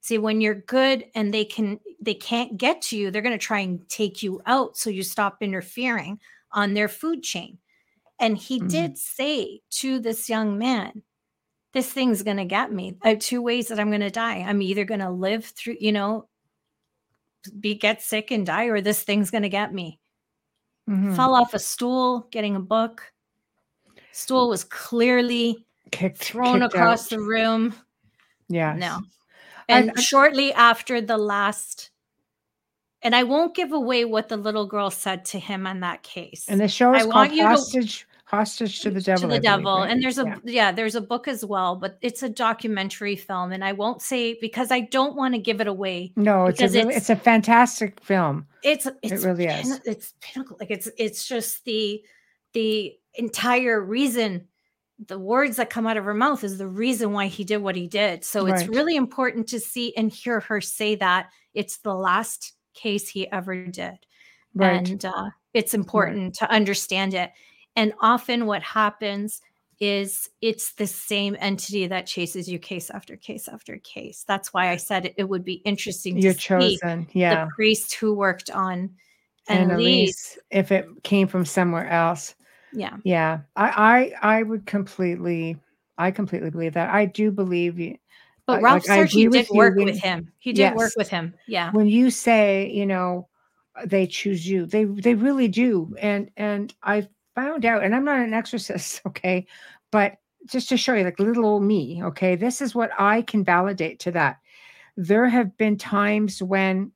See, 0.00 0.18
when 0.18 0.40
you're 0.40 0.54
good 0.54 1.06
and 1.14 1.34
they 1.34 1.44
can 1.44 1.80
they 2.00 2.14
can't 2.14 2.56
get 2.56 2.80
to 2.82 2.96
you, 2.96 3.10
they're 3.10 3.22
going 3.22 3.38
to 3.38 3.46
try 3.46 3.60
and 3.60 3.86
take 3.88 4.22
you 4.22 4.40
out 4.46 4.76
so 4.76 4.90
you 4.90 5.02
stop 5.02 5.38
interfering 5.42 6.20
on 6.52 6.74
their 6.74 6.88
food 6.88 7.22
chain. 7.22 7.58
And 8.18 8.36
he 8.36 8.60
Mhm. 8.60 8.70
did 8.70 8.98
say 8.98 9.60
to 9.70 9.98
this 10.00 10.28
young 10.28 10.58
man, 10.58 11.02
this 11.72 11.92
thing's 11.92 12.22
going 12.22 12.38
to 12.38 12.44
get 12.44 12.72
me. 12.72 12.96
I 13.02 13.10
have 13.10 13.18
two 13.20 13.40
ways 13.42 13.68
that 13.68 13.78
I'm 13.78 13.90
going 13.90 14.00
to 14.00 14.10
die. 14.10 14.38
I'm 14.38 14.62
either 14.62 14.84
going 14.84 15.00
to 15.00 15.10
live 15.10 15.44
through, 15.44 15.76
you 15.80 15.92
know, 15.92 16.28
be 17.60 17.74
get 17.74 18.02
sick 18.02 18.30
and 18.30 18.44
die 18.44 18.64
or 18.64 18.80
this 18.80 19.02
thing's 19.02 19.30
going 19.30 19.42
to 19.44 19.48
get 19.48 19.72
me 19.72 20.00
Mhm. 20.88 21.14
fell 21.14 21.34
off 21.34 21.54
a 21.54 21.58
stool 21.58 22.26
getting 22.30 22.56
a 22.56 22.60
book. 22.60 23.12
Stool 24.12 24.48
was 24.48 24.64
clearly 24.64 25.64
Kicked, 25.92 26.18
thrown 26.18 26.60
kicked 26.60 26.74
across 26.74 27.04
out. 27.04 27.10
the 27.10 27.20
room. 27.20 27.74
Yeah. 28.48 28.72
No. 28.74 29.02
And 29.68 29.92
I- 29.96 30.00
shortly 30.00 30.52
after 30.54 31.00
the 31.00 31.18
last, 31.18 31.90
and 33.02 33.14
I 33.14 33.22
won't 33.22 33.54
give 33.54 33.72
away 33.72 34.04
what 34.06 34.28
the 34.28 34.36
little 34.38 34.66
girl 34.66 34.90
said 34.90 35.24
to 35.26 35.38
him 35.38 35.66
on 35.66 35.80
that 35.80 36.02
case. 36.02 36.46
And 36.48 36.58
the 36.60 36.68
show 36.68 36.92
I 36.92 36.96
is 36.96 37.02
called 37.02 37.14
want 37.14 37.32
you 37.34 37.42
to- 37.42 37.48
Hostage, 37.48 38.07
Hostage 38.28 38.80
to 38.80 38.90
the 38.90 39.00
Devil. 39.00 39.22
to 39.22 39.34
the 39.36 39.40
devil 39.40 39.78
right? 39.78 39.90
and 39.90 40.02
there's 40.02 40.18
a 40.18 40.24
Yeah. 40.24 40.36
yeah. 40.44 40.72
there's 40.72 40.94
a 40.94 41.00
book 41.00 41.26
as 41.28 41.44
well 41.46 41.76
but 41.76 41.96
it's 42.02 42.22
a 42.22 42.28
documentary 42.28 43.16
film 43.16 43.52
and 43.52 43.64
i 43.64 43.72
won't 43.72 44.02
say 44.02 44.36
because 44.40 44.70
i 44.70 44.80
don't 44.80 45.16
want 45.16 45.32
to 45.34 45.40
give 45.40 45.62
it 45.62 45.66
away 45.66 46.12
No, 46.14 46.44
it's 46.46 46.60
a 46.60 46.64
really, 46.66 46.78
it's- 46.80 46.96
it's 46.98 47.10
a 47.10 47.16
fantastic 47.16 47.98
film. 48.00 48.46
it's 48.62 48.86
it's 49.02 49.24
really 49.24 49.46
pin- 49.46 49.60
is. 49.60 49.80
it's 49.86 50.12
pinnacle 50.20 50.58
like 50.60 50.70
it's 50.70 50.90
it's 50.98 51.26
just 51.26 51.64
the 51.64 52.02
the 52.52 52.94
entire 53.14 53.80
reason 53.82 54.46
the 55.06 55.18
words 55.18 55.56
that 55.56 55.70
come 55.70 55.86
out 55.86 55.96
of 55.96 56.04
her 56.04 56.12
mouth 56.12 56.44
is 56.44 56.58
the 56.58 56.66
reason 56.68 57.12
why 57.12 57.28
he 57.28 57.44
did 57.44 57.58
what 57.58 57.76
he 57.76 57.86
did 57.86 58.24
so 58.24 58.44
it's 58.46 58.66
really 58.68 58.96
important 58.96 59.48
to 59.48 59.58
see 59.58 59.96
and 59.96 60.10
hear 60.12 60.40
her 60.40 60.60
say 60.60 60.96
that 60.96 61.30
it's 61.54 61.78
the 61.78 61.94
last 61.94 62.52
case 62.74 63.08
he 63.08 63.30
ever 63.32 63.64
did 63.66 63.94
Right. 64.54 64.86
and 64.90 65.04
uh, 65.04 65.30
it's 65.54 65.72
important 65.72 66.34
to 66.36 66.50
understand 66.50 67.14
it 67.14 67.30
and 67.78 67.92
often 68.00 68.46
what 68.46 68.62
happens 68.62 69.40
is 69.80 70.28
it's 70.40 70.72
the 70.72 70.86
same 70.86 71.36
entity 71.38 71.86
that 71.86 72.04
chases 72.06 72.48
you 72.48 72.58
case 72.58 72.90
after 72.90 73.16
case 73.16 73.46
after 73.48 73.78
case 73.78 74.24
that's 74.26 74.52
why 74.52 74.70
i 74.70 74.76
said 74.76 75.06
it, 75.06 75.14
it 75.16 75.28
would 75.28 75.44
be 75.44 75.62
interesting 75.64 76.18
You're 76.18 76.32
see 76.34 76.38
chosen. 76.38 77.06
Yeah. 77.12 77.44
the 77.44 77.50
priest 77.54 77.94
who 77.94 78.12
worked 78.14 78.50
on 78.50 78.90
Anneliese 79.48 80.36
if 80.50 80.70
it 80.72 80.86
came 81.04 81.26
from 81.26 81.44
somewhere 81.44 81.88
else. 81.88 82.34
Yeah. 82.72 82.96
Yeah. 83.02 83.40
I 83.56 84.12
I 84.22 84.38
I 84.38 84.42
would 84.42 84.66
completely 84.66 85.56
I 85.96 86.10
completely 86.10 86.50
believe 86.50 86.74
that. 86.74 86.90
I 86.92 87.06
do 87.06 87.30
believe 87.30 87.78
you 87.78 87.96
But 88.46 88.60
Ralph 88.62 88.86
like, 88.86 89.10
did 89.10 89.30
with 89.30 89.48
work 89.50 89.76
when- 89.76 89.86
with 89.86 89.98
him. 89.98 90.30
He 90.38 90.52
did 90.52 90.74
work 90.74 90.92
with 90.96 91.08
him. 91.08 91.34
Yeah. 91.46 91.70
when 91.72 91.86
you 91.86 92.10
say, 92.10 92.70
you 92.70 92.84
know, 92.84 93.28
they 93.86 94.06
choose 94.06 94.46
you. 94.46 94.66
They 94.66 94.84
they 94.84 95.14
really 95.14 95.48
do. 95.48 95.94
And 95.98 96.30
and 96.36 96.74
I 96.82 97.08
found 97.38 97.64
out, 97.64 97.84
and 97.84 97.94
I'm 97.94 98.04
not 98.04 98.18
an 98.20 98.34
exorcist, 98.34 99.00
okay, 99.06 99.46
but 99.92 100.16
just 100.46 100.68
to 100.70 100.76
show 100.76 100.94
you, 100.94 101.04
like 101.04 101.20
little 101.20 101.46
old 101.46 101.62
me, 101.62 102.02
okay, 102.02 102.34
this 102.34 102.60
is 102.60 102.74
what 102.74 102.90
I 102.98 103.22
can 103.22 103.44
validate 103.44 104.00
to 104.00 104.10
that. 104.12 104.38
There 104.96 105.28
have 105.28 105.56
been 105.56 105.76
times 105.76 106.42
when, 106.42 106.90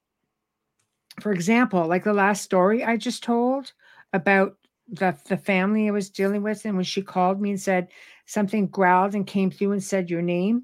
for 1.21 1.33
example, 1.33 1.87
like 1.87 2.05
the 2.05 2.13
last 2.13 2.43
story 2.43 2.83
I 2.83 2.97
just 2.97 3.23
told 3.23 3.73
about 4.13 4.57
the 4.89 5.17
the 5.29 5.37
family 5.37 5.89
I 5.89 5.93
was 5.93 6.11
dealing 6.11 6.43
with, 6.43 6.65
and 6.65 6.75
when 6.75 6.85
she 6.85 7.03
called 7.03 7.41
me 7.41 7.51
and 7.51 7.61
said 7.61 7.89
something 8.27 8.67
growled 8.67 9.15
and 9.15 9.27
came 9.27 9.51
through 9.51 9.73
and 9.73 9.85
said 9.85 10.11
your 10.11 10.23
name. 10.23 10.63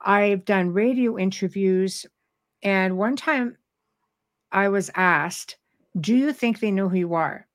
I've 0.00 0.46
done 0.46 0.72
radio 0.72 1.18
interviews, 1.18 2.06
and 2.62 2.96
one 2.96 3.16
time 3.16 3.58
I 4.52 4.68
was 4.70 4.90
asked, 4.94 5.58
"Do 6.00 6.16
you 6.16 6.32
think 6.32 6.60
they 6.60 6.70
know 6.70 6.88
who 6.88 6.96
you 6.96 7.14
are?" 7.14 7.46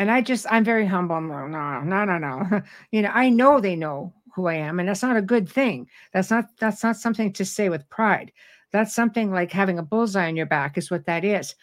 And 0.00 0.10
I 0.10 0.22
just, 0.22 0.46
I'm 0.50 0.64
very 0.64 0.86
humble. 0.86 1.16
Like, 1.20 1.50
no, 1.50 1.80
no, 1.82 2.04
no, 2.06 2.16
no. 2.16 2.62
you 2.90 3.02
know, 3.02 3.10
I 3.12 3.28
know 3.28 3.60
they 3.60 3.76
know 3.76 4.14
who 4.34 4.46
I 4.46 4.54
am, 4.54 4.80
and 4.80 4.88
that's 4.88 5.02
not 5.02 5.18
a 5.18 5.22
good 5.22 5.46
thing. 5.46 5.88
That's 6.14 6.30
not 6.30 6.46
that's 6.58 6.82
not 6.82 6.96
something 6.96 7.34
to 7.34 7.44
say 7.44 7.68
with 7.68 7.86
pride. 7.90 8.32
That's 8.72 8.94
something 8.94 9.30
like 9.30 9.52
having 9.52 9.78
a 9.78 9.82
bullseye 9.82 10.28
on 10.28 10.36
your 10.36 10.46
back 10.46 10.78
is 10.78 10.90
what 10.90 11.04
that 11.04 11.22
is. 11.22 11.54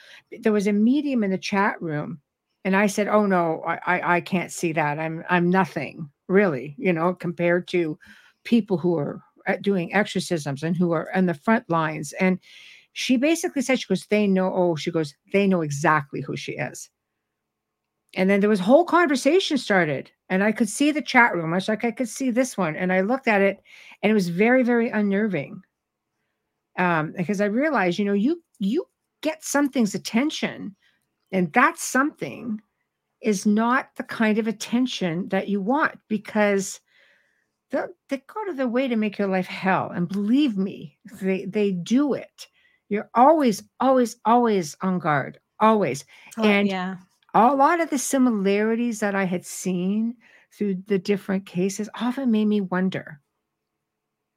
There 0.41 0.51
was 0.53 0.67
a 0.67 0.71
medium 0.73 1.23
in 1.23 1.31
the 1.31 1.39
chat 1.39 1.81
room, 1.81 2.21
and 2.63 2.75
I 2.75 2.85
said, 2.85 3.07
"Oh 3.07 3.25
no, 3.25 3.63
I 3.65 3.79
I, 3.87 4.15
I 4.17 4.21
can't 4.21 4.51
see 4.51 4.71
that. 4.73 4.99
I'm 4.99 5.23
I'm 5.31 5.49
nothing 5.49 6.07
really, 6.27 6.75
you 6.77 6.93
know, 6.93 7.15
compared 7.15 7.67
to 7.69 7.97
people 8.43 8.77
who 8.77 8.97
are 8.99 9.23
uh, 9.47 9.55
doing 9.61 9.95
exorcisms 9.95 10.61
and 10.61 10.77
who 10.77 10.91
are 10.91 11.09
on 11.15 11.25
the 11.25 11.33
front 11.33 11.67
lines." 11.71 12.13
And 12.19 12.37
she 12.93 13.17
basically 13.17 13.63
said, 13.63 13.79
"She 13.79 13.87
goes, 13.87 14.05
they 14.07 14.27
know. 14.27 14.53
Oh, 14.53 14.75
she 14.75 14.91
goes, 14.91 15.15
they 15.33 15.47
know 15.47 15.61
exactly 15.61 16.21
who 16.21 16.37
she 16.37 16.51
is." 16.51 16.91
And 18.15 18.29
then 18.29 18.39
there 18.39 18.49
was 18.49 18.59
whole 18.59 18.85
conversation 18.85 19.57
started, 19.57 20.11
and 20.29 20.43
I 20.43 20.51
could 20.51 20.69
see 20.69 20.91
the 20.91 21.01
chat 21.01 21.33
room. 21.35 21.53
I 21.53 21.57
was 21.57 21.67
like, 21.67 21.83
I 21.83 21.91
could 21.91 22.09
see 22.09 22.31
this 22.31 22.57
one, 22.57 22.75
and 22.75 22.91
I 22.91 23.01
looked 23.01 23.27
at 23.27 23.41
it, 23.41 23.61
and 24.01 24.09
it 24.09 24.13
was 24.13 24.29
very, 24.29 24.63
very 24.63 24.89
unnerving. 24.89 25.61
Um, 26.77 27.13
because 27.17 27.41
I 27.41 27.45
realized, 27.45 27.99
you 27.99 28.05
know, 28.05 28.13
you 28.13 28.41
you 28.59 28.85
get 29.21 29.43
something's 29.43 29.95
attention, 29.95 30.75
and 31.31 31.51
that 31.53 31.77
something 31.79 32.61
is 33.21 33.45
not 33.45 33.89
the 33.97 34.03
kind 34.03 34.37
of 34.37 34.47
attention 34.47 35.27
that 35.29 35.47
you 35.49 35.59
want 35.59 35.97
because 36.07 36.79
they 37.71 37.79
they 38.09 38.17
go 38.27 38.45
to 38.45 38.53
their 38.53 38.67
way 38.67 38.87
to 38.87 38.95
make 38.95 39.17
your 39.17 39.27
life 39.27 39.47
hell. 39.47 39.89
And 39.89 40.07
believe 40.07 40.57
me, 40.57 40.97
they 41.21 41.45
they 41.45 41.71
do 41.71 42.13
it. 42.13 42.47
You're 42.89 43.09
always, 43.15 43.63
always, 43.81 44.15
always 44.23 44.77
on 44.81 44.99
guard, 44.99 45.39
always 45.59 46.05
Oh, 46.37 46.43
And- 46.43 46.67
yeah. 46.69 46.97
A 47.45 47.55
lot 47.55 47.79
of 47.79 47.89
the 47.89 47.97
similarities 47.97 48.99
that 48.99 49.15
I 49.15 49.25
had 49.25 49.45
seen 49.45 50.15
through 50.51 50.75
the 50.87 50.97
different 50.99 51.45
cases 51.45 51.89
often 51.99 52.31
made 52.31 52.45
me 52.45 52.61
wonder. 52.61 53.21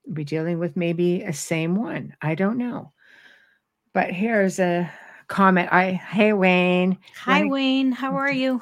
We 0.07 0.25
dealing 0.25 0.59
with 0.59 0.77
maybe 0.77 1.23
a 1.23 1.33
same 1.33 1.77
one? 1.77 2.15
I 2.21 2.35
don't 2.35 2.59
know. 2.59 2.93
But 3.93 4.11
here's 4.11 4.59
a 4.59 4.91
comment. 5.29 5.69
I 5.73 5.93
hey 5.93 6.33
Wayne, 6.33 6.99
Hi, 7.23 7.43
me- 7.43 7.51
Wayne. 7.51 7.93
How 7.93 8.15
are 8.17 8.33
you? 8.33 8.61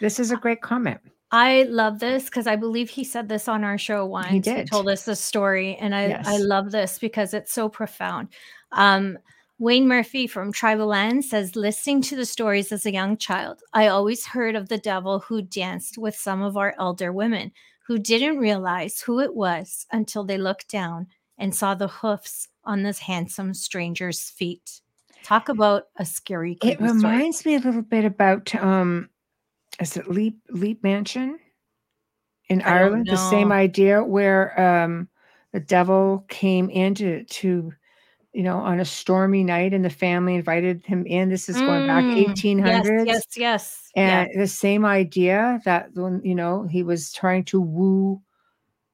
this 0.00 0.20
is 0.20 0.30
a 0.30 0.36
great 0.36 0.60
comment. 0.60 1.00
I 1.30 1.64
love 1.64 1.98
this 1.98 2.26
because 2.26 2.46
I 2.46 2.54
believe 2.56 2.88
he 2.90 3.02
said 3.02 3.28
this 3.28 3.48
on 3.48 3.64
our 3.64 3.78
show 3.78 4.06
once. 4.06 4.28
He 4.28 4.38
did. 4.40 4.58
He 4.58 4.64
told 4.66 4.88
us 4.88 5.04
the 5.04 5.16
story, 5.16 5.76
and 5.76 5.94
I 5.94 6.08
yes. 6.08 6.28
I 6.28 6.36
love 6.36 6.70
this 6.70 6.98
because 6.98 7.34
it's 7.34 7.52
so 7.52 7.68
profound. 7.68 8.28
Um, 8.72 9.18
Wayne 9.58 9.86
Murphy 9.86 10.26
from 10.26 10.52
Tribal 10.52 10.86
Land 10.86 11.24
says, 11.24 11.54
listening 11.54 12.02
to 12.02 12.16
the 12.16 12.26
stories 12.26 12.72
as 12.72 12.86
a 12.86 12.92
young 12.92 13.16
child, 13.16 13.60
I 13.72 13.86
always 13.86 14.26
heard 14.26 14.56
of 14.56 14.68
the 14.68 14.78
devil 14.78 15.20
who 15.20 15.42
danced 15.42 15.96
with 15.96 16.16
some 16.16 16.42
of 16.42 16.56
our 16.56 16.74
elder 16.78 17.12
women 17.12 17.52
who 17.86 17.98
didn't 17.98 18.38
realize 18.38 19.00
who 19.00 19.20
it 19.20 19.34
was 19.34 19.86
until 19.92 20.24
they 20.24 20.38
looked 20.38 20.68
down 20.68 21.06
and 21.38 21.54
saw 21.54 21.74
the 21.74 21.88
hoofs 21.88 22.48
on 22.64 22.82
this 22.82 22.98
handsome 22.98 23.54
stranger's 23.54 24.28
feet. 24.30 24.80
Talk 25.22 25.48
about 25.48 25.84
a 25.96 26.04
scary. 26.04 26.58
It 26.62 26.80
reminds 26.80 27.38
story. 27.38 27.56
me 27.56 27.62
a 27.62 27.64
little 27.64 27.82
bit 27.82 28.04
about 28.04 28.54
um, 28.56 29.08
is 29.80 29.96
it 29.96 30.10
Leap 30.10 30.38
Leap 30.50 30.82
Mansion 30.82 31.38
in 32.48 32.60
I 32.62 32.78
Ireland? 32.78 33.06
The 33.06 33.16
same 33.16 33.52
idea 33.52 34.02
where 34.02 34.60
um, 34.60 35.08
the 35.52 35.60
devil 35.60 36.24
came 36.28 36.68
into 36.70 37.24
to 37.24 37.72
you 38.34 38.42
know, 38.42 38.58
on 38.58 38.80
a 38.80 38.84
stormy 38.84 39.44
night, 39.44 39.72
and 39.72 39.84
the 39.84 39.90
family 39.90 40.34
invited 40.34 40.84
him 40.84 41.06
in. 41.06 41.28
This 41.28 41.48
is 41.48 41.56
going 41.56 41.82
mm, 41.82 41.86
back 41.86 42.04
1800s. 42.04 43.06
Yes, 43.06 43.06
yes, 43.06 43.36
yes. 43.36 43.90
And 43.94 44.28
yes. 44.28 44.36
the 44.36 44.48
same 44.48 44.84
idea 44.84 45.60
that 45.64 45.94
when 45.94 46.20
you 46.24 46.34
know 46.34 46.64
he 46.64 46.82
was 46.82 47.12
trying 47.12 47.44
to 47.44 47.60
woo 47.60 48.20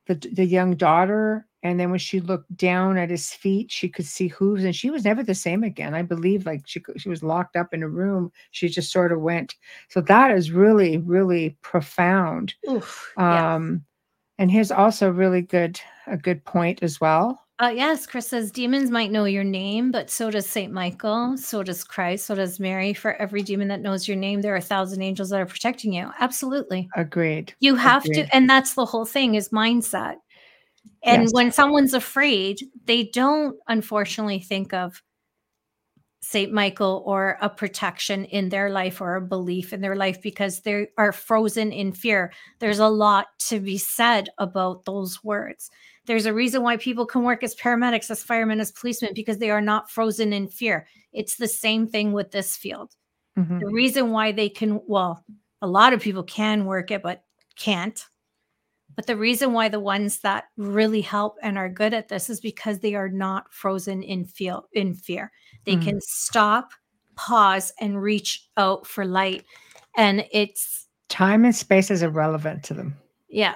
the 0.06 0.14
the 0.14 0.44
young 0.44 0.76
daughter, 0.76 1.46
and 1.62 1.80
then 1.80 1.88
when 1.90 1.98
she 1.98 2.20
looked 2.20 2.54
down 2.54 2.98
at 2.98 3.08
his 3.08 3.32
feet, 3.32 3.72
she 3.72 3.88
could 3.88 4.04
see 4.04 4.28
hooves, 4.28 4.62
and 4.62 4.76
she 4.76 4.90
was 4.90 5.06
never 5.06 5.22
the 5.22 5.34
same 5.34 5.64
again. 5.64 5.94
I 5.94 6.02
believe, 6.02 6.44
like 6.44 6.62
she 6.66 6.82
she 6.98 7.08
was 7.08 7.22
locked 7.22 7.56
up 7.56 7.72
in 7.72 7.82
a 7.82 7.88
room. 7.88 8.30
She 8.50 8.68
just 8.68 8.92
sort 8.92 9.10
of 9.10 9.22
went. 9.22 9.54
So 9.88 10.02
that 10.02 10.32
is 10.32 10.50
really, 10.50 10.98
really 10.98 11.56
profound. 11.62 12.54
Oof, 12.68 13.10
um, 13.16 13.72
yes. 13.72 13.80
and 14.38 14.50
here's 14.50 14.70
also 14.70 15.10
really 15.10 15.42
good 15.42 15.80
a 16.06 16.18
good 16.18 16.44
point 16.44 16.82
as 16.82 17.00
well 17.00 17.40
uh, 17.61 17.69
yes, 17.69 18.07
Chris 18.07 18.27
says 18.27 18.51
demons 18.51 18.91
might 18.91 19.11
know 19.11 19.24
your 19.24 19.45
name, 19.45 19.91
but 19.91 20.09
so 20.09 20.31
does 20.31 20.47
Saint 20.47 20.73
Michael, 20.73 21.37
so 21.37 21.62
does 21.62 21.85
Christ, 21.85 22.24
so 22.24 22.35
does 22.35 22.59
Mary. 22.59 22.95
For 22.95 23.15
every 23.16 23.43
demon 23.43 23.69
that 23.69 23.82
knows 23.82 24.09
your 24.09 24.16
name, 24.16 24.41
there 24.41 24.55
are 24.55 24.59
a 24.59 24.62
thousand 24.62 25.03
angels 25.03 25.28
that 25.28 25.41
are 25.41 25.47
protecting 25.47 25.93
you. 25.93 26.11
Absolutely. 26.19 26.89
Agreed. 26.97 27.55
You 27.61 27.74
have 27.74 28.07
Agreed. 28.07 28.24
to, 28.24 28.35
and 28.35 28.49
that's 28.49 28.74
the 28.74 28.87
whole 28.87 29.05
thing 29.05 29.35
is 29.35 29.51
mindset. 29.51 30.16
And 31.05 31.23
yes. 31.23 31.32
when 31.35 31.53
someone's 31.53 31.93
afraid, 31.93 32.61
they 32.87 33.05
don't 33.05 33.57
unfortunately 33.69 34.41
think 34.41 34.73
of 34.73 35.03
Saint 36.23 36.53
Michael 36.53 37.03
or 37.07 37.39
a 37.41 37.49
protection 37.49 38.24
in 38.27 38.51
their 38.51 38.70
life 38.70 39.01
or 39.01 39.16
a 39.16 39.20
belief 39.20 39.73
in 39.73 39.81
their 39.81 39.97
life 39.97 40.20
because 40.23 40.61
they 40.61 40.89
are 40.97 41.12
frozen 41.12 41.73
in 41.73 41.93
fear. 41.93 42.32
There's 42.59 42.78
a 42.78 42.89
lot 42.89 43.27
to 43.49 43.61
be 43.61 43.78
said 43.78 44.28
about 44.39 44.85
those 44.85 45.24
words. 45.24 45.70
There's 46.11 46.27
a 46.27 46.35
reason 46.35 46.65
why 46.65 46.77
people 46.77 47.07
can 47.07 47.23
work 47.23 47.45
as 47.45 47.55
paramedics, 47.55 48.11
as 48.11 48.20
firemen, 48.20 48.59
as 48.59 48.73
policemen, 48.73 49.12
because 49.15 49.39
they 49.39 49.49
are 49.49 49.61
not 49.61 49.89
frozen 49.89 50.32
in 50.32 50.49
fear. 50.49 50.89
It's 51.12 51.37
the 51.37 51.47
same 51.47 51.87
thing 51.87 52.12
with 52.12 52.32
this 52.32 52.57
field. 52.57 52.97
Mm-hmm. 53.39 53.61
The 53.61 53.69
reason 53.69 54.11
why 54.11 54.32
they 54.32 54.49
can, 54.49 54.81
well, 54.89 55.24
a 55.62 55.69
lot 55.69 55.93
of 55.93 56.01
people 56.01 56.24
can 56.24 56.65
work 56.65 56.91
it, 56.91 57.05
but 57.05 57.23
can't. 57.55 58.05
But 58.97 59.07
the 59.07 59.16
reason 59.16 59.53
why 59.53 59.69
the 59.69 59.78
ones 59.78 60.19
that 60.23 60.47
really 60.57 61.01
help 61.01 61.37
and 61.45 61.57
are 61.57 61.69
good 61.69 61.95
at 61.95 62.09
this 62.09 62.28
is 62.28 62.41
because 62.41 62.81
they 62.81 62.97
are 62.97 63.09
not 63.09 63.55
frozen 63.55 64.03
in 64.03 64.24
feel 64.24 64.66
in 64.73 64.95
fear. 64.95 65.31
They 65.65 65.74
mm-hmm. 65.74 65.85
can 65.85 66.01
stop, 66.01 66.73
pause, 67.15 67.73
and 67.81 68.03
reach 68.03 68.49
out 68.57 68.85
for 68.85 69.05
light. 69.05 69.45
And 69.97 70.27
it's 70.32 70.89
time 71.09 71.45
and 71.45 71.55
space 71.55 71.89
is 71.89 72.03
irrelevant 72.03 72.65
to 72.65 72.74
them. 72.74 72.97
Yeah, 73.28 73.55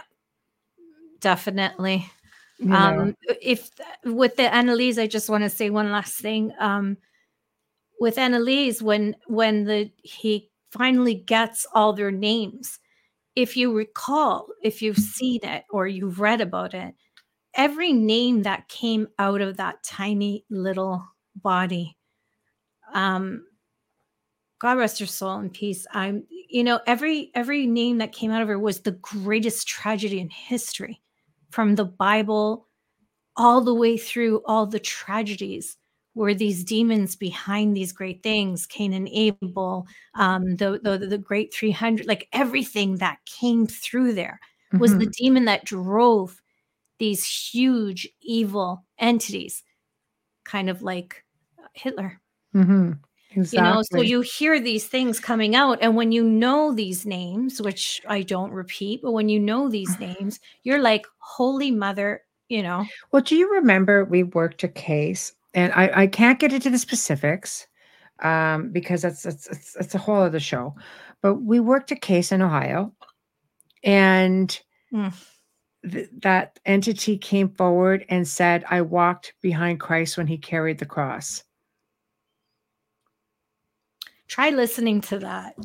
definitely. 1.18 2.08
Yeah. 2.58 2.88
Um, 2.88 3.16
if 3.42 3.70
with 4.04 4.36
the 4.36 4.44
Anneliese, 4.44 5.00
I 5.00 5.06
just 5.06 5.28
want 5.28 5.44
to 5.44 5.50
say 5.50 5.70
one 5.70 5.90
last 5.90 6.14
thing. 6.14 6.52
Um, 6.58 6.96
with 8.00 8.16
Anneliese, 8.16 8.82
when 8.82 9.16
when 9.26 9.64
the 9.64 9.90
he 10.02 10.50
finally 10.70 11.14
gets 11.14 11.66
all 11.74 11.92
their 11.92 12.10
names, 12.10 12.78
if 13.36 13.56
you 13.56 13.72
recall, 13.72 14.48
if 14.62 14.82
you've 14.82 14.98
seen 14.98 15.40
it 15.42 15.64
or 15.70 15.86
you've 15.86 16.20
read 16.20 16.40
about 16.40 16.74
it, 16.74 16.94
every 17.54 17.92
name 17.92 18.42
that 18.42 18.68
came 18.68 19.08
out 19.18 19.40
of 19.40 19.56
that 19.56 19.82
tiny 19.82 20.44
little 20.50 21.04
body, 21.36 21.96
um, 22.92 23.44
God 24.60 24.78
rest 24.78 25.00
her 25.00 25.06
soul 25.06 25.38
in 25.40 25.50
peace. 25.50 25.86
I'm, 25.92 26.24
you 26.48 26.62
know, 26.62 26.80
every 26.86 27.30
every 27.34 27.66
name 27.66 27.98
that 27.98 28.12
came 28.12 28.30
out 28.30 28.42
of 28.42 28.48
her 28.48 28.58
was 28.58 28.80
the 28.80 28.92
greatest 28.92 29.66
tragedy 29.66 30.20
in 30.20 30.30
history 30.30 31.00
from 31.54 31.76
the 31.76 31.84
Bible 31.84 32.66
all 33.36 33.60
the 33.60 33.74
way 33.74 33.96
through 33.96 34.42
all 34.44 34.66
the 34.66 34.80
tragedies 34.80 35.76
were 36.16 36.34
these 36.34 36.64
demons 36.64 37.14
behind 37.14 37.76
these 37.76 37.92
great 37.92 38.24
things 38.24 38.66
cain 38.66 38.92
and 38.92 39.08
abel 39.08 39.86
um, 40.16 40.56
the, 40.56 40.80
the, 40.82 40.98
the 40.98 41.18
great 41.18 41.54
300 41.54 42.06
like 42.06 42.28
everything 42.32 42.96
that 42.96 43.18
came 43.24 43.68
through 43.68 44.12
there 44.12 44.40
was 44.72 44.90
mm-hmm. 44.90 45.00
the 45.00 45.14
demon 45.18 45.44
that 45.44 45.64
drove 45.64 46.42
these 46.98 47.24
huge 47.24 48.08
evil 48.20 48.84
entities 48.98 49.62
kind 50.44 50.68
of 50.68 50.82
like 50.82 51.24
hitler 51.72 52.20
mm-hmm. 52.54 52.92
Exactly. 53.36 53.68
You 53.68 53.74
know, 53.74 53.82
so 53.82 54.00
you 54.00 54.20
hear 54.20 54.60
these 54.60 54.86
things 54.86 55.18
coming 55.18 55.56
out, 55.56 55.78
and 55.80 55.96
when 55.96 56.12
you 56.12 56.22
know 56.22 56.72
these 56.72 57.04
names, 57.04 57.60
which 57.60 58.00
I 58.08 58.22
don't 58.22 58.52
repeat, 58.52 59.02
but 59.02 59.12
when 59.12 59.28
you 59.28 59.40
know 59.40 59.68
these 59.68 59.98
names, 59.98 60.38
you're 60.62 60.80
like, 60.80 61.04
"Holy 61.18 61.70
Mother!" 61.70 62.22
You 62.48 62.62
know. 62.62 62.86
Well, 63.10 63.22
do 63.22 63.34
you 63.34 63.52
remember 63.52 64.04
we 64.04 64.22
worked 64.22 64.62
a 64.62 64.68
case, 64.68 65.32
and 65.52 65.72
I, 65.72 66.02
I 66.02 66.06
can't 66.06 66.38
get 66.38 66.52
into 66.52 66.70
the 66.70 66.78
specifics 66.78 67.66
um, 68.22 68.70
because 68.70 69.02
that's 69.02 69.22
that's 69.24 69.48
it's, 69.48 69.76
it's 69.76 69.94
a 69.94 69.98
whole 69.98 70.22
other 70.22 70.40
show, 70.40 70.74
but 71.20 71.34
we 71.36 71.58
worked 71.58 71.90
a 71.90 71.96
case 71.96 72.32
in 72.32 72.42
Ohio, 72.42 72.94
and. 73.82 74.58
Mm. 74.92 75.12
Th- 75.90 76.08
that 76.22 76.58
entity 76.64 77.18
came 77.18 77.50
forward 77.50 78.06
and 78.08 78.26
said, 78.26 78.64
I 78.70 78.80
walked 78.80 79.34
behind 79.42 79.80
Christ 79.80 80.16
when 80.16 80.26
he 80.26 80.38
carried 80.38 80.78
the 80.78 80.86
cross. 80.86 81.44
Try 84.28 84.50
listening 84.50 85.00
to 85.02 85.18
that. 85.20 85.56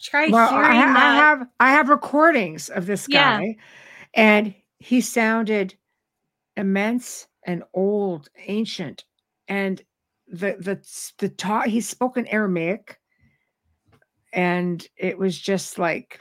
Try 0.00 0.28
well, 0.28 0.50
hearing 0.50 0.66
I, 0.66 0.86
that. 0.86 0.96
I 0.96 1.14
have 1.14 1.46
I 1.60 1.70
have 1.70 1.88
recordings 1.88 2.68
of 2.68 2.86
this 2.86 3.06
guy, 3.06 3.42
yeah. 3.42 3.52
and 4.14 4.54
he 4.78 5.00
sounded 5.00 5.74
immense 6.56 7.28
and 7.46 7.62
old, 7.72 8.28
ancient, 8.46 9.04
and 9.48 9.80
the 10.26 10.56
the 10.58 11.12
the 11.18 11.28
talk 11.28 11.66
he 11.66 11.80
spoke 11.80 12.16
in 12.16 12.26
Aramaic, 12.26 12.98
and 14.32 14.84
it 14.96 15.18
was 15.18 15.38
just 15.38 15.78
like 15.78 16.20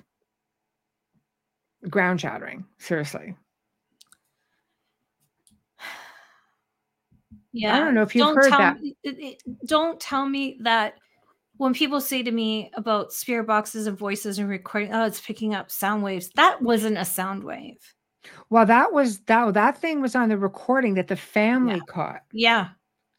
ground 1.89 2.21
shattering. 2.21 2.65
Seriously. 2.77 3.35
Yeah. 7.53 7.75
I 7.75 7.79
don't 7.81 7.93
know 7.93 8.01
if 8.01 8.15
you've 8.15 8.27
don't 8.27 8.35
heard 8.37 8.51
that. 8.53 8.79
Me, 8.79 9.37
don't 9.65 9.99
tell 9.99 10.25
me 10.25 10.57
that 10.61 10.93
when 11.61 11.75
people 11.75 12.01
say 12.01 12.23
to 12.23 12.31
me 12.31 12.71
about 12.73 13.13
spirit 13.13 13.45
boxes 13.45 13.85
and 13.85 13.95
voices 13.95 14.39
and 14.39 14.49
recording, 14.49 14.91
oh, 14.91 15.05
it's 15.05 15.21
picking 15.21 15.53
up 15.53 15.69
sound 15.69 16.01
waves. 16.01 16.31
That 16.33 16.59
wasn't 16.59 16.97
a 16.97 17.05
sound 17.05 17.43
wave. 17.43 17.77
Well, 18.49 18.65
that 18.65 18.93
was 18.93 19.19
that 19.25 19.53
that 19.53 19.77
thing 19.77 20.01
was 20.01 20.15
on 20.15 20.29
the 20.29 20.39
recording 20.39 20.95
that 20.95 21.07
the 21.07 21.15
family 21.15 21.75
yeah. 21.75 21.81
caught. 21.87 22.21
Yeah. 22.33 22.69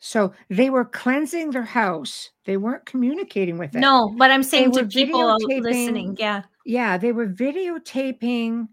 So 0.01 0.33
they 0.51 0.71
were 0.71 0.85
cleansing 0.85 1.53
their 1.53 1.63
house. 1.63 2.31
They 2.45 2.57
weren't 2.57 2.85
communicating 2.85 3.59
with 3.59 3.77
it. 3.77 3.79
No, 3.79 4.13
but 4.19 4.33
I'm 4.33 4.43
saying 4.43 4.73
to 4.73 4.87
people 4.87 5.37
listening, 5.41 6.17
yeah. 6.19 6.43
Yeah, 6.67 6.99
they 6.99 7.13
were 7.13 7.29
videotaping 7.29 8.67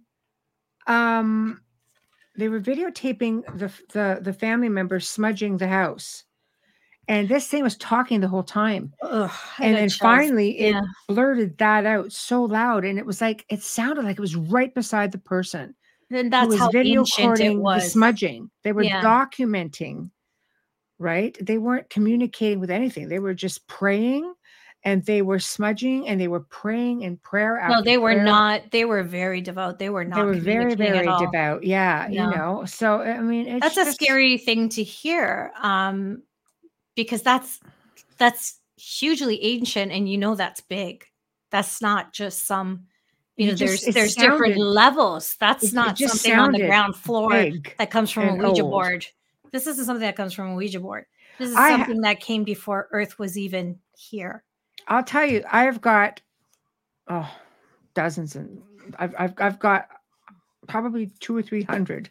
um 0.88 1.62
they 2.36 2.50
were 2.50 2.60
videotaping 2.60 3.44
the 3.56 3.72
the 3.94 4.20
the 4.24 4.34
family 4.34 4.70
members 4.70 5.08
smudging 5.08 5.58
the 5.58 5.68
house 5.68 6.24
and 7.10 7.28
this 7.28 7.48
thing 7.48 7.64
was 7.64 7.76
talking 7.76 8.22
the 8.22 8.28
whole 8.28 8.44
time. 8.44 8.94
Ugh, 9.02 9.32
and 9.60 9.76
then 9.76 9.90
finally 9.90 10.62
yeah. 10.62 10.80
it 10.80 10.86
blurted 11.08 11.58
that 11.58 11.86
out 11.86 12.14
so 12.14 12.44
loud, 12.44 12.86
and 12.86 13.00
it 13.00 13.06
was 13.06 13.20
like 13.20 13.46
it 13.50 13.64
sounded 13.64 14.06
like 14.06 14.18
it 14.18 14.22
was 14.22 14.36
right 14.36 14.74
beside 14.74 15.12
the 15.12 15.18
person. 15.18 15.76
And 16.12 16.32
that's 16.32 16.56
how 16.58 16.70
video 16.70 17.04
recording 17.04 17.58
it 17.58 17.60
was. 17.60 17.84
the 17.84 17.90
smudging. 17.90 18.52
They 18.64 18.72
were 18.72 18.84
yeah. 18.84 19.02
documenting, 19.02 20.12
right? 21.00 21.36
They 21.42 21.58
weren't 21.58 21.90
communicating 21.90 22.60
with 22.60 22.72
anything. 22.72 23.10
They 23.10 23.20
were 23.20 23.34
just 23.34 23.68
praying 23.68 24.32
and 24.84 25.06
they 25.06 25.22
were 25.22 25.40
smudging 25.40 26.08
and 26.08 26.20
they 26.20 26.28
were 26.28 26.40
praying 26.42 27.02
in 27.02 27.18
prayer. 27.18 27.64
No, 27.70 27.82
they 27.82 27.98
were 27.98 28.24
not. 28.24 28.72
They 28.72 28.86
were 28.86 29.04
very 29.04 29.42
devout. 29.42 29.78
They 29.78 29.90
were 29.90 30.06
not. 30.06 30.16
They 30.16 30.24
were 30.24 30.34
very, 30.34 30.76
very 30.76 31.06
devout. 31.20 31.64
Yeah, 31.64 32.08
no. 32.10 32.24
you 32.24 32.36
know. 32.36 32.66
So 32.66 33.02
I 33.02 33.20
mean, 33.20 33.60
that's 33.60 33.78
a 33.78 33.92
scary 33.92 34.38
thing 34.38 34.70
to 34.70 34.84
hear. 34.84 35.52
Um, 35.62 36.24
because 37.04 37.22
that's 37.22 37.60
that's 38.18 38.60
hugely 38.78 39.44
ancient 39.44 39.92
and 39.92 40.10
you 40.10 40.18
know 40.18 40.36
that's 40.36 40.62
big 40.62 41.06
that's 41.52 41.82
not 41.82 42.14
just 42.14 42.46
some 42.46 42.86
you 43.36 43.48
know, 43.48 43.56
just- 43.56 43.84
there's 43.86 43.88
it 43.88 43.94
there's 43.94 44.16
different 44.16 44.58
levels. 44.58 45.38
That's 45.40 45.64
it- 45.64 45.68
it 45.72 45.74
not 45.74 45.96
just 45.96 46.16
something 46.22 46.38
on 46.38 46.52
the 46.52 46.66
ground 46.66 46.96
floor 46.96 47.52
that 47.78 47.90
comes 47.90 48.12
from 48.12 48.28
a 48.28 48.36
Ouija 48.36 48.64
old. 48.64 48.72
board. 48.72 49.06
This 49.52 49.66
isn't 49.66 49.86
something 49.86 50.02
that 50.06 50.18
comes 50.18 50.34
from 50.34 50.50
a 50.50 50.56
Ouija 50.56 50.82
board. 50.82 51.06
This 51.38 51.52
is 51.52 51.56
I 51.56 51.70
something 51.70 52.02
that 52.02 52.20
came 52.20 52.44
before 52.44 52.90
Earth 52.92 53.18
was 53.18 53.38
even 53.38 53.80
here. 53.98 54.44
I'll 54.90 55.04
tell 55.06 55.26
you, 55.26 55.44
I've 55.50 55.80
got 55.80 56.20
oh 57.08 57.34
dozens 57.94 58.36
and 58.36 58.62
I've 58.98 59.16
I've 59.18 59.34
I've 59.38 59.60
got 59.60 59.88
probably 60.68 61.10
two 61.22 61.36
or 61.38 61.42
three 61.42 61.64
hundred 61.64 62.10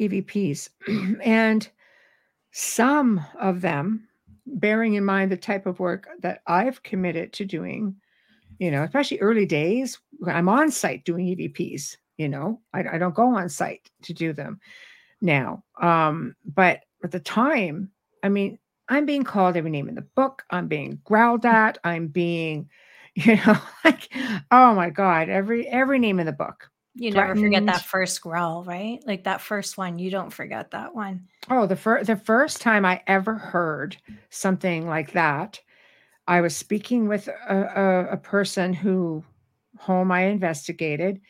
EVPs. 0.00 0.68
and 1.22 1.68
some 2.50 3.24
of 3.38 3.60
them, 3.60 4.08
bearing 4.46 4.94
in 4.94 5.04
mind 5.04 5.30
the 5.30 5.36
type 5.36 5.66
of 5.66 5.80
work 5.80 6.08
that 6.20 6.40
I've 6.46 6.82
committed 6.82 7.32
to 7.34 7.44
doing, 7.44 7.96
you 8.58 8.70
know, 8.70 8.84
especially 8.84 9.20
early 9.20 9.46
days, 9.46 9.98
I'm 10.26 10.48
on 10.48 10.70
site 10.70 11.04
doing 11.04 11.26
EVPs, 11.26 11.96
you 12.16 12.28
know, 12.28 12.60
I, 12.72 12.84
I 12.94 12.98
don't 12.98 13.14
go 13.14 13.34
on 13.36 13.48
site 13.48 13.90
to 14.02 14.14
do 14.14 14.32
them 14.32 14.60
now. 15.20 15.64
Um, 15.80 16.36
but 16.44 16.80
at 17.04 17.10
the 17.10 17.20
time, 17.20 17.90
I 18.22 18.28
mean, 18.28 18.58
I'm 18.88 19.06
being 19.06 19.24
called 19.24 19.56
every 19.56 19.70
name 19.70 19.88
in 19.88 19.94
the 19.94 20.02
book. 20.02 20.44
I'm 20.50 20.68
being 20.68 21.00
growled 21.04 21.44
at. 21.46 21.78
I'm 21.84 22.08
being, 22.08 22.68
you 23.14 23.36
know, 23.36 23.58
like, 23.84 24.08
oh 24.50 24.74
my 24.74 24.90
God, 24.90 25.28
every 25.28 25.66
every 25.68 25.98
name 25.98 26.20
in 26.20 26.26
the 26.26 26.32
book. 26.32 26.70
You 26.98 27.10
never 27.10 27.36
forget 27.36 27.66
that 27.66 27.82
first 27.82 28.22
growl, 28.22 28.64
right? 28.64 29.00
Like 29.06 29.24
that 29.24 29.42
first 29.42 29.76
one. 29.76 29.98
You 29.98 30.10
don't 30.10 30.32
forget 30.32 30.70
that 30.70 30.94
one. 30.94 31.28
Oh, 31.50 31.66
the 31.66 31.76
first 31.76 32.06
the 32.06 32.16
first 32.16 32.62
time 32.62 32.86
I 32.86 33.02
ever 33.06 33.34
heard 33.34 33.96
something 34.30 34.88
like 34.88 35.12
that, 35.12 35.60
I 36.26 36.40
was 36.40 36.56
speaking 36.56 37.06
with 37.06 37.28
a, 37.28 38.08
a, 38.10 38.12
a 38.14 38.16
person 38.16 38.72
who 38.72 39.22
home 39.78 40.10
I 40.10 40.22
investigated, 40.22 41.20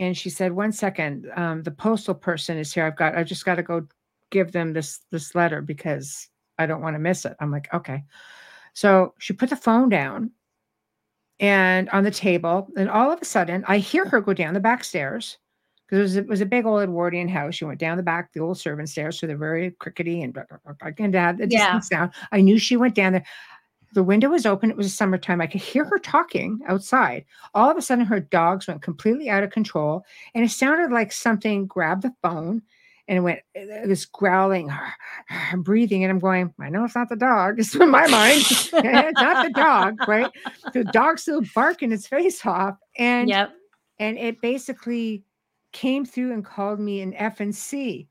and 0.00 0.16
she 0.16 0.30
said, 0.30 0.52
"One 0.52 0.72
second, 0.72 1.30
um, 1.36 1.62
the 1.62 1.70
postal 1.70 2.14
person 2.14 2.56
is 2.56 2.72
here. 2.72 2.86
I've 2.86 2.96
got. 2.96 3.16
I 3.16 3.22
just 3.22 3.44
got 3.44 3.56
to 3.56 3.62
go 3.62 3.86
give 4.30 4.52
them 4.52 4.72
this 4.72 5.00
this 5.10 5.34
letter 5.34 5.60
because 5.60 6.28
I 6.58 6.64
don't 6.64 6.80
want 6.80 6.94
to 6.94 7.00
miss 7.00 7.26
it." 7.26 7.36
I'm 7.38 7.50
like, 7.50 7.72
"Okay." 7.74 8.02
So 8.72 9.12
she 9.18 9.34
put 9.34 9.50
the 9.50 9.56
phone 9.56 9.90
down 9.90 10.30
and 11.40 11.88
on 11.90 12.04
the 12.04 12.10
table, 12.10 12.68
and 12.76 12.88
all 12.88 13.10
of 13.10 13.20
a 13.20 13.24
sudden, 13.24 13.64
I 13.66 13.78
hear 13.78 14.06
her 14.08 14.20
go 14.20 14.32
down 14.32 14.54
the 14.54 14.60
back 14.60 14.84
stairs 14.84 15.38
because 15.86 15.98
it 15.98 16.02
was, 16.02 16.16
it 16.16 16.26
was 16.28 16.40
a 16.40 16.46
big 16.46 16.64
old 16.66 16.82
Edwardian 16.82 17.28
house. 17.28 17.54
She 17.54 17.64
went 17.64 17.80
down 17.80 17.96
the 17.96 18.02
back, 18.02 18.32
the 18.32 18.40
old 18.40 18.58
servant 18.58 18.88
stairs, 18.88 19.18
so 19.18 19.26
they're 19.26 19.36
very 19.36 19.72
crickety 19.72 20.22
and 20.22 20.32
blah, 20.32 20.44
and 20.98 21.14
had 21.14 21.38
the 21.38 21.48
Yeah. 21.48 21.58
distance 21.58 21.88
down. 21.88 22.10
I 22.30 22.40
knew 22.40 22.58
she 22.58 22.76
went 22.76 22.94
down 22.94 23.12
there. 23.12 23.24
The 23.94 24.02
window 24.02 24.30
was 24.30 24.46
open. 24.46 24.70
It 24.70 24.76
was 24.76 24.94
summertime. 24.94 25.42
I 25.42 25.46
could 25.46 25.60
hear 25.60 25.84
her 25.84 25.98
talking 25.98 26.60
outside. 26.66 27.26
All 27.52 27.70
of 27.70 27.76
a 27.76 27.82
sudden, 27.82 28.06
her 28.06 28.20
dogs 28.20 28.66
went 28.66 28.80
completely 28.80 29.28
out 29.28 29.42
of 29.42 29.50
control, 29.50 30.04
and 30.34 30.44
it 30.44 30.50
sounded 30.50 30.90
like 30.90 31.12
something 31.12 31.66
grabbed 31.66 32.02
the 32.02 32.14
phone 32.22 32.62
and 33.08 33.18
it 33.18 33.20
went. 33.20 33.40
Eh, 33.54 33.66
eh, 33.68 33.82
it 33.82 33.88
was 33.88 34.04
growling, 34.06 34.70
breathing, 35.58 36.04
and 36.04 36.10
I'm 36.10 36.18
going. 36.18 36.52
I 36.60 36.70
know 36.70 36.84
it's 36.84 36.94
not 36.94 37.08
the 37.08 37.16
dog. 37.16 37.54
It's 37.58 37.74
in 37.74 37.90
my 37.90 38.06
mind. 38.06 38.40
it's 38.46 38.72
not 39.20 39.46
the 39.46 39.52
dog, 39.54 40.08
right? 40.08 40.30
The 40.72 40.84
dog's 40.84 41.22
still 41.22 41.42
barking 41.54 41.92
its 41.92 42.06
face 42.06 42.44
off, 42.44 42.76
and 42.96 43.28
yep. 43.28 43.52
and 43.98 44.18
it 44.18 44.40
basically 44.40 45.24
came 45.72 46.04
through 46.04 46.32
and 46.32 46.44
called 46.44 46.80
me 46.80 47.00
an 47.00 47.14
F 47.14 47.40
and 47.40 47.54
C. 47.54 48.08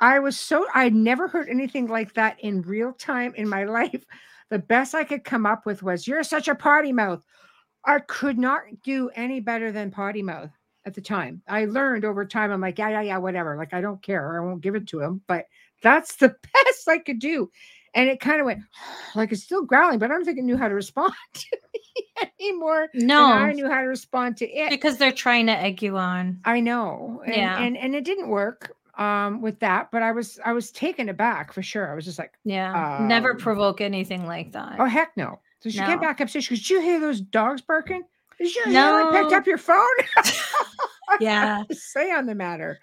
I 0.00 0.18
was 0.20 0.38
so 0.38 0.66
I'd 0.74 0.94
never 0.94 1.28
heard 1.28 1.48
anything 1.48 1.86
like 1.86 2.14
that 2.14 2.38
in 2.40 2.62
real 2.62 2.92
time 2.92 3.34
in 3.36 3.48
my 3.48 3.64
life. 3.78 4.04
The 4.50 4.58
best 4.58 4.94
I 4.94 5.04
could 5.04 5.24
come 5.24 5.46
up 5.46 5.66
with 5.66 5.82
was 5.82 6.06
"You're 6.06 6.22
such 6.22 6.48
a 6.48 6.54
potty 6.54 6.92
mouth." 6.92 7.24
I 7.84 8.00
could 8.00 8.38
not 8.38 8.62
do 8.82 9.08
any 9.14 9.40
better 9.40 9.70
than 9.70 9.90
potty 9.90 10.22
mouth 10.22 10.50
at 10.88 10.94
the 10.94 11.00
time. 11.00 11.42
I 11.46 11.66
learned 11.66 12.04
over 12.04 12.24
time. 12.26 12.50
I'm 12.50 12.60
like, 12.60 12.78
yeah, 12.78 12.88
yeah, 12.88 13.02
yeah, 13.02 13.18
whatever. 13.18 13.56
Like 13.56 13.72
I 13.72 13.80
don't 13.80 14.02
care. 14.02 14.42
I 14.42 14.44
won't 14.44 14.60
give 14.62 14.74
it 14.74 14.88
to 14.88 15.00
him. 15.00 15.20
But 15.28 15.46
that's 15.82 16.16
the 16.16 16.28
best 16.64 16.88
I 16.88 16.98
could 16.98 17.20
do. 17.20 17.50
And 17.94 18.08
it 18.08 18.18
kind 18.20 18.40
of 18.40 18.46
went 18.46 18.60
like 19.14 19.30
it's 19.30 19.44
still 19.44 19.64
growling, 19.64 19.98
but 20.00 20.10
I 20.10 20.14
don't 20.14 20.24
think 20.24 20.38
it 20.38 20.42
knew 20.44 20.56
how 20.56 20.68
to 20.68 20.74
respond 20.74 21.12
to 21.34 21.58
me 21.74 22.28
anymore. 22.40 22.88
than 22.92 23.10
I 23.10 23.52
knew 23.52 23.70
how 23.70 23.80
to 23.82 23.86
respond 23.86 24.36
to 24.38 24.46
it. 24.48 24.70
because 24.70 24.96
they're 24.98 25.12
trying 25.12 25.46
to 25.46 25.52
egg 25.56 25.82
you 25.82 25.96
on. 25.96 26.40
I 26.44 26.60
know. 26.60 27.22
And, 27.24 27.34
Yeah. 27.36 27.58
and 27.62 27.76
and 27.76 27.94
it 27.94 28.04
didn't 28.04 28.28
work 28.28 28.72
um 28.96 29.40
with 29.42 29.60
that, 29.60 29.90
but 29.92 30.02
I 30.02 30.10
was 30.12 30.40
I 30.44 30.52
was 30.52 30.72
taken 30.72 31.08
aback 31.08 31.52
for 31.52 31.62
sure. 31.62 31.90
I 31.90 31.94
was 31.94 32.04
just 32.04 32.18
like, 32.18 32.32
Yeah. 32.44 32.98
Never 33.08 33.32
Um, 33.32 33.38
provoke 33.38 33.80
anything 33.80 34.26
like 34.26 34.52
that. 34.52 34.76
oh 34.80 34.86
heck 34.86 35.16
no. 35.16 35.40
So 35.60 35.70
she 35.70 35.78
came 35.80 35.98
back 35.98 36.20
upstairs. 36.20 36.44
She 36.44 36.50
goes, 36.54 36.60
Did 36.60 36.70
you 36.70 36.80
hear 36.80 37.00
those 37.00 37.20
dogs 37.20 37.60
barking? 37.62 38.02
You 38.40 38.48
hear 38.48 38.64
I 38.66 39.20
picked 39.20 39.32
up 39.32 39.46
your 39.46 39.58
phone? 39.58 39.86
Yeah. 41.20 41.62
say 41.72 42.10
on 42.10 42.26
the 42.26 42.34
matter. 42.34 42.80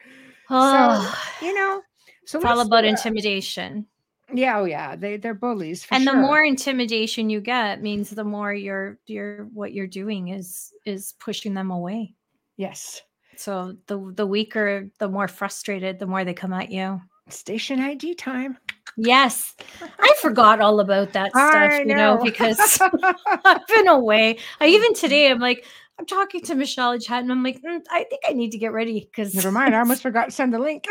Oh, 0.50 1.26
You 1.42 1.54
know, 1.54 1.82
so 2.26 2.40
it's 2.40 2.46
all 2.46 2.60
about 2.62 2.86
uh, 2.86 2.88
intimidation. 2.88 3.86
Yeah, 4.34 4.60
oh 4.60 4.66
yeah. 4.66 4.96
They 4.96 5.18
they're 5.18 5.36
bullies 5.36 5.84
for 5.84 5.94
and 5.94 6.04
sure. 6.04 6.14
the 6.14 6.20
more 6.20 6.44
intimidation 6.44 7.30
you 7.30 7.40
get 7.42 7.82
means 7.84 8.10
the 8.10 8.24
more 8.24 8.54
you're 8.54 8.98
you're 9.06 9.46
what 9.54 9.74
you're 9.74 9.86
doing 9.86 10.30
is 10.30 10.74
is 10.86 11.14
pushing 11.20 11.54
them 11.54 11.72
away. 11.72 12.16
yes. 12.58 13.02
So 13.38 13.76
the 13.88 14.12
the 14.16 14.26
weaker, 14.26 14.90
the 14.98 15.10
more 15.10 15.28
frustrated, 15.28 16.00
the 16.00 16.08
more 16.08 16.24
they 16.24 16.34
come 16.34 16.54
at 16.54 16.72
you. 16.72 17.02
Station 17.30 17.80
ID 17.80 18.16
time. 18.16 18.58
Yes. 18.98 19.54
I 20.00 20.14
forgot 20.22 20.62
all 20.62 20.80
about 20.80 21.14
that 21.14 21.30
stuff, 21.32 21.54
I 21.54 21.80
you 21.80 21.96
know, 21.96 22.16
know. 22.16 22.24
because 22.24 22.80
I've 23.46 23.68
been 23.68 23.88
away. 23.88 24.38
I 24.60 24.68
even 24.68 24.94
today 24.94 25.30
I'm 25.30 25.40
like, 25.40 25.66
I'm 25.98 26.06
talking 26.06 26.42
to 26.42 26.56
Michelle 26.56 26.92
and 26.92 27.02
chat, 27.02 27.24
and 27.24 27.32
I'm 27.32 27.42
like, 27.42 27.62
"Mm, 27.62 27.82
I 27.90 28.04
think 28.04 28.22
I 28.28 28.34
need 28.34 28.52
to 28.52 28.58
get 28.58 28.74
ready 28.74 29.00
because 29.10 29.34
Never 29.34 29.52
mind. 29.52 29.74
I 29.74 29.80
almost 29.80 30.02
forgot 30.02 30.26
to 30.26 30.32
send 30.32 30.54
the 30.54 30.60
link. 30.60 30.86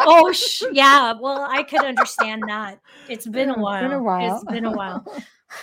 oh 0.00 0.32
sh- 0.32 0.62
yeah. 0.72 1.12
Well, 1.12 1.46
I 1.46 1.62
could 1.62 1.84
understand 1.84 2.42
that. 2.48 2.80
It's 3.08 3.26
been 3.26 3.50
a 3.50 3.58
while. 3.58 3.82
It's 3.84 3.90
Been 3.90 3.98
a 3.98 4.02
while. 4.02 4.36
It's 4.36 4.44
been 4.50 4.64
a 4.64 4.72
while. 4.72 5.06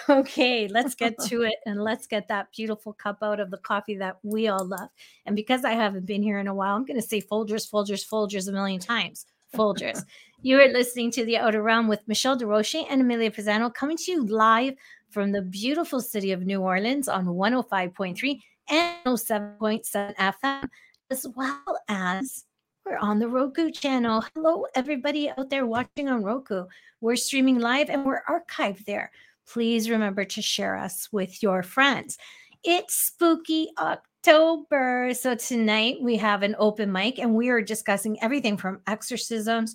Okay, 0.09 0.67
let's 0.67 0.95
get 0.95 1.17
to 1.25 1.41
it 1.41 1.55
and 1.65 1.81
let's 1.83 2.07
get 2.07 2.27
that 2.29 2.51
beautiful 2.55 2.93
cup 2.93 3.17
out 3.21 3.39
of 3.39 3.51
the 3.51 3.57
coffee 3.57 3.97
that 3.97 4.17
we 4.23 4.47
all 4.47 4.65
love. 4.65 4.89
And 5.25 5.35
because 5.35 5.65
I 5.65 5.71
haven't 5.71 6.05
been 6.05 6.23
here 6.23 6.39
in 6.39 6.47
a 6.47 6.53
while, 6.53 6.75
I'm 6.75 6.85
going 6.85 7.01
to 7.01 7.05
say 7.05 7.21
Folgers, 7.21 7.69
Folgers, 7.69 8.07
Folgers 8.07 8.47
a 8.47 8.51
million 8.51 8.79
times. 8.79 9.25
Folgers. 9.53 10.05
you 10.41 10.59
are 10.59 10.67
listening 10.67 11.11
to 11.11 11.25
The 11.25 11.37
Outer 11.37 11.61
Realm 11.61 11.87
with 11.87 12.07
Michelle 12.07 12.37
DeRoche 12.37 12.85
and 12.89 13.01
Amelia 13.01 13.31
Pisano 13.31 13.73
coming 13.73 13.97
to 13.97 14.11
you 14.11 14.25
live 14.25 14.75
from 15.09 15.31
the 15.31 15.41
beautiful 15.41 15.99
city 15.99 16.31
of 16.31 16.45
New 16.45 16.61
Orleans 16.61 17.07
on 17.07 17.25
105.3 17.25 18.39
and 18.69 19.05
107.7 19.05 20.15
FM, 20.15 20.69
as 21.09 21.27
well 21.35 21.79
as 21.89 22.45
we're 22.85 22.97
on 22.97 23.19
the 23.19 23.27
Roku 23.27 23.71
channel. 23.71 24.23
Hello, 24.33 24.65
everybody 24.73 25.29
out 25.29 25.49
there 25.49 25.65
watching 25.65 26.07
on 26.07 26.23
Roku. 26.23 26.65
We're 27.01 27.15
streaming 27.15 27.59
live 27.59 27.89
and 27.89 28.05
we're 28.05 28.23
archived 28.23 28.85
there. 28.85 29.11
Please 29.47 29.89
remember 29.89 30.23
to 30.23 30.41
share 30.41 30.77
us 30.77 31.09
with 31.11 31.43
your 31.43 31.61
friends. 31.61 32.17
It's 32.63 32.95
spooky 32.95 33.69
October. 33.77 34.10
So 34.23 35.33
tonight 35.35 35.97
we 35.99 36.15
have 36.17 36.43
an 36.43 36.55
open 36.59 36.91
mic 36.91 37.17
and 37.17 37.33
we 37.33 37.49
are 37.49 37.59
discussing 37.59 38.21
everything 38.21 38.55
from 38.55 38.79
exorcisms 38.85 39.73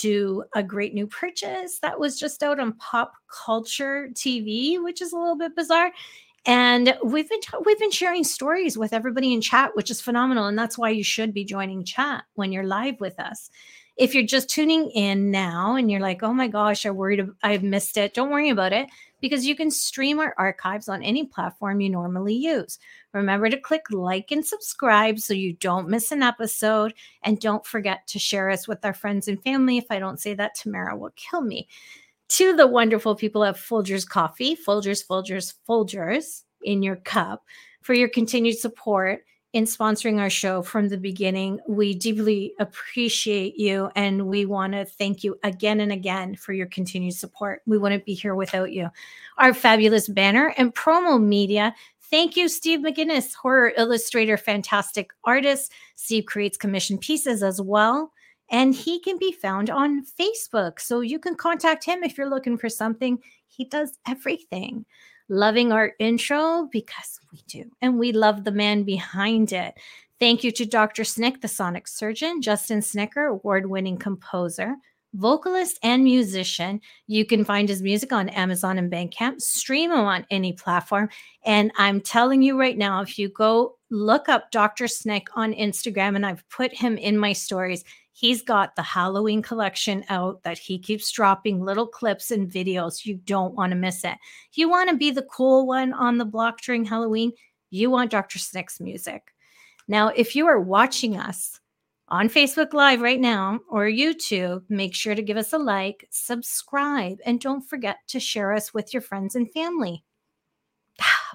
to 0.00 0.44
a 0.54 0.62
great 0.62 0.94
new 0.94 1.06
purchase 1.06 1.78
that 1.80 2.00
was 2.00 2.18
just 2.18 2.42
out 2.42 2.58
on 2.58 2.72
Pop 2.74 3.12
Culture 3.44 4.08
TV, 4.14 4.82
which 4.82 5.02
is 5.02 5.12
a 5.12 5.18
little 5.18 5.36
bit 5.36 5.54
bizarre. 5.54 5.92
And 6.46 6.96
we've 7.04 7.28
been 7.28 7.42
ta- 7.42 7.60
we've 7.66 7.78
been 7.78 7.90
sharing 7.90 8.24
stories 8.24 8.78
with 8.78 8.94
everybody 8.94 9.34
in 9.34 9.42
chat, 9.42 9.72
which 9.74 9.90
is 9.90 10.00
phenomenal, 10.00 10.46
and 10.46 10.58
that's 10.58 10.78
why 10.78 10.88
you 10.88 11.04
should 11.04 11.34
be 11.34 11.44
joining 11.44 11.84
chat 11.84 12.24
when 12.34 12.50
you're 12.50 12.64
live 12.64 12.98
with 12.98 13.20
us. 13.20 13.50
If 14.02 14.16
you're 14.16 14.24
just 14.24 14.50
tuning 14.50 14.90
in 14.90 15.30
now 15.30 15.76
and 15.76 15.88
you're 15.88 16.00
like, 16.00 16.24
"Oh 16.24 16.34
my 16.34 16.48
gosh, 16.48 16.84
I 16.84 16.90
worried 16.90 17.24
I've 17.44 17.62
missed 17.62 17.96
it," 17.96 18.14
don't 18.14 18.30
worry 18.30 18.48
about 18.48 18.72
it 18.72 18.88
because 19.20 19.46
you 19.46 19.54
can 19.54 19.70
stream 19.70 20.18
our 20.18 20.34
archives 20.38 20.88
on 20.88 21.04
any 21.04 21.24
platform 21.24 21.80
you 21.80 21.88
normally 21.88 22.34
use. 22.34 22.80
Remember 23.12 23.48
to 23.48 23.56
click 23.56 23.84
like 23.92 24.32
and 24.32 24.44
subscribe 24.44 25.20
so 25.20 25.34
you 25.34 25.52
don't 25.52 25.88
miss 25.88 26.10
an 26.10 26.20
episode, 26.20 26.94
and 27.22 27.38
don't 27.38 27.64
forget 27.64 28.04
to 28.08 28.18
share 28.18 28.50
us 28.50 28.66
with 28.66 28.84
our 28.84 28.92
friends 28.92 29.28
and 29.28 29.40
family. 29.44 29.78
If 29.78 29.86
I 29.88 30.00
don't 30.00 30.18
say 30.18 30.34
that, 30.34 30.56
Tamara 30.56 30.96
will 30.96 31.12
kill 31.14 31.42
me 31.42 31.68
to 32.30 32.56
the 32.56 32.66
wonderful 32.66 33.14
people 33.14 33.44
at 33.44 33.54
Folgers 33.54 34.08
Coffee, 34.08 34.56
Folgers, 34.56 35.06
Folgers, 35.06 35.54
Folgers 35.68 36.42
in 36.64 36.82
your 36.82 36.96
cup 36.96 37.44
for 37.82 37.94
your 37.94 38.08
continued 38.08 38.58
support 38.58 39.22
in 39.52 39.64
sponsoring 39.64 40.18
our 40.18 40.30
show 40.30 40.62
from 40.62 40.88
the 40.88 40.96
beginning. 40.96 41.60
We 41.68 41.94
deeply 41.94 42.54
appreciate 42.58 43.56
you 43.58 43.90
and 43.94 44.26
we 44.26 44.46
want 44.46 44.72
to 44.72 44.84
thank 44.84 45.22
you 45.22 45.38
again 45.42 45.80
and 45.80 45.92
again 45.92 46.36
for 46.36 46.52
your 46.52 46.66
continued 46.66 47.14
support. 47.14 47.62
We 47.66 47.76
wouldn't 47.76 48.06
be 48.06 48.14
here 48.14 48.34
without 48.34 48.72
you. 48.72 48.88
Our 49.38 49.52
fabulous 49.52 50.08
banner 50.08 50.54
and 50.56 50.74
promo 50.74 51.22
media. 51.22 51.74
Thank 52.10 52.36
you, 52.36 52.48
Steve 52.48 52.80
McGinnis, 52.80 53.34
horror 53.34 53.72
illustrator, 53.76 54.36
fantastic 54.36 55.10
artist. 55.24 55.72
Steve 55.96 56.26
creates 56.26 56.56
commission 56.56 56.96
pieces 56.98 57.42
as 57.42 57.60
well 57.60 58.12
and 58.50 58.74
he 58.74 59.00
can 59.00 59.18
be 59.18 59.32
found 59.32 59.70
on 59.70 60.04
Facebook. 60.04 60.78
So 60.78 61.00
you 61.00 61.18
can 61.18 61.34
contact 61.34 61.84
him 61.84 62.04
if 62.04 62.16
you're 62.16 62.28
looking 62.28 62.58
for 62.58 62.68
something. 62.68 63.18
He 63.46 63.64
does 63.64 63.98
everything. 64.06 64.84
Loving 65.28 65.72
our 65.72 65.92
intro 65.98 66.68
because 66.70 67.18
we 67.32 67.42
do, 67.46 67.70
and 67.80 67.98
we 67.98 68.12
love 68.12 68.44
the 68.44 68.52
man 68.52 68.82
behind 68.82 69.52
it. 69.52 69.74
Thank 70.20 70.44
you 70.44 70.52
to 70.52 70.66
Dr. 70.66 71.04
Snick, 71.04 71.40
the 71.40 71.48
sonic 71.48 71.88
surgeon, 71.88 72.42
Justin 72.42 72.82
Snicker, 72.82 73.24
award 73.24 73.66
winning 73.66 73.96
composer, 73.96 74.76
vocalist, 75.14 75.78
and 75.82 76.04
musician. 76.04 76.80
You 77.06 77.24
can 77.24 77.44
find 77.44 77.68
his 77.68 77.82
music 77.82 78.12
on 78.12 78.28
Amazon 78.28 78.78
and 78.78 78.90
Bandcamp, 78.90 79.40
stream 79.40 79.90
him 79.90 80.00
on 80.00 80.26
any 80.30 80.52
platform. 80.52 81.08
And 81.44 81.72
I'm 81.76 82.00
telling 82.00 82.40
you 82.42 82.58
right 82.58 82.78
now, 82.78 83.02
if 83.02 83.18
you 83.18 83.28
go 83.30 83.78
look 83.90 84.28
up 84.28 84.50
Dr. 84.50 84.86
Snick 84.86 85.26
on 85.34 85.52
Instagram, 85.52 86.14
and 86.16 86.24
I've 86.24 86.48
put 86.48 86.72
him 86.72 86.96
in 86.96 87.18
my 87.18 87.32
stories, 87.32 87.84
he's 88.12 88.42
got 88.42 88.76
the 88.76 88.82
Halloween 88.82 89.42
collection 89.42 90.04
out 90.08 90.42
that 90.42 90.58
he 90.58 90.78
keeps 90.78 91.10
dropping 91.10 91.64
little 91.64 91.86
clips 91.86 92.30
and 92.30 92.50
videos. 92.50 93.04
You 93.04 93.16
don't 93.16 93.54
want 93.54 93.72
to 93.72 93.76
miss 93.76 94.04
it. 94.04 94.16
You 94.52 94.68
want 94.68 94.90
to 94.90 94.96
be 94.96 95.10
the 95.10 95.22
cool 95.22 95.66
one 95.66 95.92
on 95.92 96.18
the 96.18 96.24
block 96.24 96.60
during 96.60 96.84
Halloween, 96.84 97.32
you 97.70 97.90
want 97.90 98.10
Dr. 98.10 98.38
Snick's 98.38 98.80
music. 98.80 99.32
Now, 99.88 100.08
if 100.08 100.36
you 100.36 100.46
are 100.46 100.60
watching 100.60 101.16
us, 101.16 101.58
on 102.12 102.28
Facebook 102.28 102.74
Live 102.74 103.00
right 103.00 103.18
now 103.18 103.58
or 103.70 103.86
YouTube, 103.86 104.62
make 104.68 104.94
sure 104.94 105.14
to 105.14 105.22
give 105.22 105.38
us 105.38 105.54
a 105.54 105.58
like, 105.58 106.06
subscribe, 106.10 107.16
and 107.24 107.40
don't 107.40 107.62
forget 107.62 107.96
to 108.08 108.20
share 108.20 108.52
us 108.52 108.74
with 108.74 108.92
your 108.92 109.00
friends 109.00 109.34
and 109.34 109.50
family. 109.50 110.04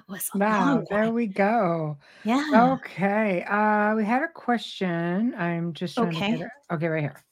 Was 0.08 0.30
a 0.34 0.38
Wow, 0.38 0.84
there 0.90 1.10
we 1.10 1.26
go. 1.26 1.98
Yeah. 2.24 2.42
Okay. 2.54 3.42
Uh 3.44 3.94
we 3.94 4.04
had 4.04 4.22
a 4.22 4.28
question. 4.28 5.34
I'm 5.36 5.72
just 5.74 5.96
trying 5.96 6.10
to 6.10 6.16
Okay. 6.16 6.30
get 6.32 6.40
it. 6.46 6.50
Okay, 6.72 6.86
right 6.88 7.02
here. 7.02 7.22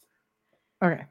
Okay. 0.82 1.04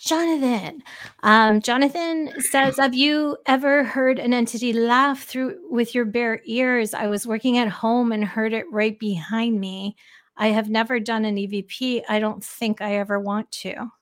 Jonathan. 0.00 0.82
Um, 1.22 1.60
Jonathan 1.60 2.32
says, 2.40 2.76
Have 2.78 2.92
you 2.92 3.36
ever 3.46 3.84
heard 3.84 4.18
an 4.18 4.34
entity 4.34 4.72
laugh 4.72 5.22
through 5.22 5.60
with 5.70 5.94
your 5.94 6.04
bare 6.04 6.40
ears? 6.44 6.92
I 6.92 7.06
was 7.06 7.24
working 7.24 7.56
at 7.58 7.68
home 7.68 8.10
and 8.10 8.24
heard 8.24 8.52
it 8.52 8.66
right 8.72 8.98
behind 8.98 9.60
me. 9.60 9.94
I 10.36 10.48
have 10.48 10.68
never 10.68 10.98
done 10.98 11.24
an 11.24 11.36
EVP. 11.36 12.02
I 12.08 12.18
don't 12.18 12.42
think 12.42 12.80
I 12.80 12.96
ever 12.96 13.20
want 13.20 13.48
to. 13.62 13.92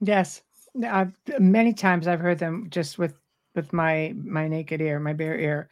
Yes. 0.00 0.40
Uh, 0.86 1.06
many 1.38 1.74
times 1.74 2.06
I've 2.06 2.20
heard 2.20 2.38
them 2.38 2.68
just 2.70 2.96
with 2.98 3.14
with 3.54 3.72
my 3.72 4.14
my 4.16 4.48
naked 4.48 4.80
ear, 4.80 5.00
my 5.00 5.12
bare 5.12 5.38
ear, 5.38 5.68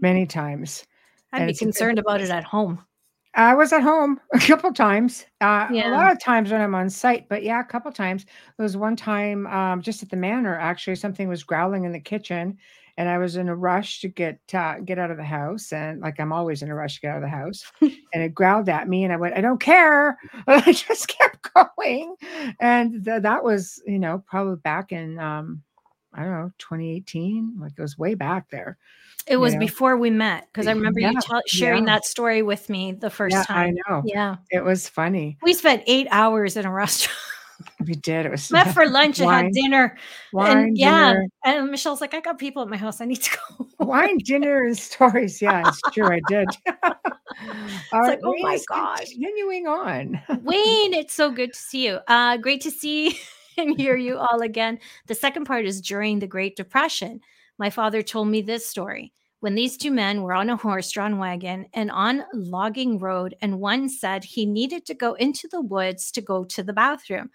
many 0.00 0.26
times. 0.26 0.86
I'd 1.32 1.42
And 1.42 1.48
be 1.48 1.54
concerned 1.54 1.98
about 1.98 2.20
it 2.20 2.30
at 2.30 2.44
home. 2.44 2.84
I 3.34 3.54
was 3.54 3.72
at 3.72 3.82
home 3.82 4.20
a 4.34 4.38
couple 4.38 4.72
times. 4.72 5.24
Uh, 5.40 5.68
A 5.86 5.90
lot 5.90 6.12
of 6.12 6.20
times 6.20 6.50
when 6.52 6.60
I'm 6.60 6.74
on 6.74 6.90
site, 6.90 7.28
but 7.28 7.42
yeah, 7.42 7.60
a 7.60 7.64
couple 7.64 7.90
times. 7.92 8.26
There 8.56 8.64
was 8.64 8.76
one 8.76 8.96
time 8.96 9.46
um, 9.46 9.80
just 9.82 10.02
at 10.02 10.10
the 10.10 10.16
manor. 10.16 10.58
Actually, 10.58 10.96
something 10.96 11.28
was 11.28 11.42
growling 11.42 11.84
in 11.84 11.92
the 11.92 12.00
kitchen, 12.00 12.58
and 12.98 13.08
I 13.08 13.16
was 13.18 13.36
in 13.36 13.48
a 13.48 13.56
rush 13.56 14.00
to 14.00 14.08
get 14.08 14.38
uh, 14.52 14.80
get 14.84 14.98
out 14.98 15.10
of 15.10 15.16
the 15.16 15.24
house. 15.24 15.72
And 15.72 16.00
like 16.02 16.20
I'm 16.20 16.32
always 16.32 16.62
in 16.62 16.68
a 16.70 16.74
rush 16.74 16.96
to 16.96 17.00
get 17.00 17.10
out 17.12 17.16
of 17.16 17.22
the 17.22 17.28
house, 17.28 17.64
and 17.80 18.22
it 18.22 18.34
growled 18.34 18.68
at 18.68 18.88
me, 18.88 19.04
and 19.04 19.12
I 19.12 19.16
went, 19.16 19.36
"I 19.36 19.40
don't 19.40 19.60
care." 19.60 20.18
I 20.46 20.72
just 20.72 21.08
kept 21.08 21.48
going, 21.54 22.14
and 22.60 23.04
th- 23.04 23.22
that 23.22 23.42
was 23.42 23.82
you 23.86 23.98
know 23.98 24.22
probably 24.26 24.56
back 24.56 24.92
in 24.92 25.18
um, 25.18 25.62
I 26.14 26.22
don't 26.22 26.32
know 26.32 26.52
2018. 26.58 27.54
Like 27.58 27.72
it 27.76 27.82
was 27.82 27.96
way 27.98 28.14
back 28.14 28.50
there. 28.50 28.78
It 29.26 29.36
was 29.36 29.54
know? 29.54 29.60
before 29.60 29.96
we 29.96 30.10
met 30.10 30.48
because 30.52 30.66
I 30.66 30.72
remember 30.72 31.00
you 31.00 31.06
Yeah, 31.12 31.20
tell 31.20 31.42
sharing 31.46 31.84
yeah. 31.86 31.94
that 31.94 32.04
story 32.04 32.42
with 32.42 32.68
me 32.68 32.92
the 32.92 33.10
first 33.10 33.34
yeah, 33.34 33.44
time. 33.44 33.76
I 33.88 33.90
know. 33.90 34.02
Yeah. 34.04 34.36
It 34.50 34.64
was 34.64 34.88
funny. 34.88 35.38
We 35.42 35.54
spent 35.54 35.82
eight 35.86 36.08
hours 36.10 36.56
in 36.56 36.66
a 36.66 36.72
restaurant. 36.72 37.16
We 37.86 37.94
did. 37.94 38.26
It 38.26 38.32
was 38.32 38.50
Met 38.50 38.74
for 38.74 38.86
lunch 38.88 39.20
and 39.20 39.30
had 39.30 39.52
dinner. 39.52 39.96
wine, 40.32 40.56
and 40.58 40.78
yeah. 40.78 41.12
dinner, 41.12 41.26
And 41.44 41.70
Michelle's 41.70 42.00
like, 42.00 42.12
I 42.14 42.20
got 42.20 42.38
people 42.38 42.62
at 42.62 42.68
my 42.68 42.76
house. 42.76 43.00
I 43.00 43.04
need 43.04 43.22
to 43.22 43.38
go. 43.58 43.68
wine, 43.84 44.18
dinner, 44.18 44.64
and 44.64 44.76
stories. 44.76 45.40
Yeah, 45.40 45.62
it's 45.68 45.80
true. 45.92 46.08
I 46.08 46.20
did. 46.28 46.48
All 47.92 48.02
like, 48.06 48.20
oh 48.24 48.34
my 48.40 48.58
gosh. 48.68 49.10
Continuing 49.10 49.68
on. 49.68 50.20
Wayne, 50.42 50.92
it's 50.92 51.14
so 51.14 51.30
good 51.30 51.52
to 51.52 51.58
see 51.58 51.86
you. 51.86 51.98
Uh, 52.08 52.36
great 52.38 52.60
to 52.62 52.70
see 52.72 53.18
and 53.56 53.78
hear 53.78 53.96
you 53.96 54.18
all 54.18 54.42
again. 54.42 54.78
The 55.06 55.14
second 55.14 55.44
part 55.44 55.64
is 55.64 55.80
during 55.80 56.18
the 56.18 56.26
Great 56.26 56.56
Depression. 56.56 57.20
My 57.58 57.70
father 57.70 58.02
told 58.02 58.28
me 58.28 58.42
this 58.42 58.66
story. 58.66 59.12
When 59.40 59.54
these 59.56 59.76
two 59.76 59.90
men 59.90 60.22
were 60.22 60.34
on 60.34 60.50
a 60.50 60.56
horse-drawn 60.56 61.18
wagon 61.18 61.66
and 61.74 61.90
on 61.90 62.24
logging 62.32 62.98
road, 62.98 63.34
and 63.42 63.58
one 63.58 63.88
said 63.88 64.22
he 64.22 64.46
needed 64.46 64.86
to 64.86 64.94
go 64.94 65.14
into 65.14 65.48
the 65.48 65.60
woods 65.60 66.12
to 66.12 66.20
go 66.20 66.44
to 66.44 66.62
the 66.62 66.72
bathroom. 66.72 67.30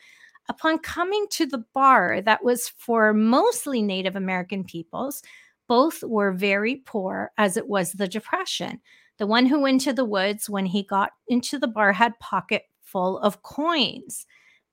Upon 0.50 0.80
coming 0.80 1.28
to 1.32 1.46
the 1.46 1.66
bar 1.74 2.22
that 2.22 2.44
was 2.44 2.70
for 2.70 3.14
mostly 3.14 3.82
Native 3.82 4.16
American 4.16 4.64
peoples, 4.64 5.22
both 5.68 6.02
were 6.02 6.32
very 6.32 6.78
poor 6.78 7.32
as 7.38 7.58
it 7.58 7.68
was 7.68 7.92
the 7.92 8.08
Depression. 8.08 8.80
The 9.18 9.28
one 9.28 9.46
who 9.46 9.60
went 9.60 9.82
to 9.82 9.92
the 9.92 10.06
woods 10.06 10.50
when 10.50 10.66
he 10.66 10.84
got 10.84 11.12
into 11.28 11.60
the 11.60 11.68
bar 11.68 11.92
had 11.92 12.18
pocket 12.20 12.64
full 12.82 13.20
of 13.20 13.42
coins. 13.42 14.26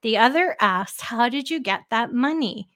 The 0.05 0.19
other 0.19 0.55
asked, 0.61 1.01
"How 1.01 1.31
did 1.31 1.49
you 1.49 1.61
get 1.61 1.81
that 1.89 2.13
money?" 2.13 2.69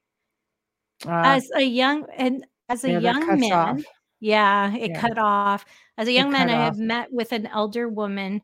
Uh, 1.06 1.10
As 1.36 1.50
a 1.54 1.62
young 1.62 2.06
and 2.16 2.46
as 2.70 2.84
a 2.84 2.90
yeah, 2.92 2.98
young 3.00 3.38
man, 3.38 3.52
off. 3.52 3.84
yeah, 4.18 4.74
it 4.74 4.90
Yeah. 4.92 5.00
cut 5.00 5.18
off. 5.18 5.64
As 5.98 6.08
a 6.08 6.12
young 6.12 6.32
man, 6.32 6.48
I 6.48 6.64
have 6.64 6.78
met 6.78 7.12
with 7.12 7.32
an 7.32 7.46
elder 7.46 7.86
woman 7.86 8.40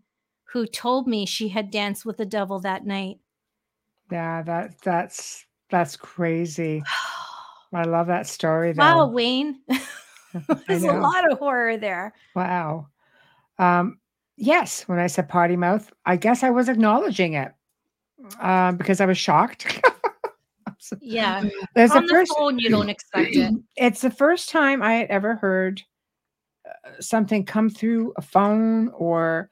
who 0.53 0.67
told 0.67 1.09
me 1.09 1.25
she 1.25 1.49
had 1.49 1.71
danced 1.71 2.05
with 2.05 2.19
the 2.19 2.27
devil 2.27 2.61
that 2.61 2.85
night. 2.85 3.21
Yeah, 4.13 4.43
that 4.43 4.79
that's 4.83 5.47
that's 5.71 5.97
crazy. 5.97 6.83
I 7.73 7.85
love 7.85 8.07
that 8.09 8.27
story 8.27 8.73
though. 8.73 8.83
wow, 8.83 9.07
Wayne, 9.07 9.61
there's 10.69 10.85
a 10.85 10.93
lot 10.93 11.33
of 11.33 11.39
horror 11.39 11.79
there. 11.79 12.13
Wow. 12.37 12.89
Um, 13.59 13.99
yes, 14.37 14.87
when 14.87 14.99
I 14.99 15.07
said 15.07 15.31
potty 15.31 15.57
mouth, 15.57 15.91
I 16.05 16.17
guess 16.17 16.43
I 16.43 16.51
was 16.51 16.69
acknowledging 16.69 17.33
it 17.33 17.53
um, 18.41 18.77
because 18.77 19.01
I 19.01 19.07
was 19.07 19.19
shocked. 19.19 19.81
Yeah, 21.01 21.43
There's 21.75 21.93
on 21.93 22.05
the 22.05 22.13
first. 22.13 22.35
phone, 22.37 22.59
you 22.59 22.69
don't 22.69 22.91
expect 22.91 23.37
it. 23.37 23.55
It's 23.77 24.03
the 24.03 24.11
first 24.11 24.51
time 24.51 24.83
I 24.83 24.95
had 24.95 25.09
ever 25.09 25.35
heard 25.35 25.83
uh, 26.67 27.01
something 27.01 27.47
come 27.47 27.71
through 27.71 28.13
a 28.19 28.23
phone, 28.23 28.89
or 28.89 29.49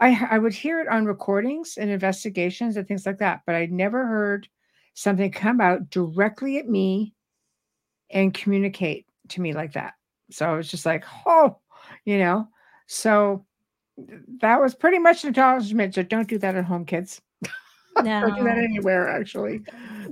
I 0.00 0.38
would 0.38 0.52
hear 0.52 0.80
it 0.80 0.88
on 0.88 1.06
recordings 1.06 1.78
and 1.78 1.90
investigations 1.90 2.76
and 2.76 2.86
things 2.86 3.06
like 3.06 3.18
that, 3.18 3.40
but 3.46 3.54
I'd 3.54 3.72
never 3.72 4.06
heard 4.06 4.46
something 4.92 5.30
come 5.30 5.62
out 5.62 5.88
directly 5.88 6.58
at 6.58 6.68
me 6.68 7.14
and 8.10 8.34
communicate 8.34 9.06
to 9.30 9.40
me 9.40 9.54
like 9.54 9.72
that. 9.72 9.94
So 10.30 10.46
I 10.46 10.56
was 10.56 10.70
just 10.70 10.84
like, 10.84 11.04
oh, 11.24 11.58
you 12.04 12.18
know. 12.18 12.48
So 12.86 13.46
that 14.40 14.60
was 14.60 14.74
pretty 14.74 14.98
much 14.98 15.24
an 15.24 15.30
acknowledgement. 15.30 15.94
So 15.94 16.02
don't 16.02 16.28
do 16.28 16.38
that 16.38 16.54
at 16.56 16.64
home, 16.64 16.84
kids. 16.84 17.22
Don't 17.96 18.34
do 18.36 18.44
that 18.44 18.56
No. 18.56 18.62
anywhere, 18.62 19.08
actually. 19.08 19.62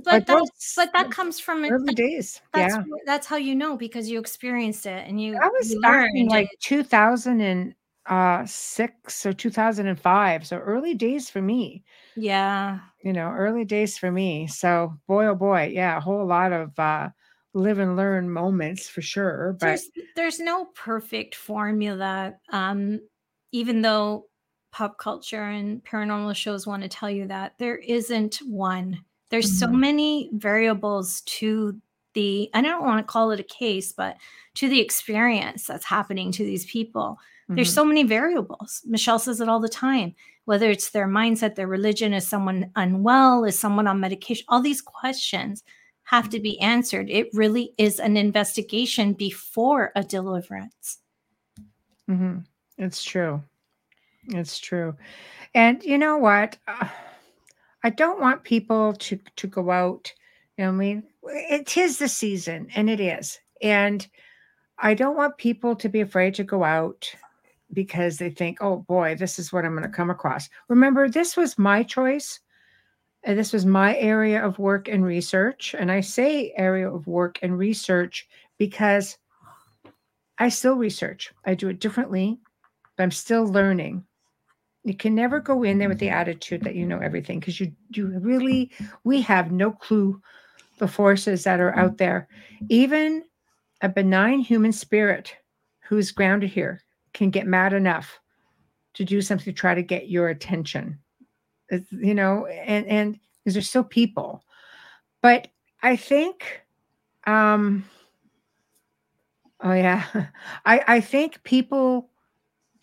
But 0.03 0.25
that, 0.27 0.49
but 0.75 0.91
that 0.93 1.11
comes 1.11 1.39
from 1.39 1.63
early 1.65 1.91
a 1.91 1.95
days. 1.95 2.41
That's 2.53 2.75
yeah. 2.75 2.83
that's 3.05 3.27
how 3.27 3.35
you 3.37 3.55
know 3.55 3.77
because 3.77 4.09
you 4.09 4.19
experienced 4.19 4.85
it 4.85 5.07
and 5.07 5.21
you 5.21 5.33
That 5.33 5.51
was 5.51 5.75
back 5.81 6.09
in 6.13 6.27
like 6.27 6.49
and- 6.49 6.59
2006 6.61 9.25
or 9.25 9.33
2005. 9.33 10.47
So 10.47 10.57
early 10.57 10.93
days 10.93 11.29
for 11.29 11.41
me, 11.41 11.83
yeah 12.15 12.79
you 13.03 13.11
know, 13.11 13.29
early 13.31 13.65
days 13.65 13.97
for 13.97 14.09
me. 14.11 14.47
So 14.47 14.93
boy, 15.07 15.25
oh 15.27 15.35
boy, 15.35 15.71
yeah, 15.73 15.97
a 15.97 16.01
whole 16.01 16.25
lot 16.25 16.53
of 16.53 16.77
uh, 16.79 17.09
live 17.53 17.79
and 17.79 17.97
learn 17.97 18.29
moments 18.29 18.87
for 18.87 19.01
sure. 19.01 19.57
But 19.59 19.65
there's 19.67 19.89
there's 20.15 20.39
no 20.39 20.65
perfect 20.73 21.35
formula 21.35 22.35
um 22.51 23.01
even 23.51 23.81
though 23.81 24.27
pop 24.73 24.97
culture 24.97 25.43
and 25.43 25.83
paranormal 25.85 26.35
shows 26.35 26.65
want 26.67 26.81
to 26.83 26.89
tell 26.89 27.09
you 27.09 27.27
that 27.27 27.53
there 27.59 27.77
isn't 27.77 28.37
one. 28.47 28.99
There's 29.29 29.57
so 29.59 29.67
Mhm. 29.67 29.79
many 29.79 30.29
variables 30.33 31.21
to 31.21 31.79
the 32.15 32.47
i 32.53 32.61
don't 32.61 32.83
want 32.83 32.99
to 32.99 33.11
call 33.11 33.31
it 33.31 33.39
a 33.39 33.43
case 33.43 33.91
but 33.91 34.17
to 34.53 34.69
the 34.69 34.79
experience 34.79 35.65
that's 35.65 35.85
happening 35.85 36.31
to 36.31 36.43
these 36.43 36.65
people. 36.65 37.17
There's 37.49 37.69
mhm, 37.71 37.73
so 37.73 37.85
many 37.85 38.03
variables. 38.03 38.81
Michelle 38.85 39.17
says 39.19 39.41
it 39.41 39.49
all 39.49 39.59
the 39.59 39.69
time 39.69 40.13
whether 40.45 40.69
it's 40.69 40.89
their 40.91 41.07
mindset 41.07 41.55
their 41.55 41.67
religion 41.67 42.13
is 42.13 42.27
someone 42.27 42.69
unwell 42.75 43.45
is 43.45 43.57
someone 43.57 43.87
on 43.87 43.99
medication 43.99 44.45
all 44.49 44.61
these 44.61 44.81
questions 44.81 45.63
have 46.03 46.29
to 46.29 46.39
be 46.39 46.59
answered. 46.59 47.09
It 47.09 47.29
really 47.33 47.73
is 47.77 47.99
an 47.99 48.15
investigation 48.17 49.13
before 49.13 49.91
a 49.95 50.03
deliverance. 50.03 50.99
Mhm. 52.09 52.45
it's 52.77 53.03
true. 53.03 53.41
It's 54.29 54.59
true. 54.59 54.95
And 55.55 55.83
you 55.83 55.97
know 55.97 56.17
what? 56.17 56.57
Uh, 56.67 56.89
I 57.83 57.89
don't 57.91 58.19
want 58.21 58.43
people 58.43 58.93
to 58.93 59.19
to 59.37 59.47
go 59.47 59.71
out. 59.71 60.13
You 60.57 60.65
know, 60.65 60.69
I 60.69 60.73
mean, 60.73 61.03
it 61.23 61.77
is 61.77 61.97
the 61.99 62.07
season, 62.09 62.69
and 62.75 62.89
it 62.89 62.99
is, 62.99 63.39
and 63.61 64.07
I 64.79 64.93
don't 64.95 65.17
want 65.17 65.37
people 65.37 65.75
to 65.77 65.89
be 65.89 66.01
afraid 66.01 66.35
to 66.35 66.43
go 66.45 66.63
out 66.63 67.13
because 67.73 68.17
they 68.17 68.29
think, 68.31 68.59
"Oh 68.61 68.77
boy, 68.79 69.15
this 69.15 69.39
is 69.39 69.53
what 69.53 69.65
I'm 69.65 69.73
going 69.73 69.83
to 69.83 69.89
come 69.89 70.09
across." 70.11 70.49
Remember, 70.69 71.09
this 71.09 71.37
was 71.37 71.57
my 71.59 71.83
choice. 71.83 72.39
and 73.23 73.37
this 73.39 73.53
was 73.53 73.65
my 73.65 73.95
area 73.97 74.43
of 74.45 74.59
work 74.59 74.87
and 74.87 75.05
research. 75.05 75.75
And 75.77 75.91
I 75.91 76.01
say 76.01 76.53
area 76.57 76.89
of 76.91 77.07
work 77.07 77.39
and 77.41 77.57
research 77.57 78.27
because 78.57 79.17
I 80.37 80.49
still 80.49 80.75
research. 80.75 81.33
I 81.43 81.55
do 81.55 81.69
it 81.69 81.79
differently, 81.79 82.39
but 82.95 83.03
I'm 83.03 83.11
still 83.11 83.45
learning. 83.47 84.05
You 84.83 84.95
can 84.95 85.15
never 85.15 85.39
go 85.39 85.63
in 85.63 85.77
there 85.77 85.89
with 85.89 85.99
the 85.99 86.09
attitude 86.09 86.63
that 86.63 86.75
you 86.75 86.85
know 86.85 86.99
everything 86.99 87.39
because 87.39 87.59
you 87.59 87.71
you 87.91 88.19
really 88.19 88.71
we 89.03 89.21
have 89.21 89.51
no 89.51 89.71
clue 89.71 90.21
the 90.79 90.87
forces 90.87 91.43
that 91.45 91.59
are 91.59 91.75
out 91.77 91.97
there. 91.97 92.27
Even 92.69 93.23
a 93.81 93.89
benign 93.89 94.39
human 94.39 94.71
spirit 94.71 95.35
who's 95.81 96.11
grounded 96.11 96.49
here 96.49 96.81
can 97.13 97.29
get 97.29 97.47
mad 97.47 97.73
enough 97.73 98.19
to 98.93 99.05
do 99.05 99.21
something 99.21 99.45
to 99.45 99.53
try 99.53 99.73
to 99.73 99.81
get 99.81 100.09
your 100.09 100.29
attention. 100.29 100.99
It's, 101.69 101.91
you 101.91 102.13
know, 102.13 102.45
and 102.45 102.85
and 102.87 103.19
because 103.43 103.53
they're 103.53 103.63
still 103.63 103.83
people. 103.83 104.43
But 105.21 105.47
I 105.81 105.95
think 105.95 106.61
um 107.25 107.85
oh 109.61 109.73
yeah. 109.73 110.05
I 110.65 110.83
I 110.87 110.99
think 111.01 111.43
people 111.43 112.09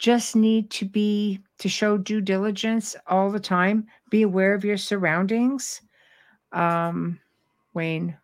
just 0.01 0.35
need 0.35 0.71
to 0.71 0.87
be 0.87 1.41
to 1.59 1.69
show 1.69 1.99
due 1.99 2.23
diligence 2.23 2.97
all 3.07 3.31
the 3.31 3.39
time. 3.39 3.87
Be 4.09 4.23
aware 4.23 4.55
of 4.55 4.65
your 4.65 4.79
surroundings. 4.79 5.83
Um, 6.53 7.21
Wayne. 7.75 8.17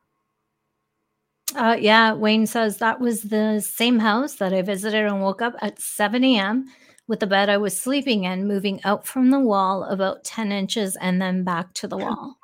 Uh, 1.54 1.76
yeah, 1.78 2.14
Wayne 2.14 2.46
says 2.46 2.78
that 2.78 2.98
was 2.98 3.22
the 3.22 3.60
same 3.60 3.98
house 3.98 4.36
that 4.36 4.52
I 4.52 4.62
visited 4.62 5.04
and 5.04 5.22
woke 5.22 5.42
up 5.42 5.54
at 5.60 5.78
7 5.78 6.24
a.m. 6.24 6.66
with 7.06 7.20
the 7.20 7.26
bed 7.26 7.50
I 7.50 7.58
was 7.58 7.78
sleeping 7.78 8.24
in 8.24 8.48
moving 8.48 8.80
out 8.84 9.06
from 9.06 9.30
the 9.30 9.38
wall 9.38 9.84
about 9.84 10.24
10 10.24 10.50
inches 10.50 10.96
and 10.96 11.20
then 11.20 11.44
back 11.44 11.72
to 11.74 11.86
the 11.86 11.98
wall. 11.98 12.38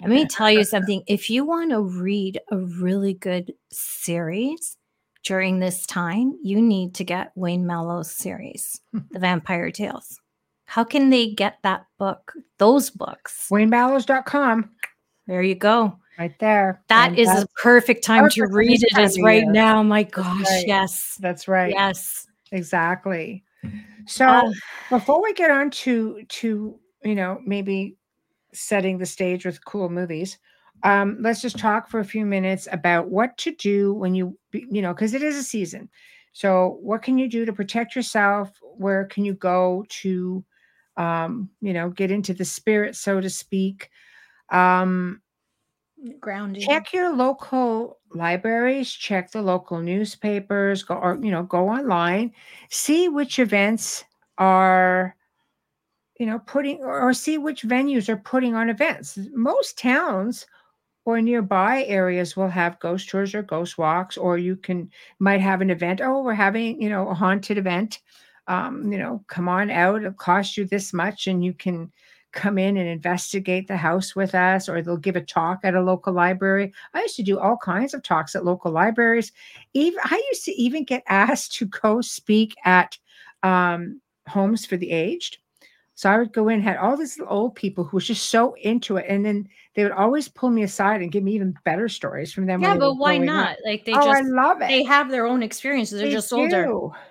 Let 0.00 0.10
me 0.10 0.26
tell 0.26 0.50
you 0.50 0.64
something. 0.64 1.04
If 1.06 1.30
you 1.30 1.44
want 1.44 1.70
to 1.70 1.80
read 1.82 2.40
a 2.50 2.56
really 2.56 3.14
good 3.14 3.52
series, 3.70 4.76
during 5.22 5.58
this 5.60 5.86
time, 5.86 6.36
you 6.42 6.60
need 6.60 6.94
to 6.96 7.04
get 7.04 7.32
Wayne 7.34 7.66
Mallow's 7.66 8.10
series, 8.10 8.80
The 9.10 9.18
Vampire 9.18 9.70
Tales. 9.70 10.18
How 10.64 10.84
can 10.84 11.10
they 11.10 11.32
get 11.32 11.58
that 11.62 11.86
book, 11.98 12.32
those 12.58 12.90
books? 12.90 13.48
WayneMallows.com. 13.50 14.70
There 15.26 15.42
you 15.42 15.54
go. 15.54 15.98
Right 16.18 16.36
there. 16.40 16.82
That 16.88 17.10
And 17.10 17.18
is 17.18 17.28
that's 17.28 17.44
a 17.44 17.48
perfect 17.62 18.04
time 18.04 18.28
to 18.30 18.46
read 18.46 18.82
it 18.82 18.98
as 18.98 19.18
right 19.20 19.42
year. 19.42 19.52
now. 19.52 19.82
My 19.82 20.02
gosh, 20.02 20.44
right. 20.44 20.64
yes. 20.66 21.16
That's 21.20 21.46
right. 21.48 21.70
Yes. 21.72 22.26
Exactly. 22.52 23.44
So 24.06 24.26
Uh, 24.26 24.50
before 24.90 25.22
we 25.22 25.32
get 25.34 25.50
on 25.50 25.70
to 25.70 26.22
to 26.28 26.78
you 27.04 27.14
know 27.14 27.40
maybe 27.46 27.96
setting 28.52 28.98
the 28.98 29.06
stage 29.06 29.46
with 29.46 29.64
cool 29.64 29.88
movies 29.88 30.38
um 30.84 31.16
let's 31.20 31.40
just 31.40 31.58
talk 31.58 31.88
for 31.88 32.00
a 32.00 32.04
few 32.04 32.26
minutes 32.26 32.68
about 32.72 33.08
what 33.08 33.36
to 33.38 33.52
do 33.52 33.94
when 33.94 34.14
you 34.14 34.36
you 34.52 34.82
know 34.82 34.92
because 34.92 35.14
it 35.14 35.22
is 35.22 35.36
a 35.36 35.42
season. 35.42 35.88
So 36.32 36.78
what 36.80 37.02
can 37.02 37.18
you 37.18 37.28
do 37.28 37.44
to 37.44 37.52
protect 37.52 37.94
yourself? 37.94 38.50
Where 38.62 39.04
can 39.04 39.24
you 39.24 39.34
go 39.34 39.84
to 40.02 40.44
um 40.96 41.50
you 41.60 41.72
know 41.72 41.90
get 41.90 42.10
into 42.10 42.34
the 42.34 42.44
spirit 42.44 42.96
so 42.96 43.20
to 43.20 43.30
speak? 43.30 43.90
Um 44.50 45.20
grounding. 46.18 46.62
check 46.62 46.92
your 46.92 47.14
local 47.14 48.00
libraries 48.12 48.90
check 48.92 49.30
the 49.30 49.40
local 49.40 49.78
newspapers 49.78 50.82
go 50.82 50.96
or 50.96 51.16
you 51.22 51.30
know 51.30 51.44
go 51.44 51.68
online 51.68 52.32
see 52.70 53.08
which 53.08 53.38
events 53.38 54.02
are 54.36 55.14
you 56.22 56.26
know 56.26 56.38
putting 56.40 56.78
or, 56.78 57.00
or 57.00 57.12
see 57.12 57.36
which 57.36 57.62
venues 57.62 58.08
are 58.08 58.16
putting 58.16 58.54
on 58.54 58.70
events. 58.70 59.18
Most 59.32 59.76
towns 59.76 60.46
or 61.04 61.20
nearby 61.20 61.84
areas 61.84 62.36
will 62.36 62.48
have 62.48 62.78
ghost 62.78 63.08
tours 63.08 63.34
or 63.34 63.42
ghost 63.42 63.78
walks 63.78 64.16
or 64.16 64.38
you 64.38 64.56
can 64.56 64.90
might 65.18 65.40
have 65.40 65.60
an 65.60 65.70
event 65.70 66.00
oh 66.00 66.22
we're 66.22 66.34
having 66.34 66.80
you 66.80 66.88
know 66.88 67.08
a 67.08 67.14
haunted 67.14 67.58
event. 67.58 68.00
Um, 68.48 68.92
you 68.92 68.98
know 68.98 69.24
come 69.28 69.48
on 69.48 69.70
out. 69.70 70.00
It'll 70.00 70.12
cost 70.12 70.56
you 70.56 70.64
this 70.64 70.92
much 70.92 71.26
and 71.26 71.44
you 71.44 71.52
can 71.52 71.92
come 72.32 72.58
in 72.58 72.76
and 72.76 72.88
investigate 72.88 73.68
the 73.68 73.76
house 73.76 74.16
with 74.16 74.34
us 74.34 74.68
or 74.68 74.80
they'll 74.82 74.96
give 74.96 75.16
a 75.16 75.20
talk 75.20 75.60
at 75.64 75.74
a 75.74 75.82
local 75.82 76.12
library. 76.12 76.72
I 76.94 77.02
used 77.02 77.16
to 77.16 77.22
do 77.22 77.38
all 77.38 77.58
kinds 77.58 77.94
of 77.94 78.02
talks 78.02 78.34
at 78.34 78.44
local 78.44 78.72
libraries. 78.72 79.32
Even 79.74 80.00
i 80.04 80.22
used 80.30 80.44
to 80.46 80.52
even 80.52 80.84
get 80.84 81.02
asked 81.08 81.54
to 81.56 81.66
go 81.66 82.00
speak 82.00 82.54
at 82.64 82.98
um, 83.42 84.00
homes 84.28 84.64
for 84.64 84.76
the 84.76 84.90
aged 84.90 85.38
so 85.94 86.10
I 86.10 86.18
would 86.18 86.32
go 86.32 86.48
in, 86.48 86.60
had 86.62 86.78
all 86.78 86.96
these 86.96 87.20
old 87.28 87.54
people 87.54 87.84
who 87.84 87.96
was 87.98 88.06
just 88.06 88.30
so 88.30 88.54
into 88.62 88.96
it, 88.96 89.06
and 89.08 89.24
then 89.24 89.48
they 89.74 89.82
would 89.82 89.92
always 89.92 90.28
pull 90.28 90.50
me 90.50 90.62
aside 90.62 91.00
and 91.02 91.12
give 91.12 91.22
me 91.22 91.34
even 91.34 91.54
better 91.64 91.88
stories 91.88 92.32
from 92.32 92.46
them. 92.46 92.62
Yeah, 92.62 92.76
but 92.76 92.94
why 92.94 93.16
growing 93.16 93.28
up. 93.28 93.34
not? 93.34 93.56
Like 93.64 93.84
they 93.84 93.92
oh, 93.92 94.00
I 94.08 94.20
just 94.20 94.30
love 94.32 94.62
it. 94.62 94.68
they 94.68 94.82
have 94.84 95.10
their 95.10 95.26
own 95.26 95.42
experiences. 95.42 95.98
They're 95.98 96.08
They 96.08 96.14
just 96.14 96.32
older. 96.32 96.66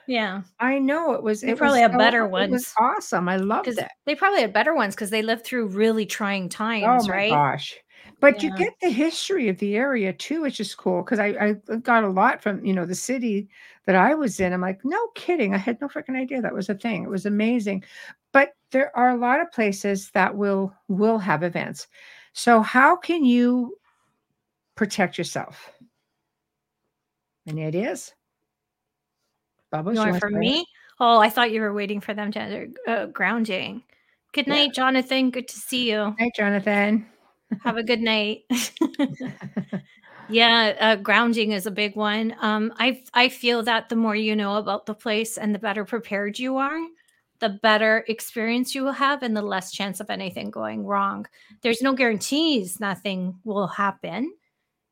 Yeah. 0.07 0.41
I 0.59 0.79
know 0.79 1.13
it 1.13 1.23
was. 1.23 1.41
They 1.41 1.49
It 1.51 1.57
probably 1.57 1.81
was 1.81 1.89
have 1.91 1.97
better 1.97 2.25
It 2.25 2.29
was 2.31 2.51
ones. 2.51 2.73
awesome. 2.79 3.29
I 3.29 3.37
loved 3.37 3.67
it. 3.67 3.87
they 4.05 4.15
probably 4.15 4.41
had 4.41 4.53
better 4.53 4.73
ones 4.75 4.95
because 4.95 5.09
they 5.09 5.21
lived 5.21 5.45
through 5.45 5.67
really 5.67 6.05
trying 6.05 6.49
times. 6.49 6.83
Oh 6.83 6.87
times, 6.87 7.07
my 7.07 7.15
right? 7.15 7.29
gosh! 7.31 7.75
But 8.19 8.43
you 8.43 8.55
get 8.55 8.73
the 8.81 8.89
history 8.89 9.47
of 9.49 9.57
the 9.57 9.75
area 9.75 10.13
too, 10.13 10.41
which 10.41 10.59
is 10.59 10.75
cool 10.75 11.01
because 11.03 11.17
I, 11.19 11.27
I 11.69 11.75
got 11.77 12.03
a 12.03 12.09
lot 12.09 12.41
from 12.41 12.63
you 12.65 12.73
know 12.73 12.85
the 12.85 12.93
city 12.95 13.47
that 13.87 13.95
I 13.95 14.13
was 14.13 14.39
in. 14.39 14.53
I'm 14.53 14.61
like, 14.61 14.79
no 14.83 15.07
kidding. 15.15 15.55
I 15.55 15.57
had 15.57 15.81
no 15.81 15.87
freaking 15.87 16.15
idea 16.15 16.39
that 16.41 16.53
was 16.53 16.69
a 16.69 16.75
thing. 16.75 17.03
It 17.03 17.09
was 17.09 17.25
amazing. 17.25 17.83
There 18.71 18.95
are 18.97 19.09
a 19.11 19.17
lot 19.17 19.41
of 19.41 19.51
places 19.51 20.09
that 20.11 20.35
will 20.35 20.73
will 20.87 21.17
have 21.19 21.43
events. 21.43 21.87
So 22.33 22.61
how 22.61 22.95
can 22.95 23.25
you 23.25 23.77
protect 24.75 25.17
yourself? 25.17 25.71
Any 27.47 27.65
ideas? 27.65 28.13
Bubbles, 29.71 29.95
You 29.95 29.99
you 29.99 29.99
want 30.01 30.09
wanna 30.11 30.19
from 30.19 30.29
start? 30.31 30.41
me? 30.41 30.65
Oh, 30.99 31.19
I 31.19 31.29
thought 31.29 31.51
you 31.51 31.61
were 31.61 31.73
waiting 31.73 31.99
for 32.01 32.13
them 32.13 32.31
to 32.31 32.39
enter 32.39 32.67
uh, 32.87 33.05
grounding. 33.07 33.83
Good 34.33 34.47
Yeah. 34.47 34.53
night, 34.53 34.73
Jonathan. 34.73 35.31
Good 35.31 35.47
to 35.47 35.57
see 35.57 35.89
you. 35.91 36.15
Hey, 36.17 36.31
Jonathan. 36.35 37.05
Have 37.63 37.77
a 37.77 37.83
good 37.83 38.01
night. 38.01 38.43
yeah, 40.29 40.73
uh, 40.79 40.95
grounding 40.97 41.51
is 41.51 41.65
a 41.65 41.71
big 41.71 41.95
one. 41.95 42.35
Um, 42.41 42.73
I 42.77 43.03
I 43.13 43.29
feel 43.29 43.63
that 43.63 43.89
the 43.89 43.95
more 43.95 44.15
you 44.15 44.35
know 44.35 44.55
about 44.55 44.85
the 44.85 44.93
place 44.93 45.37
and 45.37 45.53
the 45.53 45.59
better 45.59 45.85
prepared 45.85 46.39
you 46.39 46.57
are, 46.57 46.79
the 47.41 47.49
better 47.49 48.05
experience 48.07 48.73
you 48.73 48.83
will 48.83 48.93
have, 48.93 49.23
and 49.23 49.35
the 49.35 49.41
less 49.41 49.71
chance 49.71 49.99
of 49.99 50.09
anything 50.09 50.49
going 50.49 50.85
wrong. 50.85 51.25
There's 51.61 51.81
no 51.81 51.93
guarantees 51.93 52.79
nothing 52.79 53.35
will 53.43 53.67
happen, 53.67 54.31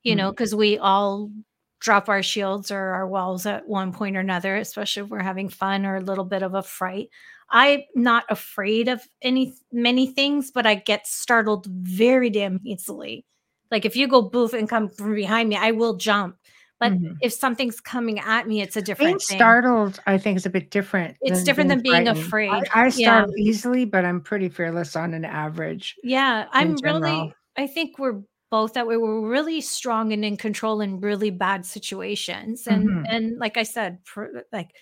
you 0.03 0.15
know, 0.15 0.25
mm-hmm. 0.25 0.31
because 0.31 0.53
we 0.53 0.77
all 0.77 1.31
drop 1.79 2.09
our 2.09 2.21
shields 2.21 2.71
or 2.71 2.79
our 2.79 3.07
walls 3.07 3.45
at 3.45 3.67
one 3.67 3.93
point 3.93 4.17
or 4.17 4.19
another, 4.19 4.57
especially 4.57 5.03
if 5.03 5.09
we're 5.09 5.23
having 5.23 5.47
fun 5.47 5.85
or 5.85 5.95
a 5.95 6.01
little 6.01 6.25
bit 6.25 6.43
of 6.43 6.53
a 6.53 6.63
fright. 6.63 7.09
I'm 7.49 7.81
not 7.95 8.25
afraid 8.29 8.89
of 8.89 9.01
any 9.21 9.55
many 9.71 10.07
things, 10.07 10.51
but 10.51 10.67
I 10.67 10.75
get 10.75 11.07
startled 11.07 11.65
very 11.67 12.29
damn 12.29 12.59
easily. 12.63 13.25
Like 13.71 13.85
if 13.85 13.95
you 13.95 14.07
go 14.07 14.21
boof 14.21 14.53
and 14.53 14.67
come 14.67 14.89
from 14.89 15.15
behind 15.15 15.49
me, 15.49 15.55
I 15.55 15.71
will 15.71 15.95
jump. 15.95 16.37
But 16.79 16.93
Mhm. 16.93 17.19
if 17.21 17.33
something's 17.33 17.81
coming 17.81 18.19
at 18.19 18.47
me, 18.47 18.61
it's 18.61 18.77
a 18.77 18.81
Being 18.97 19.17
different 19.17 19.21
thing. 19.27 19.37
startled, 19.37 19.99
I 20.07 20.17
think, 20.17 20.37
is 20.37 20.45
a 20.45 20.49
bit 20.49 20.71
different. 20.71 21.17
It's 21.21 21.43
different 21.43 21.69
than 21.69 21.81
being 21.81 22.07
afraid. 22.07 22.63
I, 22.73 22.85
I 22.85 22.89
Yeah. 22.95 23.25
easily, 23.37 23.85
but 23.85 24.05
I'm 24.05 24.21
pretty 24.21 24.49
fearless 24.49 24.95
on 24.95 25.13
an 25.13 25.25
average. 25.25 25.95
Yeah, 26.03 26.47
I'm 26.51 26.75
general. 26.75 26.83
really 26.83 27.33
I 27.57 27.67
think 27.67 27.99
we're 27.99 28.21
both 28.51 28.73
that 28.73 28.87
way. 28.87 28.97
We're 28.97 29.27
really 29.27 29.61
strong 29.61 30.13
and 30.13 30.23
in 30.25 30.37
control 30.37 30.81
in 30.81 30.99
really 31.01 31.29
bad 31.29 31.65
situations. 31.65 32.67
And 32.67 32.83
Mhm. 32.85 33.05
and 33.05 33.37
like 33.37 33.57
I 33.57 33.63
said, 33.63 33.99
for 34.05 34.43
like 34.53 34.75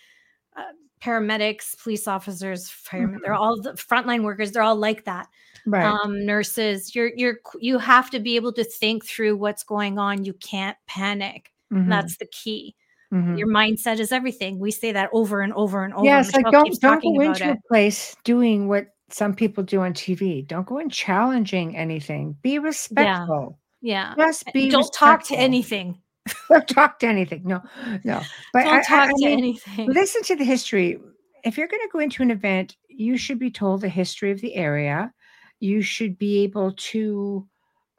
uh, 0.58 0.64
paramedics, 1.02 1.78
police 1.82 2.08
officers, 2.08 2.70
firemen, 2.70 3.20
they're 3.24 3.34
Mhm. 3.34 3.40
all 3.40 3.62
the 3.62 3.74
frontline 3.74 4.24
workers, 4.24 4.52
they're 4.54 4.64
all 4.64 4.76
like 4.78 5.06
that. 5.06 5.28
Right. 5.66 6.02
Um, 6.06 6.26
nurses, 6.26 6.96
you're 6.96 7.12
you're 7.16 7.40
you 7.60 7.80
have 7.80 8.10
to 8.12 8.20
be 8.20 8.36
able 8.38 8.54
to 8.54 8.64
think 8.66 9.06
through 9.06 9.38
what's 9.38 9.64
going 9.64 10.00
on. 10.00 10.26
You 10.26 10.34
can't 10.36 10.78
panic. 10.88 11.52
Mhm. 11.74 11.90
That's 11.90 12.18
the 12.18 12.28
key. 12.28 12.76
Mhm. 13.14 13.38
Your 13.38 13.48
mindset 13.48 14.00
is 14.00 14.12
everything. 14.12 14.60
We 14.60 14.72
say 14.72 14.92
that 14.92 15.10
over 15.14 15.42
and 15.42 15.54
over 15.54 15.84
and 15.84 15.94
over. 15.94 16.06
Yeah, 16.06 16.24
like 16.34 16.46
don't 16.52 16.80
don't 16.82 17.02
go 17.02 17.22
into 17.22 17.52
a 17.52 17.58
place 17.70 18.16
doing 18.24 18.68
what 18.68 18.88
some 19.10 19.34
people 19.34 19.64
do 19.64 19.80
on 19.82 19.94
TV. 19.94 20.46
Don't 20.46 20.68
go 20.68 20.80
in 20.80 20.90
challenging 20.90 21.78
anything. 21.78 22.36
Be 22.42 22.60
respectful. 22.60 23.58
Yeah. 23.82 24.14
Just 24.18 24.52
be 24.54 24.70
Don't 24.70 24.92
talk 24.94 25.24
to 25.26 25.36
anything. 25.36 26.02
Don't 26.50 26.68
talk 26.68 27.00
to 27.00 27.08
anything. 27.08 27.44
No, 27.46 27.62
no. 28.04 28.22
But 28.52 28.64
Don't 28.64 28.74
I, 28.74 28.80
I- 28.80 28.84
talk 28.84 29.08
I 29.10 29.12
to 29.14 29.26
mean, 29.26 29.38
anything. 29.40 29.90
listen 29.90 30.24
to 30.24 30.36
the 30.36 30.44
history. 30.44 31.00
If 31.46 31.58
you're 31.58 31.68
going 31.70 31.84
to 31.84 31.90
go 31.94 32.00
into 32.00 32.22
an 32.24 32.32
event, 32.32 32.76
you 32.90 33.16
should 33.16 33.40
be 33.40 33.50
told 33.52 33.80
the 33.80 33.88
history 33.88 34.32
of 34.32 34.42
the 34.42 34.56
area. 34.56 35.14
You 35.62 35.82
should 35.82 36.18
be 36.18 36.40
able 36.44 36.74
to 36.74 37.48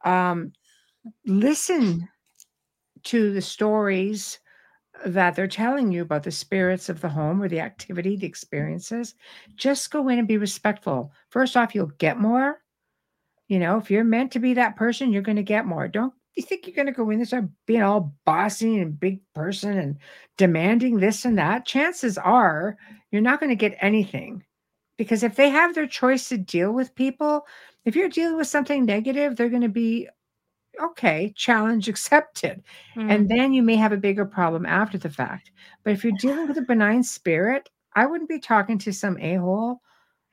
um, 0.05 0.53
listen 1.25 2.09
to 3.05 3.33
the 3.33 3.43
stories 3.43 4.39
that 5.07 5.37
they're 5.37 5.47
telling 5.47 5.93
you 5.93 6.03
about 6.03 6.23
the 6.23 6.31
spirits 6.31 6.89
of 6.89 7.01
the 7.01 7.09
home 7.09 7.43
or 7.43 7.49
the 7.49 7.61
activity, 7.61 8.17
the 8.17 8.27
experiences. 8.27 9.15
Just 9.57 9.91
go 9.91 10.09
in 10.09 10.19
and 10.19 10.29
be 10.29 10.39
respectful. 10.39 11.13
First 11.31 11.57
off, 11.57 11.75
you'll 11.75 11.93
get 11.99 12.19
more. 12.19 12.61
You 13.49 13.59
know, 13.59 13.79
if 13.79 13.91
you're 13.91 14.05
meant 14.05 14.33
to 14.33 14.39
be 14.39 14.55
that 14.55 14.77
person, 14.77 15.13
you're 15.13 15.23
going 15.23 15.37
to 15.37 15.43
get 15.43 15.67
more. 15.67 15.89
Don't 15.89 16.13
you 16.37 16.43
think 16.43 16.67
you're 16.67 16.77
going 16.77 16.87
to 16.87 16.93
go 16.93 17.09
in 17.11 17.19
and 17.19 17.27
start 17.27 17.45
being 17.67 17.83
all 17.83 18.15
bossy 18.25 18.79
and 18.79 18.99
big 18.99 19.21
person 19.35 19.79
and 19.79 19.97
demanding 20.37 20.99
this 20.99 21.25
and 21.25 21.39
that? 21.39 21.65
Chances 21.65 22.19
are 22.19 22.77
you're 23.11 23.23
not 23.23 23.41
going 23.41 23.51
to 23.51 23.57
get 23.57 23.79
anything 23.81 24.45
because 24.99 25.23
if 25.23 25.37
they 25.37 25.49
have 25.49 25.75
their 25.75 25.87
choice 25.87 26.29
to 26.29 26.37
deal 26.37 26.73
with 26.73 26.95
people, 26.95 27.47
if 27.85 27.97
you're 27.97 28.09
dealing 28.09 28.37
with 28.37 28.49
something 28.49 28.85
negative, 28.85 29.37
they're 29.37 29.49
going 29.49 29.63
to 29.63 29.69
be 29.69 30.09
okay, 30.81 31.33
challenge 31.37 31.89
accepted. 31.89 32.63
Mm. 32.97 33.11
And 33.11 33.29
then 33.29 33.53
you 33.53 33.63
may 33.63 33.77
have 33.77 33.93
a 33.93 33.97
bigger 33.97 34.25
problem 34.25 34.67
after 34.67 34.99
the 34.99 35.11
fact. 35.11 35.51
But 35.85 35.93
if 35.93 36.05
you're 36.05 36.13
dealing 36.13 36.47
with 36.47 36.59
a 36.59 36.63
benign 36.63 37.03
spirit, 37.03 37.69
I 37.95 38.07
wouldn't 38.07 38.29
be 38.29 38.39
talking 38.39 38.79
to 38.79 38.93
some 38.93 39.19
a 39.19 39.37
hole. 39.37 39.81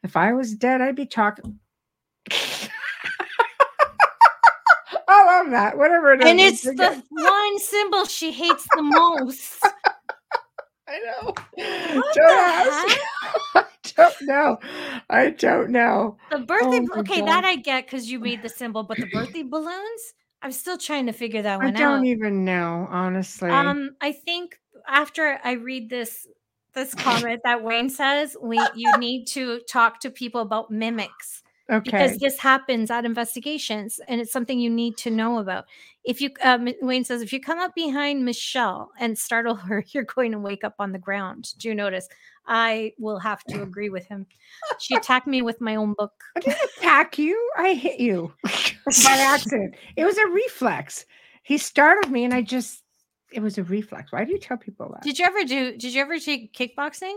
If 0.04 0.16
I 0.16 0.34
was 0.34 0.56
dead, 0.56 0.82
I'd 0.82 0.96
be 0.96 1.06
talking. 1.06 1.60
I 5.08 5.26
love 5.26 5.52
that. 5.52 5.78
Whatever 5.78 6.14
it 6.14 6.22
is. 6.22 6.28
and 6.28 6.40
it's 6.40 6.62
the 6.62 7.04
one 7.10 7.60
symbol 7.60 8.06
she 8.06 8.32
hates 8.32 8.70
the 8.76 8.82
most. 8.82 9.64
I 10.88 11.00
know. 11.00 11.34
What 11.94 12.14
don't 12.14 12.28
the 12.28 12.34
ask. 12.36 12.88
I 13.56 13.66
don't 13.96 14.22
know. 14.22 14.60
I 15.10 15.30
don't 15.32 15.70
know. 15.70 16.18
The 16.30 16.40
birthday, 16.40 16.86
Oh 16.94 17.00
okay, 17.00 17.20
God. 17.20 17.28
that 17.28 17.46
I 17.46 17.56
get 17.56 17.86
because 17.86 18.12
you 18.12 18.20
made 18.20 18.42
the 18.42 18.50
symbol, 18.50 18.84
but 18.84 19.00
the 19.00 19.08
birthday 19.08 19.44
balloons, 19.44 20.14
I'm 20.46 20.52
still 20.52 20.78
trying 20.78 21.08
to 21.08 21.12
figure 21.12 21.42
that 21.42 21.58
one 21.58 21.70
out. 21.70 21.76
I 21.76 21.80
don't 21.80 22.00
out. 22.02 22.06
even 22.06 22.46
know, 22.46 22.88
honestly. 22.92 23.50
Um, 23.50 23.96
I 24.00 24.12
think 24.12 24.60
after 24.88 25.40
I 25.44 25.54
read 25.54 25.90
this 25.90 26.28
this 26.76 26.94
comment 26.94 27.42
that 27.44 27.64
Wayne 27.64 27.90
says, 27.90 28.38
we 28.40 28.60
you 28.76 28.96
need 29.00 29.26
to 29.30 29.60
talk 29.62 30.00
to 30.02 30.12
people 30.12 30.42
about 30.42 30.70
mimics 30.70 31.42
okay. 31.72 31.80
because 31.80 32.18
this 32.20 32.38
happens 32.38 32.92
at 32.92 33.06
investigations 33.06 34.00
and 34.08 34.22
it's 34.22 34.32
something 34.32 34.60
you 34.60 34.70
need 34.70 34.98
to 34.98 35.10
know 35.10 35.40
about. 35.40 35.66
If 36.04 36.22
you 36.22 36.30
um, 36.44 36.70
Wayne 36.80 37.06
says 37.06 37.24
if 37.24 37.34
you 37.34 37.40
come 37.40 37.58
up 37.58 37.74
behind 37.74 38.24
Michelle 38.24 38.92
and 39.00 39.18
startle 39.18 39.56
her, 39.56 39.84
you're 39.94 40.04
going 40.04 40.32
to 40.32 40.38
wake 40.38 40.64
up 40.64 40.76
on 40.78 40.92
the 40.92 41.00
ground. 41.00 41.56
Do 41.58 41.70
you 41.70 41.74
notice? 41.74 42.08
I 42.48 42.94
will 43.00 43.20
have 43.20 43.44
to 43.46 43.62
agree 43.64 43.90
with 43.90 44.06
him. 44.06 44.26
She 44.80 44.96
attacked 44.96 45.28
me 45.28 45.42
with 45.42 45.62
my 45.62 45.76
own 45.76 45.94
book. 45.94 46.14
I 46.36 46.40
didn't 46.42 46.70
attack 46.78 47.18
you. 47.18 47.52
I 47.58 47.74
hit 47.74 48.00
you 48.00 48.34
by 48.44 49.12
accident. 49.12 49.76
It 49.96 50.06
was 50.06 50.18
a 50.18 50.28
reflex. 50.28 51.06
He 51.44 51.58
startled 51.58 52.12
me, 52.12 52.24
and 52.24 52.34
I 52.34 52.42
just. 52.42 52.84
It 53.32 53.42
was 53.42 53.58
a 53.58 53.64
reflex. 53.64 54.12
Why 54.12 54.24
do 54.24 54.32
you 54.32 54.40
tell 54.40 54.58
people 54.58 54.92
that? 54.94 55.04
Did 55.04 55.20
you 55.20 55.26
ever 55.26 55.44
do? 55.44 55.76
Did 55.78 55.94
you 55.94 56.02
ever 56.02 56.20
take 56.20 56.54
kickboxing? 56.54 57.16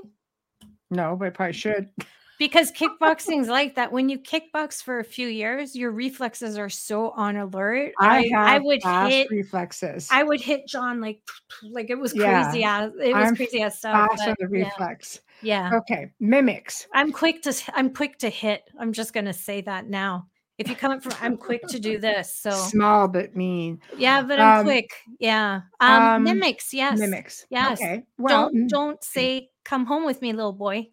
no, 0.91 1.17
but 1.17 1.27
I 1.27 1.31
probably 1.31 1.53
should. 1.53 1.91
Because 2.39 2.71
kickboxing's 2.73 3.49
like 3.59 3.75
that. 3.75 3.91
When 3.93 4.09
you 4.09 4.19
kickbox 4.19 4.83
for 4.83 5.01
a 5.01 5.05
few 5.05 5.27
years, 5.29 5.75
your 5.75 5.91
reflexes 5.91 6.57
are 6.57 6.69
so 6.69 7.11
on 7.11 7.37
alert. 7.37 7.93
I, 7.99 8.31
I, 8.37 8.53
have 8.53 8.63
would 8.65 8.83
fast 8.83 9.13
hit. 9.13 9.31
reflexes. 9.31 10.09
I 10.11 10.23
would 10.23 10.41
hit 10.41 10.67
John 10.67 11.01
like 11.01 11.21
like 11.63 11.91
it 11.91 11.99
was 11.99 12.15
Yeah, 12.15 12.45
crazy 12.45 12.65
as 12.65 12.93
it 13.03 13.15
was 13.15 13.29
I'm 13.29 13.37
crazy 13.37 13.63
as 13.63 13.79
stuff. 13.79 14.09
fast 14.11 14.29
on 14.29 14.37
the 14.39 14.59
yeah, 14.59 14.95
yeah. 15.43 15.71
Okay, 15.79 16.11
mimics. 16.21 16.87
I'm 16.95 17.13
quick 17.13 17.43
to 17.43 17.53
I'm 17.75 17.93
quick 17.93 18.19
to 18.19 18.29
hit. 18.29 18.63
I'm 18.79 18.93
just 18.93 19.13
gonna 19.13 19.33
say 19.33 19.61
that 19.63 19.89
now. 19.89 20.29
If 20.59 20.69
you 20.69 20.75
come 20.75 20.91
up 20.91 21.03
from 21.03 21.15
I'm 21.21 21.37
quick 21.37 21.63
to 21.69 21.79
do 21.79 21.99
this. 22.09 22.35
So 22.35 22.51
Small 22.51 23.07
but 23.09 23.37
mean. 23.37 23.81
yeah, 23.97 24.23
but 24.23 24.41
I'm 24.41 24.61
Um, 24.61 24.65
quick. 24.65 24.91
Yeah. 25.21 25.63
Um, 25.81 26.03
um, 26.03 26.25
mimics, 26.25 26.75
yes. 26.75 26.99
Mimics. 26.99 27.47
Yes. 27.51 27.81
Okay. 27.81 28.03
Well, 28.19 28.51
don't 28.51 28.69
don't 28.69 29.05
say 29.05 29.51
come 29.65 29.87
home 29.87 30.05
with 30.05 30.21
me, 30.23 30.33
little 30.33 30.53
boy. 30.53 30.89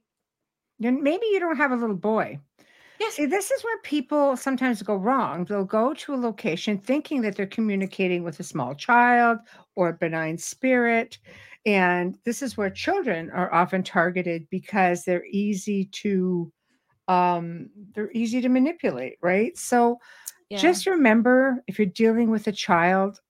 Then 0.79 1.03
maybe 1.03 1.25
you 1.27 1.39
don't 1.39 1.57
have 1.57 1.71
a 1.71 1.75
little 1.75 1.95
boy. 1.95 2.39
Yes. 2.99 3.17
See, 3.17 3.25
this 3.25 3.51
is 3.51 3.63
where 3.63 3.79
people 3.81 4.35
sometimes 4.37 4.81
go 4.81 4.95
wrong. 4.95 5.45
They'll 5.45 5.65
go 5.65 5.93
to 5.93 6.13
a 6.13 6.17
location 6.17 6.77
thinking 6.79 7.21
that 7.21 7.35
they're 7.35 7.45
communicating 7.47 8.23
with 8.23 8.39
a 8.39 8.43
small 8.43 8.75
child 8.75 9.39
or 9.75 9.89
a 9.89 9.93
benign 9.97 10.37
spirit. 10.37 11.19
And 11.65 12.17
this 12.25 12.41
is 12.41 12.57
where 12.57 12.69
children 12.69 13.29
are 13.31 13.53
often 13.53 13.83
targeted 13.83 14.49
because 14.49 15.03
they're 15.05 15.25
easy 15.25 15.85
to 15.85 16.51
um 17.07 17.69
they're 17.95 18.11
easy 18.13 18.41
to 18.41 18.49
manipulate, 18.49 19.17
right? 19.21 19.57
So 19.57 19.99
Yeah. 20.49 20.77
just 20.77 20.87
remember 20.87 21.63
if 21.67 21.79
you're 21.79 21.87
dealing 21.87 22.31
with 22.31 22.47
a 22.47 22.53
child 22.53 23.21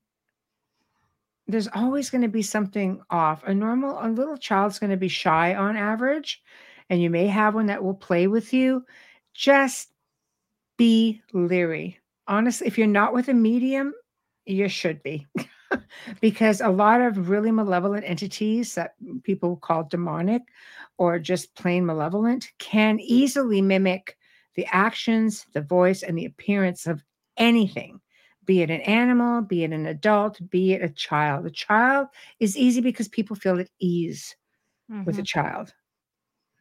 there's 1.47 1.67
always 1.69 2.09
going 2.09 2.21
to 2.23 2.27
be 2.27 2.41
something 2.41 3.01
off. 3.09 3.43
A 3.43 3.53
normal 3.53 3.97
a 4.01 4.09
little 4.09 4.37
child's 4.37 4.79
going 4.79 4.89
to 4.91 4.97
be 4.97 5.07
shy 5.07 5.53
on 5.55 5.77
average 5.77 6.41
and 6.89 7.01
you 7.01 7.09
may 7.09 7.27
have 7.27 7.55
one 7.55 7.67
that 7.67 7.83
will 7.83 7.93
play 7.95 8.27
with 8.27 8.53
you. 8.53 8.85
Just 9.33 9.93
be 10.77 11.21
leery. 11.33 11.99
Honestly, 12.27 12.67
if 12.67 12.77
you're 12.77 12.87
not 12.87 13.13
with 13.13 13.29
a 13.29 13.33
medium, 13.33 13.93
you 14.45 14.67
should 14.69 15.01
be. 15.03 15.27
because 16.21 16.61
a 16.61 16.69
lot 16.69 17.01
of 17.01 17.29
really 17.29 17.51
malevolent 17.51 18.05
entities 18.05 18.75
that 18.75 18.95
people 19.23 19.57
call 19.57 19.83
demonic 19.83 20.41
or 20.97 21.19
just 21.19 21.55
plain 21.55 21.85
malevolent 21.85 22.51
can 22.59 22.99
easily 22.99 23.61
mimic 23.61 24.17
the 24.55 24.65
actions, 24.67 25.45
the 25.53 25.61
voice, 25.61 26.03
and 26.03 26.17
the 26.17 26.25
appearance 26.25 26.87
of 26.87 27.03
anything, 27.37 27.99
be 28.45 28.61
it 28.61 28.69
an 28.71 28.81
animal, 28.81 29.41
be 29.41 29.63
it 29.63 29.71
an 29.71 29.85
adult, 29.85 30.39
be 30.49 30.73
it 30.73 30.81
a 30.83 30.89
child. 30.89 31.45
A 31.45 31.51
child 31.51 32.07
is 32.39 32.57
easy 32.57 32.81
because 32.81 33.07
people 33.07 33.35
feel 33.35 33.59
at 33.59 33.69
ease 33.79 34.35
with 35.05 35.17
a 35.19 35.23
Mhm. 35.23 35.23
child 35.23 35.73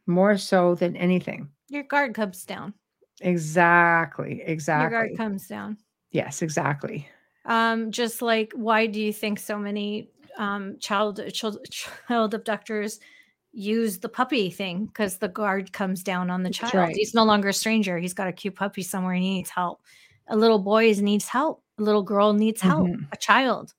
more 0.07 0.37
so 0.37 0.75
than 0.75 0.95
anything. 0.95 1.49
your 1.69 1.83
guard 1.83 2.13
comes 2.13 2.45
down. 2.45 2.73
Exactly. 3.21 4.41
Exactly. 4.45 4.83
Your 4.83 4.89
guard 5.07 5.17
comes 5.17 5.47
down. 5.47 5.77
Yes, 6.11 6.41
exactly. 6.41 7.07
Um, 7.45 7.91
just 7.91 8.21
like 8.21 8.51
why 8.55 8.87
do 8.87 8.99
you 8.99 9.13
think 9.13 9.39
so 9.39 9.57
many 9.57 10.09
um 10.37 10.77
child 10.79 11.21
child, 11.33 11.57
child 11.71 12.33
abductors 12.33 12.99
use 13.51 13.99
the 13.99 14.09
puppy 14.09 14.49
thing? 14.49 14.85
Because 14.85 15.17
the 15.17 15.27
guard 15.27 15.71
comes 15.73 16.03
down 16.03 16.29
on 16.29 16.43
the 16.43 16.49
child. 16.49 16.73
right. 16.73 16.95
He's 16.95 17.13
no 17.13 17.23
longer 17.23 17.49
a 17.49 17.53
stranger. 17.53 17.97
He's 17.97 18.13
got 18.13 18.27
a 18.27 18.33
cute 18.33 18.55
puppy 18.55 18.81
somewhere. 18.83 19.13
He 19.15 19.21
needs 19.21 19.49
help. 19.49 19.81
A 20.27 20.35
little 20.35 20.59
boy 20.59 20.91
needs 20.93 21.27
help. 21.27 21.63
A 21.77 21.83
little 21.83 22.03
girl 22.03 22.33
needs 22.33 22.61
help. 22.61 22.87
Mhm. 22.87 23.07
A 23.11 23.17
child. 23.17 23.73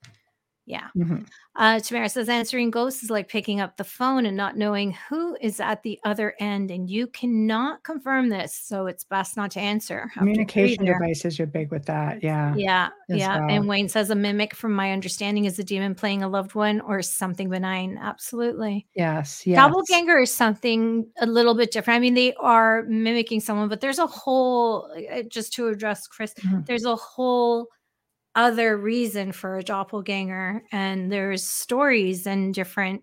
Yeah. 0.66 0.88
Mhm. 0.96 1.26
Uh, 1.54 1.78
Tamara 1.80 2.08
says 2.08 2.28
answering 2.28 2.70
ghosts 2.70 3.02
is 3.02 3.08
like 3.08 3.28
picking 3.28 3.60
up 3.60 3.76
the 3.78 3.84
phone 3.84 4.26
and 4.26 4.36
not 4.36 4.58
knowing 4.58 4.92
who 5.08 5.36
is 5.40 5.58
at 5.60 5.82
the 5.84 5.98
other 6.04 6.34
end, 6.40 6.70
and 6.70 6.90
you 6.90 7.06
cannot 7.06 7.82
confirm 7.84 8.28
this, 8.28 8.52
so 8.54 8.86
it's 8.86 9.04
best 9.04 9.36
not 9.36 9.52
to 9.52 9.60
answer. 9.60 10.10
Have 10.14 10.24
to 10.24 10.30
agree 10.32 10.44
Communication 10.44 10.84
devices 10.84 11.40
are 11.40 11.46
big 11.46 11.70
with 11.70 11.86
that. 11.86 12.22
Yeah. 12.22 12.54
Yeah, 12.56 12.88
yeah. 13.08 13.38
well. 13.38 13.48
And 13.48 13.68
Wayne 13.68 13.88
says 13.88 14.10
a 14.10 14.14
mimic, 14.16 14.54
from 14.54 14.72
my 14.72 14.92
understanding, 14.92 15.44
is 15.46 15.58
a 15.58 15.64
demon 15.64 15.94
playing 15.94 16.22
a 16.24 16.28
loved 16.28 16.54
one 16.54 16.80
or 16.82 17.00
something 17.00 17.48
benign. 17.48 17.96
Absolutely. 18.02 18.86
Yes. 18.94 19.46
Yes. 19.46 19.56
Doppelganger 19.56 20.18
is 20.18 20.34
something 20.34 21.06
a 21.20 21.26
little 21.26 21.54
bit 21.54 21.70
different. 21.70 21.96
I 21.96 22.00
mean, 22.00 22.14
they 22.14 22.34
are 22.34 22.82
mimicking 22.82 23.40
someone, 23.40 23.68
but 23.68 23.80
there's 23.80 24.00
a 24.00 24.06
whole, 24.06 24.90
uh, 25.12 25.22
just 25.22 25.52
to 25.54 25.68
address 25.68 26.06
Chris, 26.08 26.34
Mhm. 26.34 26.66
there's 26.66 26.84
a 26.84 26.96
whole 26.96 27.68
other 28.36 28.76
reason 28.76 29.32
for 29.32 29.58
a 29.58 29.62
doppelganger. 29.64 30.62
And 30.72 31.10
there's 31.10 31.42
stories 31.44 32.26
and 32.26 32.54
different, 32.54 33.02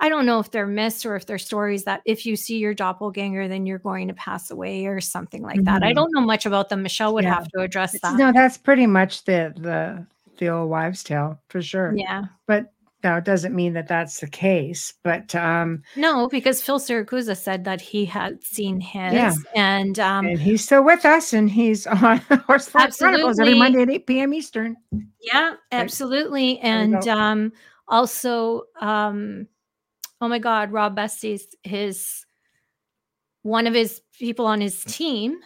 I 0.00 0.08
don't 0.08 0.26
know 0.26 0.40
if 0.40 0.50
they're 0.50 0.66
myths 0.66 1.06
or 1.06 1.14
if 1.14 1.26
they're 1.26 1.38
stories 1.38 1.84
that 1.84 2.02
if 2.06 2.26
you 2.26 2.34
see 2.34 2.58
your 2.58 2.74
doppelganger, 2.74 3.46
then 3.48 3.66
you're 3.66 3.78
going 3.78 4.08
to 4.08 4.14
pass 4.14 4.50
away 4.50 4.86
or 4.86 5.00
something 5.00 5.42
like 5.42 5.62
that. 5.64 5.84
I 5.84 5.92
Mhm. 5.92 5.94
don't 5.94 6.12
know 6.14 6.22
much 6.22 6.46
about 6.46 6.70
them. 6.70 6.82
Michelle 6.82 7.14
would 7.14 7.24
Yeah. 7.24 7.34
have 7.34 7.48
to 7.50 7.60
address 7.60 8.00
that. 8.00 8.16
No, 8.18 8.32
that's 8.32 8.58
pretty 8.58 8.86
much 8.88 9.24
the 9.24 9.52
the 9.56 10.06
the 10.38 10.48
old 10.48 10.70
wives' 10.70 11.04
tale 11.04 11.38
for 11.50 11.62
sure. 11.62 11.94
Yeah. 11.94 12.24
But 12.48 12.71
now 13.02 13.16
it 13.16 13.24
doesn't 13.24 13.54
mean 13.54 13.72
that 13.74 13.88
that's 13.88 14.20
the 14.20 14.28
case. 14.28 14.94
But 15.02 15.34
um, 15.34 15.82
No, 15.96 16.28
because 16.28 16.62
Phil 16.62 16.78
Siracusa 16.78 17.36
said 17.36 17.64
that 17.64 17.80
he 17.80 18.04
had 18.04 18.42
seen 18.44 18.80
his, 18.80 19.12
Yeah. 19.12 19.34
and 19.54 19.98
um, 19.98 20.26
and 20.26 20.38
he's 20.40 20.64
still 20.64 20.84
with 20.84 21.04
us, 21.04 21.32
and 21.32 21.50
he's 21.50 21.86
on 21.88 22.18
Horse 22.46 22.68
Farm 22.68 22.90
Chronicles 22.92 23.38
every 23.40 23.58
Monday 23.58 23.82
at 23.82 23.90
eight 23.90 24.06
p.m. 24.06 24.32
Eastern. 24.34 24.76
yeah, 25.20 25.54
absolutely, 25.72 26.54
we 26.54 26.58
and 26.58 27.06
um, 27.08 27.52
also, 27.88 28.62
um, 28.80 29.46
oh 30.20 30.28
my 30.28 30.38
God, 30.38 30.70
Rob 30.72 30.94
Bestie's 30.96 31.46
his 31.62 32.24
one 33.42 33.66
of 33.66 33.74
his 33.74 34.00
people 34.18 34.46
on 34.46 34.60
his 34.60 34.84
team 34.84 35.36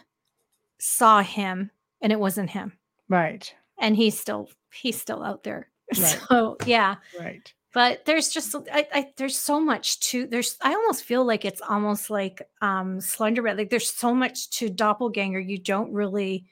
saw 0.79 1.21
him, 1.23 1.71
and 2.01 2.11
it 2.11 2.19
wasn't 2.19 2.51
him, 2.51 2.73
Right. 3.09 3.51
and 3.79 3.95
he's 3.95 4.19
still 4.19 4.49
he's 4.71 5.01
still 5.01 5.23
out 5.23 5.43
there. 5.43 5.69
Right. 5.97 6.19
So 6.29 6.57
yeah, 6.65 6.95
Right. 7.19 7.53
but 7.73 8.05
there's 8.05 8.29
just 8.29 8.55
I, 8.71 8.87
I 8.93 9.11
there's 9.17 9.37
so 9.37 9.59
much 9.59 9.99
to 10.11 10.27
there's 10.27 10.57
i 10.61 10.73
almost 10.73 11.03
feel 11.03 11.23
like 11.25 11.45
it's 11.45 11.61
almost 11.61 12.09
like 12.09 12.41
um 12.61 12.99
slenderman 12.99 13.57
like 13.57 13.69
there's 13.69 13.89
so 13.93 14.13
much 14.13 14.49
to 14.51 14.69
doppelganger 14.69 15.39
you 15.39 15.57
don't 15.57 15.91
really 15.93 16.45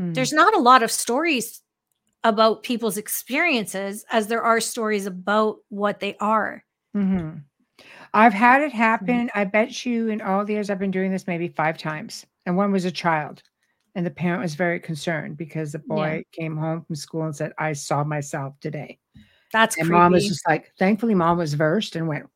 Mm. 0.00 0.14
there's 0.14 0.32
not 0.32 0.54
a 0.54 0.58
lot 0.60 0.82
of 0.82 0.90
stories 0.90 1.60
about 2.24 2.62
people's 2.62 2.96
experiences 2.96 4.04
as 4.10 4.26
there 4.28 4.42
are 4.42 4.60
stories 4.60 5.06
about 5.06 5.56
what 5.68 6.00
they 6.00 6.16
are 6.20 6.64
Mm-hmm. 6.96 7.38
I've 8.12 8.32
had 8.34 8.62
it 8.62 8.72
happen. 8.72 9.30
I 9.34 9.44
bet 9.44 9.86
you 9.86 10.08
in 10.08 10.20
all 10.20 10.44
the 10.44 10.54
years 10.54 10.68
I've 10.70 10.78
been 10.80 10.90
doing 10.90 11.12
this, 11.12 11.26
maybe 11.28 11.48
five 11.48 11.78
times, 11.78 12.26
and 12.44 12.56
one 12.56 12.72
was 12.72 12.84
a 12.84 12.90
child. 12.90 13.42
And 13.94 14.06
the 14.06 14.10
parent 14.10 14.42
was 14.42 14.54
very 14.54 14.78
concerned 14.80 15.36
because 15.36 15.72
the 15.72 15.82
Yeah. 15.88 15.94
boy 15.94 16.24
came 16.32 16.56
home 16.56 16.82
from 16.84 16.94
school 16.96 17.24
and 17.24 17.34
said, 17.34 17.52
I 17.58 17.72
saw 17.72 18.04
myself 18.04 18.54
today. 18.60 18.98
That's 19.52 19.76
And 19.76 19.86
creepy. 19.86 19.98
mom 19.98 20.12
was 20.12 20.28
just 20.28 20.46
like, 20.48 20.72
thankfully, 20.78 21.14
mom 21.14 21.38
was 21.38 21.54
versed 21.54 21.96
and 21.96 22.06
went 22.06 22.26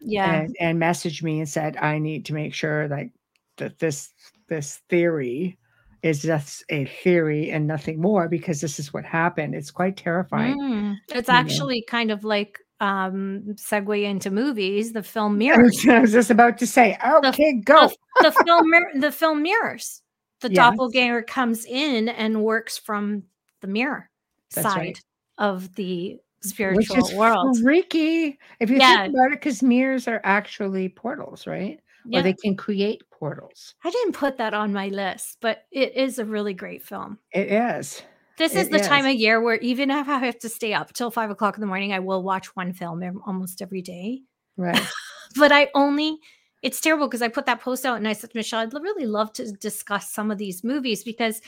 yeah. 0.00 0.40
and, 0.42 0.56
and 0.60 0.80
messaged 0.80 1.22
me 1.22 1.40
and 1.40 1.48
said, 1.48 1.76
I 1.76 1.98
need 1.98 2.24
to 2.26 2.34
make 2.34 2.54
sure 2.54 2.88
like 2.88 3.12
that 3.58 3.78
this 3.78 4.10
this 4.48 4.80
theory 4.88 5.58
is 6.02 6.22
just 6.22 6.64
a 6.68 6.84
theory 7.02 7.50
and 7.50 7.66
nothing 7.66 8.00
more 8.00 8.28
because 8.28 8.60
this 8.60 8.78
is 8.78 8.94
what 8.94 9.04
happened. 9.04 9.54
It's 9.54 9.70
quite 9.70 9.96
terrifying. 9.96 10.58
Mm. 10.58 10.96
It's 11.08 11.28
you 11.28 11.34
know. 11.34 11.40
actually 11.40 11.82
kind 11.88 12.10
of 12.10 12.24
like 12.24 12.58
um 12.80 13.42
segue 13.54 14.02
into 14.02 14.30
movies, 14.30 14.92
the 14.92 15.02
film 15.02 15.34
I 15.34 15.36
Mirrors. 15.36 15.76
was, 15.84 15.88
I 15.88 15.98
was 16.00 16.12
just 16.12 16.30
about 16.30 16.58
to 16.58 16.66
say, 16.66 16.96
okay, 17.04 17.60
go. 17.64 17.90
the 18.22 18.32
film 18.44 18.70
the 19.00 19.12
film 19.12 19.42
Mirrors. 19.42 20.02
The 20.40 20.48
Yes. 20.50 20.56
doppelganger 20.56 21.22
comes 21.22 21.64
in 21.64 22.08
and 22.08 22.42
works 22.44 22.76
from 22.78 23.24
the 23.60 23.66
mirror 23.66 24.10
That's 24.52 24.64
side 24.74 24.78
right. 24.78 25.00
of 25.38 25.74
the 25.74 26.18
Which 26.42 26.50
spiritual 26.50 26.98
is 26.98 27.14
world. 27.14 27.58
freaky. 27.62 28.38
If 28.60 28.70
you 28.70 28.78
Yeah. 28.78 29.04
think 29.04 29.14
about 29.14 29.32
it, 29.32 29.40
because 29.40 29.62
mirrors 29.62 30.06
are 30.06 30.20
actually 30.24 30.88
portals, 30.88 31.46
right? 31.46 31.80
Yeah. 32.04 32.20
Or 32.20 32.22
they 32.22 32.34
can 32.34 32.56
create 32.56 33.02
portals. 33.10 33.74
I 33.82 33.90
didn't 33.90 34.12
put 34.12 34.36
that 34.38 34.54
on 34.54 34.72
my 34.72 34.88
list, 34.88 35.38
but 35.40 35.64
it 35.72 35.96
is 35.96 36.18
a 36.18 36.24
really 36.24 36.54
great 36.54 36.82
film. 36.84 37.18
It 37.32 37.50
is. 37.50 38.02
This 38.38 38.54
It 38.54 38.58
is 38.58 38.68
the 38.68 38.78
time 38.80 39.06
of 39.06 39.14
year 39.14 39.40
where 39.40 39.56
even 39.56 39.90
if 39.90 40.06
I 40.08 40.18
have 40.18 40.38
to 40.40 40.48
stay 40.50 40.74
up 40.74 40.92
till 40.92 41.10
five 41.10 41.30
o'clock 41.30 41.56
in 41.56 41.62
the 41.62 41.66
morning, 41.66 41.94
I 41.94 42.00
will 42.00 42.22
watch 42.22 42.54
one 42.54 42.74
film 42.74 43.02
almost 43.26 43.62
every 43.62 43.82
day. 43.82 44.22
Right. 44.56 44.78
But 45.36 45.52
I 45.52 45.70
only, 45.74 46.18
it's 46.62 46.80
terrible 46.80 47.06
because 47.06 47.22
I 47.22 47.28
put 47.28 47.46
that 47.46 47.60
post 47.60 47.84
out 47.84 47.96
and 47.96 48.08
I 48.08 48.12
said, 48.12 48.34
Michelle, 48.34 48.60
I'd 48.60 48.72
really 48.72 49.06
love 49.06 49.32
to 49.34 49.52
discuss 49.52 50.10
some 50.10 50.30
of 50.30 50.38
these 50.38 50.64
movies 50.64 51.04
because 51.04 51.40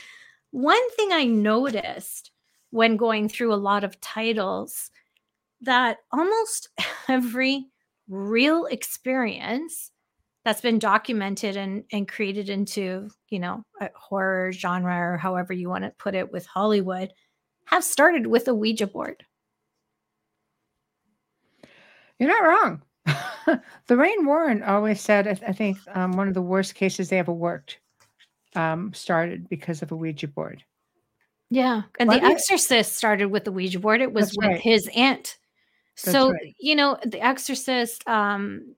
one 0.51 0.91
thing 0.91 1.11
I 1.11 1.25
noticed 1.25 2.31
when 2.71 2.97
going 2.97 3.29
through 3.29 3.53
a 3.53 3.55
lot 3.55 3.83
of 3.83 3.99
titles 4.01 4.91
that 5.61 5.97
almost 6.11 6.69
every 7.07 7.67
real 8.07 8.65
experience 8.65 9.91
that's 10.45 10.61
been 10.61 10.79
documented 10.79 11.57
and, 11.57 11.83
and 11.91 12.07
created 12.07 12.49
into, 12.49 13.09
you 13.29 13.39
know, 13.39 13.63
a 13.81 13.89
horror 13.95 14.51
genre 14.51 14.95
or 14.95 15.17
however 15.17 15.53
you 15.53 15.69
want 15.69 15.83
to 15.83 15.91
put 15.97 16.15
it 16.15 16.31
with 16.31 16.45
Hollywood 16.45 17.11
have 17.65 17.83
started 17.83 18.25
with 18.25 18.47
a 18.47 18.53
Ouija 18.53 18.87
board. 18.87 19.23
You're 22.17 22.29
not 22.29 22.43
wrong. 22.43 22.81
Lorraine 23.89 24.25
Warren 24.25 24.63
always 24.63 25.01
said, 25.01 25.27
I, 25.27 25.33
th- 25.33 25.49
I 25.49 25.53
think 25.53 25.77
um, 25.95 26.13
one 26.13 26.27
of 26.27 26.33
the 26.33 26.41
worst 26.41 26.75
cases 26.75 27.09
they 27.09 27.19
ever 27.19 27.33
worked 27.33 27.79
um, 28.55 28.93
started 28.93 29.49
because 29.49 29.81
of 29.81 29.91
a 29.91 29.95
Ouija 29.95 30.27
board. 30.27 30.63
Yeah. 31.49 31.83
And 31.99 32.09
Why 32.09 32.19
The 32.19 32.25
Exorcist 32.25 32.95
started 32.95 33.27
with 33.27 33.43
the 33.45 33.51
Ouija 33.51 33.79
board. 33.79 34.01
It 34.01 34.13
was 34.13 34.27
That's 34.27 34.37
with 34.37 34.47
right. 34.47 34.61
his 34.61 34.89
aunt. 34.95 35.37
That's 36.03 36.11
so, 36.11 36.31
right. 36.31 36.55
you 36.59 36.75
know, 36.75 36.97
The 37.05 37.19
Exorcist, 37.21 38.07
um, 38.07 38.75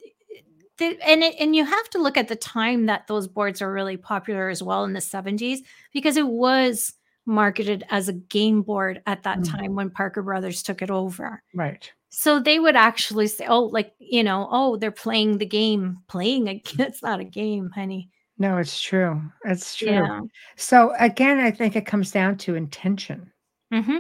the, 0.78 0.98
and 1.06 1.22
it, 1.22 1.36
and 1.40 1.56
you 1.56 1.66
have 1.66 1.90
to 1.92 2.00
look 2.00 2.18
at 2.18 2.28
the 2.30 2.36
time 2.36 2.86
that 2.86 3.08
those 3.08 3.28
boards 3.28 3.62
were 3.62 3.72
really 3.72 3.98
popular 3.98 4.50
as 4.50 4.64
well 4.64 4.86
in 4.86 4.94
the 4.94 5.00
70s 5.00 5.60
because 5.94 6.18
it 6.18 6.26
was 6.28 6.94
marketed 7.26 7.84
as 7.90 8.08
a 8.10 8.14
game 8.14 8.62
board 8.64 9.02
at 9.06 9.24
that 9.24 9.40
Mm. 9.40 9.50
time 9.52 9.76
when 9.76 9.90
Parker 9.90 10.24
Brothers 10.24 10.64
took 10.64 10.82
it 10.82 10.90
over. 10.90 11.44
Right. 11.54 11.92
So 12.12 12.40
they 12.40 12.60
would 12.60 12.76
actually 12.76 13.28
say, 13.28 13.46
"Oh, 13.48 13.64
like 13.66 13.94
you 14.00 14.24
know, 14.24 14.48
oh, 14.52 14.78
they're 14.78 14.92
playing 14.92 15.38
the 15.40 15.46
game. 15.48 16.00
Playing 16.08 16.48
a 16.48 16.62
it's 16.80 17.02
not 17.02 17.20
a 17.20 17.24
game, 17.26 17.72
honey." 17.72 18.10
No, 18.38 18.58
it's 18.58 18.82
true. 18.82 19.22
It's 19.46 19.76
true. 19.76 19.94
Yeah. 19.94 20.22
So 20.58 20.94
again, 21.00 21.40
I 21.40 21.52
think 21.52 21.76
it 21.76 21.86
comes 21.86 22.12
down 22.12 22.38
to 22.40 22.56
intention. 22.56 23.32
hmm 23.72 24.00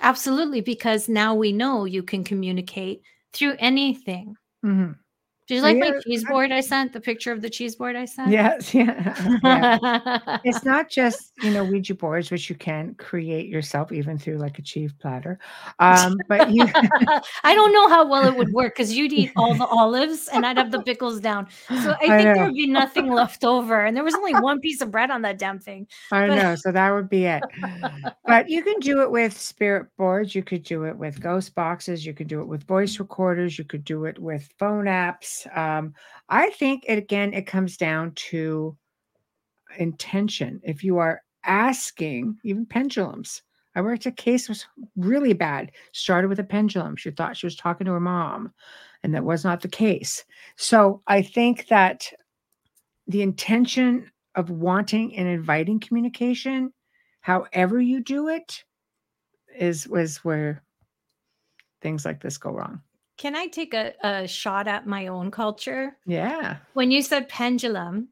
Absolutely, 0.00 0.60
because 0.62 1.08
now 1.08 1.34
we 1.34 1.52
know 1.52 1.84
you 1.84 2.02
can 2.02 2.24
communicate 2.24 3.02
through 3.32 3.54
anything. 3.58 4.36
Mhm. 4.64 5.01
Did 5.48 5.56
you 5.56 5.60
like 5.62 5.76
my 5.78 5.92
cheese 6.04 6.24
I- 6.26 6.30
board 6.30 6.52
I 6.52 6.60
sent? 6.60 6.92
The 6.92 7.00
picture 7.00 7.32
of 7.32 7.42
the 7.42 7.50
cheese 7.50 7.74
board 7.76 7.96
I 7.96 8.04
sent? 8.04 8.30
Yes, 8.30 8.72
yeah. 8.74 9.38
yeah. 9.42 10.38
It's 10.44 10.64
not 10.72 10.88
just, 10.88 11.32
you 11.42 11.50
know, 11.50 11.64
Ouija 11.64 11.94
boards, 11.94 12.30
which 12.30 12.48
you 12.48 12.54
can 12.56 12.94
create 12.94 13.48
yourself 13.48 13.90
even 13.92 14.18
through 14.18 14.38
like 14.38 14.58
a 14.58 14.62
cheese 14.62 14.92
platter. 14.92 15.38
Um, 15.78 16.16
but 16.28 16.50
you 16.52 16.64
I 17.42 17.54
don't 17.54 17.72
know 17.72 17.88
how 17.88 18.06
well 18.06 18.26
it 18.26 18.36
would 18.36 18.52
work 18.52 18.74
because 18.74 18.92
you'd 18.92 19.12
eat 19.12 19.32
all 19.36 19.54
the 19.54 19.66
olives 19.66 20.28
and 20.28 20.46
I'd 20.46 20.56
have 20.58 20.70
the 20.70 20.82
pickles 20.82 21.20
down. 21.20 21.48
So 21.68 21.90
I 21.90 21.94
I 21.94 22.08
think 22.22 22.22
there 22.34 22.44
would 22.44 22.54
be 22.54 22.66
nothing 22.68 23.08
left 23.10 23.44
over. 23.44 23.84
And 23.84 23.96
there 23.96 24.04
was 24.04 24.14
only 24.14 24.34
one 24.34 24.60
piece 24.60 24.80
of 24.80 24.90
bread 24.90 25.10
on 25.10 25.22
that 25.22 25.38
damn 25.38 25.58
thing. 25.58 25.86
I 26.12 26.28
But- 26.28 26.34
know, 26.36 26.54
so 26.54 26.70
that 26.72 26.90
would 26.92 27.08
be 27.08 27.24
it. 27.24 27.42
But 28.26 28.48
you 28.48 28.62
can 28.62 28.78
do 28.78 29.02
it 29.02 29.10
with 29.10 29.38
spirit 29.38 29.88
boards, 29.98 30.34
you 30.34 30.42
could 30.42 30.62
do 30.62 30.84
it 30.84 30.96
with 30.96 31.20
ghost 31.20 31.54
boxes, 31.54 32.06
you 32.06 32.14
could 32.14 32.28
do 32.28 32.40
it 32.40 32.46
with 32.46 32.64
voice 32.64 32.98
recorders, 32.98 33.58
you 33.58 33.64
could 33.64 33.84
do 33.84 34.04
it 34.04 34.18
with 34.18 34.48
phone 34.58 34.84
apps. 34.84 35.31
Um, 35.54 35.94
I 36.28 36.50
think 36.50 36.84
it 36.86 36.98
again, 36.98 37.32
it 37.32 37.46
comes 37.46 37.76
down 37.76 38.12
to 38.30 38.76
intention. 39.78 40.60
If 40.62 40.84
you 40.84 40.98
are 40.98 41.22
asking, 41.44 42.38
even 42.44 42.66
pendulums. 42.66 43.42
I 43.74 43.80
worked 43.80 44.04
a 44.06 44.12
case 44.12 44.48
was 44.48 44.66
really 44.96 45.32
bad. 45.32 45.72
Started 45.92 46.28
with 46.28 46.38
a 46.38 46.44
pendulum. 46.44 46.94
She 46.96 47.10
thought 47.10 47.36
she 47.36 47.46
was 47.46 47.56
talking 47.56 47.86
to 47.86 47.92
her 47.92 48.00
mom, 48.00 48.52
and 49.02 49.14
that 49.14 49.24
was 49.24 49.44
not 49.44 49.60
the 49.62 49.68
case. 49.68 50.24
So 50.56 51.02
I 51.06 51.22
think 51.22 51.68
that 51.68 52.12
the 53.06 53.22
intention 53.22 54.10
of 54.34 54.50
wanting 54.50 55.16
and 55.16 55.26
inviting 55.26 55.80
communication, 55.80 56.72
however 57.20 57.80
you 57.80 58.02
do 58.02 58.28
it, 58.28 58.62
is 59.58 59.88
was 59.88 60.18
where 60.18 60.62
things 61.80 62.04
like 62.04 62.22
this 62.22 62.38
go 62.38 62.50
wrong. 62.50 62.80
Can 63.16 63.36
I 63.36 63.46
take 63.46 63.74
a, 63.74 63.92
a 64.02 64.26
shot 64.26 64.66
at 64.66 64.86
my 64.86 65.06
own 65.06 65.30
culture? 65.30 65.96
Yeah. 66.06 66.56
When 66.74 66.90
you 66.90 67.02
said 67.02 67.28
pendulum, 67.28 68.08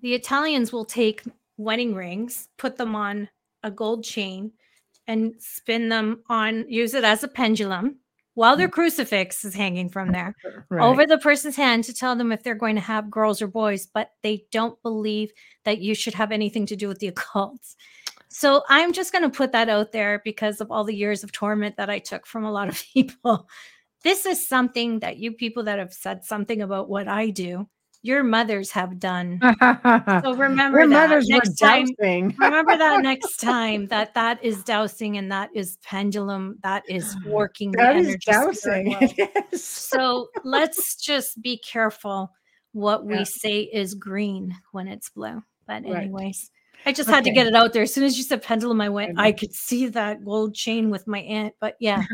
the 0.00 0.14
Italians 0.14 0.72
will 0.72 0.84
take 0.84 1.22
wedding 1.56 1.94
rings, 1.94 2.48
put 2.56 2.76
them 2.76 2.94
on 2.96 3.28
a 3.62 3.70
gold 3.70 4.04
chain, 4.04 4.52
and 5.06 5.34
spin 5.38 5.88
them 5.88 6.22
on, 6.28 6.64
use 6.68 6.94
it 6.94 7.04
as 7.04 7.22
a 7.22 7.28
pendulum 7.28 7.98
while 8.34 8.56
their 8.56 8.68
mm. 8.68 8.72
crucifix 8.72 9.44
is 9.44 9.54
hanging 9.54 9.88
from 9.88 10.12
there 10.12 10.34
Right. 10.68 10.84
over 10.84 11.06
the 11.06 11.18
person's 11.18 11.56
hand 11.56 11.84
to 11.84 11.94
tell 11.94 12.16
them 12.16 12.32
if 12.32 12.42
they're 12.42 12.54
going 12.54 12.76
to 12.76 12.80
have 12.80 13.10
girls 13.10 13.42
or 13.42 13.46
boys, 13.46 13.86
but 13.86 14.12
they 14.22 14.46
don't 14.50 14.80
believe 14.82 15.30
that 15.64 15.80
you 15.80 15.94
should 15.94 16.14
have 16.14 16.32
anything 16.32 16.66
to 16.66 16.76
do 16.76 16.88
with 16.88 16.98
the 16.98 17.08
occult. 17.08 17.60
So 18.28 18.62
I'm 18.70 18.94
just 18.94 19.12
going 19.12 19.24
to 19.24 19.36
put 19.36 19.52
that 19.52 19.68
out 19.68 19.92
there 19.92 20.22
because 20.24 20.62
of 20.62 20.70
all 20.70 20.84
the 20.84 20.94
years 20.94 21.22
of 21.22 21.32
torment 21.32 21.76
that 21.76 21.90
I 21.90 21.98
took 21.98 22.26
from 22.26 22.44
a 22.44 22.52
lot 22.52 22.68
of 22.68 22.82
people. 22.94 23.48
This 24.02 24.26
is 24.26 24.48
something 24.48 25.00
that 25.00 25.18
you 25.18 25.32
people 25.32 25.64
that 25.64 25.78
have 25.78 25.92
said 25.92 26.24
something 26.24 26.60
about 26.62 26.88
what 26.88 27.08
I 27.08 27.30
do, 27.30 27.68
your 28.02 28.22
mothers 28.22 28.70
have 28.72 28.98
done. 28.98 29.40
So 30.22 30.34
remember 30.34 30.80
Your 30.80 30.88
that 30.88 31.08
mothers 31.08 31.28
next 31.28 31.58
time. 31.58 31.88
Remember 32.38 32.76
that 32.76 33.02
next 33.02 33.36
time 33.40 33.86
that 33.88 34.14
that 34.14 34.42
is 34.44 34.62
dowsing 34.62 35.16
and 35.16 35.32
that 35.32 35.50
is 35.54 35.78
pendulum. 35.82 36.58
That 36.62 36.84
is 36.88 37.16
working. 37.26 37.72
the 37.72 37.78
That 37.78 37.96
is 37.96 38.16
dowsing. 38.24 38.96
So 39.54 40.28
let's 40.44 40.96
just 40.96 41.40
be 41.42 41.58
careful 41.58 42.30
what 42.72 43.04
we 43.04 43.18
Yeah. 43.18 43.24
say 43.24 43.60
is 43.62 43.94
green 43.94 44.56
when 44.72 44.86
it's 44.88 45.10
blue. 45.10 45.42
But 45.66 45.84
Right. 45.84 46.04
anyways, 46.04 46.50
I 46.86 46.92
just 46.92 47.10
had 47.10 47.24
to 47.24 47.30
get 47.30 47.46
it 47.46 47.54
out 47.54 47.72
there. 47.72 47.82
As 47.82 47.92
soon 47.92 48.04
as 48.04 48.16
you 48.16 48.24
said 48.24 48.42
pendulum, 48.42 48.80
I 48.80 48.88
went, 48.88 49.18
I, 49.18 49.32
could 49.32 49.52
see 49.54 49.88
that 49.88 50.24
gold 50.24 50.54
chain 50.54 50.90
with 50.90 51.06
my 51.06 51.18
aunt. 51.20 51.54
But 51.60 51.76
yeah, 51.80 52.04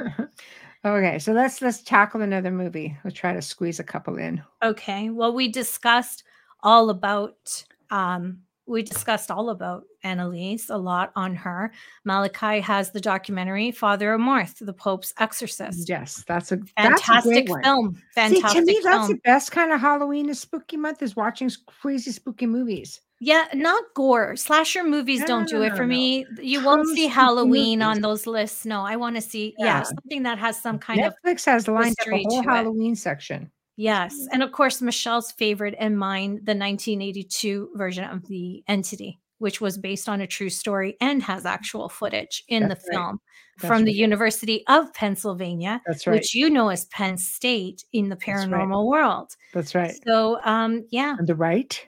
okay, 0.84 1.18
so 1.18 1.32
let's 1.32 1.60
let's 1.62 1.82
tackle 1.82 2.22
another 2.22 2.50
movie. 2.50 2.96
We'll 3.04 3.12
try 3.12 3.32
to 3.32 3.42
squeeze 3.42 3.80
a 3.80 3.84
couple 3.84 4.18
in. 4.18 4.42
okay. 4.62 5.10
Well, 5.10 5.32
we 5.34 5.48
discussed 5.48 6.24
all 6.62 6.90
about 6.90 7.64
um 7.90 8.40
we 8.66 8.82
discussed 8.82 9.30
all 9.30 9.50
about 9.50 9.84
Anneliese, 10.04 10.70
a 10.70 10.76
lot 10.76 11.12
on 11.16 11.34
her. 11.36 11.72
Malachi 12.04 12.60
has 12.60 12.90
the 12.90 13.00
documentary 13.00 13.70
Father 13.70 14.16
Amorth, 14.16 14.64
the 14.64 14.72
Pope's 14.72 15.12
Exorcist. 15.18 15.88
Yes, 15.88 16.24
that's 16.26 16.52
a 16.52 16.56
that's 16.76 17.00
a 17.00 17.04
Fantastic 17.04 17.46
great 17.46 17.48
one. 17.48 17.62
film. 17.62 18.02
Fantastic 18.14 18.50
See, 18.50 18.60
to 18.60 18.66
me, 18.66 18.80
that's 18.82 19.08
the 19.08 19.18
best 19.24 19.50
kind 19.52 19.72
of 19.72 19.80
Halloween 19.80 20.28
is 20.28 20.40
spooky 20.40 20.76
month 20.76 21.02
is 21.02 21.16
watching 21.16 21.50
crazy 21.66 22.10
spooky 22.12 22.46
movies. 22.46 23.00
Yeah, 23.20 23.46
not 23.52 23.82
gore. 23.94 24.36
Slasher 24.36 24.84
movies 24.84 25.20
No, 25.20 25.26
don't 25.26 25.40
no, 25.42 25.58
do 25.58 25.62
it 25.62 25.70
no, 25.70 25.76
for 25.76 25.86
me. 25.86 26.24
You 26.40 26.64
won't 26.64 26.86
see 26.94 27.08
Halloween 27.08 27.82
on 27.82 28.00
those 28.00 28.28
lists. 28.28 28.64
No, 28.64 28.82
I 28.82 28.94
want 28.94 29.16
to 29.16 29.22
see 29.22 29.54
yeah. 29.58 29.78
Yeah. 29.78 29.82
something 29.82 30.22
that 30.22 30.38
has 30.38 30.60
some 30.60 30.78
kind 30.78 31.00
of 31.00 31.12
Netflix 31.26 31.44
has 31.46 31.66
lined 31.66 31.96
up 32.00 32.06
a 32.12 32.22
whole 32.22 32.42
to 32.42 32.48
it. 32.48 32.52
Halloween 32.52 32.94
section. 32.94 33.50
yes, 33.76 34.14
and 34.32 34.42
of 34.42 34.52
course 34.52 34.80
Michelle's 34.80 35.32
favorite 35.32 35.74
and 35.80 35.98
mine, 35.98 36.34
the 36.44 36.54
1982 36.54 37.70
version 37.74 38.04
of 38.04 38.26
the 38.28 38.62
Entity, 38.68 39.18
which 39.38 39.60
was 39.60 39.78
based 39.78 40.08
on 40.08 40.20
a 40.20 40.26
true 40.26 40.50
story 40.50 40.96
and 41.00 41.22
has 41.22 41.46
actual 41.46 41.88
footage 41.88 42.44
in 42.48 42.68
That's 42.68 42.82
the 42.84 42.90
right. 42.90 42.96
film 42.96 43.20
That's 43.58 43.68
from 43.68 43.84
the. 43.84 43.92
University 43.92 44.64
of 44.68 44.92
Pennsylvania, 44.94 45.80
That's 45.86 46.06
right. 46.06 46.14
which 46.14 46.34
you 46.34 46.48
know 46.50 46.68
as 46.68 46.84
Penn 46.86 47.16
State 47.18 47.84
in 47.92 48.08
the 48.08 48.16
paranormal 48.16 48.86
world. 48.86 49.34
That's 49.52 49.74
right. 49.74 49.94
So, 50.06 50.38
um, 50.44 50.86
yeah, 50.90 51.16
On 51.18 51.24
the 51.26 51.34
right, 51.34 51.84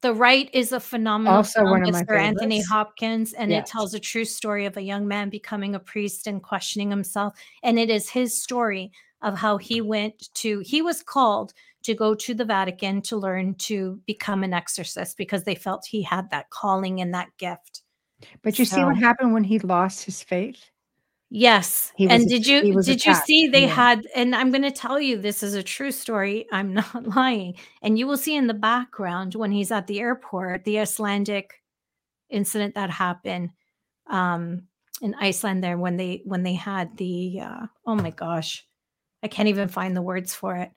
The 0.00 0.12
Rite 0.14 0.50
is 0.52 0.72
a 0.72 0.80
phenomenal 0.80 1.34
Also 1.36 1.60
film. 1.60 1.70
one 1.70 1.82
of 1.84 1.92
my 1.92 2.04
for 2.04 2.16
Anthony. 2.16 2.60
Hopkins, 2.62 3.32
and 3.34 3.50
Yes. 3.52 3.68
it 3.68 3.70
tells 3.70 3.94
a 3.94 4.00
true 4.00 4.24
story 4.24 4.66
of 4.66 4.76
a 4.76 4.82
young 4.82 5.06
man 5.06 5.28
becoming 5.30 5.74
a 5.76 5.78
priest 5.80 6.26
and 6.26 6.42
questioning 6.42 6.90
himself. 6.90 7.34
And 7.62 7.78
it 7.78 7.88
is 7.90 8.08
his 8.08 8.40
story 8.42 8.90
of 9.22 9.38
how 9.38 9.56
he 9.58 9.80
went 9.80 10.34
to, 10.34 10.58
he 10.66 10.82
was 10.82 11.02
called 11.04 11.52
to 11.84 11.94
go 11.94 12.14
to 12.14 12.34
the 12.34 12.44
Vatican 12.44 13.02
to 13.02 13.16
learn 13.16 13.54
to 13.54 14.00
become 14.06 14.42
an 14.42 14.54
exorcist 14.54 15.16
because 15.16 15.44
they 15.44 15.54
felt 15.54 15.86
he 15.86 16.02
had 16.02 16.30
that 16.30 16.50
calling 16.50 17.00
and 17.00 17.14
that 17.14 17.28
gift. 17.38 17.82
But 18.42 18.58
you 18.58 18.64
see 18.64 18.84
what 18.84 18.96
happened 18.96 19.32
when 19.32 19.44
he 19.44 19.58
lost 19.58 20.04
his 20.04 20.22
faith? 20.22 20.70
Yes. 21.34 21.92
And 21.98 22.28
did 22.28 22.46
you 22.46 22.82
did 22.82 23.06
you 23.06 23.14
see 23.14 23.48
they 23.48 23.62
yeah. 23.62 23.68
had 23.68 24.06
and 24.14 24.36
I'm 24.36 24.50
going 24.50 24.62
to 24.62 24.70
tell 24.70 25.00
you 25.00 25.16
this 25.16 25.42
is 25.42 25.54
a 25.54 25.62
true 25.62 25.90
story. 25.90 26.46
I'm 26.52 26.74
not 26.74 27.06
lying. 27.16 27.54
And 27.80 27.98
you 27.98 28.06
will 28.06 28.18
see 28.18 28.36
in 28.36 28.48
the 28.48 28.54
background 28.54 29.34
when 29.34 29.50
he's 29.50 29.72
at 29.72 29.86
the 29.86 30.00
airport 30.00 30.64
the 30.64 30.78
Icelandic 30.78 31.62
incident 32.28 32.74
that 32.74 32.90
happened 32.90 33.50
um 34.10 34.64
in 35.00 35.14
Iceland 35.18 35.64
there 35.64 35.78
when 35.78 35.96
they 35.96 36.20
when 36.26 36.42
they 36.42 36.52
had 36.52 36.98
the 36.98 37.40
uh 37.40 37.66
oh 37.86 37.94
my 37.94 38.10
gosh. 38.10 38.66
I 39.22 39.28
can't 39.28 39.48
even 39.48 39.68
find 39.68 39.96
the 39.96 40.02
words 40.02 40.34
for 40.34 40.56
it. 40.56 40.70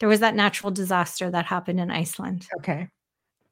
There 0.00 0.08
was 0.08 0.20
that 0.20 0.34
natural 0.34 0.70
disaster 0.72 1.30
that 1.30 1.46
happened 1.46 1.78
in 1.78 1.90
Iceland. 1.90 2.48
Okay. 2.58 2.88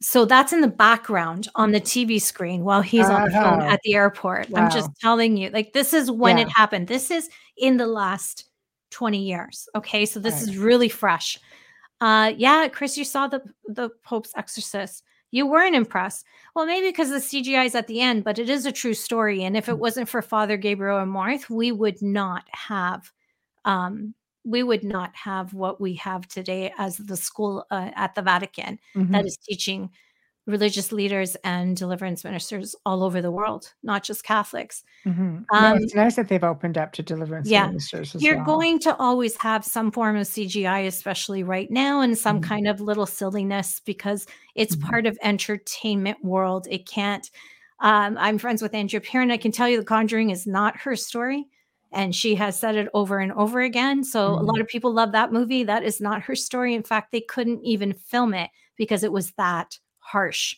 So 0.01 0.25
that's 0.25 0.53
in 0.53 0.61
the 0.61 0.69
background 0.69 1.49
on 1.57 1.73
the 1.73 1.81
TV 1.81 2.21
screen 2.21 2.65
while 2.65 2.83
he's 2.83 3.09
on 3.11 3.25
the 3.25 3.31
phone 3.31 3.63
Oh. 3.63 3.69
at 3.69 3.81
the 3.83 3.95
airport. 3.95 4.47
I'm 4.55 4.71
just 4.71 4.91
telling 5.01 5.37
you, 5.37 5.51
like, 5.51 5.73
this 5.73 5.93
is 5.93 6.11
when 6.11 6.39
it 6.39 6.49
happened. 6.49 6.87
This 6.89 7.11
is 7.11 7.29
in 7.57 7.77
the 7.79 7.87
last 7.87 8.49
20 8.91 9.19
years. 9.19 9.69
Okay. 9.75 10.07
So 10.07 10.21
this 10.21 10.35
Right. 10.35 10.43
is 10.43 10.57
really 10.59 10.89
fresh. 10.89 11.39
Uh 12.01 12.33
yeah, 12.37 12.69
Chris, 12.69 12.97
you 12.97 13.05
saw 13.05 13.27
the 13.27 13.43
the 13.67 13.91
Pope's 14.05 14.33
exorcist. 14.37 15.03
You 15.33 15.47
weren't 15.47 15.75
impressed. 15.75 16.25
Well, 16.55 16.65
maybe 16.65 16.87
because 16.89 17.11
the 17.11 17.17
CGI 17.21 17.65
is 17.67 17.75
at 17.75 17.89
the 17.89 18.01
end, 18.01 18.23
but 18.25 18.39
it 18.39 18.49
is 18.49 18.65
a 18.67 18.73
true 18.73 18.95
story. 18.95 19.43
And 19.43 19.57
Mm. 19.57 19.59
if 19.59 19.69
it 19.69 19.79
wasn't 19.79 20.09
for 20.09 20.23
Father 20.23 20.57
Gabriele 20.57 21.05
Amorth, 21.05 21.51
we 21.51 21.73
would 21.73 22.01
not 22.01 22.45
have 22.53 23.11
um 23.65 24.15
we 24.49 24.63
would 24.63 24.85
not 24.85 25.15
have 25.17 25.55
what 25.55 25.81
we 25.81 25.95
have 25.95 26.29
today 26.29 26.73
as 26.79 26.97
the 26.99 27.17
school 27.17 27.67
uh, 27.71 27.91
at 27.97 28.15
the 28.15 28.23
Vatican 28.23 28.79
Mhm. 28.95 29.15
that 29.15 29.27
is 29.27 29.39
teaching 29.49 29.91
religious 30.47 30.93
leaders 30.93 31.37
and 31.45 31.77
deliverance 31.77 32.25
ministers 32.25 32.77
all 32.87 33.05
over 33.05 33.23
the 33.23 33.33
world, 33.33 33.75
not 33.83 34.05
just 34.05 34.25
Catholics. 34.25 34.85
Mhm. 35.07 35.47
No, 35.57 35.73
Um, 35.73 35.77
it's 35.77 35.95
nice 35.95 36.15
that 36.17 36.29
they've 36.29 36.45
opened 36.45 36.79
up 36.79 36.93
to 36.93 37.03
deliverance 37.03 37.57
yeah, 37.57 37.71
ministers 37.71 38.15
as 38.15 38.31
You're 38.31 38.31
well. 38.31 38.45
going 38.45 38.81
to 38.81 38.97
always 38.97 39.37
have 39.39 39.65
some 39.65 39.93
form 39.93 40.17
of 40.17 40.27
CGI, 40.27 40.81
especially 40.87 41.43
right 41.45 41.71
now, 41.71 42.01
and 42.01 42.19
some 42.19 42.41
Mhm. 42.41 42.41
kind 42.41 42.67
of 42.69 42.81
little 42.81 43.07
silliness 43.07 43.81
because 43.81 44.27
it's 44.57 44.75
Mhm. 44.75 44.91
part 44.91 45.07
of 45.07 45.19
entertainment 45.23 46.25
world. 46.25 46.67
It 46.71 46.87
can't. 46.89 47.31
Um, 47.81 48.19
I'm 48.19 48.39
friends 48.39 48.63
with 48.63 48.75
Andrea 48.75 49.01
Perron. 49.01 49.31
I 49.31 49.37
can 49.39 49.53
tell 49.53 49.69
you, 49.69 49.79
The 49.79 49.85
Conjuring 49.85 50.31
is 50.31 50.47
not 50.49 50.77
her 50.79 50.97
story, 50.97 51.47
and 51.93 52.15
she 52.15 52.35
has 52.37 52.59
said 52.59 52.77
it 52.77 52.89
over 52.95 53.19
and 53.19 53.33
over 53.33 53.61
again. 53.61 54.05
So 54.05 54.35
a 54.35 54.39
Mhm. 54.43 54.47
lot 54.47 54.61
of 54.61 54.69
people 54.69 54.93
love 54.93 55.13
that 55.13 55.33
movie. 55.33 55.65
That 55.65 55.83
is 55.85 56.01
not 56.01 56.23
her 56.23 56.35
story. 56.37 56.75
In 56.75 56.83
fact, 56.83 57.13
they 57.13 57.21
couldn't 57.21 57.65
even 57.65 57.93
film 57.95 58.35
it 58.35 58.51
because 58.77 59.03
it 59.05 59.13
was 59.13 59.33
that 59.33 59.79
harsh. 60.01 60.57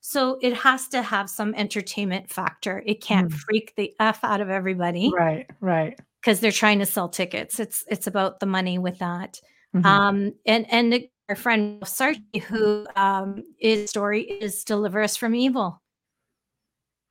So 0.00 0.38
it 0.42 0.54
has 0.54 0.88
to 0.88 1.02
have 1.02 1.28
some 1.28 1.54
entertainment 1.54 2.30
factor. 2.30 2.82
It 2.86 3.02
can't 3.02 3.30
Mhm. 3.30 3.34
freak 3.38 3.74
the 3.76 3.94
f 4.00 4.24
out 4.24 4.40
of 4.40 4.48
everybody 4.48 5.12
Right, 5.14 5.46
right. 5.60 5.98
because 6.20 6.40
they're 6.40 6.50
trying 6.52 6.78
to 6.78 6.86
sell 6.86 7.08
tickets. 7.08 7.60
It's 7.60 7.84
it's 7.88 8.06
about 8.06 8.40
the 8.40 8.46
money 8.46 8.78
with 8.78 8.98
that. 8.98 9.40
Mhm. 9.74 9.84
Um, 9.84 10.32
and 10.46 10.66
and 10.72 11.06
our 11.28 11.36
friend 11.36 11.80
Sarchie, 11.82 12.42
who 12.42 12.86
um, 12.96 13.44
his 13.58 13.90
story 13.90 14.22
is 14.22 14.64
deliver 14.64 15.00
us 15.02 15.16
from 15.16 15.34
evil. 15.34 15.80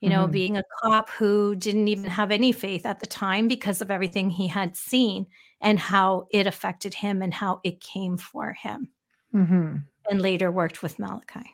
You 0.02 0.10
know, 0.10 0.28
Mhm. 0.28 0.32
being 0.32 0.58
a 0.58 0.64
cop 0.82 1.10
who 1.10 1.56
didn't 1.56 1.90
even 1.90 2.10
have 2.10 2.32
any 2.32 2.52
faith 2.54 2.86
at 2.86 3.00
the 3.02 3.06
time 3.06 3.48
because 3.50 3.82
of 3.82 3.92
everything 3.92 4.30
he 4.30 4.48
had 4.48 4.78
seen 4.78 5.28
and 5.60 5.78
how 5.78 6.28
it 6.32 6.48
affected 6.48 6.94
him 6.94 7.22
and 7.22 7.34
how 7.34 7.60
it 7.66 7.82
came 7.82 8.16
for 8.18 8.54
him, 8.54 8.90
Mhm. 9.34 9.84
and 10.10 10.22
later 10.22 10.52
worked 10.52 10.82
with 10.82 11.00
Malachi. 11.00 11.54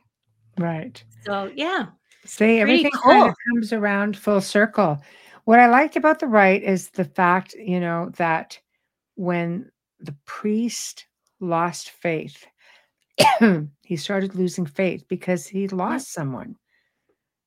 Right. 0.58 1.04
So 1.26 1.52
yeah, 1.56 1.88
See, 2.24 2.60
everything 2.60 2.92
kind 2.92 3.28
of 3.28 3.36
comes 3.48 3.74
around 3.74 4.16
full 4.18 4.42
circle. 4.42 5.02
What 5.46 5.60
I 5.60 5.68
liked 5.68 5.96
about 5.96 6.20
The 6.20 6.28
Rite 6.28 6.64
is 6.64 6.90
the 6.90 7.06
fact, 7.06 7.54
you 7.54 7.80
know, 7.80 8.10
that 8.18 8.60
when 9.16 9.72
the 10.00 10.16
priest 10.26 11.08
lost 11.40 11.90
faith, 11.90 12.46
he 13.84 13.96
started 13.96 14.36
losing 14.36 14.66
faith 14.66 15.08
because 15.08 15.48
he 15.48 15.68
lost 15.68 16.12
someone. 16.14 16.56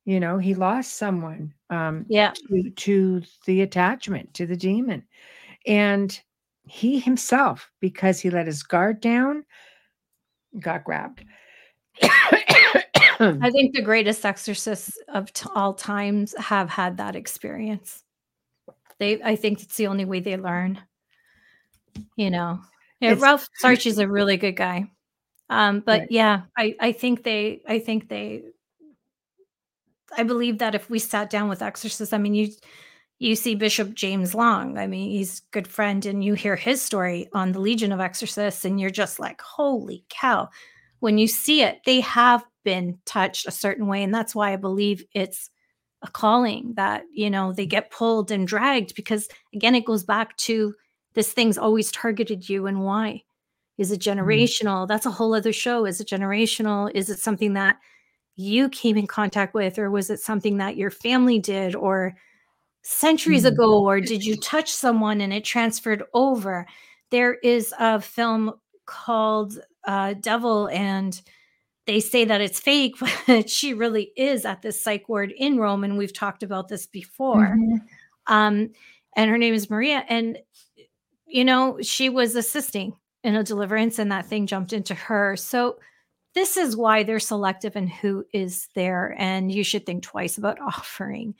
You 0.05 0.19
know, 0.19 0.37
he 0.37 0.55
lost 0.55 0.97
someone 0.97 1.53
um, 1.69 2.05
yeah, 2.07 2.33
to, 2.49 2.69
to 2.69 3.21
the 3.45 3.61
attachment, 3.61 4.33
to 4.35 4.45
the 4.47 4.57
demon. 4.57 5.03
And 5.67 6.19
he 6.65 6.99
himself, 6.99 7.69
because 7.79 8.19
he 8.19 8.29
let 8.29 8.47
his 8.47 8.63
guard 8.63 9.01
down, 9.01 9.43
got 10.59 10.83
grabbed. 10.83 11.23
I 12.01 13.49
think 13.51 13.75
the 13.75 13.81
greatest 13.83 14.25
exorcists 14.25 14.97
of 15.09 15.31
t- 15.33 15.49
all 15.53 15.73
times 15.73 16.33
have 16.37 16.69
had 16.69 16.97
that 16.97 17.15
experience. 17.15 18.03
They, 18.99 19.21
I 19.21 19.35
think 19.35 19.61
it's 19.61 19.75
the 19.75 19.87
only 19.87 20.05
way 20.05 20.19
they 20.19 20.37
learn. 20.37 20.81
You 22.15 22.31
know, 22.31 22.61
yeah, 22.99 23.11
It's- 23.11 23.21
Ralph 23.21 23.47
Sarchie's 23.61 23.97
a 23.99 24.07
really 24.07 24.37
good 24.37 24.55
guy. 24.55 24.89
Um, 25.49 25.79
but 25.79 26.01
Right. 26.01 26.11
yeah, 26.11 26.41
I, 26.55 26.75
I 26.79 26.91
think 26.91 27.23
they, 27.23 27.61
I 27.67 27.79
think 27.79 28.07
they, 28.07 28.43
I 30.17 30.23
believe 30.23 30.57
that 30.59 30.75
if 30.75 30.89
we 30.89 30.99
sat 30.99 31.29
down 31.29 31.49
with 31.49 31.61
exorcists, 31.61 32.13
I 32.13 32.17
mean, 32.17 32.33
you, 32.33 32.49
you 33.19 33.35
see 33.35 33.55
Bishop 33.55 33.93
James 33.93 34.33
Long. 34.33 34.77
I 34.77 34.87
mean, 34.87 35.11
he's 35.11 35.39
a 35.39 35.41
good 35.51 35.67
friend, 35.67 36.05
and 36.05 36.23
you 36.23 36.33
hear 36.33 36.55
his 36.55 36.81
story 36.81 37.29
on 37.33 37.51
the 37.51 37.59
Legion 37.59 37.91
of 37.91 37.99
Exorcists, 37.99 38.65
and 38.65 38.79
you're 38.79 38.89
just 38.89 39.19
like, 39.19 39.41
holy 39.41 40.05
cow. 40.09 40.49
When 40.99 41.17
you 41.17 41.27
see 41.27 41.61
it, 41.61 41.79
they 41.85 42.01
have 42.01 42.43
been 42.63 42.97
touched 43.05 43.47
a 43.47 43.51
certain 43.51 43.87
way. 43.87 44.03
And 44.03 44.13
that's 44.13 44.35
why 44.35 44.51
I 44.51 44.57
believe 44.57 45.03
it's 45.13 45.49
a 46.01 46.07
calling 46.09 46.73
that, 46.75 47.03
you 47.11 47.29
know, 47.29 47.53
they 47.53 47.65
get 47.65 47.91
pulled 47.91 48.31
and 48.31 48.47
dragged 48.47 48.95
because, 48.95 49.27
again, 49.53 49.75
it 49.75 49.85
goes 49.85 50.03
back 50.03 50.35
to 50.37 50.73
this 51.13 51.33
thing's 51.33 51.57
always 51.57 51.91
targeted 51.91 52.47
you 52.47 52.67
and 52.67 52.81
why. 52.81 53.23
Is 53.77 53.91
it 53.91 54.01
mm-hmm. 54.01 54.19
generational? 54.19 54.87
That's 54.87 55.05
a 55.05 55.11
whole 55.11 55.33
other 55.33 55.53
show. 55.53 55.85
Is 55.85 55.99
it 55.99 56.07
generational? 56.07 56.91
Is 56.93 57.09
it 57.09 57.19
something 57.19 57.53
that 57.53 57.77
you 58.39 58.69
came 58.69 58.97
in 58.97 59.05
contact 59.05 59.53
with, 59.53 59.77
or 59.77 59.91
was 59.91 60.09
it 60.09 60.19
something 60.21 60.57
that 60.57 60.77
your 60.77 60.89
family 60.89 61.39
did, 61.39 61.75
or 61.75 62.15
centuries 62.83 63.43
Mhm. 63.43 63.49
ago, 63.53 63.85
or 63.85 63.99
did 63.99 64.23
you 64.25 64.37
touch 64.37 64.71
someone 64.73 65.21
and 65.21 65.33
it 65.33 65.43
transferred 65.43 66.03
over? 66.13 66.65
There 67.11 67.35
is 67.35 67.73
a 67.79 67.99
film 68.01 68.53
called 68.85 69.59
uh, 69.85 70.13
Devil, 70.13 70.67
and 70.67 71.21
they 71.87 71.99
say 71.99 72.23
that 72.25 72.41
it's 72.41 72.59
fake, 72.59 72.95
but 73.27 73.49
she 73.49 73.73
really 73.73 74.11
is 74.15 74.45
at 74.45 74.61
this 74.61 74.81
psych 74.83 75.09
ward 75.09 75.33
in 75.37 75.57
Rome, 75.57 75.83
and 75.83 75.97
we've 75.97 76.13
talked 76.13 76.43
about 76.43 76.67
this 76.69 76.85
before. 76.87 77.57
Mhm. 77.57 77.81
Um, 78.27 78.69
and 79.15 79.29
her 79.31 79.37
name 79.37 79.53
is 79.53 79.69
Maria, 79.69 80.05
and 80.07 80.37
you 81.27 81.43
know 81.45 81.77
she 81.81 82.09
was 82.09 82.35
assisting 82.35 82.93
in 83.23 83.35
a 83.35 83.43
deliverance, 83.43 83.99
and 83.99 84.11
that 84.11 84.27
thing 84.27 84.47
jumped 84.47 84.73
into 84.73 84.93
her. 84.95 85.35
So 85.35 85.79
this 86.35 86.57
is 86.57 86.75
why 86.77 87.03
they're 87.03 87.19
selective 87.19 87.75
in 87.75 87.87
who 87.87 88.25
is 88.33 88.67
there, 88.75 89.15
and 89.17 89.51
you 89.51 89.63
should 89.63 89.85
think 89.85 90.03
twice 90.03 90.37
about 90.37 90.59
offering, 90.65 91.35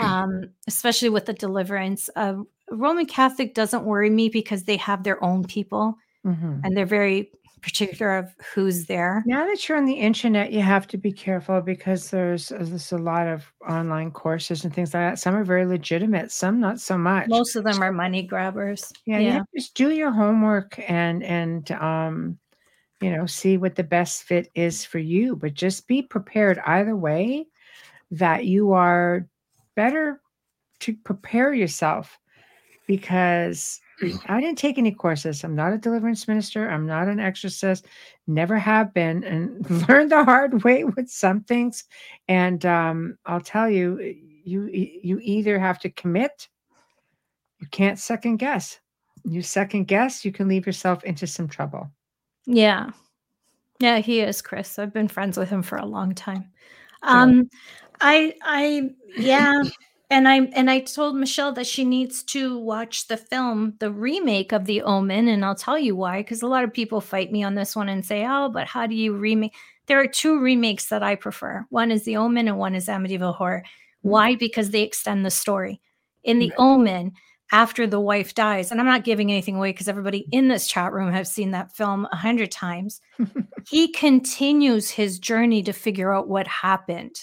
um, 0.00 0.50
especially 0.66 1.08
with 1.10 1.26
the 1.26 1.32
deliverance. 1.34 2.08
Uh, 2.16 2.36
Roman 2.70 3.06
Catholic 3.06 3.54
doesn't 3.54 3.84
worry 3.84 4.10
me 4.10 4.28
because 4.28 4.64
they 4.64 4.76
have 4.78 5.02
their 5.02 5.22
own 5.22 5.44
people, 5.44 5.96
Mhm. 6.24 6.60
and 6.64 6.76
they're 6.76 6.86
very 6.86 7.30
particular 7.60 8.18
of 8.18 8.34
who's 8.54 8.84
there. 8.86 9.22
Now 9.26 9.46
that 9.46 9.66
you're 9.68 9.78
on 9.78 9.86
the 9.86 9.94
internet, 9.94 10.52
you 10.52 10.60
have 10.60 10.86
to 10.88 10.98
be 10.98 11.10
careful 11.12 11.62
because 11.62 12.10
there's 12.10 12.52
uh, 12.52 12.58
there's 12.60 12.92
a 12.92 12.98
lot 12.98 13.26
of 13.26 13.50
online 13.66 14.10
courses 14.10 14.64
and 14.64 14.74
things 14.74 14.92
like 14.92 15.00
that. 15.12 15.18
Some 15.18 15.34
are 15.34 15.44
very 15.44 15.64
legitimate, 15.64 16.30
some 16.30 16.60
not 16.60 16.78
so 16.78 16.98
much. 16.98 17.28
Most 17.28 17.56
of 17.56 17.64
them 17.64 17.82
are 17.82 17.90
money 17.92 18.22
grabbers. 18.22 18.92
yeah, 19.06 19.18
you 19.18 19.30
have 19.30 19.46
to 19.50 19.58
just 19.58 19.74
do 19.74 19.90
your 19.90 20.10
homework 20.10 20.78
and 20.88 21.22
and 21.22 21.70
um, 21.72 22.38
you 23.04 23.14
know, 23.14 23.26
see 23.26 23.58
what 23.58 23.74
the 23.74 23.84
best 23.84 24.22
fit 24.22 24.50
is 24.54 24.82
for 24.82 24.98
you. 24.98 25.36
But 25.36 25.52
just 25.52 25.86
be 25.86 26.00
prepared 26.00 26.58
either 26.64 26.96
way 26.96 27.46
that 28.12 28.46
you 28.46 28.72
are 28.72 29.28
better 29.76 30.22
to 30.80 30.96
prepare 31.04 31.52
yourself 31.52 32.18
because 32.86 33.78
I 34.24 34.40
didn't 34.40 34.56
take 34.56 34.78
any 34.78 34.90
courses. 34.90 35.44
I'm 35.44 35.54
not 35.54 35.74
a 35.74 35.78
deliverance 35.78 36.26
minister. 36.26 36.70
I'm 36.70 36.86
not 36.86 37.08
an 37.08 37.20
exorcist. 37.20 37.84
Never 38.26 38.56
have 38.56 38.94
been, 38.94 39.22
and 39.22 39.70
learned 39.88 40.10
the 40.10 40.24
hard 40.24 40.64
way 40.64 40.84
with 40.84 41.10
some 41.10 41.42
things. 41.42 41.84
And 42.26 42.64
um, 42.64 43.18
I'll 43.26 43.42
tell 43.42 43.68
you, 43.68 44.00
you 44.44 44.68
e- 44.68 45.00
you 45.04 45.18
either 45.20 45.58
have 45.58 45.78
to 45.80 45.90
commit. 45.90 46.48
You 47.58 47.66
can't 47.66 47.98
second 47.98 48.38
guess. 48.38 48.80
You 49.24 49.42
second 49.42 49.88
guess, 49.88 50.24
you 50.24 50.32
can 50.32 50.48
leave 50.48 50.64
yourself 50.64 51.04
into 51.04 51.26
some 51.26 51.48
trouble. 51.48 51.90
Yeah. 52.46 52.90
Yeah, 53.80 53.98
he 53.98 54.20
is, 54.20 54.40
Chris. 54.40 54.78
I've 54.78 54.92
been 54.92 55.08
friends 55.08 55.36
with 55.36 55.48
him 55.48 55.62
for 55.62 55.76
a 55.76 55.86
long 55.86 56.14
time. 56.14 56.50
Um, 57.02 57.50
I, 58.00 58.34
I, 58.42 58.90
yeah, 59.18 59.62
and 60.10 60.28
I 60.28 60.36
and 60.54 60.70
I 60.70 60.80
told 60.80 61.16
Michelle 61.16 61.52
that 61.54 61.66
she 61.66 61.84
needs 61.84 62.22
to 62.24 62.58
watch 62.58 63.08
the 63.08 63.16
film, 63.16 63.74
the 63.80 63.90
remake 63.90 64.52
of 64.52 64.64
The 64.64 64.82
Omen, 64.82 65.28
and 65.28 65.44
I'll 65.44 65.54
tell 65.54 65.78
you 65.78 65.96
why. 65.96 66.20
Because 66.20 66.42
a 66.42 66.46
lot 66.46 66.64
of 66.64 66.72
people 66.72 67.00
fight 67.00 67.32
me 67.32 67.42
on 67.42 67.54
this 67.54 67.74
one 67.74 67.88
and 67.88 68.04
say, 68.04 68.24
"Oh, 68.26 68.48
but 68.48 68.66
how 68.66 68.86
do 68.86 68.94
you 68.94 69.14
remake?" 69.14 69.54
There 69.86 70.00
are 70.00 70.06
two 70.06 70.40
remakes 70.40 70.88
that 70.88 71.02
I 71.02 71.14
prefer. 71.14 71.66
One 71.70 71.90
is 71.90 72.04
The 72.04 72.16
Omen, 72.16 72.48
and 72.48 72.58
one 72.58 72.74
is 72.74 72.86
Amityville 72.86 73.34
Horror. 73.34 73.62
Mm. 73.64 73.68
Why? 74.02 74.34
Because 74.36 74.70
they 74.70 74.82
extend 74.82 75.26
the 75.26 75.30
story. 75.30 75.80
In 76.22 76.38
The 76.38 76.50
Right. 76.50 76.58
Omen, 76.58 77.12
after 77.52 77.86
the 77.86 78.00
wife 78.00 78.34
dies, 78.34 78.70
and 78.70 78.80
I'm 78.80 78.86
not 78.86 79.04
giving 79.04 79.30
anything 79.30 79.56
away 79.56 79.70
because 79.72 79.88
everybody 79.88 80.26
in 80.32 80.48
this 80.48 80.66
chat 80.66 80.92
room 80.92 81.12
have 81.12 81.26
seen 81.28 81.50
that 81.52 81.74
film 81.76 82.06
a 82.10 82.16
hundred 82.16 82.50
times. 82.50 83.00
he 83.68 83.92
continues 83.92 84.90
his 84.90 85.18
journey 85.18 85.62
to 85.64 85.72
figure 85.72 86.12
out 86.12 86.28
what 86.28 86.46
happened. 86.48 87.14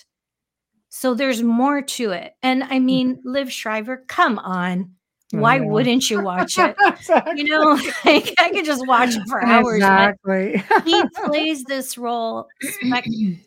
So 0.89 1.14
there's 1.14 1.41
more 1.41 1.81
to 1.81 2.11
it. 2.11 2.34
And 2.43 2.64
I 2.64 2.80
mean, 2.80 3.22
Liev 3.26 3.49
Schreiber, 3.49 4.03
come 4.07 4.38
on. 4.39 4.91
Why 5.31 5.57
know. 5.60 5.68
wouldn't 5.68 6.10
you 6.10 6.22
watch 6.22 6.57
it? 6.57 6.76
You 7.38 7.45
know, 7.45 7.80
like, 8.06 8.34
I 8.38 8.49
could 8.52 8.65
just 8.65 8.85
watch 8.85 9.15
it 9.15 9.22
for 9.30 9.41
hours. 9.43 9.77
Exactly. 9.77 10.61
he 10.84 11.02
plays 11.26 11.64
this 11.64 11.98
role. 11.98 12.48
Spec- 12.61 13.06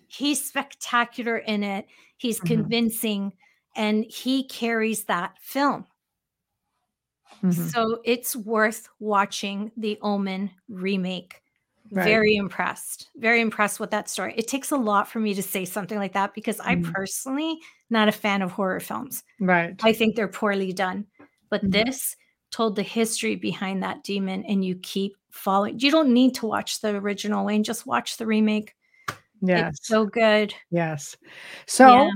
he's 0.09 0.43
spectacular 0.43 1.37
in 1.37 1.63
it. 1.63 1.87
He's 2.17 2.41
Mhm. 2.41 2.47
convincing, 2.47 3.33
and 3.77 4.05
he 4.09 4.49
carries 4.49 5.05
that 5.05 5.37
film. 5.41 5.85
Mhm. 7.45 7.71
So 7.73 8.01
it's 8.05 8.35
worth 8.35 8.89
watching 9.01 9.71
the 9.77 9.99
Omen 10.03 10.51
remake. 10.69 11.43
Right. 11.91 12.05
Very 12.05 12.37
impressed. 12.37 13.11
Very 13.17 13.41
impressed 13.43 13.79
with 13.79 13.91
that 13.91 14.09
story. 14.09 14.35
It 14.37 14.49
takes 14.49 14.71
a 14.71 14.77
lot 14.77 15.07
for 15.09 15.21
me 15.21 15.35
to 15.35 15.43
say 15.43 15.65
something 15.67 15.99
like 15.99 16.15
that 16.15 16.33
because 16.35 16.59
I 16.61 16.77
Mhm. 16.77 16.93
personally 16.93 17.59
not 17.91 18.09
a 18.09 18.13
fan 18.13 18.41
of 18.43 18.51
horror 18.51 18.81
films. 18.81 19.23
Right. 19.39 19.79
I 19.83 19.93
think 19.93 20.17
they're 20.17 20.27
poorly 20.27 20.73
done. 20.73 21.07
But 21.51 21.63
Mhm. 21.63 21.73
this 21.73 22.17
told 22.51 22.77
the 22.77 22.83
history 22.83 23.37
behind 23.37 23.83
that 23.83 24.03
demon 24.03 24.45
and 24.45 24.65
you 24.65 24.77
keep 24.77 25.15
following. 25.31 25.79
You 25.79 25.91
don't 25.91 26.15
need 26.15 26.35
to 26.37 26.47
watch 26.47 26.81
the 26.81 26.97
original 26.97 27.45
Wayne, 27.45 27.63
just 27.65 27.85
watch 27.87 28.17
the 28.17 28.27
remake. 28.27 28.75
Yes. 29.43 29.75
It's 29.77 29.89
so 29.89 30.07
good. 30.07 30.55
yes. 30.71 31.17
So 31.67 31.89
Yeah. 31.89 32.11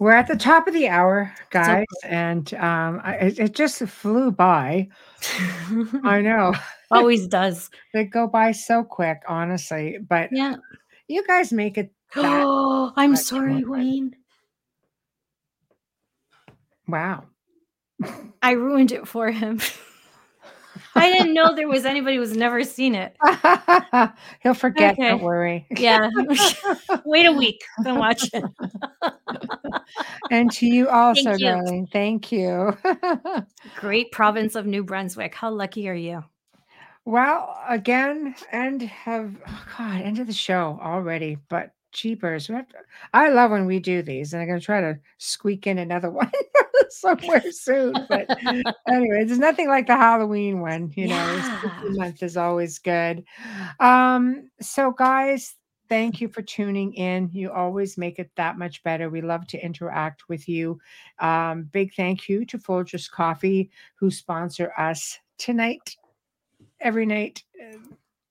We're 0.00 0.12
at 0.12 0.26
the 0.26 0.34
top 0.36 0.66
of 0.66 0.72
the 0.72 0.88
hour, 0.88 1.32
guys, 1.50 1.84
and 2.04 2.52
um, 2.54 3.00
I, 3.04 3.16
it, 3.16 3.54
just 3.54 3.78
flew 3.86 4.30
by. 4.32 4.88
I 6.02 6.20
know 6.22 6.54
Always 6.90 7.26
does. 7.28 7.70
they 7.92 8.04
go 8.04 8.26
by 8.26 8.52
so 8.52 8.82
quick, 8.82 9.20
honestly. 9.28 9.98
But 9.98 10.30
Yeah. 10.32 10.56
you 11.06 11.24
guys 11.26 11.52
make 11.52 11.76
it. 11.76 11.92
Oh, 12.16 12.92
I'm 12.96 13.14
sorry. 13.14 13.62
Wayne. 13.62 14.16
wow. 16.88 17.24
I 18.42 18.52
ruined 18.52 18.92
it 18.92 19.06
for 19.06 19.30
him. 19.30 19.60
I 20.94 21.10
didn't 21.10 21.34
know 21.34 21.54
there 21.54 21.68
was 21.68 21.84
anybody 21.84 22.16
who's 22.16 22.36
never 22.36 22.64
seen 22.64 22.94
it. 22.94 23.16
He'll 24.42 24.54
forget. 24.54 24.94
Okay. 24.94 25.08
Don't 25.08 25.22
worry. 25.22 25.66
Yeah. 25.76 26.10
Wait 27.04 27.26
a 27.26 27.32
week, 27.32 27.62
then 27.84 27.98
watch 27.98 28.28
it. 28.32 28.44
and 30.30 30.50
to 30.52 30.66
you 30.66 30.88
also, 30.88 31.32
you. 31.32 31.38
darling. 31.38 31.88
Thank 31.92 32.32
you. 32.32 32.76
Great 33.76 34.10
province 34.12 34.54
of 34.54 34.66
New 34.66 34.82
Brunswick. 34.82 35.34
How 35.34 35.50
lucky 35.50 35.88
are 35.88 35.94
you? 35.94 36.24
well, 37.06 37.58
again, 37.68 38.34
and 38.52 38.82
have 38.82 39.34
oh 39.46 39.64
God, 39.76 40.02
end 40.02 40.18
of 40.18 40.26
the 40.26 40.32
show 40.32 40.78
already. 40.82 41.38
But 41.48 41.72
cheapers, 41.92 42.48
we 42.48 42.54
have 42.56 42.68
to, 42.68 42.76
I 43.14 43.28
love 43.30 43.50
when 43.50 43.66
we 43.66 43.78
do 43.80 44.02
these, 44.02 44.32
and 44.32 44.42
I'm 44.42 44.48
gonna 44.48 44.60
try 44.60 44.80
to 44.80 44.98
squeak 45.18 45.66
in 45.66 45.78
another 45.78 46.10
one 46.12 46.30
somewhere 46.88 47.44
soon. 47.50 48.06
But 48.08 48.28
anyway, 48.88 49.24
there's 49.24 49.38
nothing 49.38 49.68
like 49.68 49.86
the 49.86 49.96
Halloween 49.96 50.60
one. 50.60 50.92
You 50.96 51.08
know, 51.08 51.14
Yeah. 51.16 51.58
spooky 51.58 51.98
month 51.98 52.22
is 52.22 52.36
always 52.36 52.78
good. 52.78 53.24
Um, 53.78 54.50
so 54.60 54.90
guys. 54.92 55.54
Thank 55.88 56.20
you 56.20 56.28
for 56.28 56.40
tuning 56.40 56.94
in. 56.94 57.30
You 57.32 57.50
always 57.50 57.98
make 57.98 58.20
it 58.20 58.30
that 58.36 58.56
much 58.56 58.80
better. 58.84 59.10
We 59.10 59.22
love 59.22 59.48
to 59.48 59.58
interact 59.58 60.28
with 60.28 60.48
you. 60.48 60.78
Um, 61.18 61.64
big 61.72 61.94
thank 61.94 62.28
you 62.28 62.44
to 62.44 62.58
Folgers 62.58 63.10
Coffee, 63.10 63.72
who 63.96 64.08
sponsor 64.08 64.72
us 64.78 65.18
tonight, 65.36 65.96
every 66.78 67.06
night. 67.06 67.42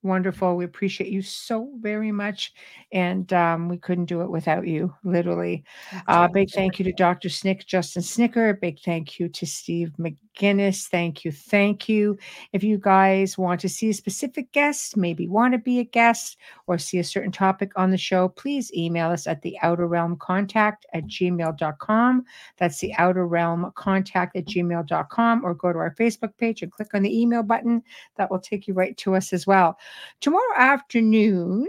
Wonderful. 0.01 0.55
We 0.55 0.63
appreciate 0.63 1.11
you 1.11 1.21
so 1.21 1.69
very 1.81 2.11
much. 2.11 2.53
And 2.93 3.31
um, 3.33 3.67
we 3.67 3.77
couldn't 3.77 4.05
do 4.05 4.21
it 4.21 4.31
without 4.31 4.65
you, 4.65 4.95
literally. 5.03 5.65
Uh, 6.07 6.27
big 6.29 6.49
thank 6.51 6.79
you 6.79 6.85
to 6.85 6.93
Dr. 6.93 7.27
Snick, 7.27 7.65
Justin 7.65 8.01
Snicker. 8.01 8.53
Big 8.53 8.79
thank 8.79 9.19
you 9.19 9.27
to 9.27 9.45
Steve 9.45 9.91
McGinnis. 9.99 10.87
Thank 10.87 11.25
you. 11.25 11.33
Thank 11.33 11.89
you. 11.89 12.17
If 12.53 12.63
you 12.63 12.77
guys 12.77 13.37
want 13.37 13.59
to 13.59 13.69
see 13.69 13.89
a 13.89 13.93
specific 13.93 14.51
guest, 14.53 14.95
maybe 14.95 15.27
want 15.27 15.51
to 15.51 15.57
be 15.57 15.79
a 15.79 15.83
guest 15.83 16.37
or 16.67 16.77
see 16.77 16.99
a 16.99 17.03
certain 17.03 17.31
topic 17.31 17.73
on 17.75 17.91
the 17.91 17.97
show, 17.97 18.29
please 18.29 18.73
email 18.73 19.09
us 19.09 19.27
at 19.27 19.41
the 19.41 19.57
outer 19.61 19.85
realm 19.85 20.15
contact 20.15 20.85
at 20.93 21.07
gmail.com. 21.07 22.23
That's 22.57 22.79
the 22.79 22.93
outer 22.97 23.27
realm 23.27 23.69
contact 23.75 24.37
at 24.37 24.45
gmail.com 24.45 25.45
or 25.45 25.53
go 25.53 25.73
to 25.73 25.79
our 25.79 25.93
Facebook 25.95 26.37
page 26.37 26.61
and 26.61 26.71
click 26.71 26.93
on 26.93 27.03
the 27.03 27.21
email 27.21 27.43
button. 27.43 27.83
That 28.15 28.31
will 28.31 28.39
take 28.39 28.65
you 28.65 28.73
right 28.73 28.95
to 28.97 29.15
us 29.15 29.33
as 29.33 29.45
well. 29.45 29.77
Tomorrow 30.21 30.55
afternoon, 30.57 31.67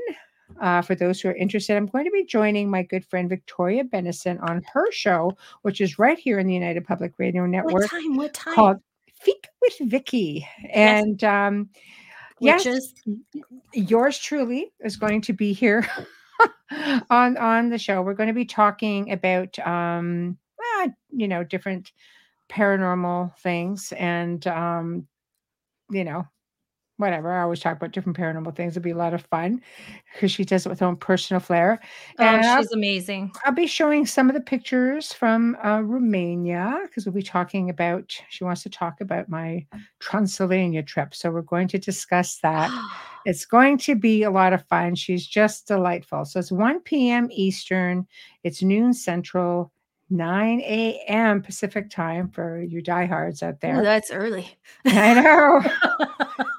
uh, 0.60 0.82
for 0.82 0.94
those 0.94 1.20
who 1.20 1.28
are 1.28 1.34
interested, 1.34 1.76
I'm 1.76 1.86
going 1.86 2.05
to 2.05 2.10
be 2.10 2.24
joining 2.24 2.70
my 2.70 2.82
good 2.82 3.05
friend 3.05 3.28
Victoria 3.28 3.84
Benison 3.84 4.38
on 4.48 4.62
her 4.72 4.90
show, 4.92 5.36
which 5.62 5.80
is 5.80 5.98
right 5.98 6.18
here 6.18 6.38
in 6.38 6.47
the 6.47 6.55
United 6.55 6.84
Public 6.84 7.12
Radio 7.18 7.47
Network. 7.47 7.82
What 7.82 7.90
time? 7.90 8.16
What 8.16 8.34
time? 8.34 8.55
called 8.55 8.76
Feek 9.26 9.47
with 9.60 9.90
Vicky. 9.90 10.47
And 10.72 11.22
um, 11.24 11.70
yes, 12.40 12.66
is 12.66 12.94
yours 13.74 14.18
truly 14.18 14.72
is 14.80 14.97
going 14.97 15.20
to 15.22 15.32
be 15.32 15.52
here 15.52 15.86
on 17.10 17.36
on 17.36 17.68
the 17.68 17.78
show. 17.78 18.02
We're 18.02 18.14
going 18.14 18.28
to 18.28 18.34
be 18.34 18.44
talking 18.44 19.12
about 19.12 19.59
um, 19.60 20.38
ah, 20.60 20.88
you 21.10 21.28
know 21.28 21.44
different 21.44 21.92
paranormal 22.48 23.36
things 23.38 23.92
and 23.97 24.44
um, 24.47 25.06
you 25.90 26.05
know 26.05 26.26
whatever. 27.01 27.32
I 27.32 27.43
always 27.43 27.60
talk 27.60 27.77
about 27.77 27.93
different 27.93 28.16
paranormal 28.18 28.55
things. 28.55 28.77
It'll 28.77 28.85
be 28.85 28.90
a 28.90 28.97
lot 28.97 29.14
of 29.14 29.22
fun 29.27 29.60
because 30.12 30.31
she 30.32 30.44
does 30.44 30.66
it 30.66 30.68
with 30.68 30.81
her 30.81 30.86
own 30.86 30.97
personal 30.97 31.40
flair. 31.40 31.81
And 32.18 32.44
oh, 32.44 32.48
I'll- 32.48 32.62
she's 32.62 32.72
amazing. 32.72 33.32
I'll 33.44 33.52
be 33.52 33.66
showing 33.66 34.06
some 34.06 34.28
of 34.28 34.35
the 34.35 34.40
pictures 34.40 35.12
from 35.12 35.56
uh, 35.64 35.81
Romania 35.81 36.81
because 36.85 37.06
we'll 37.06 37.14
be 37.14 37.22
talking 37.22 37.70
about, 37.70 38.14
she 38.28 38.44
wants 38.44 38.62
to 38.64 38.70
talk 38.70 39.01
about 39.01 39.28
my 39.28 39.66
Transylvania 40.01 40.82
trip. 40.82 41.14
So 41.14 41.31
we're 41.31 41.43
going 41.43 41.68
to 41.68 41.78
discuss 41.78 42.39
that. 42.43 42.70
It's 43.27 43.44
going 43.44 43.77
to 43.81 43.94
be 43.94 44.22
a 44.22 44.31
lot 44.31 44.55
of 44.55 44.66
fun. 44.68 44.94
She's 44.94 45.27
just 45.27 45.68
delightful. 45.68 46.24
So 46.24 46.39
it's 46.40 46.51
1 46.51 46.81
p.m. 46.81 47.28
Eastern, 47.31 48.06
it's 48.44 48.62
noon 48.62 48.94
Central, 48.94 49.70
9 50.11 50.61
a.m. 50.61 51.41
Pacific 51.43 51.89
time 51.89 52.28
for 52.28 52.61
you 52.62 52.82
diehards 52.82 53.43
out 53.43 53.55
Oh, 53.55 53.59
there. 53.61 53.82
that's 53.82 54.11
early. 54.11 54.49
I 54.85 55.15
know. 55.15 55.62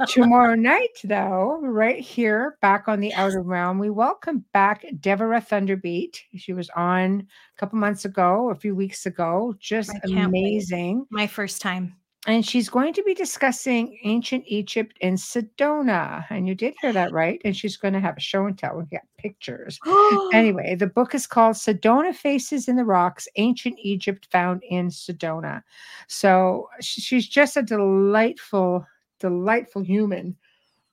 Tomorrow 0.07 0.55
night, 0.55 0.89
though, 1.03 1.59
right 1.61 1.99
here 1.99 2.57
back 2.61 2.87
on 2.87 2.99
the 2.99 3.13
Outer 3.13 3.41
Realm, 3.41 3.77
we 3.77 3.89
welcome 3.89 4.43
back 4.53 4.83
Deborah 4.99 5.41
Thunderbeat. 5.41 6.17
She 6.35 6.53
was 6.53 6.69
on 6.75 7.27
a 7.55 7.59
couple 7.59 7.77
months 7.77 8.05
ago, 8.05 8.49
a 8.49 8.55
few 8.55 8.73
weeks 8.75 9.05
ago. 9.05 9.53
Just 9.59 9.91
can't 9.91 10.05
wait. 10.13 10.23
amazing. 10.23 11.05
My 11.11 11.27
first 11.27 11.61
time. 11.61 11.95
And 12.27 12.45
she's 12.45 12.69
going 12.69 12.93
to 12.93 13.03
be 13.03 13.15
discussing 13.15 13.97
ancient 14.03 14.43
Egypt 14.45 14.95
and 15.01 15.17
Sedona. 15.17 16.23
And 16.29 16.47
you 16.47 16.53
did 16.53 16.75
hear 16.79 16.93
that 16.93 17.11
right. 17.13 17.41
And 17.43 17.57
she's 17.57 17.77
going 17.77 17.95
to 17.95 17.99
have 17.99 18.15
a 18.15 18.21
show 18.21 18.45
and 18.45 18.57
tell. 18.57 18.77
We 18.77 18.83
got 18.85 19.01
pictures. 19.17 19.79
Anyway, 20.33 20.75
the 20.75 20.87
book 20.87 21.13
is 21.13 21.27
called 21.27 21.55
Sedona 21.55 22.15
Faces 22.15 22.67
in 22.67 22.77
the 22.77 22.85
Rocks 22.85 23.27
Ancient 23.35 23.75
Egypt 23.79 24.27
Found 24.31 24.63
in 24.69 24.87
Sedona. 24.89 25.61
So 26.07 26.69
she's 26.79 27.27
just 27.27 27.57
a 27.57 27.61
delightful, 27.61 28.85
delightful 29.19 29.81
human, 29.81 30.37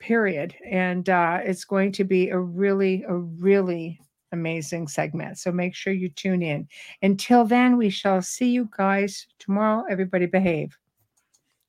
period. 0.01 0.55
And 0.69 1.09
uh, 1.09 1.41
it's 1.45 1.65
going 1.65 1.93
to 1.93 2.05
be 2.05 2.31
a 2.31 2.39
really, 2.39 3.05
a 3.07 3.15
really 3.15 4.01
amazing 4.33 4.89
segment. 4.89 5.39
So 5.39 5.53
make 5.53 5.75
sure 5.75 5.93
you 5.93 6.09
tune 6.09 6.43
in. 6.43 6.69
Until 7.03 7.45
then, 7.45 7.77
we 7.77 7.91
shall 7.91 8.23
see 8.23 8.51
you 8.51 8.69
guys 8.77 9.27
tomorrow. 9.39 9.85
Everybody 9.89 10.27
behave. 10.27 10.77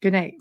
Good 0.02 0.14
night. 0.14 0.36